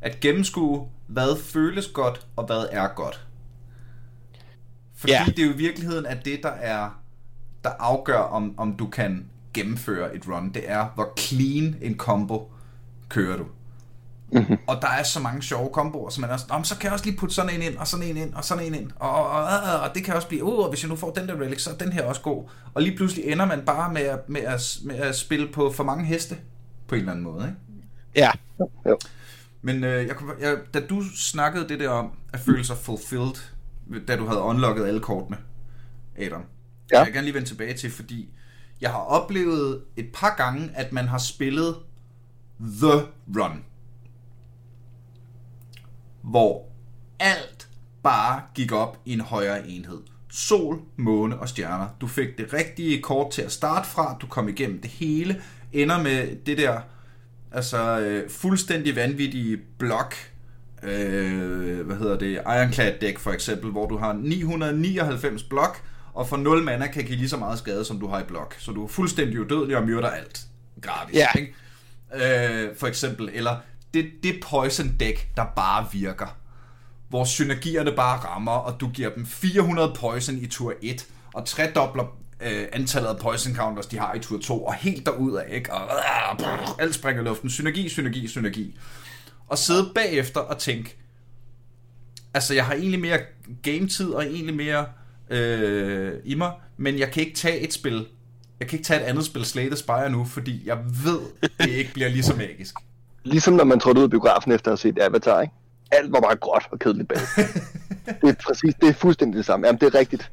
At 0.00 0.20
gennemskue, 0.20 0.88
hvad 1.06 1.36
føles 1.42 1.86
godt, 1.88 2.26
og 2.36 2.46
hvad 2.46 2.66
er 2.70 2.88
godt. 2.88 3.26
Fordi 4.96 5.12
Ja. 5.12 5.24
det 5.26 5.38
er 5.38 5.46
jo 5.46 5.52
i 5.52 5.56
virkeligheden, 5.56 6.06
at 6.06 6.24
det, 6.24 6.40
der 6.42 6.48
er, 6.50 7.02
der 7.64 7.70
afgør, 7.78 8.18
om, 8.18 8.54
om 8.58 8.76
du 8.76 8.86
kan 8.86 9.26
gennemføre 9.54 10.16
et 10.16 10.28
run, 10.28 10.50
det 10.54 10.70
er, 10.70 10.86
hvor 10.94 11.12
clean 11.18 11.76
en 11.80 11.96
combo 11.96 12.52
kører 13.08 13.36
du. 13.36 13.46
Mhm. 14.32 14.58
Og 14.66 14.82
der 14.82 14.88
er 14.88 15.02
så 15.02 15.20
mange 15.20 15.42
sjove 15.42 15.70
komboer, 15.72 16.10
som 16.10 16.20
man 16.20 16.30
er 16.30 16.36
sådan, 16.36 16.56
"Nå, 16.58 16.64
så 16.64 16.74
kan 16.78 16.84
jeg 16.84 16.92
også 16.92 17.04
lige 17.04 17.16
putte 17.16 17.34
sådan 17.34 17.54
en 17.54 17.62
ind, 17.62 17.76
og 17.76 17.86
sådan 17.86 18.06
en 18.06 18.16
ind, 18.16 18.34
og 18.34 18.44
sådan 18.44 18.64
en 18.64 18.74
ind, 18.74 18.90
og, 18.96 19.10
og, 19.10 19.30
og, 19.30 19.42
og, 19.44 19.80
og 19.80 19.94
det 19.94 20.04
kan 20.04 20.14
også 20.14 20.28
blive, 20.28 20.44
uh, 20.44 20.58
og 20.58 20.68
hvis 20.68 20.82
jeg 20.82 20.88
nu 20.88 20.96
får 20.96 21.10
den 21.10 21.28
der 21.28 21.40
relic, 21.40 21.62
så 21.62 21.70
er 21.70 21.74
den 21.74 21.92
her 21.92 22.04
også 22.04 22.20
god. 22.20 22.48
Og 22.74 22.82
lige 22.82 22.96
pludselig 22.96 23.24
ender 23.24 23.44
man 23.46 23.62
bare 23.66 23.92
med 23.92 24.02
at, 24.02 24.28
med 24.28 24.40
at, 24.40 24.78
med 24.84 24.94
at 24.96 25.16
spille 25.16 25.48
på 25.52 25.72
for 25.72 25.84
mange 25.84 26.04
heste, 26.04 26.36
på 26.88 26.94
en 26.94 26.98
eller 26.98 27.12
anden 27.12 27.24
måde, 27.24 27.44
ikke? 27.44 27.56
Ja, 28.16 28.30
Jo. 28.88 28.98
Men 29.62 29.84
øh, 29.84 30.06
jeg, 30.06 30.16
jeg, 30.40 30.56
da 30.74 30.80
du 30.80 31.02
snakkede 31.16 31.68
det 31.68 31.80
der 31.80 31.88
om 31.88 32.10
at 32.32 32.40
føle 32.40 32.64
sig 32.64 32.76
fulfilled, 32.76 33.34
da 34.08 34.16
du 34.16 34.26
havde 34.26 34.40
unlocket 34.40 34.86
alle 34.86 35.00
kortene, 35.00 35.36
Adam. 36.18 36.42
Ja. 36.92 36.98
jeg 36.98 37.06
vil 37.06 37.14
gerne 37.14 37.24
lige 37.24 37.34
vende 37.34 37.48
tilbage 37.48 37.74
til, 37.76 37.90
fordi 37.90 38.28
jeg 38.80 38.90
har 38.90 38.98
oplevet 38.98 39.82
et 39.96 40.08
par 40.14 40.34
gange, 40.36 40.70
at 40.74 40.92
man 40.92 41.08
har 41.08 41.18
spillet 41.18 41.76
The 42.60 42.92
Run. 43.40 43.64
Hvor 46.30 46.64
alt 47.20 47.68
bare 48.02 48.42
gik 48.54 48.72
op 48.72 48.98
i 49.04 49.12
en 49.12 49.20
højere 49.20 49.68
enhed. 49.68 49.98
Sol, 50.30 50.80
måne 50.96 51.38
og 51.38 51.48
stjerner. 51.48 51.86
Du 52.00 52.06
fik 52.06 52.38
det 52.38 52.52
rigtige 52.52 53.02
kort 53.02 53.30
til 53.32 53.42
at 53.42 53.52
starte 53.52 53.88
fra, 53.88 54.16
du 54.20 54.26
kom 54.26 54.48
igennem 54.48 54.80
det 54.80 54.90
hele, 54.90 55.42
ender 55.72 56.02
med 56.02 56.36
det 56.46 56.58
der 56.58 56.80
altså 57.52 57.98
øh, 58.00 58.30
fuldstændig 58.30 58.96
vanvittige 58.96 59.58
blok, 59.78 60.14
øh, 60.82 61.86
hvad 61.86 61.96
hedder 61.96 62.18
det, 62.18 62.32
Ironclad 62.32 62.92
deck 63.00 63.18
for 63.18 63.30
eksempel, 63.32 63.70
hvor 63.70 63.86
du 63.86 63.96
har 63.96 64.12
999 64.12 65.42
blok, 65.42 65.82
og 66.14 66.28
for 66.28 66.36
0 66.36 66.62
mana 66.62 66.86
kan 66.86 67.04
give 67.04 67.18
lige 67.18 67.28
så 67.28 67.36
meget 67.36 67.58
skade, 67.58 67.84
som 67.84 68.00
du 68.00 68.06
har 68.08 68.20
i 68.20 68.24
blok. 68.28 68.54
Så 68.58 68.72
du 68.72 68.84
er 68.84 68.88
fuldstændig 68.88 69.40
udødelig 69.40 69.76
og 69.76 69.86
myrder 69.86 70.08
alt. 70.10 70.40
Gratis, 70.80 71.14
Ja. 71.16 71.26
ikke? 71.38 71.54
Øh, 72.14 72.76
for 72.76 72.86
eksempel, 72.86 73.30
eller 73.32 73.56
det, 73.94 74.10
det 74.22 74.40
poison 74.42 74.96
deck, 75.00 75.28
der 75.36 75.44
bare 75.56 75.86
virker. 75.92 76.36
Hvor 77.08 77.24
synergierne 77.24 77.92
bare 77.92 78.18
rammer, 78.18 78.52
og 78.52 78.80
du 78.80 78.88
giver 78.88 79.10
dem 79.10 79.26
400 79.26 79.94
poison 79.96 80.38
i 80.38 80.46
tur 80.46 80.74
1, 80.82 81.06
og 81.34 81.46
tredobler 81.46 82.18
øh, 82.40 82.66
antallet 82.72 83.08
af 83.08 83.18
poison 83.18 83.54
counters, 83.54 83.86
de 83.86 83.98
har 83.98 84.14
i 84.14 84.18
tur 84.18 84.38
2, 84.40 84.64
og 84.64 84.74
helt 84.74 85.06
derud 85.06 85.36
af, 85.36 85.54
ikke? 85.54 85.72
Og 85.72 85.80
øh, 85.82 86.38
brrr, 86.38 86.80
alt 86.80 86.94
springer 86.94 87.22
i 87.22 87.24
luften. 87.24 87.50
Synergi, 87.50 87.88
synergi, 87.88 88.28
synergi. 88.28 88.78
Og 89.46 89.58
sidde 89.58 89.90
bagefter 89.94 90.40
og 90.40 90.58
tænke, 90.58 90.96
altså 92.34 92.54
jeg 92.54 92.66
har 92.66 92.74
egentlig 92.74 93.00
mere 93.00 93.18
gametid 93.62 94.10
og 94.10 94.26
egentlig 94.26 94.54
mere 94.54 94.86
øh, 95.30 96.12
i 96.24 96.34
mig, 96.34 96.52
men 96.76 96.98
jeg 96.98 97.10
kan 97.10 97.22
ikke 97.22 97.36
tage 97.36 97.60
et 97.60 97.72
spil, 97.72 98.06
jeg 98.60 98.68
kan 98.68 98.78
ikke 98.78 98.86
tage 98.86 99.00
et 99.00 99.04
andet 99.04 99.24
spil, 99.24 99.44
Slate 99.44 99.76
Spire 99.76 100.10
nu, 100.10 100.24
fordi 100.24 100.62
jeg 100.66 100.78
ved, 101.04 101.20
det 101.58 101.70
ikke 101.70 101.92
bliver 101.92 102.08
lige 102.08 102.22
så 102.22 102.34
magisk. 102.34 102.74
Ligesom 103.28 103.54
når 103.54 103.64
man 103.64 103.80
trådte 103.80 103.98
ud 103.98 104.04
af 104.04 104.10
biografen 104.10 104.52
efter 104.52 104.72
at 104.72 104.82
have 104.82 104.92
set 104.94 105.02
Avatar, 105.02 105.40
ikke? 105.40 105.54
Alt 105.90 106.12
var 106.12 106.20
bare 106.20 106.36
gråt 106.36 106.68
og 106.70 106.78
kedeligt 106.78 107.08
bag. 107.08 107.18
det 108.22 108.28
er 108.28 108.34
præcis, 108.46 108.74
det 108.74 108.88
er 108.88 108.92
fuldstændig 108.92 109.38
det 109.38 109.46
samme. 109.46 109.66
Jamen, 109.66 109.80
det 109.80 109.94
er 109.94 109.98
rigtigt. 109.98 110.32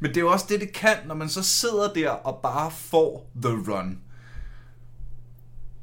Men 0.00 0.10
det 0.10 0.16
er 0.16 0.20
jo 0.20 0.30
også 0.30 0.46
det, 0.48 0.60
det 0.60 0.72
kan, 0.72 0.96
når 1.06 1.14
man 1.14 1.28
så 1.28 1.42
sidder 1.42 1.92
der 1.94 2.10
og 2.10 2.38
bare 2.42 2.70
får 2.70 3.30
the 3.42 3.52
run. 3.52 3.98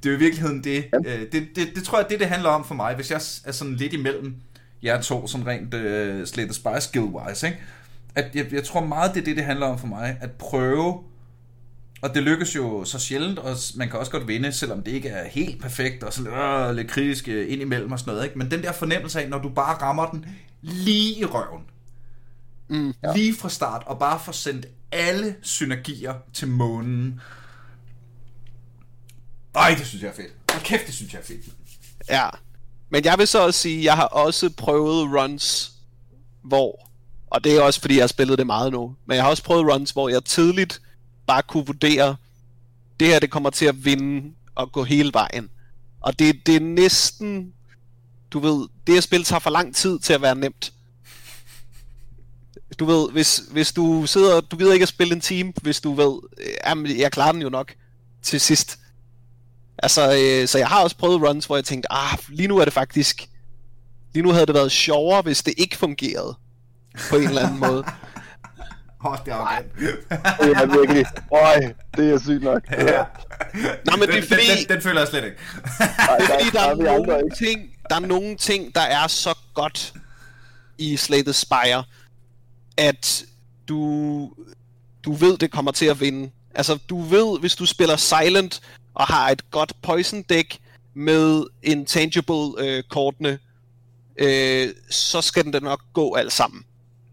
Det 0.03 0.09
er 0.09 0.13
jo 0.13 0.17
i 0.17 0.19
virkeligheden 0.19 0.63
det, 0.63 0.85
øh, 1.05 1.21
det, 1.31 1.47
det, 1.55 1.75
det 1.75 1.83
tror 1.83 1.99
jeg, 1.99 2.09
det 2.09 2.19
det 2.19 2.27
handler 2.27 2.49
om 2.49 2.65
for 2.65 2.75
mig, 2.75 2.95
hvis 2.95 3.11
jeg 3.11 3.21
er 3.45 3.51
sådan 3.51 3.73
lidt 3.73 3.93
imellem 3.93 4.35
jer 4.83 5.01
to, 5.01 5.27
sådan 5.27 5.47
rent 5.47 5.73
øh, 5.73 6.27
Slay 6.27 6.43
the 6.43 6.53
Spire 6.53 6.77
skill-wise, 6.77 7.45
ikke? 7.45 7.59
At 8.15 8.35
jeg, 8.35 8.53
jeg 8.53 8.63
tror 8.63 8.85
meget, 8.85 9.13
det 9.13 9.21
er 9.21 9.25
det, 9.25 9.37
det 9.37 9.45
handler 9.45 9.65
om 9.65 9.79
for 9.79 9.87
mig, 9.87 10.17
at 10.21 10.31
prøve, 10.31 11.03
og 12.03 12.13
det 12.15 12.23
lykkes 12.23 12.55
jo 12.55 12.85
så 12.85 12.99
sjældent, 12.99 13.39
og 13.39 13.57
man 13.75 13.89
kan 13.89 13.99
også 13.99 14.11
godt 14.11 14.27
vinde, 14.27 14.51
selvom 14.53 14.83
det 14.83 14.91
ikke 14.91 15.09
er 15.09 15.29
helt 15.29 15.61
perfekt, 15.61 16.03
og 16.03 16.13
sådan 16.13 16.33
øh, 16.33 16.75
lidt 16.75 16.87
kritisk 16.87 17.27
øh, 17.27 17.51
ind 17.51 17.61
imellem 17.61 17.91
og 17.91 17.99
sådan 17.99 18.13
noget, 18.13 18.25
ikke? 18.25 18.37
Men 18.37 18.51
den 18.51 18.63
der 18.63 18.71
fornemmelse 18.71 19.21
af, 19.21 19.29
når 19.29 19.37
du 19.37 19.49
bare 19.49 19.81
rammer 19.81 20.09
den 20.09 20.25
lige 20.61 21.19
i 21.19 21.25
røven, 21.25 21.61
Mm. 22.67 22.93
ja. 23.03 23.13
lige 23.15 23.35
fra 23.35 23.49
start, 23.49 23.83
og 23.85 23.99
bare 23.99 24.19
får 24.19 24.31
sendt 24.31 24.65
alle 24.91 25.35
synergier 25.41 26.13
til 26.33 26.47
månen. 26.47 27.21
Ej, 29.55 29.75
det 29.77 29.87
synes 29.87 30.03
jeg 30.03 30.09
er 30.09 30.13
fedt. 30.15 30.33
Hold 30.51 30.63
kæft, 30.63 30.85
det 30.87 30.95
synes 30.95 31.13
jeg 31.13 31.19
er 31.19 31.25
fedt. 31.25 31.45
Ja. 32.09 32.29
Men 32.89 33.05
jeg 33.05 33.15
vil 33.17 33.27
så 33.27 33.45
også 33.45 33.59
sige, 33.59 33.77
at 33.77 33.83
jeg 33.83 33.95
har 33.95 34.05
også 34.05 34.49
prøvet 34.57 35.07
runs, 35.15 35.71
hvor, 36.43 36.89
og 37.27 37.43
det 37.43 37.57
er 37.57 37.61
også 37.61 37.81
fordi, 37.81 37.95
jeg 37.95 38.03
har 38.03 38.07
spillet 38.07 38.37
det 38.37 38.45
meget 38.45 38.71
nu, 38.71 38.95
men 39.05 39.15
jeg 39.15 39.23
har 39.23 39.29
også 39.29 39.43
prøvet 39.43 39.73
runs, 39.73 39.91
hvor 39.91 40.09
jeg 40.09 40.25
tidligt 40.25 40.81
bare 41.27 41.43
kunne 41.43 41.65
vurdere, 41.65 42.15
det 42.99 43.07
her 43.07 43.19
det 43.19 43.31
kommer 43.31 43.49
til 43.49 43.65
at 43.65 43.85
vinde 43.85 44.33
og 44.55 44.71
gå 44.71 44.83
hele 44.83 45.13
vejen. 45.13 45.49
Og 46.01 46.19
det, 46.19 46.47
det 46.47 46.55
er 46.55 46.59
næsten, 46.59 47.53
du 48.31 48.39
ved, 48.39 48.67
det 48.87 48.93
her 48.95 49.01
spil 49.01 49.23
tager 49.23 49.39
for 49.39 49.49
lang 49.49 49.75
tid 49.75 49.99
til 49.99 50.13
at 50.13 50.21
være 50.21 50.35
nemt. 50.35 50.73
Du 52.79 52.85
ved, 52.85 53.11
hvis, 53.11 53.41
hvis 53.51 53.71
du 53.73 54.05
sidder, 54.05 54.41
du 54.41 54.57
gider 54.57 54.73
ikke 54.73 54.83
at 54.83 54.89
spille 54.89 55.13
en 55.13 55.21
team, 55.21 55.53
hvis 55.61 55.81
du 55.81 55.93
ved, 55.93 56.19
øh, 56.37 56.53
jamen, 56.65 56.97
jeg 56.99 57.11
klarer 57.11 57.31
den 57.31 57.41
jo 57.41 57.49
nok 57.49 57.73
til 58.21 58.41
sidst. 58.41 58.79
Altså, 59.77 60.01
øh, 60.01 60.47
så 60.47 60.57
jeg 60.57 60.67
har 60.67 60.83
også 60.83 60.97
prøvet 60.97 61.21
runs, 61.21 61.45
hvor 61.45 61.55
jeg 61.55 61.65
tænkte, 61.65 61.91
ah, 61.91 62.17
lige 62.29 62.47
nu 62.47 62.57
er 62.57 62.65
det 62.65 62.73
faktisk... 62.73 63.29
Lige 64.13 64.23
nu 64.23 64.31
havde 64.31 64.45
det 64.45 64.55
været 64.55 64.71
sjovere, 64.71 65.21
hvis 65.21 65.43
det 65.43 65.53
ikke 65.57 65.77
fungerede. 65.77 66.35
På 67.09 67.15
en 67.15 67.23
eller 67.23 67.41
anden 67.41 67.59
måde. 67.67 67.83
Åh, 69.05 69.11
oh, 69.11 69.17
det 69.25 69.31
er 69.33 69.35
arrogant. 69.35 69.73
Det 70.39 70.51
er 70.51 70.79
virkelig... 70.79 71.05
Øj, 71.31 71.73
det 71.97 72.13
er 72.13 72.19
sygt 72.19 72.43
nok. 72.43 72.63
ja. 72.71 73.03
Nå, 73.85 73.95
men 73.97 74.01
det 74.01 74.09
er 74.09 74.13
den, 74.13 74.23
fordi... 74.23 74.41
den, 74.41 74.57
den, 74.57 74.69
den 74.69 74.81
føler 74.81 75.01
jeg 75.01 75.07
slet 75.07 75.23
ikke. 75.23 75.37
Ej, 75.79 76.17
der, 76.17 76.25
fordi 76.25 76.45
der 76.45 76.51
der 76.51 76.59
er, 76.61 76.69
er 76.69 76.75
vi 76.75 76.85
andre 76.85 77.05
nogle 77.05 77.23
ikke. 77.25 77.35
ting, 77.45 77.71
der 77.89 77.95
er 77.95 77.99
nogle 77.99 78.37
ting, 78.37 78.75
der 78.75 78.81
er 78.81 79.07
så 79.07 79.37
godt 79.53 79.93
i 80.77 80.97
Slay 80.97 81.23
the 81.23 81.33
Spire, 81.33 81.83
at 82.77 83.23
du, 83.67 84.31
du 85.05 85.13
ved, 85.13 85.37
det 85.37 85.51
kommer 85.51 85.71
til 85.71 85.85
at 85.85 85.99
vinde. 85.99 86.31
Altså, 86.55 86.79
du 86.89 87.01
ved, 87.01 87.39
hvis 87.39 87.55
du 87.55 87.65
spiller 87.65 87.95
Silent 87.95 88.61
og 88.93 89.05
har 89.05 89.29
et 89.29 89.51
godt 89.51 89.73
poison 89.81 90.21
deck 90.21 90.57
med 90.95 91.43
intangible 91.63 92.51
øh, 92.57 92.83
kortene, 92.89 93.39
øh, 94.17 94.69
så 94.89 95.21
skal 95.21 95.43
den 95.43 95.51
da 95.51 95.59
nok 95.59 95.81
gå 95.93 96.15
alt 96.15 96.33
sammen. 96.33 96.63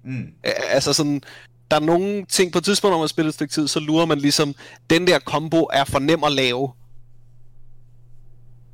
Mm. 0.04 0.26
Altså 0.44 0.92
sådan, 0.92 1.22
der 1.70 1.76
er 1.76 1.80
nogle 1.80 2.24
ting, 2.24 2.52
på 2.52 2.58
et 2.58 2.64
tidspunkt, 2.64 2.92
når 2.92 2.98
man 2.98 3.08
spiller 3.08 3.28
et 3.28 3.34
stykke 3.34 3.52
tid, 3.52 3.68
så 3.68 3.80
lurer 3.80 4.06
man 4.06 4.18
ligesom, 4.18 4.54
den 4.90 5.06
der 5.06 5.18
combo 5.18 5.68
er 5.72 5.84
for 5.84 5.98
nem 5.98 6.24
at 6.24 6.32
lave. 6.32 6.72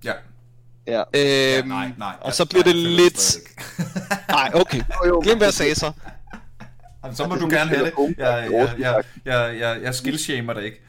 Ja. 0.05 0.12
Ja. 0.86 0.99
Øhm, 0.99 1.09
ja. 1.14 1.62
Nej, 1.62 1.90
nej. 1.99 2.14
og 2.20 2.34
så 2.34 2.44
bliver 2.44 2.62
det 2.62 2.72
føler 2.72 2.88
jeg 2.88 2.97
lidt... 2.97 3.36
Nej, 4.28 4.51
okay. 4.55 4.82
Glem 5.22 5.36
hvad 5.38 5.47
jeg 5.47 5.55
sagde 5.55 5.74
så. 5.74 5.92
Jamen, 7.05 7.16
så 7.16 7.26
må 7.26 7.34
Det 7.34 7.42
du 7.42 7.49
gerne 7.51 7.70
have 7.70 7.84
det. 7.84 7.92
Jeg, 8.18 8.49
jeg, 8.53 8.74
jeg, 8.78 9.03
jeg, 9.24 9.57
jeg, 9.61 9.78
jeg 9.82 9.94
skillshamer 9.94 10.53
dig 10.53 10.64
ikke. 10.64 10.80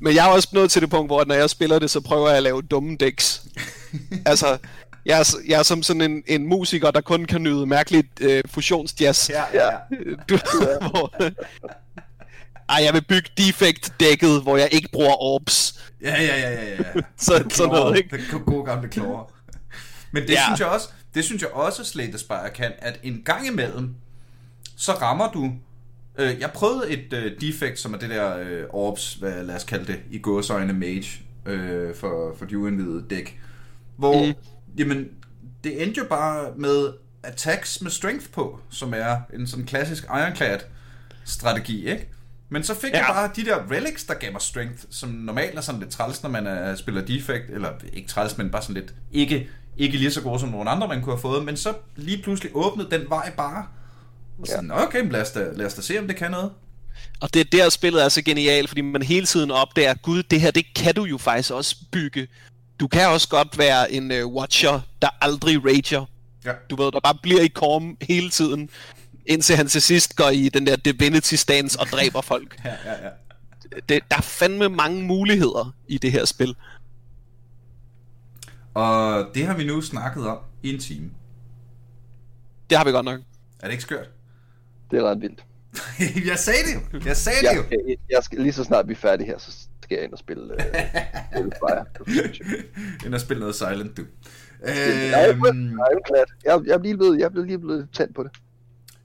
Men 0.00 0.14
jeg 0.14 0.26
er 0.26 0.32
også 0.32 0.48
nået 0.52 0.70
til 0.70 0.82
det 0.82 0.90
punkt, 0.90 1.08
hvor 1.08 1.24
når 1.24 1.34
jeg 1.34 1.50
spiller 1.50 1.78
det, 1.78 1.90
så 1.90 2.00
prøver 2.00 2.28
jeg 2.28 2.36
at 2.36 2.42
lave 2.42 2.62
dumme 2.62 2.96
decks. 3.00 3.42
altså, 4.26 4.58
jeg 5.06 5.18
er, 5.20 5.34
jeg 5.48 5.58
er 5.58 5.62
som 5.62 5.82
sådan 5.82 6.02
en, 6.02 6.22
en 6.26 6.46
musiker, 6.46 6.90
der 6.90 7.00
kun 7.00 7.24
kan 7.24 7.42
nyde 7.42 7.66
mærkeligt 7.66 8.20
øh, 8.20 8.42
fusionsjazz. 8.46 9.30
Ja, 9.30 9.42
ja, 9.54 9.64
ja. 9.66 9.76
Du, 10.28 10.38
hvor, 10.90 11.12
ej, 12.68 12.84
jeg 12.84 12.94
vil 12.94 13.04
bygge 13.08 13.30
defect-dækket, 13.40 14.42
hvor 14.42 14.56
jeg 14.56 14.68
ikke 14.72 14.88
bruger 14.92 15.22
orbs. 15.22 15.90
Ja, 16.02 16.22
ja, 16.22 16.40
ja, 16.40 16.50
ja, 16.52 16.70
ja. 16.70 17.00
Så- 17.16 17.44
sådan 17.50 17.72
noget, 17.72 17.96
ikke? 17.98 18.16
Det 18.16 18.44
gode 18.46 18.64
gamle 18.64 18.88
klover. 18.88 19.32
Men 20.12 20.22
det 20.22 20.30
Ja. 20.30 20.44
synes 20.46 20.60
jeg 20.60 20.68
også, 20.68 20.88
det 21.14 21.24
synes 21.24 21.42
jeg 21.42 21.50
også 21.50 21.84
Slay 21.84 22.06
the 22.08 22.18
Spire 22.18 22.50
kan, 22.54 22.72
at 22.78 23.00
en 23.02 23.22
gang 23.24 23.46
imellem, 23.46 23.94
så 24.76 24.92
rammer 24.92 25.30
du... 25.32 25.52
Øh, 26.18 26.40
jeg 26.40 26.50
prøvede 26.54 26.90
et 26.90 27.12
øh, 27.12 27.40
defect, 27.40 27.78
som 27.78 27.94
er 27.94 27.98
det 27.98 28.10
der 28.10 28.36
øh, 28.38 28.64
orbs, 28.70 29.14
hvad 29.14 29.44
lad 29.44 29.54
os 29.54 29.64
kalde 29.64 29.86
det, 29.86 30.00
i 30.10 30.18
gåsøjne 30.18 30.72
mage, 30.72 31.20
øh, 31.46 31.94
for, 31.94 32.34
for 32.38 32.44
de 32.44 32.58
uindvidede 32.58 33.04
dæk. 33.10 33.40
Hvor, 33.96 34.26
Mm. 34.26 34.34
Jamen, 34.78 35.08
det 35.64 35.82
endte 35.82 35.98
jo 35.98 36.06
bare 36.08 36.52
med 36.56 36.92
attacks 37.22 37.80
med 37.82 37.90
strength 37.90 38.26
på, 38.32 38.60
som 38.70 38.94
er 38.96 39.16
en 39.34 39.46
sådan 39.46 39.66
klassisk 39.66 40.04
ironclad 40.04 40.58
strategi, 41.24 41.88
ikke? 41.90 42.08
Men 42.48 42.62
så 42.64 42.74
fik 42.74 42.90
ja. 42.90 42.96
jeg 42.98 43.06
Ja. 43.08 43.12
bare 43.12 43.30
de 43.36 43.44
der 43.44 43.70
relics, 43.70 44.04
der 44.04 44.14
gav 44.14 44.32
mig 44.32 44.42
strength, 44.42 44.84
som 44.90 45.08
normalt 45.08 45.56
er 45.56 45.60
sådan 45.60 45.80
lidt 45.80 45.90
træls, 45.92 46.22
når 46.22 46.30
man 46.30 46.46
er, 46.46 46.76
spiller 46.76 47.00
defect, 47.04 47.50
eller 47.50 47.70
ikke 47.92 48.08
træls, 48.08 48.38
men 48.38 48.50
bare 48.50 48.62
sådan 48.62 48.74
lidt 48.74 48.94
ikke, 49.12 49.48
ikke 49.76 49.96
lige 49.98 50.10
så 50.10 50.20
gode 50.22 50.40
som 50.40 50.48
nogle 50.48 50.70
andre, 50.70 50.88
man 50.88 51.02
kunne 51.02 51.14
have 51.14 51.20
fået, 51.20 51.44
men 51.44 51.56
så 51.56 51.74
lige 51.96 52.22
pludselig 52.22 52.50
åbnede 52.54 52.90
den 52.90 53.02
vej 53.08 53.32
bare. 53.36 53.66
Og 54.38 54.46
sådan, 54.46 54.70
okay, 54.70 55.00
men 55.00 55.12
lad 55.12 55.22
os, 55.22 55.30
da, 55.30 55.44
lad 55.52 55.66
os 55.66 55.74
da 55.74 55.82
se, 55.82 55.98
om 55.98 56.06
det 56.06 56.16
kan 56.16 56.30
noget. 56.30 56.50
Og 57.20 57.34
det 57.34 57.40
er 57.40 57.44
der, 57.44 57.68
spillet 57.68 58.04
er 58.04 58.08
så 58.08 58.22
genialt, 58.22 58.68
fordi 58.68 58.80
man 58.80 59.02
hele 59.02 59.26
tiden 59.26 59.50
opdager, 59.50 59.94
gud, 59.94 60.22
det 60.22 60.40
her, 60.40 60.50
det 60.50 60.66
kan 60.76 60.94
du 60.94 61.04
jo 61.04 61.18
faktisk 61.18 61.50
også 61.50 61.76
bygge. 61.92 62.28
Du 62.80 62.88
kan 62.88 63.08
også 63.08 63.28
godt 63.28 63.58
være 63.58 63.92
en 63.92 64.10
uh, 64.10 64.34
watcher, 64.34 64.80
der 65.02 65.08
aldrig 65.20 65.64
rager. 65.64 66.04
Ja. 66.44 66.52
Du 66.70 66.76
ved, 66.76 66.92
der 66.92 67.00
bare 67.00 67.18
bliver 67.22 67.40
i 67.40 67.48
korm 67.48 67.96
hele 68.00 68.30
tiden, 68.30 68.70
indtil 69.26 69.56
han 69.56 69.66
til 69.66 69.82
sidst 69.82 70.16
går 70.16 70.28
i 70.28 70.48
den 70.48 70.66
der 70.66 70.76
divinity 70.76 71.34
stance 71.34 71.80
og 71.80 71.86
dræber 71.86 72.20
folk. 72.20 72.56
Ja, 72.64 72.74
ja, 72.84 73.04
ja. 73.04 73.10
Det, 73.88 74.02
der 74.10 74.16
er 74.16 74.20
fandme 74.22 74.68
mange 74.68 75.02
muligheder 75.02 75.74
i 75.88 75.98
det 75.98 76.12
her 76.12 76.24
spil. 76.24 76.56
Og 78.74 79.26
det 79.34 79.46
har 79.46 79.54
vi 79.56 79.64
nu 79.64 79.80
snakket 79.80 80.26
om 80.26 80.38
i 80.62 80.74
en 80.74 80.80
time. 80.80 81.10
Det 82.70 82.78
har 82.78 82.84
vi 82.84 82.90
godt 82.90 83.04
nok. 83.04 83.20
Er 83.60 83.66
det 83.66 83.72
ikke 83.72 83.82
skørt? 83.82 84.10
Det 84.90 84.98
er 84.98 85.02
ret 85.02 85.20
vildt. 85.20 85.44
jeg 86.30 86.38
sagde 86.38 86.58
det 86.66 86.74
jo! 86.92 87.00
Jeg 87.06 87.16
sagde 87.16 87.38
det 87.38 87.44
Jeg 87.44 87.56
jo! 87.56 87.62
skal, 87.66 87.78
jeg 88.10 88.24
skal, 88.24 88.40
lige 88.40 88.52
så 88.52 88.64
snart 88.64 88.88
vi 88.88 88.92
er 88.92 88.96
færdige 88.96 89.26
her, 89.26 89.38
så 89.38 89.52
skal 89.86 89.96
jeg 89.96 90.04
ind 90.04 90.12
og 90.12 90.18
spille 90.18 90.42
uh, 90.42 90.50
spille 91.32 91.52
Fire. 91.60 91.84
End 93.06 93.14
at 93.14 93.20
spille 93.20 93.40
noget 93.40 93.54
Silent, 93.54 93.96
du. 93.96 94.02
Jeg 94.62 95.28
er. 95.28 96.24
Jeg, 96.44 96.60
jeg, 96.66 96.80
lige 96.80 96.96
blevet, 96.96 97.18
jeg 97.18 97.24
er 97.24 97.44
lige 97.44 97.58
blevet 97.58 97.88
tændt 97.92 98.14
på 98.14 98.22
det. 98.22 98.30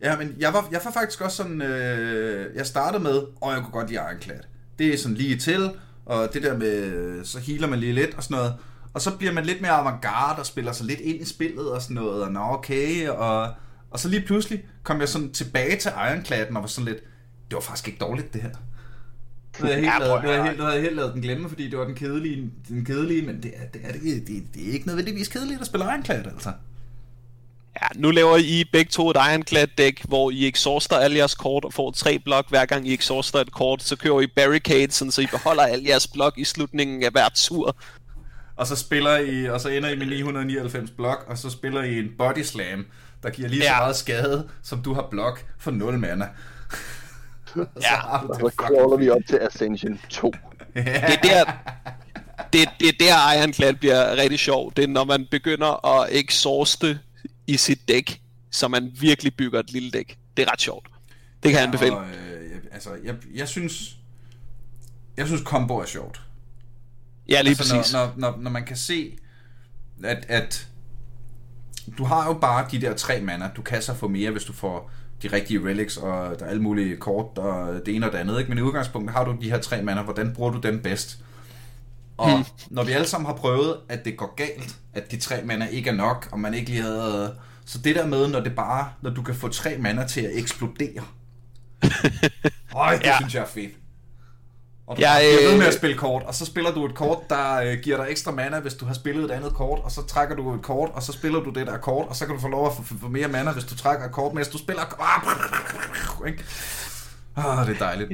Ja, 0.01 0.17
men 0.17 0.36
jeg 0.39 0.53
var, 0.53 0.67
jeg 0.71 0.82
var 0.84 0.91
faktisk 0.91 1.21
også 1.21 1.38
sådan, 1.38 1.61
øh, 1.61 2.55
jeg 2.55 2.65
startede 2.65 3.03
med, 3.03 3.21
og 3.41 3.53
jeg 3.53 3.61
kunne 3.61 3.71
godt 3.71 3.89
lide 3.89 4.01
Ironclad. 4.01 4.39
Det 4.79 4.93
er 4.93 4.97
sådan 4.97 5.17
lige 5.17 5.38
til, 5.38 5.71
og 6.05 6.34
det 6.34 6.43
der 6.43 6.57
med, 6.57 7.25
så 7.25 7.39
healer 7.39 7.67
man 7.67 7.79
lige 7.79 7.93
lidt 7.93 8.15
og 8.15 8.23
sådan 8.23 8.38
noget. 8.38 8.53
Og 8.93 9.01
så 9.01 9.17
bliver 9.17 9.34
man 9.34 9.45
lidt 9.45 9.61
mere 9.61 9.71
avantgarde 9.71 10.39
og 10.39 10.45
spiller 10.45 10.71
sig 10.71 10.86
lidt 10.86 10.99
ind 10.99 11.21
i 11.21 11.25
spillet 11.25 11.71
og 11.71 11.82
sådan 11.82 11.95
noget, 11.95 12.23
og 12.23 12.32
nå 12.32 12.39
okay, 12.39 13.09
og, 13.09 13.53
og 13.91 13.99
så 13.99 14.09
lige 14.09 14.25
pludselig 14.25 14.65
kom 14.84 14.99
jeg 14.99 15.09
sådan 15.09 15.32
tilbage 15.32 15.77
til 15.77 15.91
Ironcladen 15.91 16.55
og 16.57 16.63
var 16.63 16.67
sådan 16.67 16.93
lidt, 16.93 17.03
det 17.49 17.55
var 17.55 17.61
faktisk 17.61 17.88
ikke 17.88 17.99
dårligt 17.99 18.34
det 18.34 18.41
her. 18.41 18.51
Nu 19.60 19.66
havde 19.66 19.78
jeg 19.82 19.91
helt, 19.91 20.04
Ja, 20.04 20.08
lavet, 20.08 20.24
nu 20.24 20.28
havde 20.30 20.34
jeg 20.34 20.39
at- 20.39 20.49
helt, 20.49 20.62
havde 20.62 20.74
jeg 20.74 20.82
helt 20.82 20.95
lavet 20.95 21.14
den 21.14 21.22
glemme, 21.22 21.49
fordi 21.49 21.70
det 21.70 21.80
var 21.80 21.86
den 21.86 21.95
kedelige, 21.95 22.52
den 22.70 22.86
kedelige 22.86 23.22
men 23.22 23.43
det 23.43 23.52
er, 23.56 23.68
det, 23.74 23.82
er, 23.84 23.91
det, 23.91 24.04
det, 24.28 24.43
det 24.54 24.70
er 24.70 24.74
ikke 24.74 24.88
nødvendigvis 24.88 25.28
kedeligt 25.28 25.62
at 25.62 25.68
spille 25.68 25.86
Ironclad, 25.86 26.26
altså. 26.26 26.52
Ja, 27.82 27.88
nu 28.02 28.12
laver 28.12 28.38
I 28.38 28.64
begge 28.74 28.89
to 28.89 29.10
et 29.10 29.16
Ironclad 29.32 29.68
dæk, 29.78 30.02
hvor 30.08 30.32
I 30.32 30.47
exhauster 30.47 30.97
alle 30.97 31.18
jeres 31.18 31.36
kort 31.36 31.66
og 31.66 31.74
får 31.74 31.91
tre 31.91 32.20
blok 32.20 32.49
hver 32.49 32.66
gang 32.66 32.88
I 32.88 32.93
exhauster 32.93 33.39
et 33.39 33.52
kort. 33.52 33.84
Så 33.84 33.95
kører 33.95 34.22
I 34.22 34.28
barricades, 34.28 34.93
sådan, 34.93 35.12
så 35.12 35.22
I 35.22 35.26
beholder 35.32 35.64
alle 35.64 35.89
jeres 35.89 36.08
blok 36.08 36.38
i 36.38 36.43
slutningen 36.43 37.04
af 37.04 37.12
hver 37.12 37.30
tur. 37.36 37.76
Og 38.56 38.68
så 38.68 38.76
spiller 38.76 39.18
I, 39.18 39.49
og 39.49 39.62
så 39.62 39.70
ender 39.70 39.89
I 39.89 39.95
med 39.95 40.06
999 40.06 40.91
blok, 40.91 41.26
og 41.28 41.38
så 41.38 41.49
spiller 41.49 41.84
I 41.84 41.99
en 41.99 42.08
body 42.18 42.41
slam, 42.43 42.86
der 43.24 43.30
giver 43.30 43.49
lige 43.49 43.64
ja. 43.64 43.68
så 43.70 43.74
Ja. 43.74 43.80
meget 43.80 43.95
skade, 43.95 44.47
som 44.64 44.82
du 44.82 44.93
har 44.93 45.08
blok 45.12 45.45
for 45.60 45.72
0 45.72 45.99
mana. 45.99 46.28
Så 47.54 47.66
Ja. 47.82 48.18
Og 48.18 48.36
så 48.36 48.52
crawler 48.58 48.97
vi 48.97 49.10
op 49.10 49.22
til 49.30 49.39
Ascension 49.41 49.99
2. 50.10 50.32
Det 50.76 50.88
er 50.88 51.22
der, 51.24 51.43
det, 52.54 52.70
det 52.80 52.88
er 52.89 52.93
der 52.99 53.34
Ironclad 53.39 53.74
bliver 53.74 54.16
rigtig 54.16 54.39
sjov. 54.39 54.74
Det 54.76 54.84
er, 54.84 54.88
når 54.88 55.04
man 55.04 55.28
begynder 55.32 55.86
at 56.02 56.10
exhauste 56.12 56.99
i 57.47 57.58
sit 57.58 57.88
dæk, 57.88 58.22
så 58.52 58.68
man 58.68 58.91
virkelig 58.99 59.36
bygger 59.36 59.60
et 59.60 59.72
lille 59.72 59.91
dæk. 59.91 60.18
Det 60.38 60.47
er 60.47 60.52
ret 60.52 60.62
sjovt. 60.62 60.88
Det 61.43 61.52
kan 61.52 61.54
jeg 61.60 61.64
anbefale. 61.64 61.97
Og, 61.97 62.06
øh, 62.06 62.52
jeg- 62.52 62.60
altså, 62.72 62.89
jeg, 63.04 63.16
jeg 63.36 63.47
synes, 63.47 63.95
jeg 65.18 65.28
synes 65.28 65.41
combo 65.45 65.78
er 65.78 65.86
sjovt. 65.86 66.22
Ja, 67.30 67.41
lige 67.41 67.49
altså, 67.60 67.76
præcis. 67.76 67.93
Når, 67.93 68.06
når, 68.06 68.14
når, 68.32 68.38
når 68.38 68.52
man 68.52 68.66
kan 68.66 68.78
se, 68.78 69.18
at, 70.04 70.26
at 70.30 70.68
du 71.97 72.04
har 72.04 72.28
jo 72.28 72.34
bare 72.34 72.68
de 72.72 72.82
der 72.82 72.93
tre 72.95 73.22
mana. 73.22 73.49
Du 73.56 73.62
kan 73.62 73.82
så 73.82 73.93
få 73.93 74.08
mere, 74.08 74.32
hvis 74.32 74.43
du 74.43 74.54
får 74.54 74.91
de 75.24 75.28
rigtige 75.28 75.65
relics, 75.65 75.97
og 75.97 76.39
der 76.39 76.45
er 76.45 76.49
alle 76.49 76.61
mulige 76.61 76.97
kort, 76.97 77.38
og 77.38 77.82
det 77.86 77.95
ene 77.95 78.05
og 78.05 78.11
det 78.11 78.17
andet. 78.17 78.39
Ikke? 78.39 78.49
Men 78.49 78.57
i 78.57 78.61
udgangspunktet 78.61 79.15
har 79.15 79.24
du 79.24 79.36
de 79.41 79.49
her 79.49 79.59
tre 79.59 79.82
mana. 79.82 80.01
Hvordan 80.01 80.34
bruger 80.34 80.51
du 80.51 80.59
dem 80.59 80.82
bedst? 80.82 81.17
Og 82.17 82.36
hmm. 82.36 82.45
når 82.69 82.84
vi 82.84 82.91
alle 82.91 83.07
sammen 83.07 83.26
har 83.26 83.36
prøvet, 83.36 83.78
at 83.89 84.05
det 84.05 84.17
går 84.17 84.36
galt, 84.36 84.76
at 84.93 85.11
de 85.11 85.17
tre 85.17 85.41
mana 85.43 85.65
ikke 85.65 85.89
er 85.89 85.93
nok, 85.93 86.30
og 86.32 86.39
man 86.39 86.53
ikke 86.53 86.69
lige 86.69 86.82
havde... 86.82 87.36
Så 87.65 87.78
det 87.78 87.95
der 87.95 88.07
med, 88.07 88.28
når 88.28 88.39
det 88.39 88.55
bare, 88.55 88.89
når 89.01 89.09
du 89.09 89.22
kan 89.22 89.36
få 89.36 89.47
tre 89.47 89.78
mana 89.78 90.07
til 90.07 90.22
at 90.22 90.38
eksplodere. 90.38 91.03
Øj, 92.76 92.95
det. 92.97 93.05
Ja. 93.05 93.17
synes 93.17 93.36
jeg 93.36 93.41
er 93.41 93.47
fedt. 93.47 93.72
Og 94.92 94.98
du 94.98 95.02
Jeg, 95.02 95.22
bliver 95.22 95.50
ved 95.50 95.58
med 95.58 95.66
øh, 95.66 95.68
at 95.68 95.74
spille 95.74 95.98
kort, 95.98 96.24
og 96.24 96.36
så 96.36 96.46
spiller 96.46 96.72
du 96.72 96.86
et 96.86 96.96
kort, 96.96 97.30
der 97.30 97.56
øh, 97.56 97.78
giver 97.84 97.98
dig 97.98 98.12
ekstra 98.12 98.32
mana, 98.32 98.60
hvis 98.60 98.74
du 98.74 98.86
har 98.86 98.94
spillet 98.94 99.26
et 99.26 99.32
andet 99.32 99.54
kort, 99.54 99.80
og 99.84 99.92
så 99.92 100.06
trækker 100.06 100.36
du 100.36 100.54
et 100.56 100.62
kort, 100.62 100.89
og 100.94 101.04
så 101.04 101.12
spiller 101.12 101.39
du 101.39 101.50
det 101.50 101.68
der 101.68 101.78
kort, 101.78 102.08
og 102.08 102.16
så 102.16 102.26
kan 102.26 102.36
du 102.36 102.42
få 102.42 102.48
lov 102.48 102.68
at 102.68 102.74
få, 102.76 102.84
få, 103.02 103.08
mere 103.08 103.28
mana, 103.28 103.52
hvis 103.52 103.64
du 103.64 103.76
trækker 103.76 104.06
et 104.06 104.12
kort, 104.12 104.34
mens 104.34 104.48
du 104.48 104.58
spiller... 104.58 104.84
Ikke? 106.28 106.44
Ah, 107.36 107.68
det 107.68 107.76
er 107.76 107.80
dejligt. 107.80 108.12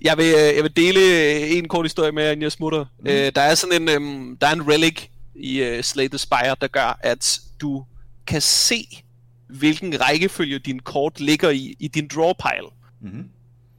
Jeg 0.00 0.16
vil, 0.16 0.26
øh, 0.26 0.56
jeg 0.56 0.62
vil 0.62 0.76
dele 0.76 1.00
øh, 1.00 1.56
en 1.56 1.68
kort 1.68 1.84
historie 1.84 2.12
med, 2.12 2.30
inden 2.30 2.42
jeg 2.42 2.52
smutter. 2.52 2.84
Mm. 3.00 3.06
Øh, 3.06 3.32
der 3.34 3.40
er 3.40 3.54
sådan 3.54 3.82
en, 3.82 3.88
øhm, 3.88 4.36
der 4.36 4.46
er 4.46 4.52
en 4.52 4.68
relic 4.68 5.06
i 5.34 5.62
øh, 5.62 5.82
Slay 5.82 6.08
the 6.08 6.18
Spire, 6.18 6.56
der 6.60 6.66
gør, 6.66 6.98
at 7.00 7.40
du 7.60 7.84
kan 8.26 8.40
se, 8.40 9.04
hvilken 9.48 10.00
rækkefølge 10.00 10.58
din 10.58 10.78
kort 10.78 11.20
ligger 11.20 11.50
i, 11.50 11.76
i 11.78 11.88
din 11.88 12.10
draw 12.14 12.32
pile. 12.32 12.68
Mm-hmm. 13.00 13.28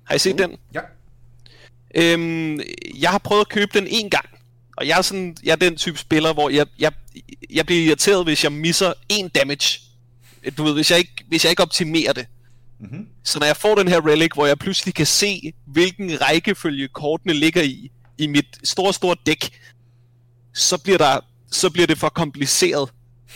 Har 0.04 0.16
I 0.16 0.20
set 0.20 0.38
den? 0.38 0.58
Ja. 0.74 0.80
Øhm, 1.96 2.60
jeg 3.00 3.10
har 3.10 3.18
prøvet 3.18 3.42
at 3.42 3.50
købe 3.50 3.80
den 3.80 3.88
en 3.88 4.10
gang, 4.10 4.26
og 4.78 4.88
jeg 4.88 4.98
er, 4.98 5.02
sådan, 5.02 5.38
jeg 5.44 5.52
er 5.52 5.56
den 5.56 5.76
type 5.76 5.98
spiller, 5.98 6.34
hvor 6.34 6.50
jeg, 6.50 6.66
jeg, 6.80 6.92
jeg 7.50 7.66
bliver 7.66 7.82
irriteret, 7.82 8.26
hvis 8.26 8.44
jeg 8.44 8.52
misser 8.52 8.94
en 9.10 9.30
damage. 9.30 9.80
Du 10.58 10.64
ved, 10.64 10.74
hvis 10.74 10.92
jeg 10.92 11.00
ikke, 11.00 11.26
hvis 11.28 11.44
jeg 11.44 11.50
ikke 11.50 11.64
optimerer 11.64 12.14
det. 12.14 12.26
Mm-hmm. 12.80 13.08
Så 13.24 13.40
når 13.40 13.46
jeg 13.46 13.58
får 13.58 13.76
den 13.76 13.88
her 13.88 14.08
relic, 14.08 14.32
hvor 14.34 14.46
jeg 14.46 14.60
pludselig 14.60 14.94
kan 14.94 15.06
se, 15.06 15.54
hvilken 15.68 16.22
rækkefølge 16.22 16.88
kortene 16.88 17.34
ligger 17.34 17.62
i, 17.62 17.92
i 18.18 18.28
mit 18.28 18.46
store, 18.64 18.94
store 18.94 19.16
dæk, 19.26 19.50
så 20.54 20.78
bliver, 20.78 20.98
der, 20.98 21.20
så 21.52 21.70
bliver 21.70 21.88
det 21.88 21.98
for 21.98 22.10
kompliceret. 22.10 22.90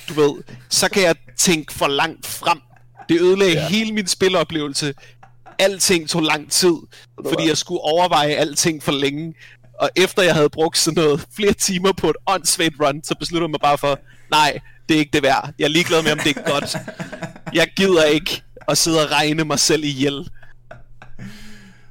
Du 0.10 0.14
ved, 0.14 0.43
så 0.70 0.89
kan 0.89 1.03
jeg 1.03 1.16
tænke 1.38 1.74
for 1.74 1.88
langt 1.88 2.26
frem. 2.26 2.60
Det 3.10 3.22
ødelagde 3.22 3.53
ja. 3.53 3.68
hele 3.68 3.91
min 3.91 4.07
spiloplevelse. 4.07 4.93
Alting 5.60 6.10
tog 6.10 6.22
lang 6.22 6.51
tid, 6.51 6.76
fordi 7.30 7.47
jeg 7.47 7.57
skulle 7.57 7.82
overveje 7.82 8.34
alting 8.34 8.84
for 8.84 8.91
længe. 8.91 9.34
Og 9.80 9.89
efter 9.95 10.24
jeg 10.24 10.36
havde 10.36 10.49
brugt 10.49 10.78
sådan 10.78 11.03
noget 11.03 11.26
flere 11.36 11.53
timer 11.53 11.91
på 11.91 12.10
et 12.10 12.16
åndssvagt 12.28 12.76
run, 12.82 13.03
så 13.03 13.16
besluttede 13.20 13.47
jeg 13.47 13.51
mig 13.51 13.60
bare 13.62 13.78
for, 13.78 13.99
nej, 14.32 14.60
det 14.89 14.95
er 14.95 14.99
ikke 14.99 15.12
det 15.14 15.24
værd. 15.24 15.53
Jeg 15.60 15.66
er 15.66 15.70
ligeglad 15.70 16.03
med, 16.03 16.12
om 16.12 16.20
det 16.20 16.38
er 16.38 16.51
godt. 16.51 16.78
Jeg 17.53 17.68
gider 17.76 18.03
ikke 18.03 18.43
at 18.68 18.78
sidde 18.78 19.03
og 19.03 19.12
regne 19.12 19.43
mig 19.43 19.60
selv 19.60 19.84
ihjel. 19.84 20.30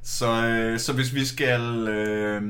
Så, 0.03 0.31
øh, 0.31 0.79
så 0.79 0.93
hvis 0.93 1.13
vi 1.15 1.25
skal... 1.25 1.61
Øh, 1.87 2.41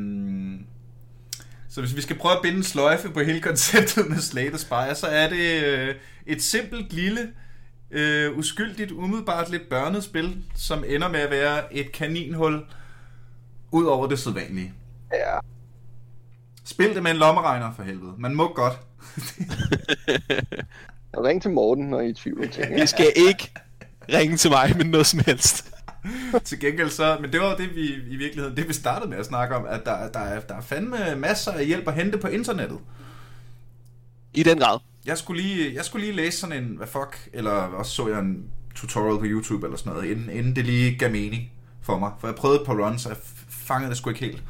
så 1.69 1.81
hvis 1.81 1.95
vi 1.95 2.01
skal 2.01 2.17
prøve 2.17 2.35
at 2.35 2.41
binde 2.41 2.57
en 2.57 2.63
sløjfe 2.63 3.09
på 3.09 3.19
hele 3.19 3.41
konceptet 3.41 4.09
med 4.09 4.19
Slate 4.21 4.53
og 4.53 4.59
Spire, 4.59 4.95
så 4.95 5.07
er 5.07 5.29
det 5.29 5.63
øh, 5.63 5.95
et 6.27 6.43
simpelt 6.43 6.93
lille, 6.93 7.27
øh, 7.91 8.37
uskyldigt, 8.37 8.91
umiddelbart 8.91 9.49
lidt 9.49 9.69
børnet 9.69 10.03
spil, 10.03 10.43
som 10.55 10.83
ender 10.87 11.09
med 11.09 11.19
at 11.19 11.31
være 11.31 11.73
et 11.73 11.91
kaninhul 11.91 12.65
ud 13.71 13.85
over 13.85 14.07
det 14.07 14.19
sædvanlige. 14.19 14.73
Ja. 15.13 15.39
Spil 16.65 16.95
det 16.95 17.03
med 17.03 17.11
en 17.11 17.17
lommeregner 17.17 17.73
for 17.75 17.83
helvede. 17.83 18.13
Man 18.17 18.35
må 18.35 18.53
godt. 18.53 18.79
Ring 21.25 21.41
til 21.41 21.51
Morten, 21.51 21.89
når 21.89 21.99
I 21.99 22.05
er 22.05 22.09
i 22.09 22.13
tvivl 22.13 22.43
om 22.43 22.49
ting. 22.49 22.79
I 22.83 22.87
skal 22.87 23.11
ikke 23.15 23.51
ringe 24.13 24.37
til 24.37 24.51
mig 24.51 24.77
med 24.77 24.85
noget 24.85 25.07
som 25.07 25.19
helst. 25.25 25.71
Til 26.45 26.59
gengæld 26.59 26.89
så, 26.89 27.17
men 27.21 27.31
det 27.31 27.39
var 27.39 27.55
det 27.55 27.75
vi 27.75 27.93
i 28.09 28.15
virkeligheden, 28.15 28.57
det 28.57 28.67
vi 28.67 28.73
startede 28.73 29.09
med 29.09 29.17
at 29.17 29.25
snakke 29.25 29.55
om, 29.55 29.65
at 29.65 29.81
der, 29.85 30.09
der, 30.09 30.19
er, 30.19 30.39
der 30.39 30.55
er 30.55 30.61
fandme 30.61 31.15
masser 31.15 31.51
af 31.51 31.65
hjælp 31.65 31.87
at 31.87 31.93
hente 31.93 32.17
på 32.17 32.27
internettet. 32.27 32.79
I 34.33 34.43
den 34.43 34.59
grad. 34.59 34.79
Jeg 35.09 35.17
skulle 35.17 35.41
lige, 35.43 35.73
jeg 35.75 35.85
skulle 35.85 36.05
lige 36.05 36.15
læse 36.15 36.37
sådan 36.39 36.63
en, 36.63 36.73
hvad 36.77 36.87
fuck, 36.87 37.29
eller 37.33 37.51
også 37.51 37.91
så 37.91 38.07
jeg 38.07 38.19
en 38.19 38.43
tutorial 38.75 39.17
på 39.19 39.25
YouTube 39.25 39.65
eller 39.67 39.77
sådan 39.77 39.93
noget, 39.93 40.09
inden, 40.11 40.29
inden 40.29 40.55
det 40.55 40.65
lige 40.65 40.97
gav 40.97 41.11
mening 41.11 41.51
for 41.81 41.99
mig. 41.99 42.11
For 42.19 42.27
jeg 42.27 42.35
prøvede 42.35 42.63
på 42.65 42.71
runs, 42.73 43.05
og 43.05 43.09
jeg 43.11 43.17
fangede 43.49 43.89
det 43.89 43.97
sgu 43.97 44.09
ikke 44.09 44.19
helt. 44.25 44.43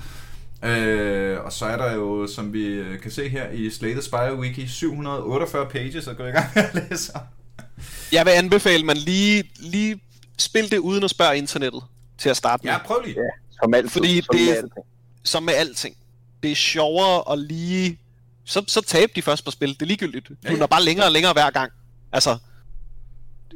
Øh, 0.63 1.37
og 1.45 1.51
så 1.53 1.65
er 1.65 1.77
der 1.77 1.93
jo, 1.93 2.27
som 2.27 2.53
vi 2.53 2.65
øh, 2.65 2.99
kan 2.99 3.11
se 3.11 3.29
her 3.29 3.49
i 3.49 3.69
Slated 3.69 4.01
Spire 4.01 4.35
Wiki, 4.39 4.67
748 4.67 5.65
pages 5.69 6.07
at 6.07 6.17
gå 6.17 6.23
i 6.25 6.29
gang 6.31 6.45
med 6.55 6.63
at 6.63 6.89
læse. 6.89 7.11
Jeg 8.11 8.25
vil 8.25 8.31
anbefale, 8.31 8.79
at 8.79 8.85
man 8.85 8.97
lige, 8.97 9.43
lige 9.59 10.01
spil 10.37 10.71
det 10.71 10.77
uden 10.77 11.03
at 11.03 11.09
spørge 11.09 11.37
internettet 11.37 11.83
til 12.17 12.29
at 12.29 12.37
starte 12.37 12.65
med. 12.65 12.71
Ja, 12.73 12.77
prøv 12.85 12.97
lige. 13.05 13.15
Ja, 13.19 13.29
som 13.61 13.73
altid. 13.73 13.89
Fordi 13.89 14.21
som 14.21 14.35
det- 14.37 14.45
med 14.47 14.55
alting. 14.57 14.71
Som 15.23 15.43
med 15.43 15.53
alting. 15.53 15.95
Det 16.43 16.51
er 16.51 16.55
sjovere 16.55 17.31
at 17.33 17.39
lige... 17.39 17.99
Så, 18.49 18.63
så 18.67 18.81
tab 18.81 19.09
de 19.15 19.21
først 19.21 19.45
på 19.45 19.51
spil. 19.51 19.69
Det 19.69 19.81
er 19.81 19.85
ligegyldigt. 19.85 20.29
Du 20.49 20.55
når 20.55 20.67
bare 20.67 20.83
længere 20.83 21.05
og 21.07 21.11
længere 21.11 21.33
hver 21.33 21.49
gang. 21.49 21.71
Altså, 22.11 22.37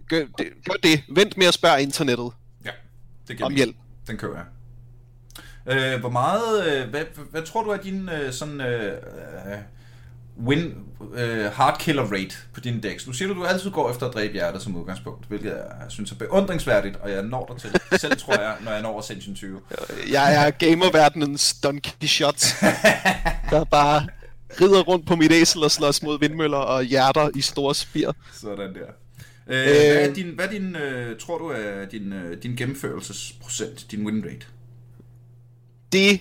gør 0.10 0.20
det. 0.38 0.48
Gør 0.66 0.74
det. 0.84 1.04
Vent 1.10 1.38
med 1.38 1.48
at 1.48 1.54
spørge 1.54 1.82
internettet 1.82 2.32
Ja, 2.66 2.72
det 3.28 3.38
giver 3.38 3.46
om 3.46 3.56
hjælp. 3.56 3.76
Den 4.08 4.18
kører 4.18 4.38
jeg. 4.38 5.94
Øh, 5.94 6.00
hvor 6.00 6.10
meget, 6.10 6.68
øh, 6.68 6.90
hvad, 6.90 7.04
hvad 7.32 7.42
tror 7.42 7.64
du 7.64 7.70
er 7.70 7.78
din 7.78 8.10
øh, 8.10 8.34
sådan 8.34 8.62
øh, 8.62 8.94
øh, 8.94 9.58
win 10.46 10.74
øh, 11.14 11.46
hard 11.52 11.80
killer 11.80 12.04
rate 12.04 12.36
på 12.54 12.60
dine 12.60 12.82
decks? 12.82 13.08
Nu 13.08 13.14
siger 13.14 13.34
du, 13.34 13.40
du 13.40 13.46
altid 13.46 13.72
går 13.72 13.92
efter 13.92 14.08
at 14.08 14.14
dræbe 14.14 14.34
hjertet 14.34 14.62
som 14.62 14.76
udgangspunkt, 14.76 15.28
hvilket 15.28 15.50
jeg 15.50 15.86
synes 15.90 16.12
er 16.12 16.16
beundringsværdigt, 16.16 16.96
og 16.96 17.12
jeg 17.12 17.24
når 17.24 17.46
dig 17.46 17.72
til. 17.72 18.00
Selv 18.00 18.18
tror 18.18 18.42
jeg, 18.42 18.56
når 18.62 18.72
jeg 18.72 18.82
når 18.82 19.00
Ascension 19.00 19.36
20. 19.36 19.62
Jeg 20.12 20.46
er 20.48 20.52
gamerverdenens 20.52 21.54
Don 21.54 21.82
Quixote, 21.82 22.48
der 23.52 23.64
bare 23.64 24.08
rider 24.62 24.84
rundt 24.84 25.08
på 25.08 25.16
mit 25.16 25.32
æsel 25.32 25.64
og 25.64 25.72
slås 25.72 26.04
mod 26.04 26.20
vindmøller 26.20 26.58
og 26.58 26.84
hjerter 26.84 27.30
i 27.36 27.42
store 27.42 27.76
spir. 27.76 28.12
Sådan 28.34 28.74
der. 28.74 28.88
Øh, 29.48 29.64
hvad 29.64 30.10
er 30.10 30.14
din, 30.14 30.28
hvad 30.36 30.46
er 30.46 30.52
din 30.52 30.76
øh, 30.76 31.20
tror 31.20 31.38
du 31.38 31.48
er 31.48 31.86
din, 31.86 32.14
øh, 32.14 32.44
din 32.44 32.56
gennemførelsesprocent, 32.56 33.92
din 33.92 34.06
win 34.06 34.26
rate? 34.26 34.46
Det... 35.92 36.20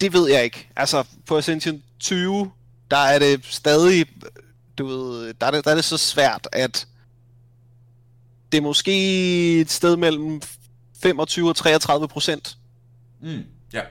Det 0.00 0.12
ved 0.12 0.30
jeg 0.30 0.44
ikke. 0.44 0.68
Altså, 0.76 1.04
på 1.26 1.36
Ascension 1.36 1.82
20, 1.98 2.50
der 2.90 2.96
er 2.96 3.18
det 3.18 3.46
stadig... 3.46 4.06
Du 4.78 4.86
ved, 4.86 5.34
der 5.40 5.46
er 5.46 5.50
det, 5.50 5.64
der 5.64 5.70
er 5.70 5.74
det 5.74 5.84
så 5.84 5.96
svært, 5.96 6.48
at 6.52 6.86
det 8.52 8.58
er 8.58 8.62
måske 8.62 9.60
et 9.60 9.70
sted 9.70 9.96
mellem 9.96 10.40
25 11.02 11.48
og 11.48 11.56
33 11.56 12.08
procent. 12.08 12.58
Mm, 13.20 13.42
ja, 13.72 13.82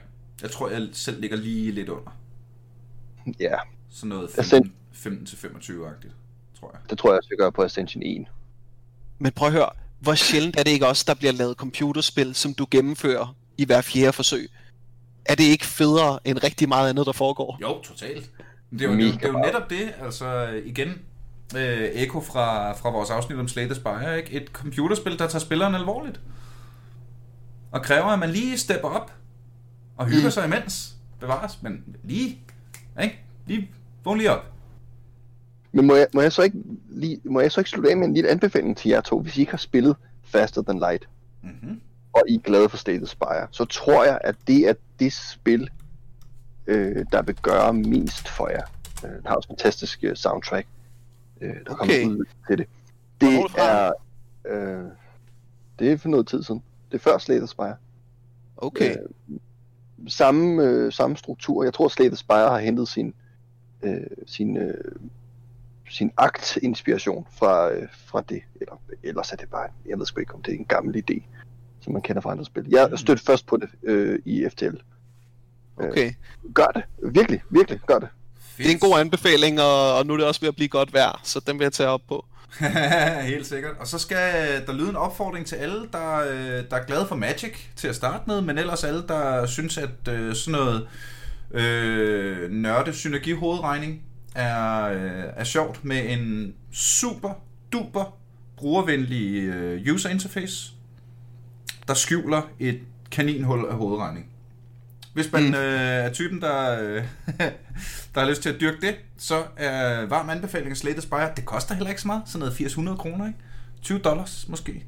jeg 0.41 0.51
tror, 0.51 0.69
jeg 0.69 0.87
selv 0.93 1.21
ligger 1.21 1.37
lige 1.37 1.71
lidt 1.71 1.89
under. 1.89 2.11
Ja, 3.39 3.55
Sådan 3.89 4.09
noget 4.09 4.27
Ascent- 4.27 4.69
15, 4.93 5.27
15-25-agtigt, 5.27 6.13
tror 6.59 6.71
jeg. 6.73 6.79
det 6.89 6.97
tror 6.97 7.09
jeg 7.09 7.17
også, 7.17 7.27
jeg 7.31 7.37
gør 7.37 7.49
på 7.49 7.63
Ascension 7.63 8.03
1. 8.03 8.25
Men 9.19 9.31
prøv 9.31 9.47
at 9.47 9.53
høre, 9.53 9.69
hvor 9.99 10.15
sjældent 10.15 10.59
er 10.59 10.63
det 10.63 10.71
ikke 10.71 10.87
også, 10.87 11.03
der 11.07 11.13
bliver 11.13 11.31
lavet 11.33 11.57
computerspil, 11.57 12.35
som 12.35 12.53
du 12.53 12.67
gennemfører 12.71 13.35
i 13.57 13.65
hver 13.65 13.81
fjerde 13.81 14.13
forsøg? 14.13 14.49
Er 15.25 15.35
det 15.35 15.43
ikke 15.43 15.65
federe 15.65 16.19
end 16.25 16.43
rigtig 16.43 16.67
meget 16.69 16.89
andet, 16.89 17.05
der 17.05 17.11
foregår? 17.11 17.57
Jo, 17.61 17.81
totalt. 17.81 18.31
Men 18.69 18.79
det 18.79 18.85
er 18.85 18.91
jo, 18.91 18.97
det, 18.99 19.13
det 19.13 19.23
er 19.23 19.31
jo 19.31 19.39
netop 19.39 19.69
det, 19.69 19.93
altså 20.01 20.47
igen, 20.65 20.89
øh, 21.57 21.79
Eko 21.93 22.21
fra, 22.21 22.73
fra 22.73 22.89
vores 22.89 23.09
afsnit 23.09 23.39
om 23.39 23.47
Slate 23.47 23.75
Spire, 23.75 24.17
ikke? 24.17 24.31
Et 24.31 24.47
computerspil, 24.53 25.19
der 25.19 25.27
tager 25.27 25.39
spilleren 25.39 25.75
alvorligt. 25.75 26.19
Og 27.71 27.81
kræver, 27.83 28.05
at 28.05 28.19
man 28.19 28.29
lige 28.29 28.57
stepper 28.57 28.87
op 28.89 29.11
og 29.97 30.05
hygger 30.05 30.23
mm. 30.27 30.31
sig 30.31 30.45
imens. 30.45 30.95
Bevares, 31.19 31.63
men 31.63 31.83
lige, 32.03 32.39
ikke? 33.01 33.19
Lige, 33.45 33.71
vågn 34.03 34.17
lige 34.17 34.31
op. 34.31 34.45
Men 35.71 35.87
må 35.87 35.95
jeg, 35.95 36.07
må 36.13 36.21
jeg, 36.21 36.31
så 36.33 36.41
ikke 36.41 36.57
lige, 36.89 37.19
må 37.23 37.39
jeg 37.39 37.51
så 37.51 37.59
ikke 37.61 37.69
slutte 37.69 37.89
af 37.89 37.97
med 37.97 38.07
en 38.07 38.13
lille 38.13 38.29
anbefaling 38.29 38.77
til 38.77 38.89
jer 38.89 39.01
to, 39.01 39.19
hvis 39.21 39.37
I 39.37 39.39
ikke 39.39 39.51
har 39.51 39.57
spillet 39.57 39.95
Faster 40.23 40.61
Than 40.61 40.79
Light, 40.79 41.07
Mm-hmm. 41.43 41.81
og 42.13 42.23
I 42.29 42.35
er 42.35 42.39
glade 42.39 42.69
for 42.69 42.77
State 42.77 43.07
Spire, 43.07 43.47
så 43.51 43.65
tror 43.65 44.03
jeg, 44.05 44.19
at 44.23 44.35
det 44.47 44.69
er 44.69 44.73
det 44.99 45.13
spil, 45.13 45.69
øh, 46.67 47.05
der 47.11 47.21
vil 47.21 47.35
gøre 47.35 47.73
mest 47.73 48.27
for 48.29 48.47
jer. 48.49 48.63
Øh, 49.05 49.11
det 49.11 49.21
har 49.25 49.35
også 49.35 49.47
en 49.49 49.57
fantastisk 49.57 49.99
øh, 50.03 50.15
soundtrack, 50.15 50.67
øh, 51.41 51.49
der 51.49 51.71
Okay. 51.71 51.77
kommer 51.77 52.17
ud 52.19 52.25
til 52.47 52.57
det. 52.57 52.67
Det 53.21 53.33
er 53.57 53.63
er, 53.63 53.91
øh, 54.45 54.85
det 55.79 55.91
er 55.91 55.97
for 55.97 56.09
noget 56.09 56.27
tid 56.27 56.43
siden. 56.43 56.63
Det 56.91 56.97
er 56.97 57.01
før 57.01 57.17
Slate 57.17 57.47
Spire. 57.47 57.75
Okay. 58.57 58.91
Øh, 58.91 59.37
samme, 60.07 60.63
øh, 60.63 60.91
samme 60.93 61.17
struktur. 61.17 61.63
Jeg 61.63 61.73
tror, 61.73 61.87
Slate 61.87 62.15
Spire 62.15 62.49
har 62.49 62.59
hentet 62.59 62.87
sin, 62.87 63.13
øh, 63.83 63.93
sin, 64.25 64.57
øh, 64.57 64.73
sin 65.89 66.11
akt-inspiration 66.17 67.27
fra, 67.31 67.71
øh, 67.71 67.87
fra 68.05 68.21
det. 68.29 68.41
Eller, 68.61 68.81
ellers 69.03 69.31
er 69.31 69.35
det 69.35 69.49
bare, 69.49 69.67
jeg 69.85 69.99
ved 69.99 70.05
sgu 70.05 70.19
ikke, 70.19 70.33
om 70.33 70.41
det 70.41 70.53
er 70.53 70.57
en 70.57 70.65
gammel 70.65 71.03
idé, 71.11 71.23
som 71.81 71.93
man 71.93 72.01
kender 72.01 72.21
fra 72.21 72.31
andre 72.31 72.45
spil. 72.45 72.65
Jeg 72.69 72.87
Mm. 72.91 72.97
stødte 72.97 73.23
først 73.23 73.45
på 73.45 73.57
det 73.57 73.69
øh, 73.83 74.19
i 74.25 74.45
FTL. 74.49 74.75
okay. 75.77 76.13
Gør 76.53 76.65
det. 76.67 76.83
Virkelig, 77.13 77.41
virkelig, 77.49 77.79
gør 77.87 77.99
det. 77.99 78.09
Fedt. 78.39 78.57
Det 78.57 78.67
er 78.67 78.73
en 78.73 78.79
god 78.91 78.99
anbefaling, 78.99 79.61
og, 79.61 79.97
og 79.97 80.05
nu 80.05 80.13
er 80.13 80.17
det 80.17 80.25
også 80.27 80.41
ved 80.41 80.47
at 80.47 80.55
blive 80.55 80.67
godt 80.69 80.93
vejr, 80.93 81.19
så 81.23 81.39
den 81.47 81.59
vil 81.59 81.65
jeg 81.65 81.73
tage 81.73 81.89
op 81.89 82.01
på. 82.07 82.25
Helt 83.21 83.47
sikkert. 83.47 83.71
Og 83.79 83.87
så 83.87 83.97
skal 83.97 84.17
der 84.67 84.73
lyde 84.73 84.89
en 84.89 84.95
opfordring 84.95 85.45
til 85.45 85.55
alle, 85.55 85.87
der, 85.91 86.17
øh, 86.17 86.63
der 86.69 86.77
er 86.77 86.85
glade 86.85 87.07
for 87.07 87.15
Magic 87.15 87.53
til 87.75 87.87
at 87.87 87.95
starte 87.95 88.23
med, 88.27 88.41
men 88.41 88.57
ellers 88.57 88.83
alle, 88.83 89.07
der 89.07 89.45
synes, 89.45 89.77
at 89.77 90.07
øh, 90.09 90.35
sådan 90.35 90.51
noget 90.51 90.87
øh, 91.51 92.51
nørde 92.51 92.93
synergihovedregning 92.93 94.01
er, 94.35 94.83
øh, 94.83 95.23
er 95.35 95.43
sjovt 95.43 95.85
med 95.85 96.09
en 96.09 96.53
super 96.71 97.33
duper 97.71 98.17
brugervenlig 98.57 99.43
øh, 99.43 99.93
user 99.93 100.09
interface, 100.09 100.71
der 101.87 101.93
skjuler 101.93 102.41
et 102.59 102.79
kaninhul 103.11 103.65
af 103.69 103.75
hovedregning. 103.75 104.25
Hvis 105.17 105.31
man 105.31 105.43
Mm. 105.47 105.53
øh, 105.53 106.05
er 106.05 106.13
typen, 106.13 106.41
der, 106.41 106.81
øh, 106.81 107.03
der 108.15 108.19
har 108.19 108.29
lyst 108.29 108.41
til 108.41 108.49
at 108.49 108.59
dyrke 108.59 108.77
det, 108.81 108.95
så 109.17 109.43
er 109.57 110.05
varm 110.05 110.29
anbefaling 110.29 110.71
af 110.71 110.77
Slate 110.77 111.01
Spire. 111.01 111.29
Det 111.35 111.45
koster 111.45 111.75
heller 111.75 111.89
ikke 111.89 112.01
så 112.01 112.07
meget. 112.07 112.21
Sådan 112.25 112.39
noget 112.39 112.61
800 112.61 112.97
kroner, 112.97 113.27
ikke? 113.27 113.39
20 113.81 113.99
dollars 113.99 114.45
måske. 114.47 114.85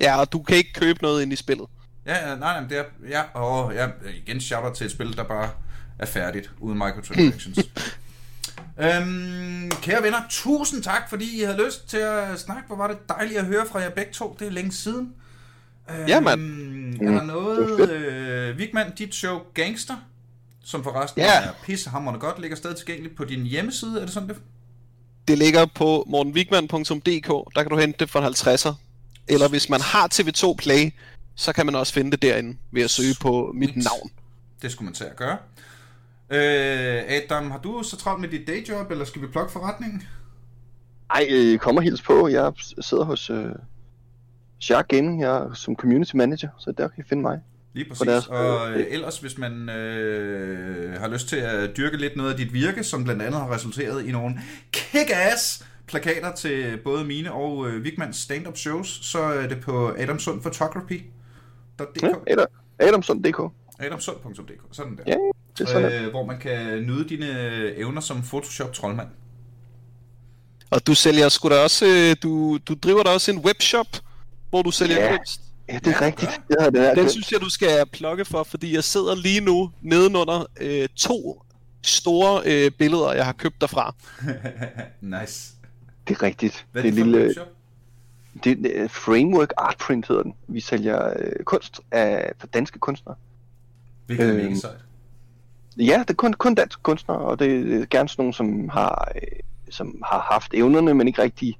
Ja, 0.00 0.20
og 0.20 0.32
du 0.32 0.42
kan 0.42 0.56
ikke 0.56 0.72
købe 0.72 1.02
noget 1.02 1.22
ind 1.22 1.32
i 1.32 1.36
spillet. 1.36 1.66
Ja, 2.06 2.26
nej, 2.26 2.60
nej, 2.60 2.68
det 2.68 2.78
er... 2.78 2.84
Ja, 3.08 3.22
og 3.34 3.74
ja, 3.74 3.88
igen 4.26 4.40
shout 4.40 4.74
til 4.76 4.84
et 4.86 4.90
spil, 4.92 5.16
der 5.16 5.24
bare 5.24 5.50
er 5.98 6.06
færdigt, 6.06 6.50
uden 6.60 6.78
microtransactions. 6.78 7.58
øhm, 8.84 9.70
kære 9.82 10.02
venner, 10.02 10.18
tusind 10.30 10.82
tak, 10.82 11.08
fordi 11.10 11.40
I 11.40 11.44
havde 11.44 11.64
lyst 11.66 11.88
til 11.88 11.98
at 11.98 12.38
snakke. 12.40 12.62
Hvor 12.66 12.76
var 12.76 12.86
det 12.88 12.98
dejligt 13.08 13.38
at 13.38 13.46
høre 13.46 13.66
fra 13.72 13.78
jer 13.78 13.90
begge 13.90 14.12
to. 14.12 14.36
Det 14.38 14.46
er 14.46 14.50
længe 14.50 14.72
siden. 14.72 15.12
Øhm, 15.90 16.06
Ja, 16.08 16.20
mand. 16.20 16.40
Er 17.00 17.04
der 17.04 17.12
var 17.12 17.24
noget... 17.24 17.90
Øh, 17.90 18.58
Vigman, 18.58 18.94
dit 18.98 19.14
show 19.14 19.38
Gangster, 19.54 19.94
som 20.64 20.82
forresten 20.84 21.20
Ja. 21.22 21.40
er 21.42 21.48
pissehammerende 21.64 22.20
godt, 22.20 22.40
ligger 22.40 22.56
stadig 22.56 22.76
tilgængeligt 22.76 23.16
på 23.16 23.24
din 23.24 23.42
hjemmeside. 23.46 23.96
Er 23.96 24.00
det 24.04 24.10
sådan, 24.10 24.28
det 24.28 24.36
Det 25.28 25.38
ligger 25.38 25.66
på 25.66 26.04
mortenwigman.dk, 26.08 27.54
der 27.54 27.62
kan 27.62 27.70
du 27.70 27.76
hente 27.78 27.96
det 27.98 28.10
for 28.10 28.18
en 28.20 28.24
50'er. 28.34 28.72
Eller 29.28 29.48
hvis 29.48 29.68
man 29.70 29.80
har 29.80 30.08
TV2 30.14 30.54
Play, 30.54 30.90
så 31.34 31.52
kan 31.52 31.66
man 31.66 31.74
også 31.74 31.92
finde 31.92 32.10
det 32.10 32.22
derinde 32.22 32.56
ved 32.72 32.82
at 32.82 32.90
søge 32.90 33.14
på 33.20 33.52
mit 33.54 33.76
navn. 33.76 34.10
Det 34.62 34.72
skulle 34.72 34.84
man 34.86 34.94
tage 34.94 35.10
at 35.10 35.16
gøre. 35.16 35.36
Øh, 36.30 37.02
Adam, 37.08 37.50
har 37.50 37.58
du 37.58 37.82
så 37.82 37.96
travlt 37.96 38.20
med 38.20 38.28
dit 38.28 38.46
dayjob, 38.46 38.90
eller 38.90 39.04
skal 39.04 39.22
vi 39.22 39.26
plukke 39.26 39.52
forretningen? 39.52 40.02
Ej, 41.10 41.26
øh, 41.30 41.58
kommer 41.58 41.80
hils 41.80 42.02
på. 42.02 42.28
Jeg 42.28 42.52
sidder 42.80 43.04
hos 43.04 43.30
øh, 43.30 43.46
Shark 44.60 44.88
Gaming 44.88 45.20
jeg 45.20 45.36
er 45.36 45.54
som 45.54 45.76
community 45.76 46.14
manager, 46.14 46.48
så 46.58 46.72
der 46.72 46.88
kan 46.88 47.04
I 47.06 47.08
finde 47.08 47.22
mig. 47.22 47.40
Lige 47.72 47.88
præcis. 47.88 48.06
deres- 48.06 48.26
og 48.26 48.70
øh, 48.72 48.86
ellers, 48.90 49.18
hvis 49.18 49.38
man 49.38 49.68
øh, 49.68 51.00
har 51.00 51.08
lyst 51.08 51.28
til 51.28 51.36
at 51.36 51.76
dyrke 51.76 51.96
lidt 51.96 52.16
noget 52.16 52.30
af 52.30 52.36
dit 52.36 52.52
virke, 52.52 52.84
som 52.84 53.04
blandt 53.04 53.22
andet 53.22 53.40
har 53.40 53.54
resulteret 53.54 54.06
i 54.06 54.12
nogle 54.12 54.40
kick-ass 54.76 55.64
plakater 55.86 56.32
til 56.34 56.78
både 56.84 57.04
mine 57.04 57.32
og 57.32 57.68
øh, 57.68 57.84
Vigmans 57.84 58.16
stand-up 58.16 58.56
shows, 58.56 58.98
så 59.02 59.18
er 59.18 59.46
det 59.46 59.60
på 59.60 59.94
Adamsund 59.98 60.40
Photography. 60.40 61.02
Ja, 62.02 62.08
Adam, 62.26 62.46
Adamsund.dk. 62.78 63.40
Adamsund.dk, 63.78 64.60
sådan 64.72 64.96
der. 64.96 65.02
Ja, 65.06 65.16
det 65.58 65.64
er 65.64 65.66
sådan. 65.66 65.92
Øh, 65.92 66.04
øh, 66.04 66.10
hvor 66.10 66.26
man 66.26 66.38
kan 66.38 66.82
nyde 66.82 67.08
dine 67.08 67.28
evner 67.76 68.00
som 68.00 68.22
Photoshop-troldmand. 68.22 69.08
Og 70.70 70.86
du 70.86 70.94
sælger 70.94 71.28
sgu 71.28 71.48
da 71.48 71.54
også, 71.62 71.86
øh, 71.86 72.16
du, 72.22 72.58
du 72.68 72.74
driver 72.74 73.02
da 73.02 73.10
også 73.10 73.30
en 73.30 73.38
webshop, 73.38 73.86
hvor 74.50 74.62
du 74.62 74.70
sælger 74.70 75.04
Ja. 75.04 75.16
kunst. 75.16 75.40
ja, 75.68 75.78
det 75.84 75.86
er 75.86 76.00
rigtigt. 76.00 76.30
Jeg 76.48 76.56
havde 76.60 76.72
den 76.72 76.80
her 76.82 76.94
Den 76.94 77.10
synes 77.10 77.32
jeg, 77.32 77.40
du 77.40 77.50
skal 77.50 77.86
plukke 77.92 78.24
for, 78.24 78.42
fordi 78.42 78.74
jeg 78.74 78.84
sidder 78.84 79.14
lige 79.16 79.40
nu 79.40 79.70
nedenunder 79.82 80.46
øh, 80.60 80.88
to 80.96 81.42
store 81.82 82.42
øh, 82.46 82.70
billeder, 82.70 83.12
jeg 83.12 83.24
har 83.24 83.32
købt 83.32 83.60
derfra. 83.60 83.94
nice. 85.20 85.52
Det 86.08 86.14
er 86.16 86.22
rigtigt. 86.22 86.66
Hvad 86.72 86.82
det 86.82 86.88
er 86.88 86.92
det 86.92 86.98
for 87.00 87.04
en 87.06 87.12
lille, 87.12 87.26
webshop? 87.26 87.46
det 88.44 88.80
er 88.80 88.88
Framework 88.88 89.52
Art 89.56 89.76
Print 89.80 90.08
hedder 90.08 90.22
den. 90.22 90.34
Vi 90.48 90.60
sælger 90.60 91.12
øh, 91.18 91.44
kunst 91.44 91.80
af 91.90 92.32
for 92.38 92.46
danske 92.46 92.78
kunstnere. 92.78 93.16
Hvilket 94.06 94.26
er 94.28 94.34
øhm, 94.34 94.44
mega 94.44 94.54
sejt. 94.54 94.76
Ja, 95.76 95.98
det 95.98 96.10
er 96.10 96.14
kun, 96.14 96.32
kun 96.32 96.54
danske 96.54 96.82
kunstnere, 96.82 97.18
og 97.18 97.38
det 97.38 97.80
er 97.80 97.86
gerne 97.90 98.08
sådan 98.08 98.22
nogle, 98.22 98.34
som 98.34 98.68
har, 98.68 99.12
øh, 99.14 99.22
som 99.70 100.02
har 100.04 100.28
haft 100.32 100.54
evnerne, 100.54 100.94
men 100.94 101.08
ikke 101.08 101.22
rigtig 101.22 101.58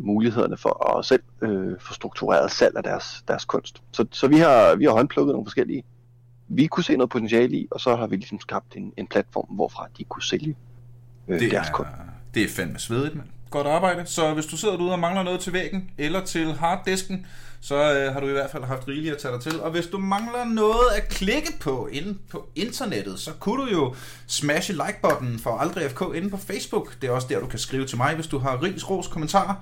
mulighederne 0.00 0.56
for 0.56 0.98
at 0.98 1.04
selv 1.04 1.22
øh, 1.42 1.80
få 1.80 1.94
struktureret 1.94 2.50
salg 2.50 2.76
af 2.76 2.82
deres, 2.82 3.24
deres 3.28 3.44
kunst. 3.44 3.82
Så, 3.92 4.06
så 4.10 4.28
vi 4.28 4.38
har, 4.38 4.74
vi 4.76 4.84
har 4.84 4.92
håndplukket 4.92 5.32
nogle 5.32 5.46
forskellige, 5.46 5.84
vi 6.48 6.66
kunne 6.66 6.84
se 6.84 6.96
noget 6.96 7.10
potentiale 7.10 7.56
i, 7.56 7.68
og 7.70 7.80
så 7.80 7.96
har 7.96 8.06
vi 8.06 8.16
ligesom 8.16 8.40
skabt 8.40 8.76
en, 8.76 8.92
en 8.96 9.06
platform, 9.06 9.46
hvorfra 9.54 9.86
de 9.98 10.04
kunne 10.04 10.22
sælge 10.22 10.56
øh, 11.28 11.40
Det 11.40 11.50
deres 11.50 11.68
er, 11.68 11.72
kunst. 11.72 11.90
det 12.34 12.42
er 12.42 12.48
fandme 12.48 12.78
svedigt, 12.78 13.14
mand. 13.14 13.28
Godt 13.50 13.66
arbejde. 13.66 14.06
Så 14.06 14.34
hvis 14.34 14.46
du 14.46 14.56
sidder 14.56 14.76
derude 14.76 14.92
og 14.92 14.98
mangler 14.98 15.22
noget 15.22 15.40
til 15.40 15.52
væggen 15.52 15.90
eller 15.98 16.24
til 16.24 16.52
harddisken, 16.52 17.26
så 17.64 17.94
øh, 17.94 18.12
har 18.12 18.20
du 18.20 18.28
i 18.28 18.32
hvert 18.32 18.50
fald 18.50 18.64
haft 18.64 18.88
rigeligt 18.88 19.14
at 19.14 19.20
tage 19.20 19.34
dig 19.34 19.42
til. 19.42 19.60
Og 19.60 19.70
hvis 19.70 19.86
du 19.86 19.98
mangler 19.98 20.44
noget 20.44 20.90
at 20.96 21.08
klikke 21.08 21.52
på 21.60 21.88
inde 21.92 22.18
på 22.30 22.48
internettet, 22.54 23.20
så 23.20 23.30
kunne 23.40 23.62
du 23.62 23.68
jo 23.72 23.94
smashe 24.26 24.72
like-button 24.72 25.38
for 25.38 25.50
Aldrig 25.50 25.90
FK 25.90 26.02
inde 26.14 26.30
på 26.30 26.36
Facebook. 26.36 26.96
Det 27.02 27.08
er 27.08 27.12
også 27.12 27.28
der, 27.30 27.40
du 27.40 27.46
kan 27.46 27.58
skrive 27.58 27.86
til 27.86 27.96
mig, 27.96 28.14
hvis 28.14 28.26
du 28.26 28.38
har 28.38 28.62
ris, 28.62 28.90
ros, 28.90 29.08
kommentarer, 29.08 29.54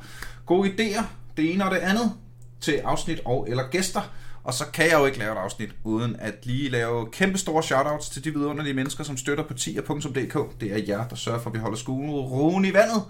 gode 0.47 0.69
idéer, 0.69 1.03
det 1.37 1.53
ene 1.53 1.65
og 1.65 1.71
det 1.71 1.77
andet 1.77 2.13
til 2.61 2.73
afsnit 2.85 3.21
og 3.25 3.47
eller 3.49 3.69
gæster. 3.71 4.13
Og 4.45 4.55
så 4.55 4.65
kan 4.73 4.85
jeg 4.85 4.99
jo 4.99 5.07
ikke 5.07 5.19
lave 5.19 5.33
et 5.33 5.39
afsnit, 5.39 5.71
uden 5.85 6.17
at 6.17 6.47
lige 6.47 6.69
lave 6.69 7.11
kæmpe 7.13 7.39
store 7.39 7.63
shoutouts 7.63 8.09
til 8.09 8.25
de 8.25 8.31
vidunderlige 8.31 8.75
mennesker, 8.75 9.05
som 9.05 9.17
støtter 9.17 9.45
på 9.45 9.55
tier.dk. 9.55 10.61
Det 10.61 10.73
er 10.73 10.83
jer, 10.89 11.09
der 11.09 11.17
sørger 11.17 11.41
for, 11.41 11.51
at 11.51 11.55
vi 11.55 11.59
holder 11.59 11.79
skolen 11.79 12.11
roen 12.11 12.65
i 12.65 12.73
vandet. 12.73 13.03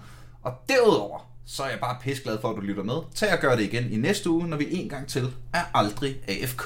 Og 0.43 0.53
derudover, 0.69 1.32
så 1.45 1.63
er 1.63 1.69
jeg 1.69 1.79
bare 1.79 1.97
pisseglad 2.01 2.41
for, 2.41 2.49
at 2.49 2.55
du 2.55 2.61
lytter 2.61 2.83
med. 2.83 2.95
Tag 3.15 3.33
og 3.33 3.39
gør 3.39 3.55
det 3.55 3.63
igen 3.63 3.91
i 3.91 3.97
næste 3.97 4.29
uge, 4.29 4.47
når 4.47 4.57
vi 4.57 4.67
en 4.71 4.89
gang 4.89 5.07
til 5.07 5.33
er 5.53 5.63
aldrig 5.73 6.15
AFK. 6.27 6.65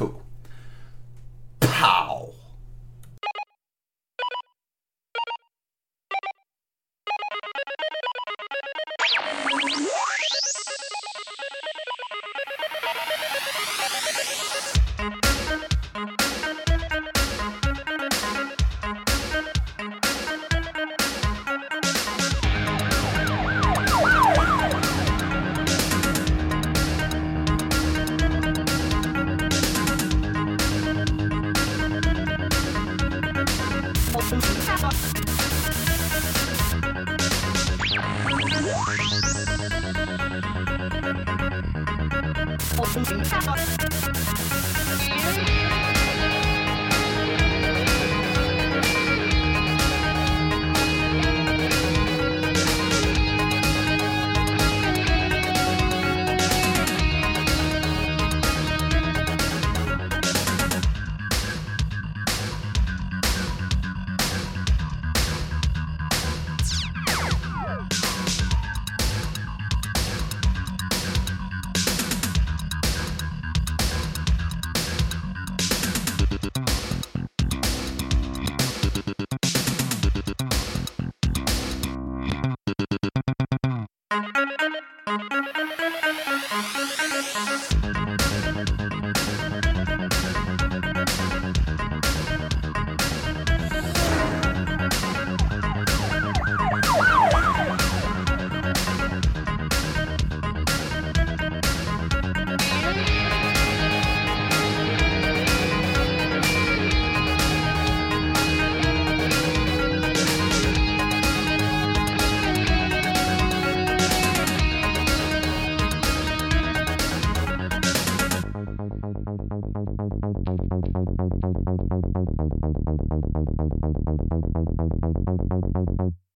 Pow! 1.59 2.36